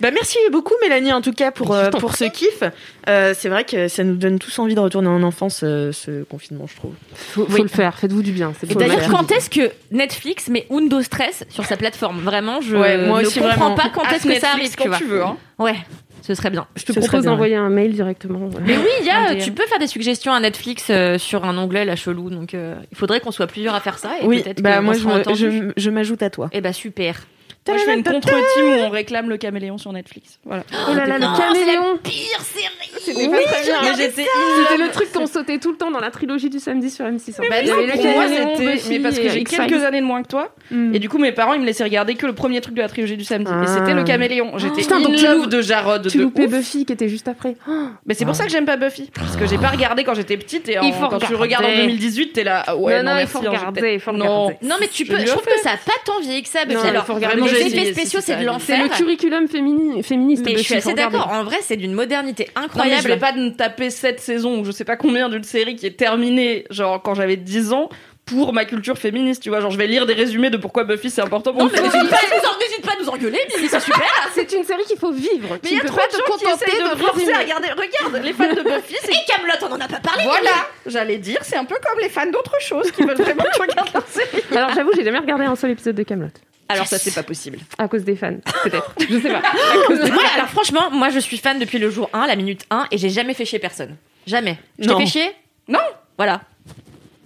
Bah 0.00 0.10
merci 0.10 0.38
beaucoup 0.50 0.72
Mélanie 0.80 1.12
en 1.12 1.20
tout 1.20 1.32
cas 1.34 1.50
pour 1.50 1.74
euh, 1.74 1.90
pour 1.90 2.16
ce 2.16 2.24
kiff. 2.24 2.62
Euh, 3.06 3.34
c'est 3.36 3.50
vrai 3.50 3.64
que 3.64 3.86
ça 3.88 4.02
nous 4.02 4.14
donne 4.16 4.38
tous 4.38 4.58
envie 4.58 4.74
de 4.74 4.80
retourner 4.80 5.08
en 5.08 5.22
enfance 5.22 5.60
euh, 5.62 5.92
ce 5.92 6.22
confinement 6.22 6.66
je 6.66 6.76
trouve. 6.76 6.94
Faut, 7.14 7.44
faut 7.44 7.52
Oui. 7.52 7.60
le 7.60 7.68
faire, 7.68 7.98
faites-vous 7.98 8.22
du 8.22 8.32
bien. 8.32 8.54
c'est 8.58 8.70
Et 8.70 8.74
d'ailleurs, 8.74 9.08
quand 9.10 9.30
est-ce 9.30 9.50
que 9.50 9.70
Netflix 9.90 10.48
met 10.48 10.66
Undo 10.70 11.02
Stress 11.02 11.44
sur 11.50 11.66
sa 11.66 11.76
plateforme? 11.76 12.20
Vraiment, 12.20 12.62
je 12.62 12.74
Ouais, 12.76 12.96
moi 13.06 13.20
ne 13.20 13.26
aussi, 13.26 13.40
comprends 13.40 13.56
vraiment. 13.56 13.74
pas 13.74 13.90
quand 13.94 14.10
est-ce 14.10 14.26
que 14.26 14.40
ça 14.40 14.52
arrive, 14.52 14.74
quand 14.74 14.84
tu 14.84 14.88
vois. 14.88 14.96
tu 14.98 15.04
veux. 15.04 15.22
Hein. 15.22 15.36
Ouais, 15.58 15.76
ce 16.22 16.34
serait 16.34 16.50
bien. 16.50 16.66
Je 16.76 16.84
te 16.84 16.92
Ce 16.92 17.00
propose 17.00 17.24
d'envoyer 17.24 17.56
un 17.56 17.70
mail 17.70 17.92
directement. 17.92 18.50
Mais 18.64 18.76
oui, 18.76 18.90
il 19.00 19.06
y 19.06 19.10
a, 19.10 19.34
tu 19.34 19.52
peux 19.52 19.66
faire 19.66 19.78
des 19.78 19.86
suggestions 19.86 20.32
à 20.32 20.40
Netflix 20.40 20.86
euh, 20.90 21.18
sur 21.18 21.44
un 21.44 21.56
onglet 21.58 21.84
la 21.84 21.96
chelou. 21.96 22.30
Donc, 22.30 22.54
euh, 22.54 22.74
il 22.90 22.96
faudrait 22.96 23.20
qu'on 23.20 23.30
soit 23.30 23.46
plusieurs 23.46 23.74
à 23.74 23.80
faire 23.80 23.98
ça. 23.98 24.12
Et 24.20 24.26
oui, 24.26 24.42
peut-être 24.42 24.62
bah 24.62 24.80
moi 24.80 24.94
je 24.94 25.90
m'ajoute 25.90 26.22
à 26.22 26.30
toi. 26.30 26.48
Eh 26.52 26.60
bah 26.60 26.72
super. 26.72 27.26
Moi, 27.68 27.76
je 27.78 27.84
fais 27.84 27.94
une 27.94 28.02
contre-team 28.02 28.64
où 28.64 28.72
on 28.86 28.88
réclame 28.90 29.28
le 29.28 29.36
caméléon 29.36 29.76
sur 29.78 29.92
Netflix. 29.92 30.38
Voilà. 30.44 30.64
Oh 30.88 30.94
là 30.94 31.06
là, 31.06 31.18
le 31.18 31.38
caméléon 31.38 31.98
Pire 32.02 32.40
série. 32.40 32.90
C'était 32.98 33.28
pas 33.28 33.42
très 33.42 33.62
bien. 33.64 33.76
mais 33.82 33.88
j'étais 33.96 34.26
C'était 34.56 34.82
le 34.82 34.90
truc 34.90 35.12
qu'on 35.12 35.26
sautait 35.26 35.58
tout 35.58 35.70
le 35.70 35.76
temps 35.76 35.90
dans 35.90 36.00
la 36.00 36.10
trilogie 36.10 36.48
du 36.50 36.58
samedi 36.58 36.90
sur 36.90 37.04
M6. 37.04 37.38
en 37.38 37.42
fait. 37.42 37.48
Bah 37.48 37.60
Il 37.60 37.66
y 37.66 37.70
non, 37.70 37.76
avait 37.76 37.86
le 37.86 37.92
pour 37.92 38.04
moi, 38.04 38.24
c'était. 38.28 38.88
Mais 38.90 38.98
parce 39.00 39.18
que 39.18 39.28
j'ai 39.28 39.44
quelques 39.44 39.84
années 39.84 40.00
de 40.00 40.06
moins 40.06 40.22
que 40.22 40.28
toi. 40.28 40.54
Mm. 40.70 40.94
Et 40.94 40.98
du 40.98 41.08
coup, 41.08 41.18
mes 41.18 41.32
parents, 41.32 41.52
ils 41.52 41.60
me 41.60 41.66
laissaient 41.66 41.84
regarder 41.84 42.14
que 42.14 42.26
le 42.26 42.34
premier 42.34 42.60
truc 42.60 42.74
de 42.74 42.80
la 42.80 42.88
trilogie 42.88 43.16
du 43.16 43.24
samedi. 43.24 43.50
Et 43.62 43.66
c'était 43.66 43.94
le 43.94 44.04
caméléon. 44.04 44.56
J'étais 44.58 44.80
Putain, 44.80 44.96
in 44.96 45.00
donc 45.02 45.16
tu 45.16 45.24
love 45.26 45.48
de 45.48 45.60
Jarod. 45.60 46.08
Tu 46.10 46.18
loupais. 46.18 46.46
Buffy 46.46 46.86
qui 46.86 46.92
était 46.92 47.08
juste 47.08 47.28
après. 47.28 47.56
Oh, 47.68 47.72
Mais 48.06 48.14
c'est 48.14 48.24
pour 48.24 48.34
ça 48.34 48.44
que 48.44 48.50
j'aime 48.50 48.66
pas 48.66 48.76
Buffy. 48.76 49.10
Parce 49.14 49.36
que 49.36 49.46
j'ai 49.46 49.58
pas 49.58 49.68
regardé 49.68 50.02
quand 50.04 50.14
j'étais 50.14 50.36
petite. 50.36 50.68
Et 50.68 50.76
quand 50.76 51.18
tu 51.18 51.34
regardes 51.34 51.66
en 51.66 51.76
2018, 51.76 52.32
t'es 52.32 52.44
là. 52.44 52.64
ah 52.66 52.76
Ouais, 52.76 53.02
non, 53.02 53.10
non, 53.10 53.16
il 53.16 53.16
merci, 53.18 53.32
faut 53.32 53.38
hein, 53.46 53.50
regarder, 53.50 53.94
il 53.94 54.00
faut 54.00 54.12
Non. 54.12 54.46
regarder. 54.46 54.66
Non 54.66 54.76
mais 54.80 54.88
tu 54.88 55.04
Je 55.04 55.12
peux. 55.12 55.18
Je 55.20 55.26
trouve 55.26 55.44
que 55.44 55.60
ça 55.62 55.72
a 55.72 55.76
pas 55.76 55.92
tant 56.06 56.18
vieilli 56.20 56.42
que 56.42 56.48
ça. 56.48 56.64
Buffy. 56.64 56.86
Alors. 56.86 57.06
Les 57.52 57.66
effets 57.66 57.92
spéciaux 57.92 58.20
c'est 58.22 58.36
de 58.36 58.40
a 58.40 58.44
l'enfer. 58.44 58.76
C'est 58.76 58.82
le 58.82 58.96
curriculum 58.96 59.46
fémini- 59.46 60.02
féministe 60.02 60.44
Mais 60.44 60.52
de 60.54 60.58
je 60.58 60.62
suis 60.62 60.74
assez 60.74 60.94
d'accord. 60.94 61.28
En 61.32 61.44
vrai, 61.44 61.56
c'est 61.62 61.76
d'une 61.76 61.92
modernité 61.92 62.44
Non, 62.48 62.52
mais 62.56 62.64
incroyable. 62.66 63.02
je 63.02 63.08
vais 63.08 63.18
pas 63.18 63.32
me 63.32 63.50
taper 63.50 63.90
cette 63.90 64.20
saison 64.20 64.60
ou 64.60 64.64
je 64.64 64.70
sais 64.70 64.84
pas 64.84 64.96
combien 64.96 65.28
d'une 65.28 65.44
série 65.44 65.76
qui 65.76 65.86
est 65.86 65.96
terminée, 65.96 66.64
genre 66.70 67.02
quand 67.02 67.14
j'avais 67.14 67.36
10 67.36 67.72
ans, 67.72 67.88
pour 68.30 68.52
ma 68.52 68.64
culture 68.64 68.96
féministe, 68.96 69.42
tu 69.42 69.48
vois. 69.48 69.60
Genre, 69.60 69.70
je 69.70 69.76
vais 69.78 69.86
lire 69.86 70.06
des 70.06 70.14
résumés 70.14 70.50
de 70.50 70.56
pourquoi 70.56 70.84
Buffy 70.84 71.10
c'est 71.10 71.20
important 71.20 71.52
pour 71.52 71.62
Non, 71.62 71.68
moi. 71.68 71.74
mais 71.74 71.82
n'hésite 71.82 72.10
pas, 72.10 72.16
n'hésite 72.60 72.86
pas 72.86 72.92
à 72.92 73.02
nous 73.02 73.08
engueuler, 73.08 73.40
c'est 73.68 73.80
super. 73.80 74.00
C'est 74.34 74.52
une 74.52 74.64
série 74.64 74.84
qu'il 74.84 74.98
faut 74.98 75.10
vivre. 75.12 75.58
Mais 75.62 75.70
il 75.70 75.76
y 75.76 75.80
a 75.80 75.84
trop 75.84 75.96
pas 75.96 76.06
de 76.06 76.12
gens 76.12 76.36
qui 76.38 76.44
essayent 76.44 76.82
de, 76.82 76.94
de 76.94 77.00
forcer 77.02 77.32
à 77.32 77.38
regarder. 77.40 77.68
Regarde, 77.70 78.24
les 78.24 78.32
fans 78.32 78.52
de 78.54 78.62
Buffy, 78.62 78.96
c'est 79.02 79.10
Et 79.12 79.24
Camelot, 79.26 79.54
on 79.62 79.72
en 79.74 79.80
a 79.80 79.88
pas 79.88 79.98
parlé. 80.00 80.22
Voilà, 80.24 80.50
j'allais 80.86 81.18
dire, 81.18 81.38
c'est 81.42 81.56
un 81.56 81.64
peu 81.64 81.74
comme 81.82 81.98
les 82.00 82.08
fans 82.08 82.26
d'autres 82.30 82.60
choses 82.60 82.90
qui 82.92 83.02
veulent 83.02 83.16
vraiment 83.16 83.42
que 83.42 83.54
tu 83.56 83.60
regardes 83.60 83.92
leur 83.92 84.06
série. 84.06 84.42
Alors 84.56 84.70
j'avoue, 84.74 84.90
j'ai 84.96 85.04
jamais 85.04 85.18
regardé 85.18 85.44
un 85.44 85.56
seul 85.56 85.70
épisode 85.72 85.96
de 85.96 86.02
Camelot. 86.04 86.28
Alors 86.68 86.86
ça, 86.86 86.98
c'est 86.98 87.14
pas 87.14 87.24
possible. 87.24 87.58
À 87.78 87.88
cause 87.88 88.04
des 88.04 88.14
fans, 88.14 88.36
peut-être. 88.62 88.94
Je 89.00 89.18
sais 89.18 89.28
pas. 89.30 89.42
Moi, 90.12 90.22
alors 90.36 90.48
franchement, 90.48 90.90
moi 90.92 91.08
je 91.10 91.18
suis 91.18 91.38
fan 91.38 91.58
depuis 91.58 91.78
le 91.78 91.90
jour 91.90 92.08
1, 92.12 92.28
la 92.28 92.36
minute 92.36 92.64
1, 92.70 92.86
et 92.92 92.98
j'ai 92.98 93.10
jamais 93.10 93.34
fait 93.34 93.44
chier 93.44 93.58
personne. 93.58 93.96
Jamais. 94.26 94.56
Je 94.78 94.88
t'ai 94.88 94.96
fait 94.96 95.06
chier? 95.06 95.30
Non. 95.66 95.80
Voilà. 96.16 96.42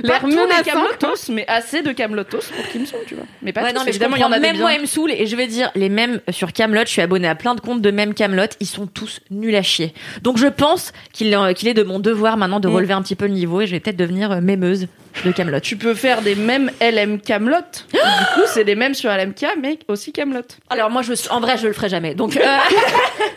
Pas 0.03 0.19
L'air 0.19 0.27
menaçant. 0.27 0.63
Camelotos, 0.63 1.29
mais 1.29 1.45
assez 1.47 1.81
de 1.81 1.91
Camelotos 1.91 2.39
pour 2.55 2.67
qu'ils 2.69 2.81
me 2.81 2.85
saoulent, 2.85 2.99
tu 3.07 3.15
vois. 3.15 3.23
Mais 3.41 3.51
pas 3.53 3.63
Ouais, 3.63 3.69
tous, 3.71 3.79
non, 3.79 3.83
mais 3.85 3.89
évidemment, 3.91 4.15
il 4.17 4.21
y 4.21 4.23
en 4.25 4.31
a 4.31 4.35
des 4.39 4.41
Même 4.47 4.57
moi, 4.57 4.73
elle 4.73 4.81
me 4.81 4.85
saoule. 4.85 5.11
Et 5.11 5.25
je 5.25 5.35
vais 5.35 5.47
dire, 5.47 5.71
les 5.75 5.89
mêmes 5.89 6.21
sur 6.29 6.53
Camelot, 6.53 6.81
je 6.85 6.89
suis 6.91 7.01
abonnée 7.01 7.27
à 7.27 7.35
plein 7.35 7.55
de 7.55 7.61
comptes 7.61 7.81
de 7.81 7.91
mêmes 7.91 8.13
Camelot. 8.13 8.43
Ils 8.59 8.65
sont 8.67 8.87
tous 8.87 9.19
nuls 9.29 9.55
à 9.55 9.61
chier. 9.61 9.93
Donc 10.21 10.37
je 10.37 10.47
pense 10.47 10.91
qu'il 11.13 11.33
euh, 11.33 11.53
qu'il 11.53 11.67
est 11.69 11.73
de 11.73 11.83
mon 11.83 11.99
devoir 11.99 12.37
maintenant 12.37 12.59
de 12.59 12.67
Mm. 12.69 12.75
relever 12.75 12.93
un 12.93 13.01
petit 13.01 13.15
peu 13.15 13.25
le 13.25 13.33
niveau 13.33 13.61
et 13.61 13.67
je 13.67 13.71
vais 13.71 13.79
peut-être 13.79 13.97
devenir 13.97 14.31
euh, 14.31 14.41
mémeuse 14.41 14.87
de 15.23 15.31
Camelot. 15.31 15.59
Tu 15.59 15.75
peux 15.75 15.93
faire 15.93 16.21
des 16.21 16.35
mêmes 16.35 16.71
LM 16.81 17.19
Camelot. 17.19 17.57
du 17.93 17.97
coup, 17.99 18.47
c'est 18.47 18.63
des 18.63 18.75
mêmes 18.75 18.93
sur 18.93 19.11
LMK, 19.11 19.45
mais 19.61 19.79
aussi 19.87 20.11
Camelot. 20.11 20.41
Alors 20.69 20.89
moi, 20.89 21.01
je, 21.01 21.13
en 21.29 21.39
vrai, 21.39 21.57
je 21.57 21.67
le 21.67 21.73
ferai 21.73 21.89
jamais. 21.89 22.15
Donc, 22.15 22.35
euh, 22.37 22.39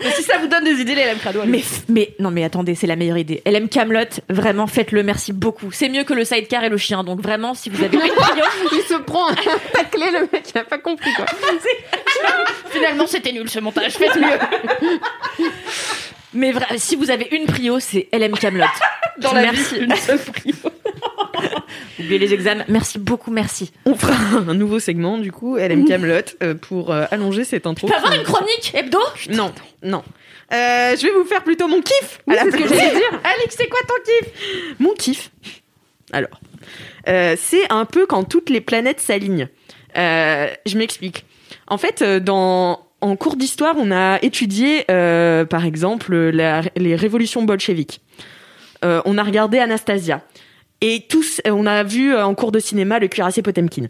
Mais 0.04 0.10
si 0.12 0.22
ça 0.22 0.38
vous 0.38 0.48
donne 0.48 0.64
des 0.64 0.80
idées, 0.80 0.94
les 0.94 1.04
LM 1.04 1.18
Crado, 1.18 1.40
mais, 1.46 1.62
mais 1.88 2.14
non, 2.18 2.30
mais 2.30 2.44
attendez, 2.44 2.74
c'est 2.74 2.86
la 2.86 2.96
meilleure 2.96 3.18
idée. 3.18 3.42
LM 3.46 3.68
Camelot, 3.68 4.04
vraiment, 4.28 4.66
faites-le. 4.66 5.02
Merci 5.02 5.32
beaucoup. 5.32 5.70
C'est 5.72 5.88
mieux 5.88 6.04
que 6.04 6.12
le 6.14 6.24
sidecar 6.24 6.64
et 6.64 6.68
le 6.68 6.76
chien. 6.76 7.04
Donc 7.04 7.20
vraiment, 7.20 7.54
si 7.54 7.70
vous 7.70 7.82
avez 7.82 7.96
une 7.96 8.02
prio, 8.14 8.44
Il 8.72 8.82
se 8.82 8.94
prend 8.94 9.28
un 9.28 9.34
taclé, 9.72 10.06
le 10.12 10.20
mec, 10.32 10.44
il 10.54 10.58
a 10.58 10.64
pas 10.64 10.78
compris 10.78 11.12
quoi. 11.14 11.26
finalement, 12.70 13.06
c'était 13.06 13.32
nul 13.32 13.48
ce 13.48 13.60
montage. 13.60 13.92
Faites 13.92 14.16
mieux. 14.16 15.46
mais 16.34 16.52
si 16.76 16.96
vous 16.96 17.10
avez 17.10 17.28
une 17.32 17.46
prio, 17.46 17.78
c'est 17.80 18.08
LM 18.12 18.32
Camelot. 18.32 18.66
Dans 19.18 19.32
la 19.32 19.42
Merci. 19.42 19.74
vie, 19.74 19.84
une 19.84 19.96
seule 19.96 20.18
prio. 20.18 20.54
Les 22.08 22.32
examens. 22.34 22.64
Merci 22.68 22.98
beaucoup, 22.98 23.30
merci. 23.30 23.72
On 23.86 23.94
fera 23.94 24.14
un 24.48 24.54
nouveau 24.54 24.78
segment, 24.78 25.18
du 25.18 25.32
coup, 25.32 25.56
LM 25.56 25.84
Camelot, 25.86 26.20
euh, 26.42 26.54
pour 26.54 26.92
euh, 26.92 27.04
allonger 27.10 27.44
cette 27.44 27.66
intro. 27.66 27.86
Tu 27.86 27.92
peux 27.92 27.98
avoir 27.98 28.14
une 28.14 28.22
chronique 28.24 28.72
hebdo? 28.74 28.98
Non, 29.30 29.52
non. 29.82 30.02
Euh, 30.52 30.96
je 30.96 31.06
vais 31.06 31.12
vous 31.12 31.24
faire 31.24 31.42
plutôt 31.44 31.66
mon 31.68 31.80
kiff 31.80 32.20
à 32.28 32.34
la 32.34 32.42
c'est 32.42 32.50
ce 32.50 32.56
que 32.56 32.62
place. 32.64 32.78
j'allais 32.78 32.94
dire. 32.94 33.20
Alex, 33.24 33.56
c'est 33.58 33.68
quoi 33.68 33.80
ton 33.88 33.94
kiff? 34.04 34.74
Mon 34.80 34.92
kiff. 34.94 35.30
Alors, 36.12 36.40
euh, 37.08 37.36
c'est 37.38 37.70
un 37.72 37.84
peu 37.86 38.04
quand 38.06 38.24
toutes 38.24 38.50
les 38.50 38.60
planètes 38.60 39.00
s'alignent. 39.00 39.48
Euh, 39.96 40.48
je 40.66 40.76
m'explique. 40.76 41.24
En 41.68 41.78
fait, 41.78 42.02
dans 42.02 42.86
en 43.00 43.16
cours 43.16 43.36
d'histoire, 43.36 43.74
on 43.78 43.90
a 43.90 44.18
étudié, 44.22 44.84
par 44.86 45.64
exemple, 45.64 46.14
la- 46.14 46.62
les 46.76 46.94
révolutions 46.96 47.42
bolcheviques. 47.42 48.00
On 48.82 49.16
a 49.18 49.22
regardé 49.22 49.58
Anastasia. 49.58 50.20
Et 50.82 51.06
tous, 51.08 51.40
euh, 51.46 51.50
on 51.52 51.64
a 51.64 51.84
vu 51.84 52.12
euh, 52.12 52.26
en 52.26 52.34
cours 52.34 52.50
de 52.50 52.58
cinéma 52.58 52.98
le 52.98 53.06
cuirassé 53.06 53.40
Potemkin. 53.40 53.86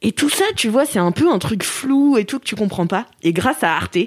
Et 0.00 0.12
tout 0.12 0.30
ça, 0.30 0.44
tu 0.54 0.68
vois, 0.68 0.86
c'est 0.86 1.00
un 1.00 1.10
peu 1.10 1.28
un 1.28 1.40
truc 1.40 1.64
flou 1.64 2.16
et 2.16 2.24
tout 2.24 2.38
que 2.38 2.44
tu 2.44 2.54
comprends 2.54 2.86
pas. 2.86 3.06
Et 3.22 3.32
grâce 3.32 3.64
à 3.64 3.74
Arte, 3.74 3.98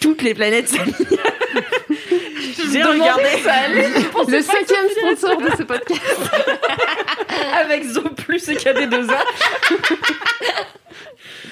toutes 0.00 0.22
les 0.22 0.32
planètes 0.32 0.68
s'alignent. 0.68 0.94
J'ai 2.72 2.82
regardé 2.82 3.24
Le 4.28 4.40
cinquième 4.40 4.88
sponsor 4.96 5.40
de 5.42 5.50
ce 5.58 5.62
podcast. 5.64 6.20
Avec 7.54 7.84
Zo 7.84 8.02
plus 8.02 8.48
et 8.48 8.54
KD2A. 8.54 9.16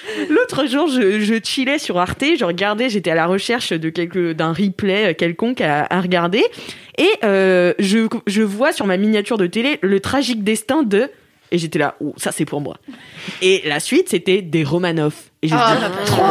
L'autre 0.29 0.65
jour, 0.67 0.87
je, 0.87 1.19
je 1.19 1.35
chillais 1.43 1.77
sur 1.79 1.97
Arte, 1.99 2.23
je 2.39 2.45
regardais, 2.45 2.89
j'étais 2.89 3.11
à 3.11 3.15
la 3.15 3.25
recherche 3.25 3.71
de 3.73 3.89
quelque 3.89 4.33
d'un 4.33 4.53
replay 4.53 5.13
quelconque 5.15 5.61
à, 5.61 5.85
à 5.89 6.01
regarder, 6.01 6.43
et 6.97 7.09
euh, 7.23 7.73
je, 7.79 8.07
je 8.27 8.41
vois 8.41 8.71
sur 8.71 8.85
ma 8.85 8.97
miniature 8.97 9.37
de 9.37 9.47
télé 9.47 9.79
le 9.81 9.99
tragique 9.99 10.43
destin 10.43 10.83
de, 10.83 11.09
et 11.51 11.57
j'étais 11.57 11.79
là, 11.79 11.95
oh, 12.01 12.13
ça 12.17 12.31
c'est 12.31 12.45
pour 12.45 12.61
moi. 12.61 12.77
Et 13.41 13.61
la 13.65 13.79
suite, 13.79 14.09
c'était 14.09 14.41
des 14.41 14.63
Romanov. 14.63 15.15
Et 15.41 15.47
j'ai 15.47 15.55
Ah, 15.57 15.75
dit, 15.75 16.05
trop 16.11 16.21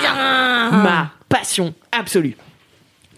bien, 0.00 0.70
ma 0.82 1.10
passion 1.28 1.74
absolue. 1.90 2.36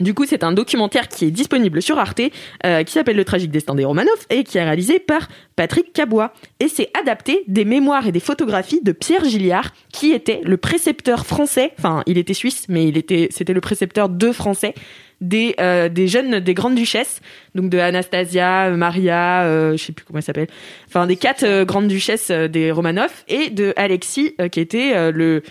Du 0.00 0.14
coup, 0.14 0.24
c'est 0.26 0.44
un 0.44 0.52
documentaire 0.52 1.08
qui 1.08 1.26
est 1.26 1.30
disponible 1.30 1.80
sur 1.80 1.98
Arte, 1.98 2.22
euh, 2.64 2.82
qui 2.82 2.92
s'appelle 2.92 3.16
Le 3.16 3.24
tragique 3.24 3.50
destin 3.50 3.74
des 3.74 3.84
Romanov 3.84 4.26
et 4.30 4.44
qui 4.44 4.58
est 4.58 4.64
réalisé 4.64 4.98
par 4.98 5.28
Patrick 5.56 5.92
Cabois. 5.92 6.32
Et 6.60 6.68
c'est 6.68 6.90
adapté 7.00 7.44
des 7.46 7.64
mémoires 7.64 8.06
et 8.06 8.12
des 8.12 8.20
photographies 8.20 8.80
de 8.82 8.92
Pierre 8.92 9.24
Gilliard, 9.24 9.72
qui 9.92 10.12
était 10.12 10.40
le 10.44 10.56
précepteur 10.56 11.26
français, 11.26 11.72
enfin, 11.78 12.02
il 12.06 12.18
était 12.18 12.34
suisse, 12.34 12.66
mais 12.68 12.92
c'était 13.30 13.52
le 13.52 13.60
précepteur 13.60 14.08
de 14.08 14.32
français 14.32 14.74
des, 15.20 15.54
euh, 15.60 15.88
des 15.88 16.08
jeunes, 16.08 16.40
des 16.40 16.54
grandes 16.54 16.74
duchesses, 16.74 17.20
donc 17.54 17.70
de 17.70 17.78
Anastasia, 17.78 18.66
euh, 18.66 18.76
Maria, 18.76 19.44
euh, 19.44 19.76
je 19.76 19.82
sais 19.82 19.92
plus 19.92 20.04
comment 20.04 20.18
elle 20.18 20.24
s'appelle, 20.24 20.48
enfin, 20.88 21.06
des 21.06 21.16
quatre 21.16 21.64
grandes 21.64 21.88
duchesses 21.88 22.30
des 22.30 22.70
Romanov 22.70 23.10
et 23.28 23.50
de 23.50 23.72
Alexis, 23.76 24.34
qui 24.50 24.60
était 24.60 25.12
le, 25.12 25.42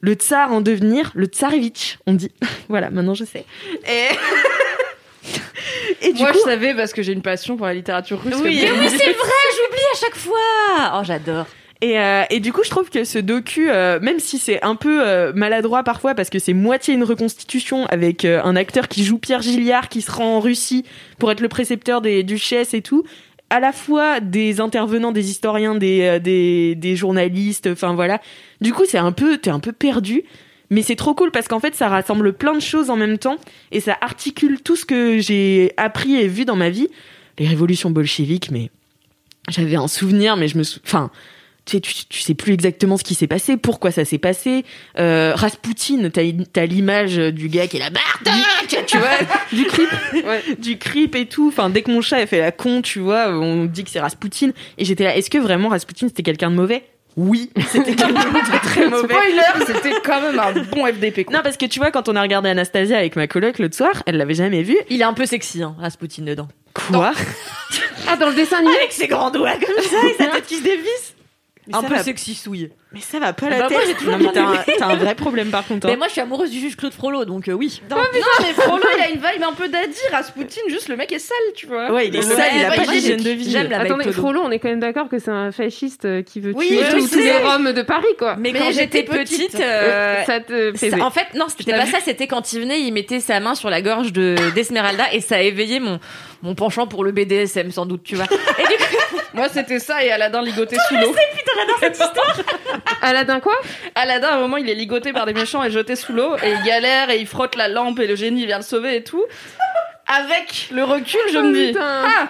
le 0.00 0.14
tsar 0.14 0.52
en 0.52 0.60
devenir, 0.60 1.12
le 1.14 1.26
tsarevitch, 1.26 1.98
on 2.06 2.14
dit. 2.14 2.30
voilà, 2.68 2.90
maintenant 2.90 3.14
je 3.14 3.24
sais. 3.24 3.44
Et, 3.88 4.08
et 6.08 6.12
du 6.12 6.22
Moi, 6.22 6.32
coup, 6.32 6.38
je 6.38 6.50
savais 6.50 6.74
parce 6.74 6.92
que 6.92 7.02
j'ai 7.02 7.12
une 7.12 7.22
passion 7.22 7.56
pour 7.56 7.66
la 7.66 7.74
littérature 7.74 8.20
russe. 8.22 8.34
Oui. 8.42 8.60
Mais 8.62 8.70
oui, 8.70 8.88
c'est 8.88 9.12
vrai, 9.12 9.12
j'oublie 9.56 9.84
à 9.92 9.98
chaque 9.98 10.16
fois. 10.16 10.98
Oh, 10.98 11.04
j'adore. 11.04 11.46
et, 11.80 11.98
euh, 11.98 12.22
et 12.30 12.40
du 12.40 12.52
coup, 12.52 12.62
je 12.64 12.70
trouve 12.70 12.90
que 12.90 13.04
ce 13.04 13.18
docu, 13.18 13.70
euh, 13.70 13.98
même 14.00 14.18
si 14.20 14.38
c'est 14.38 14.62
un 14.62 14.76
peu 14.76 15.06
euh, 15.06 15.32
maladroit 15.34 15.82
parfois, 15.82 16.14
parce 16.14 16.30
que 16.30 16.38
c'est 16.38 16.54
moitié 16.54 16.94
une 16.94 17.04
reconstitution 17.04 17.86
avec 17.86 18.24
un 18.24 18.56
acteur 18.56 18.88
qui 18.88 19.04
joue 19.04 19.18
Pierre 19.18 19.42
Gilliard, 19.42 19.88
qui 19.88 20.02
se 20.02 20.10
rend 20.10 20.36
en 20.36 20.40
Russie 20.40 20.84
pour 21.18 21.30
être 21.30 21.40
le 21.40 21.48
précepteur 21.48 22.00
des 22.00 22.22
duchesses 22.22 22.74
et 22.74 22.82
tout, 22.82 23.04
à 23.50 23.60
la 23.60 23.72
fois 23.72 24.20
des 24.20 24.60
intervenants, 24.60 25.12
des 25.12 25.30
historiens, 25.30 25.74
des, 25.74 26.02
euh, 26.02 26.18
des, 26.18 26.74
des 26.74 26.96
journalistes, 26.96 27.68
enfin 27.70 27.94
voilà. 27.94 28.20
Du 28.60 28.72
coup, 28.72 28.82
c'est 28.86 28.98
un 28.98 29.12
peu, 29.12 29.38
t'es 29.38 29.50
un 29.50 29.60
peu 29.60 29.72
perdu. 29.72 30.24
Mais 30.68 30.82
c'est 30.82 30.96
trop 30.96 31.14
cool 31.14 31.30
parce 31.30 31.46
qu'en 31.46 31.60
fait, 31.60 31.74
ça 31.76 31.88
rassemble 31.88 32.32
plein 32.32 32.54
de 32.54 32.60
choses 32.60 32.90
en 32.90 32.96
même 32.96 33.18
temps 33.18 33.36
et 33.70 33.80
ça 33.80 33.96
articule 34.00 34.60
tout 34.60 34.74
ce 34.74 34.84
que 34.84 35.18
j'ai 35.20 35.72
appris 35.76 36.16
et 36.16 36.26
vu 36.26 36.44
dans 36.44 36.56
ma 36.56 36.70
vie. 36.70 36.88
Les 37.38 37.46
révolutions 37.46 37.90
bolcheviques, 37.90 38.50
mais 38.50 38.70
j'avais 39.48 39.76
un 39.76 39.86
souvenir, 39.86 40.36
mais 40.36 40.48
je 40.48 40.58
me 40.58 40.64
sou... 40.64 40.80
Enfin, 40.84 41.10
tu 41.66 41.76
sais, 41.76 41.80
tu, 41.80 42.20
sais 42.20 42.34
plus 42.34 42.54
exactement 42.54 42.96
ce 42.96 43.02
qui 43.04 43.14
s'est 43.14 43.26
passé, 43.26 43.56
pourquoi 43.56 43.90
ça 43.90 44.04
s'est 44.04 44.18
passé. 44.18 44.64
Euh, 44.98 45.32
Rasputin, 45.34 46.08
t'as 46.10 46.66
l'image 46.66 47.16
du 47.16 47.48
gars 47.48 47.66
qui 47.66 47.76
est 47.76 47.80
la 47.80 47.90
Bartok, 47.90 48.84
tu 48.86 48.98
vois, 48.98 49.08
du 49.52 49.64
creep, 49.64 50.60
du 50.60 50.78
creep 50.78 51.14
et 51.16 51.26
tout. 51.26 51.48
Enfin, 51.48 51.68
dès 51.68 51.82
que 51.82 51.90
mon 51.90 52.00
chat 52.00 52.18
a 52.18 52.26
fait 52.26 52.38
la 52.38 52.52
con, 52.52 52.82
tu 52.82 53.00
vois, 53.00 53.30
on 53.30 53.64
dit 53.64 53.82
que 53.82 53.90
c'est 53.90 54.00
Rasputin. 54.00 54.50
Et 54.78 54.84
j'étais 54.84 55.04
là, 55.04 55.16
est-ce 55.16 55.28
que 55.28 55.38
vraiment 55.38 55.68
Rasputin 55.68 56.06
c'était 56.06 56.22
quelqu'un 56.22 56.50
de 56.50 56.56
mauvais? 56.56 56.84
Oui, 57.16 57.50
c'était 57.68 57.94
quelqu'un 57.94 58.12
de 58.12 58.58
très 58.62 58.88
mauvais. 58.90 59.14
Spoiler, 59.14 59.66
c'était 59.66 59.94
quand 60.04 60.20
même 60.20 60.38
un 60.38 60.52
bon 60.52 60.86
FDP. 60.86 61.24
Quoi. 61.24 61.36
Non, 61.36 61.42
parce 61.42 61.56
que 61.56 61.64
tu 61.64 61.78
vois, 61.78 61.90
quand 61.90 62.08
on 62.08 62.14
a 62.14 62.22
regardé 62.22 62.50
Anastasia 62.50 62.98
avec 62.98 63.16
ma 63.16 63.26
coloc 63.26 63.58
l'autre 63.58 63.74
soir, 63.74 64.02
elle 64.06 64.18
l'avait 64.18 64.34
jamais 64.34 64.62
vu. 64.62 64.76
Il 64.90 65.00
est 65.00 65.04
un 65.04 65.14
peu 65.14 65.24
sexy, 65.24 65.62
hein, 65.62 65.74
Rasputin 65.80 66.22
dedans. 66.22 66.48
Quoi? 66.74 67.12
Ah, 68.06 68.16
dans 68.16 68.28
le 68.28 68.34
dessin 68.34 68.58
animé 68.58 68.76
Avec 68.76 68.92
ses 68.92 69.08
grands 69.08 69.30
doigts 69.30 69.54
comme 69.54 69.82
ça 69.82 70.06
et 70.06 70.14
sa 70.22 70.26
tête 70.26 70.46
qui 70.46 70.56
se 70.58 70.62
dévisse. 70.62 71.15
Mais 71.68 71.74
un 71.76 71.82
peu 71.82 71.94
va- 71.94 72.02
sexy 72.02 72.34
souille. 72.34 72.70
Mais 72.92 73.00
ça 73.00 73.18
va 73.18 73.32
pas 73.32 73.46
Ah 73.46 73.50
la 73.50 73.58
bah, 73.58 73.68
tête. 73.68 73.76
moi, 73.78 73.86
j'ai 73.86 73.94
toujours 73.94 74.16
non, 74.16 74.24
mais 74.24 74.32
t'as 74.32 74.86
un, 74.86 74.90
un 74.90 74.96
vrai 74.96 75.14
problème 75.16 75.48
par 75.50 75.66
contre. 75.66 75.86
hein. 75.86 75.90
Mais 75.90 75.96
moi, 75.96 76.06
je 76.06 76.12
suis 76.12 76.20
amoureuse 76.20 76.50
du 76.50 76.60
juge 76.60 76.76
Claude 76.76 76.92
Frollo, 76.94 77.24
donc 77.24 77.48
euh, 77.48 77.52
oui. 77.52 77.82
Non, 77.90 77.96
mais 78.12 78.52
Frollo, 78.52 78.84
il 78.96 79.02
a 79.02 79.08
une 79.08 79.16
vibe 79.16 79.42
un 79.42 79.52
peu 79.52 79.68
daddy. 79.68 79.98
Rasputin, 80.12 80.60
juste 80.68 80.88
le 80.88 80.96
mec 80.96 81.10
est 81.12 81.18
sale, 81.18 81.36
tu 81.56 81.66
vois. 81.66 81.90
Ouais, 81.92 82.08
il 82.08 82.14
est 82.14 82.18
Le 82.18 82.24
sale, 82.24 82.50
il 82.54 82.64
a 82.64 82.70
pas 82.70 82.86
d'hygiène 82.86 83.20
de 83.22 83.30
vie. 83.30 83.50
J'aime 83.50 83.68
la 83.70 83.80
Attendez. 83.80 84.12
Frollo, 84.12 84.40
on 84.44 84.50
est 84.50 84.58
quand 84.60 84.68
même 84.68 84.80
d'accord 84.80 85.08
que 85.08 85.18
c'est 85.18 85.30
un 85.30 85.50
fasciste 85.52 86.04
euh, 86.04 86.22
qui 86.22 86.40
veut 86.40 86.52
Oui, 86.54 86.68
tuer 86.68 86.98
tous 87.00 87.18
les 87.18 87.32
Roms 87.38 87.72
de 87.72 87.82
Paris, 87.82 88.04
quoi. 88.18 88.36
Mais 88.38 88.52
Mais 88.52 88.58
quand 88.60 88.70
j'étais 88.72 89.02
petite, 89.02 89.50
petite, 89.52 89.60
euh, 89.60 90.22
ça 90.24 90.40
te 90.40 90.74
ça- 90.76 91.04
en 91.04 91.10
fait, 91.10 91.26
non, 91.34 91.46
c'était 91.48 91.72
pas 91.72 91.86
ça. 91.86 91.98
C'était 92.04 92.26
quand 92.28 92.52
il 92.52 92.60
venait, 92.60 92.80
il 92.80 92.92
mettait 92.92 93.20
sa 93.20 93.40
main 93.40 93.54
sur 93.56 93.68
la 93.68 93.82
gorge 93.82 94.12
de 94.12 94.36
d'Esmeralda 94.54 95.12
et 95.12 95.20
ça 95.20 95.36
a 95.36 95.40
éveillé 95.40 95.80
mon 95.80 95.98
mon 96.42 96.54
penchant 96.54 96.86
pour 96.86 97.02
le 97.02 97.12
BDSM 97.12 97.72
sans 97.72 97.86
doute, 97.86 98.02
tu 98.04 98.14
vois. 98.14 98.26
Et 98.26 98.62
du 98.62 98.76
coup, 98.78 98.95
Moi, 99.36 99.48
c'était 99.50 99.78
ça 99.78 100.02
et 100.02 100.10
Aladdin 100.10 100.42
ligoté 100.42 100.76
sous 100.88 100.96
l'eau. 100.96 101.14
Aladdin, 103.02 103.38
quoi? 103.40 103.54
Aladdin, 103.94 104.28
à 104.28 104.34
un 104.34 104.38
moment, 104.40 104.56
il 104.56 104.68
est 104.68 104.74
ligoté 104.74 105.12
par 105.12 105.26
des 105.26 105.34
méchants 105.34 105.62
et 105.62 105.70
jeté 105.70 105.94
sous 105.94 106.12
l'eau 106.12 106.34
et 106.42 106.50
il 106.52 106.62
galère 106.64 107.10
et 107.10 107.18
il 107.18 107.26
frotte 107.26 107.54
la 107.54 107.68
lampe 107.68 107.98
et 108.00 108.06
le 108.06 108.16
génie 108.16 108.46
vient 108.46 108.56
le 108.58 108.62
sauver 108.64 108.96
et 108.96 109.04
tout. 109.04 109.24
Avec 110.06 110.68
le 110.72 110.84
recul, 110.84 111.20
je 111.32 111.38
Oh, 111.38 111.42
me 111.42 111.52
dis, 111.54 111.66
putain. 111.68 112.04
ah, 112.06 112.28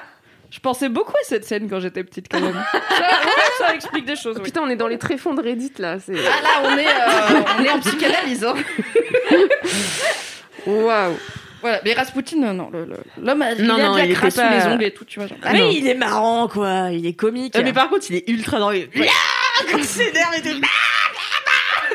je 0.50 0.58
pensais 0.60 0.88
beaucoup 0.88 1.12
à 1.12 1.24
cette 1.24 1.44
scène 1.44 1.68
quand 1.68 1.78
j'étais 1.80 2.02
petite 2.04 2.26
quand 2.30 2.40
même. 2.40 2.54
ça, 2.72 2.78
ouais, 2.78 3.44
ça 3.68 3.74
explique 3.74 4.04
des 4.06 4.16
choses. 4.16 4.36
oui. 4.38 4.42
Putain, 4.44 4.62
on 4.64 4.68
est 4.68 4.76
dans 4.76 4.88
les 4.88 4.98
tréfonds 4.98 5.34
de 5.34 5.42
Reddit, 5.42 5.72
là. 5.78 5.98
C'est... 6.04 6.14
Ah 6.16 6.42
là, 6.42 6.48
on 6.64 6.76
est, 6.78 6.86
euh, 6.86 7.40
on 7.58 7.64
est 7.64 7.70
en 7.70 7.78
psychanalyse. 7.80 8.44
Hein. 8.44 8.54
Waouh. 10.66 11.16
Voilà, 11.66 11.80
mais 11.84 11.94
Rasputin, 11.94 12.36
non, 12.36 12.54
non, 12.54 12.70
le- 12.72 12.84
le- 12.84 12.96
l'homme 13.20 13.42
a, 13.42 13.52
il 13.52 13.64
Non, 13.64 13.74
a 13.74 13.82
non, 13.82 13.92
de 13.94 13.98
la 13.98 14.04
il 14.06 14.14
crasse 14.14 14.34
sous 14.36 14.40
les 14.40 14.66
ongles 14.72 14.84
et 14.84 14.90
tout, 14.92 15.04
tu 15.04 15.18
vois. 15.18 15.28
genre. 15.28 15.36
Ah 15.42 15.52
non. 15.52 15.58
mais 15.58 15.74
il 15.74 15.86
est 15.88 15.94
marrant, 15.94 16.46
quoi. 16.48 16.90
Il 16.92 17.04
est 17.06 17.14
comique. 17.14 17.56
Euh, 17.56 17.62
mais 17.64 17.72
par 17.72 17.88
contre, 17.90 18.06
il 18.10 18.16
est 18.16 18.28
ultra 18.28 18.58
dans 18.60 18.70
les. 18.70 18.88
Quand 18.88 19.78
il 19.78 19.84
s'énerve 19.84 20.34
et 20.36 20.42
tout. 20.42 20.48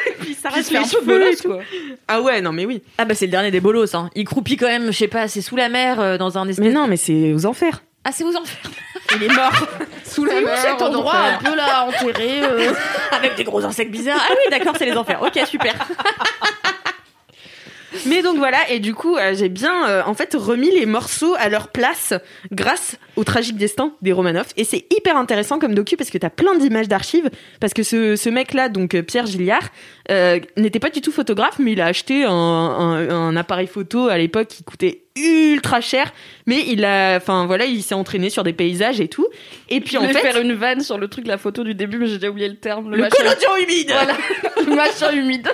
Et 0.07 0.11
puis 0.19 0.34
ça 0.34 0.49
Puis 0.49 0.61
il 0.69 0.78
reste 0.78 0.91
se 0.91 0.97
fait 0.99 1.13
un 1.13 1.30
et 1.30 1.36
tout. 1.36 1.47
quoi. 1.47 1.59
Ah 2.07 2.22
ouais, 2.22 2.41
non 2.41 2.51
mais 2.51 2.65
oui. 2.65 2.82
Ah 2.97 3.05
bah 3.05 3.13
c'est 3.15 3.26
le 3.28 3.32
dernier 3.32 3.51
des 3.51 3.59
bolos. 3.61 3.93
Hein. 3.95 4.09
Il 4.15 4.26
croupit 4.26 4.57
quand 4.57 4.67
même, 4.67 4.88
je 4.88 4.97
sais 4.97 5.07
pas, 5.07 5.28
c'est 5.28 5.41
sous 5.41 5.55
la 5.55 5.69
mer 5.69 5.99
euh, 5.99 6.17
dans 6.17 6.38
un 6.38 6.47
espèce. 6.47 6.65
Mais 6.65 6.72
non, 6.74 6.88
mais 6.88 6.97
c'est 6.97 7.34
aux 7.34 7.45
enfers. 7.45 7.82
Ah 8.03 8.11
c'est 8.11 8.24
aux 8.24 8.36
enfers. 8.36 8.72
Il 9.15 9.24
est 9.24 9.34
mort. 9.36 9.51
Sous 10.05 10.26
la 10.26 10.34
C'est 10.34 10.41
où 10.41 10.45
mer, 10.45 10.57
cet 10.57 10.82
endroit 10.82 11.15
un 11.17 11.38
peu 11.38 11.55
là 11.55 11.86
enterré 11.88 12.41
euh, 12.43 12.72
Avec 13.11 13.36
des 13.36 13.43
gros 13.43 13.63
insectes 13.63 13.91
bizarres. 13.91 14.19
Ah 14.28 14.32
oui, 14.34 14.49
d'accord, 14.57 14.74
c'est 14.78 14.86
les 14.86 14.95
enfers. 14.97 15.22
Ok, 15.22 15.39
super. 15.47 15.74
Mais 18.06 18.22
donc 18.22 18.38
voilà, 18.38 18.58
et 18.70 18.80
du 18.80 18.94
coup, 18.94 19.18
euh, 19.18 19.34
j'ai 19.36 19.50
bien 19.50 19.88
euh, 19.89 20.02
en 20.06 20.14
fait 20.14 20.34
remis 20.38 20.72
les 20.72 20.86
morceaux 20.86 21.36
à 21.38 21.50
leur 21.50 21.68
place 21.70 22.14
grâce 22.52 22.96
au 23.16 23.24
tragique 23.24 23.58
destin 23.58 23.94
des 24.02 24.12
Romanov. 24.14 24.48
Et 24.58 24.64
c'est 24.64 24.86
hyper 24.96 25.18
intéressant 25.18 25.60
comme 25.60 25.74
docu 25.76 25.98
parce 25.98 26.10
que 26.10 26.18
t'as 26.18 26.30
plein 26.30 26.56
d'images 26.56 26.88
d'archives. 26.88 27.30
Parce 27.60 27.74
que 27.74 27.84
ce, 27.84 28.16
ce 28.16 28.30
mec-là, 28.30 28.70
donc 28.70 28.96
euh, 28.96 29.02
Pierre 29.02 29.26
Gilliard, 29.26 29.70
euh, 30.10 30.39
n'était 30.58 30.80
pas 30.80 30.89
du 30.89 31.02
tout 31.02 31.12
photographe, 31.12 31.60
mais 31.60 31.74
il 31.74 31.82
a 31.82 31.86
acheté 31.88 32.24
un, 32.24 32.32
un- 32.32 33.10
un 33.10 33.36
appareil 33.36 33.68
photo 33.68 34.08
à 34.08 34.18
l'époque 34.18 34.48
qui 34.48 34.64
coûtait 34.64 35.04
ultra 35.18 35.82
cher. 35.82 36.14
Mais 36.46 36.64
il 36.68 36.86
a, 36.86 37.18
enfin 37.18 37.46
voilà, 37.46 37.66
il 37.66 37.84
s'est 37.84 37.96
entraîné 37.96 38.30
sur 38.30 38.44
des 38.44 38.54
paysages 38.54 39.02
et 39.02 39.10
tout. 39.10 39.28
Et 39.70 39.82
puis 39.82 39.92
Je 39.94 39.98
en 39.98 40.08
fait, 40.08 40.20
faire 40.20 40.39
une 40.39 40.54
vanne 40.54 40.80
sur 40.82 40.98
le 40.98 41.08
truc, 41.10 41.28
la 41.28 41.38
photo 41.38 41.64
du 41.66 41.76
début, 41.76 41.98
mais 41.98 42.08
j'ai 42.08 42.18
déjà 42.18 42.30
oublié 42.30 42.48
le 42.48 42.56
terme. 42.56 42.89
Le, 42.89 42.98
le 42.98 43.04
machin- 43.04 43.18
collodion 43.18 43.50
humide. 43.62 43.92
Voilà, 43.92 44.14
le 44.66 44.76
machin 44.76 45.12
humide. 45.12 45.50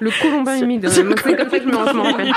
Le 0.00 0.10
colombin 0.22 0.58
humide. 0.60 0.88
c'est 0.88 1.02
comme 1.04 1.16
ça 1.16 1.58
que 1.58 1.64
je 1.64 1.68
me 1.68 1.76
rappelle. 1.76 2.32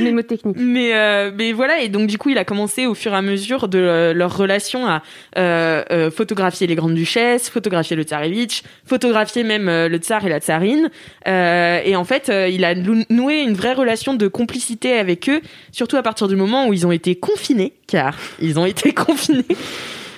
Mémotechnique. 0.00 0.56
Mais, 0.58 0.94
euh, 0.94 1.30
mais 1.36 1.52
voilà, 1.52 1.80
et 1.82 1.88
donc 1.88 2.08
du 2.08 2.18
coup, 2.18 2.30
il 2.30 2.38
a 2.38 2.44
commencé 2.44 2.86
au 2.86 2.94
fur 2.94 3.12
et 3.12 3.16
à 3.16 3.22
mesure 3.22 3.68
de 3.68 3.78
euh, 3.78 4.12
leur 4.12 4.36
relation 4.36 4.86
à 4.88 5.02
euh, 5.38 6.10
photographier 6.10 6.66
les 6.66 6.74
grandes 6.74 6.94
duchesses, 6.94 7.48
photographier 7.48 7.94
le 7.94 8.02
tsarevitch, 8.02 8.62
photographier 8.84 9.44
même 9.44 9.66
le 9.66 9.96
tsar 9.98 10.26
et 10.26 10.28
la 10.28 10.40
tsarine. 10.40 10.90
Et 11.26 11.94
en 11.94 12.04
fait, 12.04 12.32
il 12.50 12.64
a 12.64 12.74
noué 12.74 13.42
une 13.42 13.54
vraie 13.54 13.74
relation 13.74 14.14
de 14.14 14.26
complicité 14.26 14.94
avec 14.98 15.28
eux, 15.28 15.40
surtout 15.70 15.96
à 15.96 16.02
partir 16.02 16.26
du 16.26 16.34
moment 16.34 16.66
où 16.66 16.72
ils 16.72 16.86
ont 16.86 16.92
été 16.92 17.14
confinés, 17.14 17.74
car 17.86 18.16
ils 18.40 18.58
ont 18.58 18.66
été 18.66 18.92
confinés. 18.94 19.44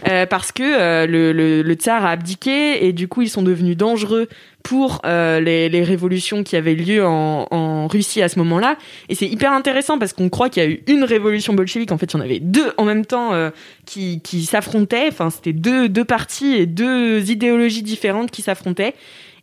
euh, 0.08 0.26
parce 0.26 0.52
que 0.52 0.62
euh, 0.62 1.06
le, 1.06 1.32
le, 1.32 1.62
le 1.62 1.74
tsar 1.74 2.04
a 2.04 2.10
abdiqué 2.10 2.84
et 2.86 2.92
du 2.92 3.08
coup 3.08 3.22
ils 3.22 3.30
sont 3.30 3.42
devenus 3.42 3.76
dangereux 3.76 4.28
pour 4.64 5.02
euh, 5.04 5.40
les, 5.40 5.68
les 5.68 5.84
révolutions 5.84 6.42
qui 6.42 6.56
avaient 6.56 6.74
lieu 6.74 7.04
en, 7.06 7.46
en 7.50 7.86
Russie 7.86 8.22
à 8.22 8.30
ce 8.30 8.38
moment-là. 8.40 8.76
Et 9.10 9.14
c'est 9.14 9.26
hyper 9.26 9.52
intéressant 9.52 9.98
parce 9.98 10.14
qu'on 10.14 10.30
croit 10.30 10.48
qu'il 10.48 10.62
y 10.62 10.66
a 10.66 10.68
eu 10.68 10.82
une 10.88 11.04
révolution 11.04 11.52
bolchevique. 11.52 11.92
En 11.92 11.98
fait, 11.98 12.06
il 12.06 12.16
y 12.16 12.16
en 12.16 12.24
avait 12.24 12.40
deux 12.40 12.72
en 12.78 12.86
même 12.86 13.04
temps 13.04 13.34
euh, 13.34 13.50
qui, 13.84 14.22
qui 14.22 14.46
s'affrontaient. 14.46 15.06
Enfin, 15.08 15.28
c'était 15.28 15.52
deux, 15.52 15.90
deux 15.90 16.06
partis 16.06 16.54
et 16.54 16.64
deux 16.66 17.30
idéologies 17.30 17.82
différentes 17.82 18.30
qui 18.30 18.40
s'affrontaient. 18.40 18.94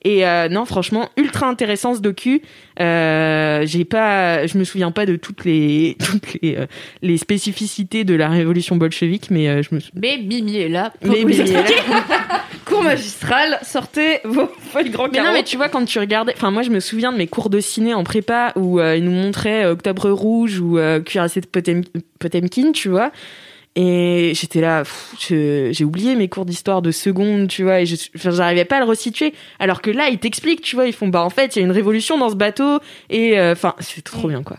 Et 0.04 0.26
euh, 0.26 0.49
non, 0.49 0.66
franchement, 0.66 1.10
ultra 1.16 1.47
intéressant 1.47 1.93
ce 1.93 1.99
docu. 1.99 2.41
Euh, 2.80 3.64
j'ai 3.66 3.86
pas, 3.86 4.47
je 4.47 4.58
me 4.58 4.64
souviens 4.64 4.89
pas 4.89 5.06
de 5.06 5.16
toutes 5.16 5.45
les 5.45 5.95
toutes 6.04 6.41
les, 6.41 6.56
euh, 6.58 6.66
les 7.04 7.18
spécificités 7.18 8.04
de 8.04 8.16
la 8.16 8.28
révolution 8.30 8.78
bolchevique, 8.78 9.28
mais 9.30 9.47
euh, 9.47 9.62
je 9.62 9.76
me 9.76 9.80
sou- 9.80 9.91
Mais 9.95 10.18
Mimi 10.18 10.58
est 10.58 10.70
là. 10.70 10.91
pour 11.02 11.12
mais, 11.12 11.22
vous 11.22 11.30
expliquer. 11.41 11.76
Cours 12.66 12.82
magistral, 12.84 13.60
sortez 13.64 14.20
vos 14.24 14.47
feuilles 14.72 14.89
grand 14.89 15.04
Mais 15.12 15.20
non, 15.20 15.24
carreau. 15.26 15.38
mais 15.38 15.43
tu 15.43 15.58
vois, 15.58 15.70
quand 15.70 15.86
tu 15.86 15.99
regardais, 15.99 16.34
enfin, 16.36 16.49
moi, 16.49 16.64
je 16.64 16.72
me 16.72 16.80
souviens 16.80 17.12
de 17.12 17.18
mes 17.18 17.28
cours 17.28 17.49
de 17.52 17.60
ciné 17.60 17.93
en 17.93 18.04
prépa 18.04 18.54
où 18.56 18.80
ils 18.80 19.04
nous 19.04 19.12
montraient 19.12 19.66
Octobre 19.68 20.10
Rouge 20.10 20.60
ou 20.60 20.80
Cuirassé 21.06 21.41
de 21.41 21.45
Potem- 21.47 21.84
Potemkin, 22.20 22.72
tu 22.72 22.89
vois. 22.89 23.12
Et 23.76 24.34
j'étais 24.36 24.59
là, 24.59 24.84
j'ai 25.30 25.84
oublié 25.86 26.15
mes 26.15 26.28
cours 26.28 26.45
d'histoire 26.45 26.82
de 26.82 26.91
seconde, 26.91 27.47
tu 27.47 27.63
vois, 27.63 27.80
et 27.82 27.86
j'arrivais 28.15 28.65
pas 28.65 28.78
à 28.78 28.80
le 28.80 28.86
resituer. 28.86 29.34
Alors 29.59 29.82
que 29.82 29.89
là, 29.89 30.09
ils 30.09 30.17
t'expliquent, 30.19 30.61
tu 30.61 30.76
vois, 30.76 30.88
ils 30.88 30.93
font, 30.93 31.07
bah, 31.07 31.24
en 31.24 31.30
fait, 31.30 31.55
il 31.55 31.59
y 31.59 31.61
a 31.61 31.65
une 31.65 31.72
révolution 31.72 32.17
dans 32.17 32.30
ce 32.30 32.36
bateau, 32.36 32.80
et 33.09 33.39
euh, 33.39 33.53
enfin, 33.53 33.74
c'est 33.80 34.03
trop 34.03 34.28
bien, 34.28 34.43
quoi. 34.43 34.57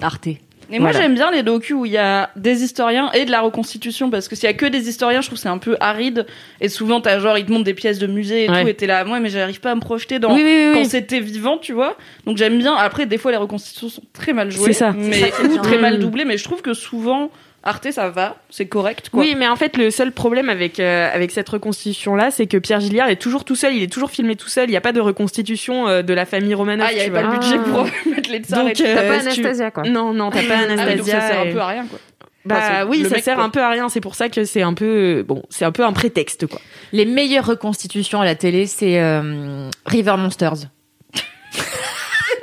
Arte. 0.00 0.28
Et 0.70 0.78
moi 0.78 0.90
Voilà. 0.90 1.00
j'aime 1.00 1.14
bien 1.14 1.30
les 1.30 1.42
docus 1.42 1.76
où 1.76 1.84
il 1.86 1.92
y 1.92 1.98
a 1.98 2.30
des 2.36 2.62
historiens 2.62 3.10
et 3.12 3.26
de 3.26 3.30
la 3.30 3.42
reconstitution 3.42 4.08
parce 4.10 4.28
que 4.28 4.34
s'il 4.34 4.44
y 4.44 4.50
a 4.50 4.54
que 4.54 4.64
des 4.64 4.88
historiens, 4.88 5.20
je 5.20 5.26
trouve 5.26 5.36
que 5.38 5.42
c'est 5.42 5.48
un 5.50 5.58
peu 5.58 5.76
aride 5.78 6.24
et 6.60 6.70
souvent 6.70 7.02
t'as 7.02 7.18
genre 7.18 7.36
ils 7.36 7.44
te 7.44 7.52
montrent 7.52 7.64
des 7.64 7.74
pièces 7.74 7.98
de 7.98 8.06
musée 8.06 8.44
et 8.44 8.50
Ouais. 8.50 8.62
tout 8.62 8.68
et 8.68 8.74
t'es 8.74 8.86
là 8.86 9.04
moi 9.04 9.20
mais 9.20 9.28
j'arrive 9.28 9.60
pas 9.60 9.72
à 9.72 9.74
me 9.74 9.80
projeter 9.82 10.18
dans 10.18 10.34
Oui, 10.34 10.40
oui, 10.42 10.64
oui, 10.68 10.70
quand 10.72 10.80
oui. 10.80 10.86
c'était 10.86 11.20
vivant 11.20 11.58
tu 11.58 11.74
vois 11.74 11.98
donc 12.26 12.38
j'aime 12.38 12.56
bien 12.58 12.74
après 12.74 13.04
des 13.04 13.18
fois 13.18 13.30
les 13.30 13.36
reconstitutions 13.36 13.90
sont 13.90 14.02
très 14.14 14.32
mal 14.32 14.50
jouées 14.50 14.68
C'est 14.68 14.72
ça. 14.72 14.92
mais 14.96 15.30
ça 15.30 15.42
ou 15.44 15.48
bien. 15.48 15.60
très 15.62 15.76
mal 15.78 15.98
doublées 15.98 16.24
mais 16.24 16.38
je 16.38 16.44
trouve 16.44 16.62
que 16.62 16.72
souvent 16.72 17.30
Arte 17.66 17.90
ça 17.92 18.10
va 18.10 18.36
c'est 18.50 18.66
correct 18.66 19.08
quoi 19.10 19.20
Oui, 19.22 19.34
mais 19.38 19.48
en 19.48 19.56
fait, 19.56 19.76
le 19.78 19.90
seul 19.90 20.12
problème 20.12 20.48
avec 20.50 20.78
euh, 20.80 21.08
avec 21.12 21.30
cette 21.30 21.48
reconstitution 21.48 22.14
là, 22.14 22.30
c'est 22.30 22.46
que 22.46 22.56
Pierre 22.58 22.80
Gilliard 22.80 23.08
est 23.08 23.16
toujours 23.16 23.44
tout 23.44 23.56
seul. 23.56 23.74
Il 23.74 23.82
est 23.82 23.92
toujours 23.92 24.10
filmé 24.10 24.36
tout 24.36 24.48
seul. 24.48 24.68
Il 24.68 24.72
n'y 24.72 24.76
a 24.76 24.80
pas 24.82 24.92
de 24.92 25.00
reconstitution 25.00 25.88
euh, 25.88 26.02
de 26.02 26.12
la 26.14 26.26
famille 26.26 26.54
Romanov. 26.54 26.86
ah 26.88 26.92
il 26.92 26.96
y 26.98 27.00
tu 27.00 27.06
avait 27.10 27.22
pas 27.22 27.22
le 27.22 27.38
budget 27.38 27.56
Ah. 27.58 27.70
pour 27.70 27.84
mettre 28.14 28.30
les 28.30 28.38
tsars 28.40 28.64
Donc, 28.64 28.80
euh, 28.80 28.94
T'as 28.94 29.08
pas 29.08 29.20
si 29.20 29.24
tu- 29.36 29.40
Anastasia, 29.40 29.70
quoi. 29.70 29.82
Non, 29.84 30.12
non, 30.12 30.30
t'as 30.30 30.42
pas 30.42 30.54
Ah 30.58 30.64
oui, 30.66 30.72
Anastasia. 30.72 30.96
donc 30.96 31.06
ça 31.06 31.20
sert 31.28 31.40
un 31.40 31.52
peu 31.52 31.60
à 31.60 31.66
rien 31.66 31.86
quoi 31.86 31.98
Bah 32.44 32.54
Enfin, 32.58 32.86
oui, 32.88 33.02
ça 33.04 33.14
mec, 33.14 33.24
sert 33.24 33.34
quoi. 33.36 33.44
un 33.44 33.50
peu 33.50 33.60
à 33.62 33.70
rien. 33.70 33.88
C'est 33.88 34.00
pour 34.02 34.14
ça 34.14 34.28
que 34.28 34.44
c'est 34.44 34.62
un 34.62 34.74
peu 34.74 35.24
bon, 35.26 35.42
c'est 35.48 35.64
un 35.64 35.72
peu 35.72 35.84
un 35.84 35.92
prétexte 35.94 36.46
quoi. 36.46 36.60
Les 36.92 37.06
meilleures 37.06 37.46
reconstitutions 37.46 38.20
à 38.20 38.24
la 38.26 38.34
télé, 38.34 38.66
c'est 38.66 39.00
euh, 39.00 39.70
River 39.86 40.16
Monsters. 40.18 40.66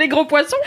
Les 0.02 0.08
gros 0.08 0.26
poissons 0.26 0.58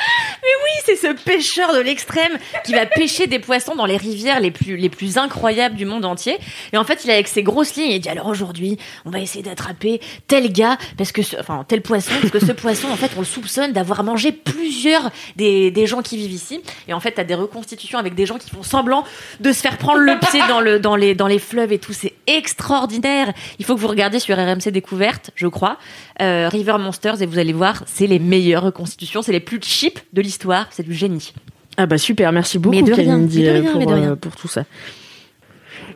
Oui, 0.43 0.83
c'est 0.85 0.97
ce 0.97 1.13
pêcheur 1.13 1.75
de 1.75 1.81
l'extrême 1.81 2.39
qui 2.65 2.73
va 2.73 2.87
pêcher 2.87 3.27
des 3.27 3.39
poissons 3.39 3.75
dans 3.75 3.87
les 3.87 3.97
rivières 3.97 4.41
les 4.41 4.51
plus, 4.51 4.77
les 4.77 4.89
plus 4.89 5.19
incroyables 5.19 5.75
du 5.75 5.85
monde 5.85 6.05
entier. 6.05 6.39
Et 6.73 6.79
en 6.79 6.85
fait, 6.85 7.05
il 7.05 7.11
est 7.11 7.15
avec 7.15 7.29
ses 7.29 7.43
grosses 7.43 7.75
lignes 7.75 7.91
et 7.91 7.97
il 7.97 8.01
dit 8.01 8.09
alors 8.09 8.29
aujourd'hui, 8.29 8.79
on 9.05 9.11
va 9.11 9.21
essayer 9.21 9.43
d'attraper 9.43 10.01
tel 10.27 10.53
gars, 10.53 10.79
parce 10.97 11.13
que 11.13 11.21
enfin, 11.39 11.65
tel 11.67 11.83
poisson, 11.83 12.13
parce 12.21 12.33
que 12.33 12.45
ce 12.45 12.53
poisson, 12.53 12.89
en 12.89 12.97
fait, 12.97 13.11
on 13.17 13.21
le 13.21 13.27
soupçonne 13.27 13.73
d'avoir 13.73 14.05
mangé 14.05 14.33
plusieurs 14.33 15.11
des, 15.37 15.71
des 15.71 15.87
gens 15.87 16.03
qui 16.03 16.17
vivent 16.17 16.33
ici. 16.33 16.63
Et 16.89 16.95
en 16.95 17.01
fait, 17.01 17.13
t'as 17.13 17.25
des 17.25 17.35
reconstitutions 17.35 17.99
avec 17.99 18.15
des 18.15 18.27
gens 18.27 18.39
qui 18.39 18.51
font 18.51 18.63
semblant 18.63 19.05
de 19.41 19.53
se 19.53 19.61
faire 19.61 19.77
prendre 19.79 19.99
le 19.99 20.19
pied 20.19 20.41
dans 20.49 20.61
le, 20.61 20.79
dans 20.79 20.97
les, 20.97 21.15
dans 21.15 21.27
les 21.27 21.39
fleuves 21.39 21.73
et 21.73 21.79
tout. 21.79 21.93
C'est 21.93 22.15
extraordinaire. 22.27 23.33
Il 23.59 23.65
faut 23.65 23.75
que 23.75 23.81
vous 23.81 23.89
regardiez 23.89 24.21
sur 24.21 24.37
RMC 24.37 24.71
Découverte, 24.71 25.31
je 25.35 25.47
crois, 25.47 25.79
euh, 26.23 26.49
River 26.49 26.77
Monsters 26.79 27.21
et 27.23 27.27
vous 27.27 27.39
allez 27.39 27.53
voir, 27.53 27.83
c'est 27.87 28.07
les 28.07 28.19
meilleures 28.19 28.63
reconstitutions, 28.63 29.23
c'est 29.25 29.33
les 29.33 29.41
plus 29.41 29.59
cheap 29.63 29.99
de 30.13 30.23
l'histoire, 30.23 30.69
c'est 30.71 30.83
du 30.85 30.95
génie. 30.95 31.33
Ah 31.77 31.87
bah 31.87 31.99
super, 31.99 32.31
merci 32.33 32.59
beaucoup 32.59 32.77
Mais 32.77 32.83
de 32.83 32.93
rien, 32.93 33.05
Kalindi, 33.15 33.39
mais 33.39 33.45
de 33.45 33.49
euh, 33.49 33.61
rien, 33.61 33.71
pour, 33.73 33.81
mais 33.81 33.87
de 33.87 33.93
rien. 33.93 34.11
euh, 34.13 34.17
pour 34.17 34.37
tout 34.37 34.47
ça. 34.49 34.65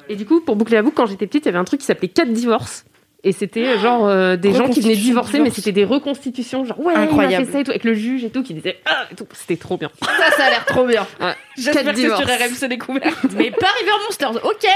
Et 0.08 0.16
du 0.16 0.24
coup, 0.26 0.40
pour 0.40 0.56
boucler 0.56 0.76
la 0.76 0.82
boucle, 0.82 0.96
quand 0.96 1.06
j'étais 1.06 1.26
petite, 1.26 1.44
il 1.44 1.46
y 1.46 1.48
avait 1.50 1.58
un 1.58 1.64
truc 1.64 1.80
qui 1.80 1.86
s'appelait 1.86 2.08
4 2.08 2.32
divorces. 2.32 2.84
Et 3.24 3.32
c'était 3.32 3.78
genre 3.78 4.06
euh, 4.06 4.36
des 4.36 4.54
gens 4.54 4.68
qui 4.68 4.80
venaient 4.80 4.94
divorcer, 4.94 5.38
mais 5.38 5.44
divorce. 5.44 5.56
c'était 5.56 5.72
des 5.72 5.84
reconstitutions, 5.84 6.64
genre 6.64 6.78
ouais, 6.80 6.94
il 6.94 7.00
Incroyable. 7.00 7.34
a 7.42 7.46
fait 7.46 7.52
ça 7.52 7.60
et 7.60 7.64
tout, 7.64 7.70
avec 7.72 7.82
le 7.84 7.92
juge 7.94 8.24
et 8.24 8.30
tout, 8.30 8.44
qui 8.44 8.54
disait 8.54 8.78
ah 8.86 9.06
et 9.10 9.16
tout. 9.16 9.26
C'était 9.32 9.56
trop 9.56 9.76
bien. 9.76 9.90
ça 10.00 10.36
ça 10.36 10.44
a 10.46 10.50
l'air 10.50 10.64
trop 10.64 10.86
bien 10.86 11.04
Ouais. 11.20 11.34
j'espère 11.56 11.82
Quatre 11.82 11.94
que 11.96 12.00
sur 12.00 12.16
divorces. 12.16 12.62
RMC 12.62 12.68
découverte 12.68 13.16
Mais 13.36 13.50
pas 13.50 13.66
River 13.80 13.92
Monsters, 14.04 14.44
ok 14.44 14.66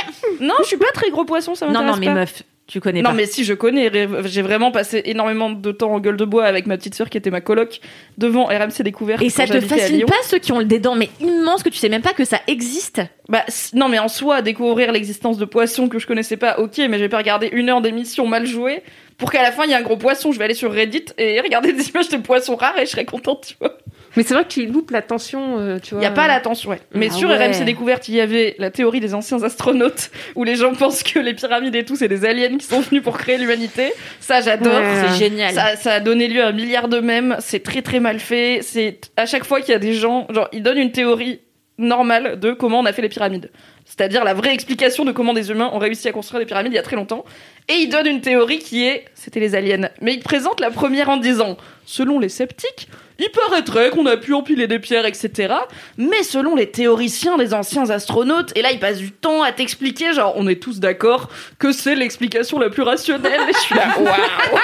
non 0.41 0.55
je 0.61 0.65
suis 0.67 0.77
pas 0.77 0.91
très 0.93 1.11
gros 1.11 1.25
poisson 1.25 1.55
ça 1.55 1.67
Non, 1.67 1.85
m'intéresse 1.85 1.95
non, 1.95 2.01
mais 2.01 2.07
pas. 2.07 2.15
meuf, 2.15 2.43
Tu 2.69 2.81
connais 2.81 3.03
non, 3.03 3.11
pas. 3.11 3.17
mais 3.17 3.27
si 3.27 3.45
je 3.45 3.55
connais, 3.55 3.91
j'ai 4.25 4.43
vraiment 4.43 4.71
passé 4.71 5.03
énormément 5.05 5.51
de 5.51 5.73
temps 5.73 5.93
en 5.93 6.01
gueule 6.01 6.17
de 6.17 6.25
bois 6.25 6.45
avec 6.45 6.67
ma 6.67 6.77
petite 6.77 6.95
sœur 6.95 7.11
qui 7.11 7.19
était 7.19 7.31
ma 7.31 7.41
coloc 7.41 7.81
devant 8.19 8.45
RMC 8.47 8.83
Découverte. 8.85 9.21
Et 9.21 9.31
ça 9.31 9.47
te 9.47 9.61
fascine 9.61 10.05
pas 10.05 10.15
ceux 10.25 10.39
qui 10.39 10.53
ont 10.53 10.63
des 10.63 10.79
dents 10.79 10.95
mais 10.95 11.11
immenses 11.21 11.63
que 11.63 11.69
tu 11.69 11.79
sais 11.79 11.89
même 11.89 12.03
pas 12.03 12.13
que 12.13 12.25
ça 12.25 12.41
existe 12.47 13.03
Bah, 13.29 13.45
non, 13.75 13.89
mais 13.89 13.99
en 13.99 14.09
soi, 14.09 14.43
découvrir 14.43 14.93
l'existence 14.93 15.39
de 15.39 15.45
poissons 15.45 15.89
que 15.89 15.99
je 15.99 16.07
connaissais 16.07 16.37
pas, 16.37 16.61
ok, 16.61 16.79
mais 16.89 16.99
je 16.99 17.03
vais 17.03 17.09
pas 17.09 17.19
regarder 17.19 17.49
une 17.53 17.69
heure 17.69 17.81
d'émission 17.81 18.27
mal 18.27 18.47
jouée 18.47 18.83
pour 19.19 19.31
qu'à 19.31 19.43
la 19.43 19.53
fin 19.53 19.65
il 19.65 19.71
y 19.71 19.73
ait 19.73 19.77
un 19.77 19.83
gros 19.83 19.97
poisson. 19.97 20.33
Je 20.33 20.39
vais 20.39 20.45
aller 20.45 20.55
sur 20.55 20.73
Reddit 20.73 21.07
et 21.19 21.41
regarder 21.41 21.73
des 21.73 21.89
images 21.91 22.09
de 22.09 22.17
poissons 22.19 22.57
rares 22.57 22.79
et 22.79 22.87
je 22.87 22.91
serais 22.91 23.05
contente, 23.05 23.47
tu 23.49 23.55
vois. 23.61 23.77
Mais 24.17 24.23
c'est 24.23 24.35
vrai 24.35 24.45
que 24.45 24.49
tu 24.49 24.67
loupes 24.67 24.91
l'attention, 24.91 25.59
euh, 25.59 25.79
tu 25.79 25.91
Il 25.91 25.95
vois. 25.95 26.03
y 26.03 26.07
a 26.07 26.11
pas 26.11 26.27
l'attention, 26.29 26.71
ouais. 26.71 26.81
Mais 26.95 27.09
Ah 27.11 27.15
sur 27.15 27.29
ouais. 27.31 27.37
RMC 27.37 27.65
Découverte, 27.65 28.09
il 28.09 28.15
y 28.15 28.21
avait 28.21 28.55
la 28.59 28.71
théorie 28.71 29.01
des 29.01 29.15
anciens 29.15 29.43
astronautes 29.43 30.11
où 30.35 30.45
les 30.45 30.57
gens 30.57 30.75
pensent 30.75 31.03
que 31.03 31.19
les 31.19 31.35
pyramides 31.35 31.75
et 31.75 31.85
tout, 31.85 31.97
c'est 31.97 32.09
des 32.09 32.25
aliens 32.25 32.57
qui 32.59 32.67
sont 32.67 32.81
venus 32.81 33.03
pour 33.03 33.17
créer 33.17 33.39
l'humanité. 33.39 33.93
Ça, 34.21 34.41
j'adore. 34.41 34.75
Ouais. 34.75 35.05
C'est 35.09 35.19
génial. 35.25 35.55
Ça, 35.55 35.77
ça 35.77 35.93
a 35.95 36.01
donné 36.01 36.29
lieu 36.29 36.43
à 36.43 36.49
un 36.49 36.53
milliard 36.53 36.89
de 36.89 37.01
mèmes. 37.01 37.37
C'est 37.41 37.63
très 37.63 37.83
très 37.83 38.01
mal 38.01 38.19
fait. 38.21 38.61
C'est 38.63 39.01
à 39.17 39.27
chaque 39.27 39.45
fois 39.45 39.61
qu'il 39.61 39.73
y 39.73 39.77
a 39.77 39.79
des 39.79 39.95
gens, 39.95 40.27
genre, 40.31 40.49
ils 40.53 40.63
donnent 40.63 40.79
une 40.79 40.93
théorie 40.93 41.41
normale 41.79 42.39
de 42.39 42.53
comment 42.53 42.81
on 42.81 42.87
a 42.87 42.93
fait 42.93 43.03
les 43.03 43.09
pyramides. 43.09 43.51
C'est-à-dire 43.85 44.25
la 44.25 44.35
vraie 44.35 44.55
explication 44.55 45.05
de 45.05 45.13
comment 45.13 45.35
des 45.35 45.51
humains 45.51 45.71
ont 45.73 45.79
réussi 45.79 46.09
à 46.09 46.13
construire 46.13 46.41
des 46.41 46.47
pyramides 46.47 46.73
il 46.73 46.77
y 46.77 46.79
a 46.79 46.83
très 46.83 46.97
longtemps. 46.97 47.25
Et 47.69 47.75
ils 47.75 47.89
donnent 47.89 48.07
une 48.07 48.21
théorie 48.21 48.59
qui 48.59 48.85
est, 48.85 49.07
c'était 49.15 49.41
les 49.41 49.55
aliens. 49.55 49.91
Mais 50.01 50.15
ils 50.15 50.23
présentent 50.23 50.61
la 50.61 50.71
première 50.71 51.09
en 51.09 51.17
disant, 51.17 51.57
selon 51.85 52.19
les 52.19 52.29
sceptiques, 52.29 52.89
il 53.19 53.31
paraîtrait 53.31 53.91
qu'on 53.91 54.07
a 54.07 54.17
pu 54.17 54.35
empiler 54.35 54.67
des 54.67 54.79
pierres, 54.79 55.07
etc. 55.07 55.55
Mais 55.97 56.23
selon 56.23 56.57
les 56.57 56.71
théoriciens 56.71 57.37
des 57.37 57.55
anciens 57.55 57.91
astronautes, 57.91 58.57
et 58.57 58.63
là 58.63 58.73
ils 58.73 58.81
passent 58.81 58.99
du 58.99 59.13
temps 59.13 59.43
à 59.43 59.53
t'expliquer, 59.53 60.13
genre 60.13 60.33
on 60.37 60.49
est 60.49 60.61
tous 60.61 60.81
d'accord 60.81 61.29
que 61.59 61.73
c'est 61.73 61.95
l'explication 61.95 62.59
la 62.59 62.71
plus 62.71 62.83
rationnelle. 62.83 63.41
Et 63.49 63.53
je 63.53 63.59
suis 63.59 63.75
là, 63.75 63.95
waouh, 63.99 64.61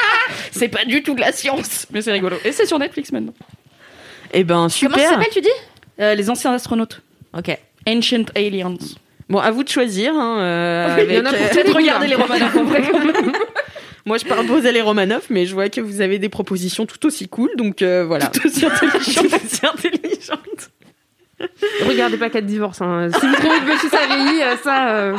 c'est 0.51 0.69
pas 0.69 0.85
du 0.85 1.03
tout 1.03 1.15
de 1.15 1.21
la 1.21 1.33
science, 1.33 1.87
mais 1.93 2.03
c'est 2.03 2.13
rigolo. 2.13 2.37
Et 2.45 2.53
c'est 2.53 2.67
sur 2.67 2.79
Netflix 2.79 3.13
maintenant. 3.13 3.35
Eh 4.33 4.45
ben, 4.45 4.69
super. 4.69 4.97
Comment 4.97 5.05
ça 5.05 5.15
s'appelle 5.15 5.33
tu 5.33 5.41
dis? 5.41 5.49
Euh, 6.01 6.15
les 6.15 6.31
anciens 6.31 6.53
astronautes, 6.53 7.03
Ok. 7.37 7.57
Ancient 7.87 8.25
Aliens. 8.35 8.77
Bon, 9.29 9.39
à 9.39 9.51
vous 9.51 9.63
de 9.65 9.69
choisir. 9.69 10.15
Hein, 10.15 10.39
euh, 10.41 10.97
Oui, 10.99 11.05
il 11.09 11.15
y 11.17 11.19
en 11.21 11.25
a 11.27 11.33
pour 11.33 11.41
euh, 11.43 11.49
peut-être 11.51 11.75
regarder 11.77 12.07
les 12.07 12.15
Romanov 12.15 12.57
en 12.57 12.65
vrai. 12.65 12.83
Moi, 14.07 14.17
je 14.17 14.25
proposais 14.25 14.73
les 14.73 14.81
Romanov, 14.81 15.23
mais 15.29 15.45
je 15.45 15.53
vois 15.55 15.69
que 15.69 15.81
vous 15.83 16.01
avez 16.01 16.19
des 16.19 16.29
propositions 16.31 16.87
tout 16.87 17.05
aussi 17.07 17.29
cool, 17.29 17.51
donc 17.57 17.83
euh, 17.83 18.05
voilà. 18.07 18.29
Tout 18.29 18.47
aussi 18.47 18.65
intelligent. 18.65 19.23
Tout 19.29 19.35
aussi 19.35 19.67
intelligentes. 19.67 20.71
Regardez 21.87 22.17
pas 22.17 22.31
4 22.31 22.47
divorces. 22.47 22.81
Hein. 22.81 23.11
Si 23.13 23.27
vous 23.27 23.35
trouvez 23.35 23.59
que 23.61 24.25
vieillit, 24.25 24.43
euh, 24.43 24.57
ça. 24.63 24.95
euh, 24.97 25.17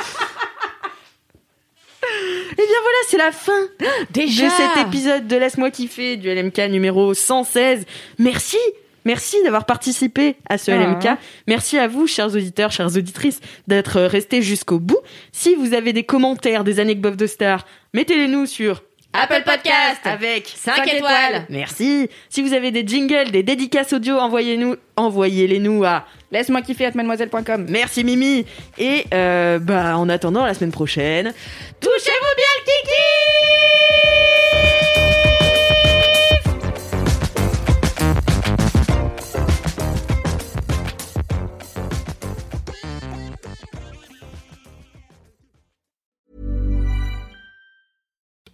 Eh 2.51 2.55
bien 2.55 2.65
voilà, 2.81 2.97
c'est 3.07 3.17
la 3.17 3.31
fin 3.31 3.67
Déjà 4.11 4.45
de 4.47 4.51
cet 4.51 4.87
épisode 4.87 5.27
de 5.27 5.35
Laisse-moi 5.37 5.69
kiffer 5.71 6.17
du 6.17 6.33
LMK 6.33 6.57
numéro 6.69 7.13
116. 7.13 7.85
Merci 8.17 8.57
Merci 9.05 9.37
d'avoir 9.43 9.65
participé 9.65 10.35
à 10.49 10.57
ce 10.57 10.71
Ah. 10.71 10.75
LMK. 10.75 11.17
Merci 11.47 11.77
à 11.77 11.87
vous, 11.87 12.07
chers 12.07 12.27
auditeurs, 12.35 12.71
chères 12.71 12.95
auditrices, 12.95 13.39
d'être 13.67 14.01
restés 14.01 14.41
jusqu'au 14.41 14.79
bout. 14.79 14.99
Si 15.31 15.55
vous 15.55 15.73
avez 15.73 15.93
des 15.93 16.03
commentaires, 16.03 16.63
des 16.63 16.79
anecdotes 16.79 17.15
de 17.15 17.27
stars, 17.27 17.65
mettez-les 17.93 18.27
nous 18.27 18.45
sur 18.45 18.83
Apple 19.13 19.41
Podcast 19.43 20.01
avec 20.03 20.47
5 20.55 20.87
étoiles. 20.93 21.45
Merci. 21.49 22.09
Si 22.29 22.43
vous 22.43 22.53
avez 22.53 22.69
des 22.71 22.85
jingles, 22.85 23.31
des 23.31 23.41
dédicaces 23.41 23.91
audio, 23.93 24.17
envoyez-nous, 24.17 24.75
envoyez-les 24.97 25.59
nous 25.59 25.83
à 25.83 26.05
Laisse-moi 26.31 26.61
kiffer 26.61 26.85
at 26.85 26.91
mademoiselle.com. 26.93 27.65
Merci 27.69 28.03
Mimi. 28.03 28.45
Et 28.77 29.05
euh, 29.11 29.57
bah 29.57 29.97
en 29.97 30.09
attendant 30.09 30.45
la 30.45 30.53
semaine 30.53 30.71
prochaine, 30.71 31.33
touchez-vous 31.79 32.35
bien 32.37 32.45
le 32.57 32.65
kiki. 32.65 34.28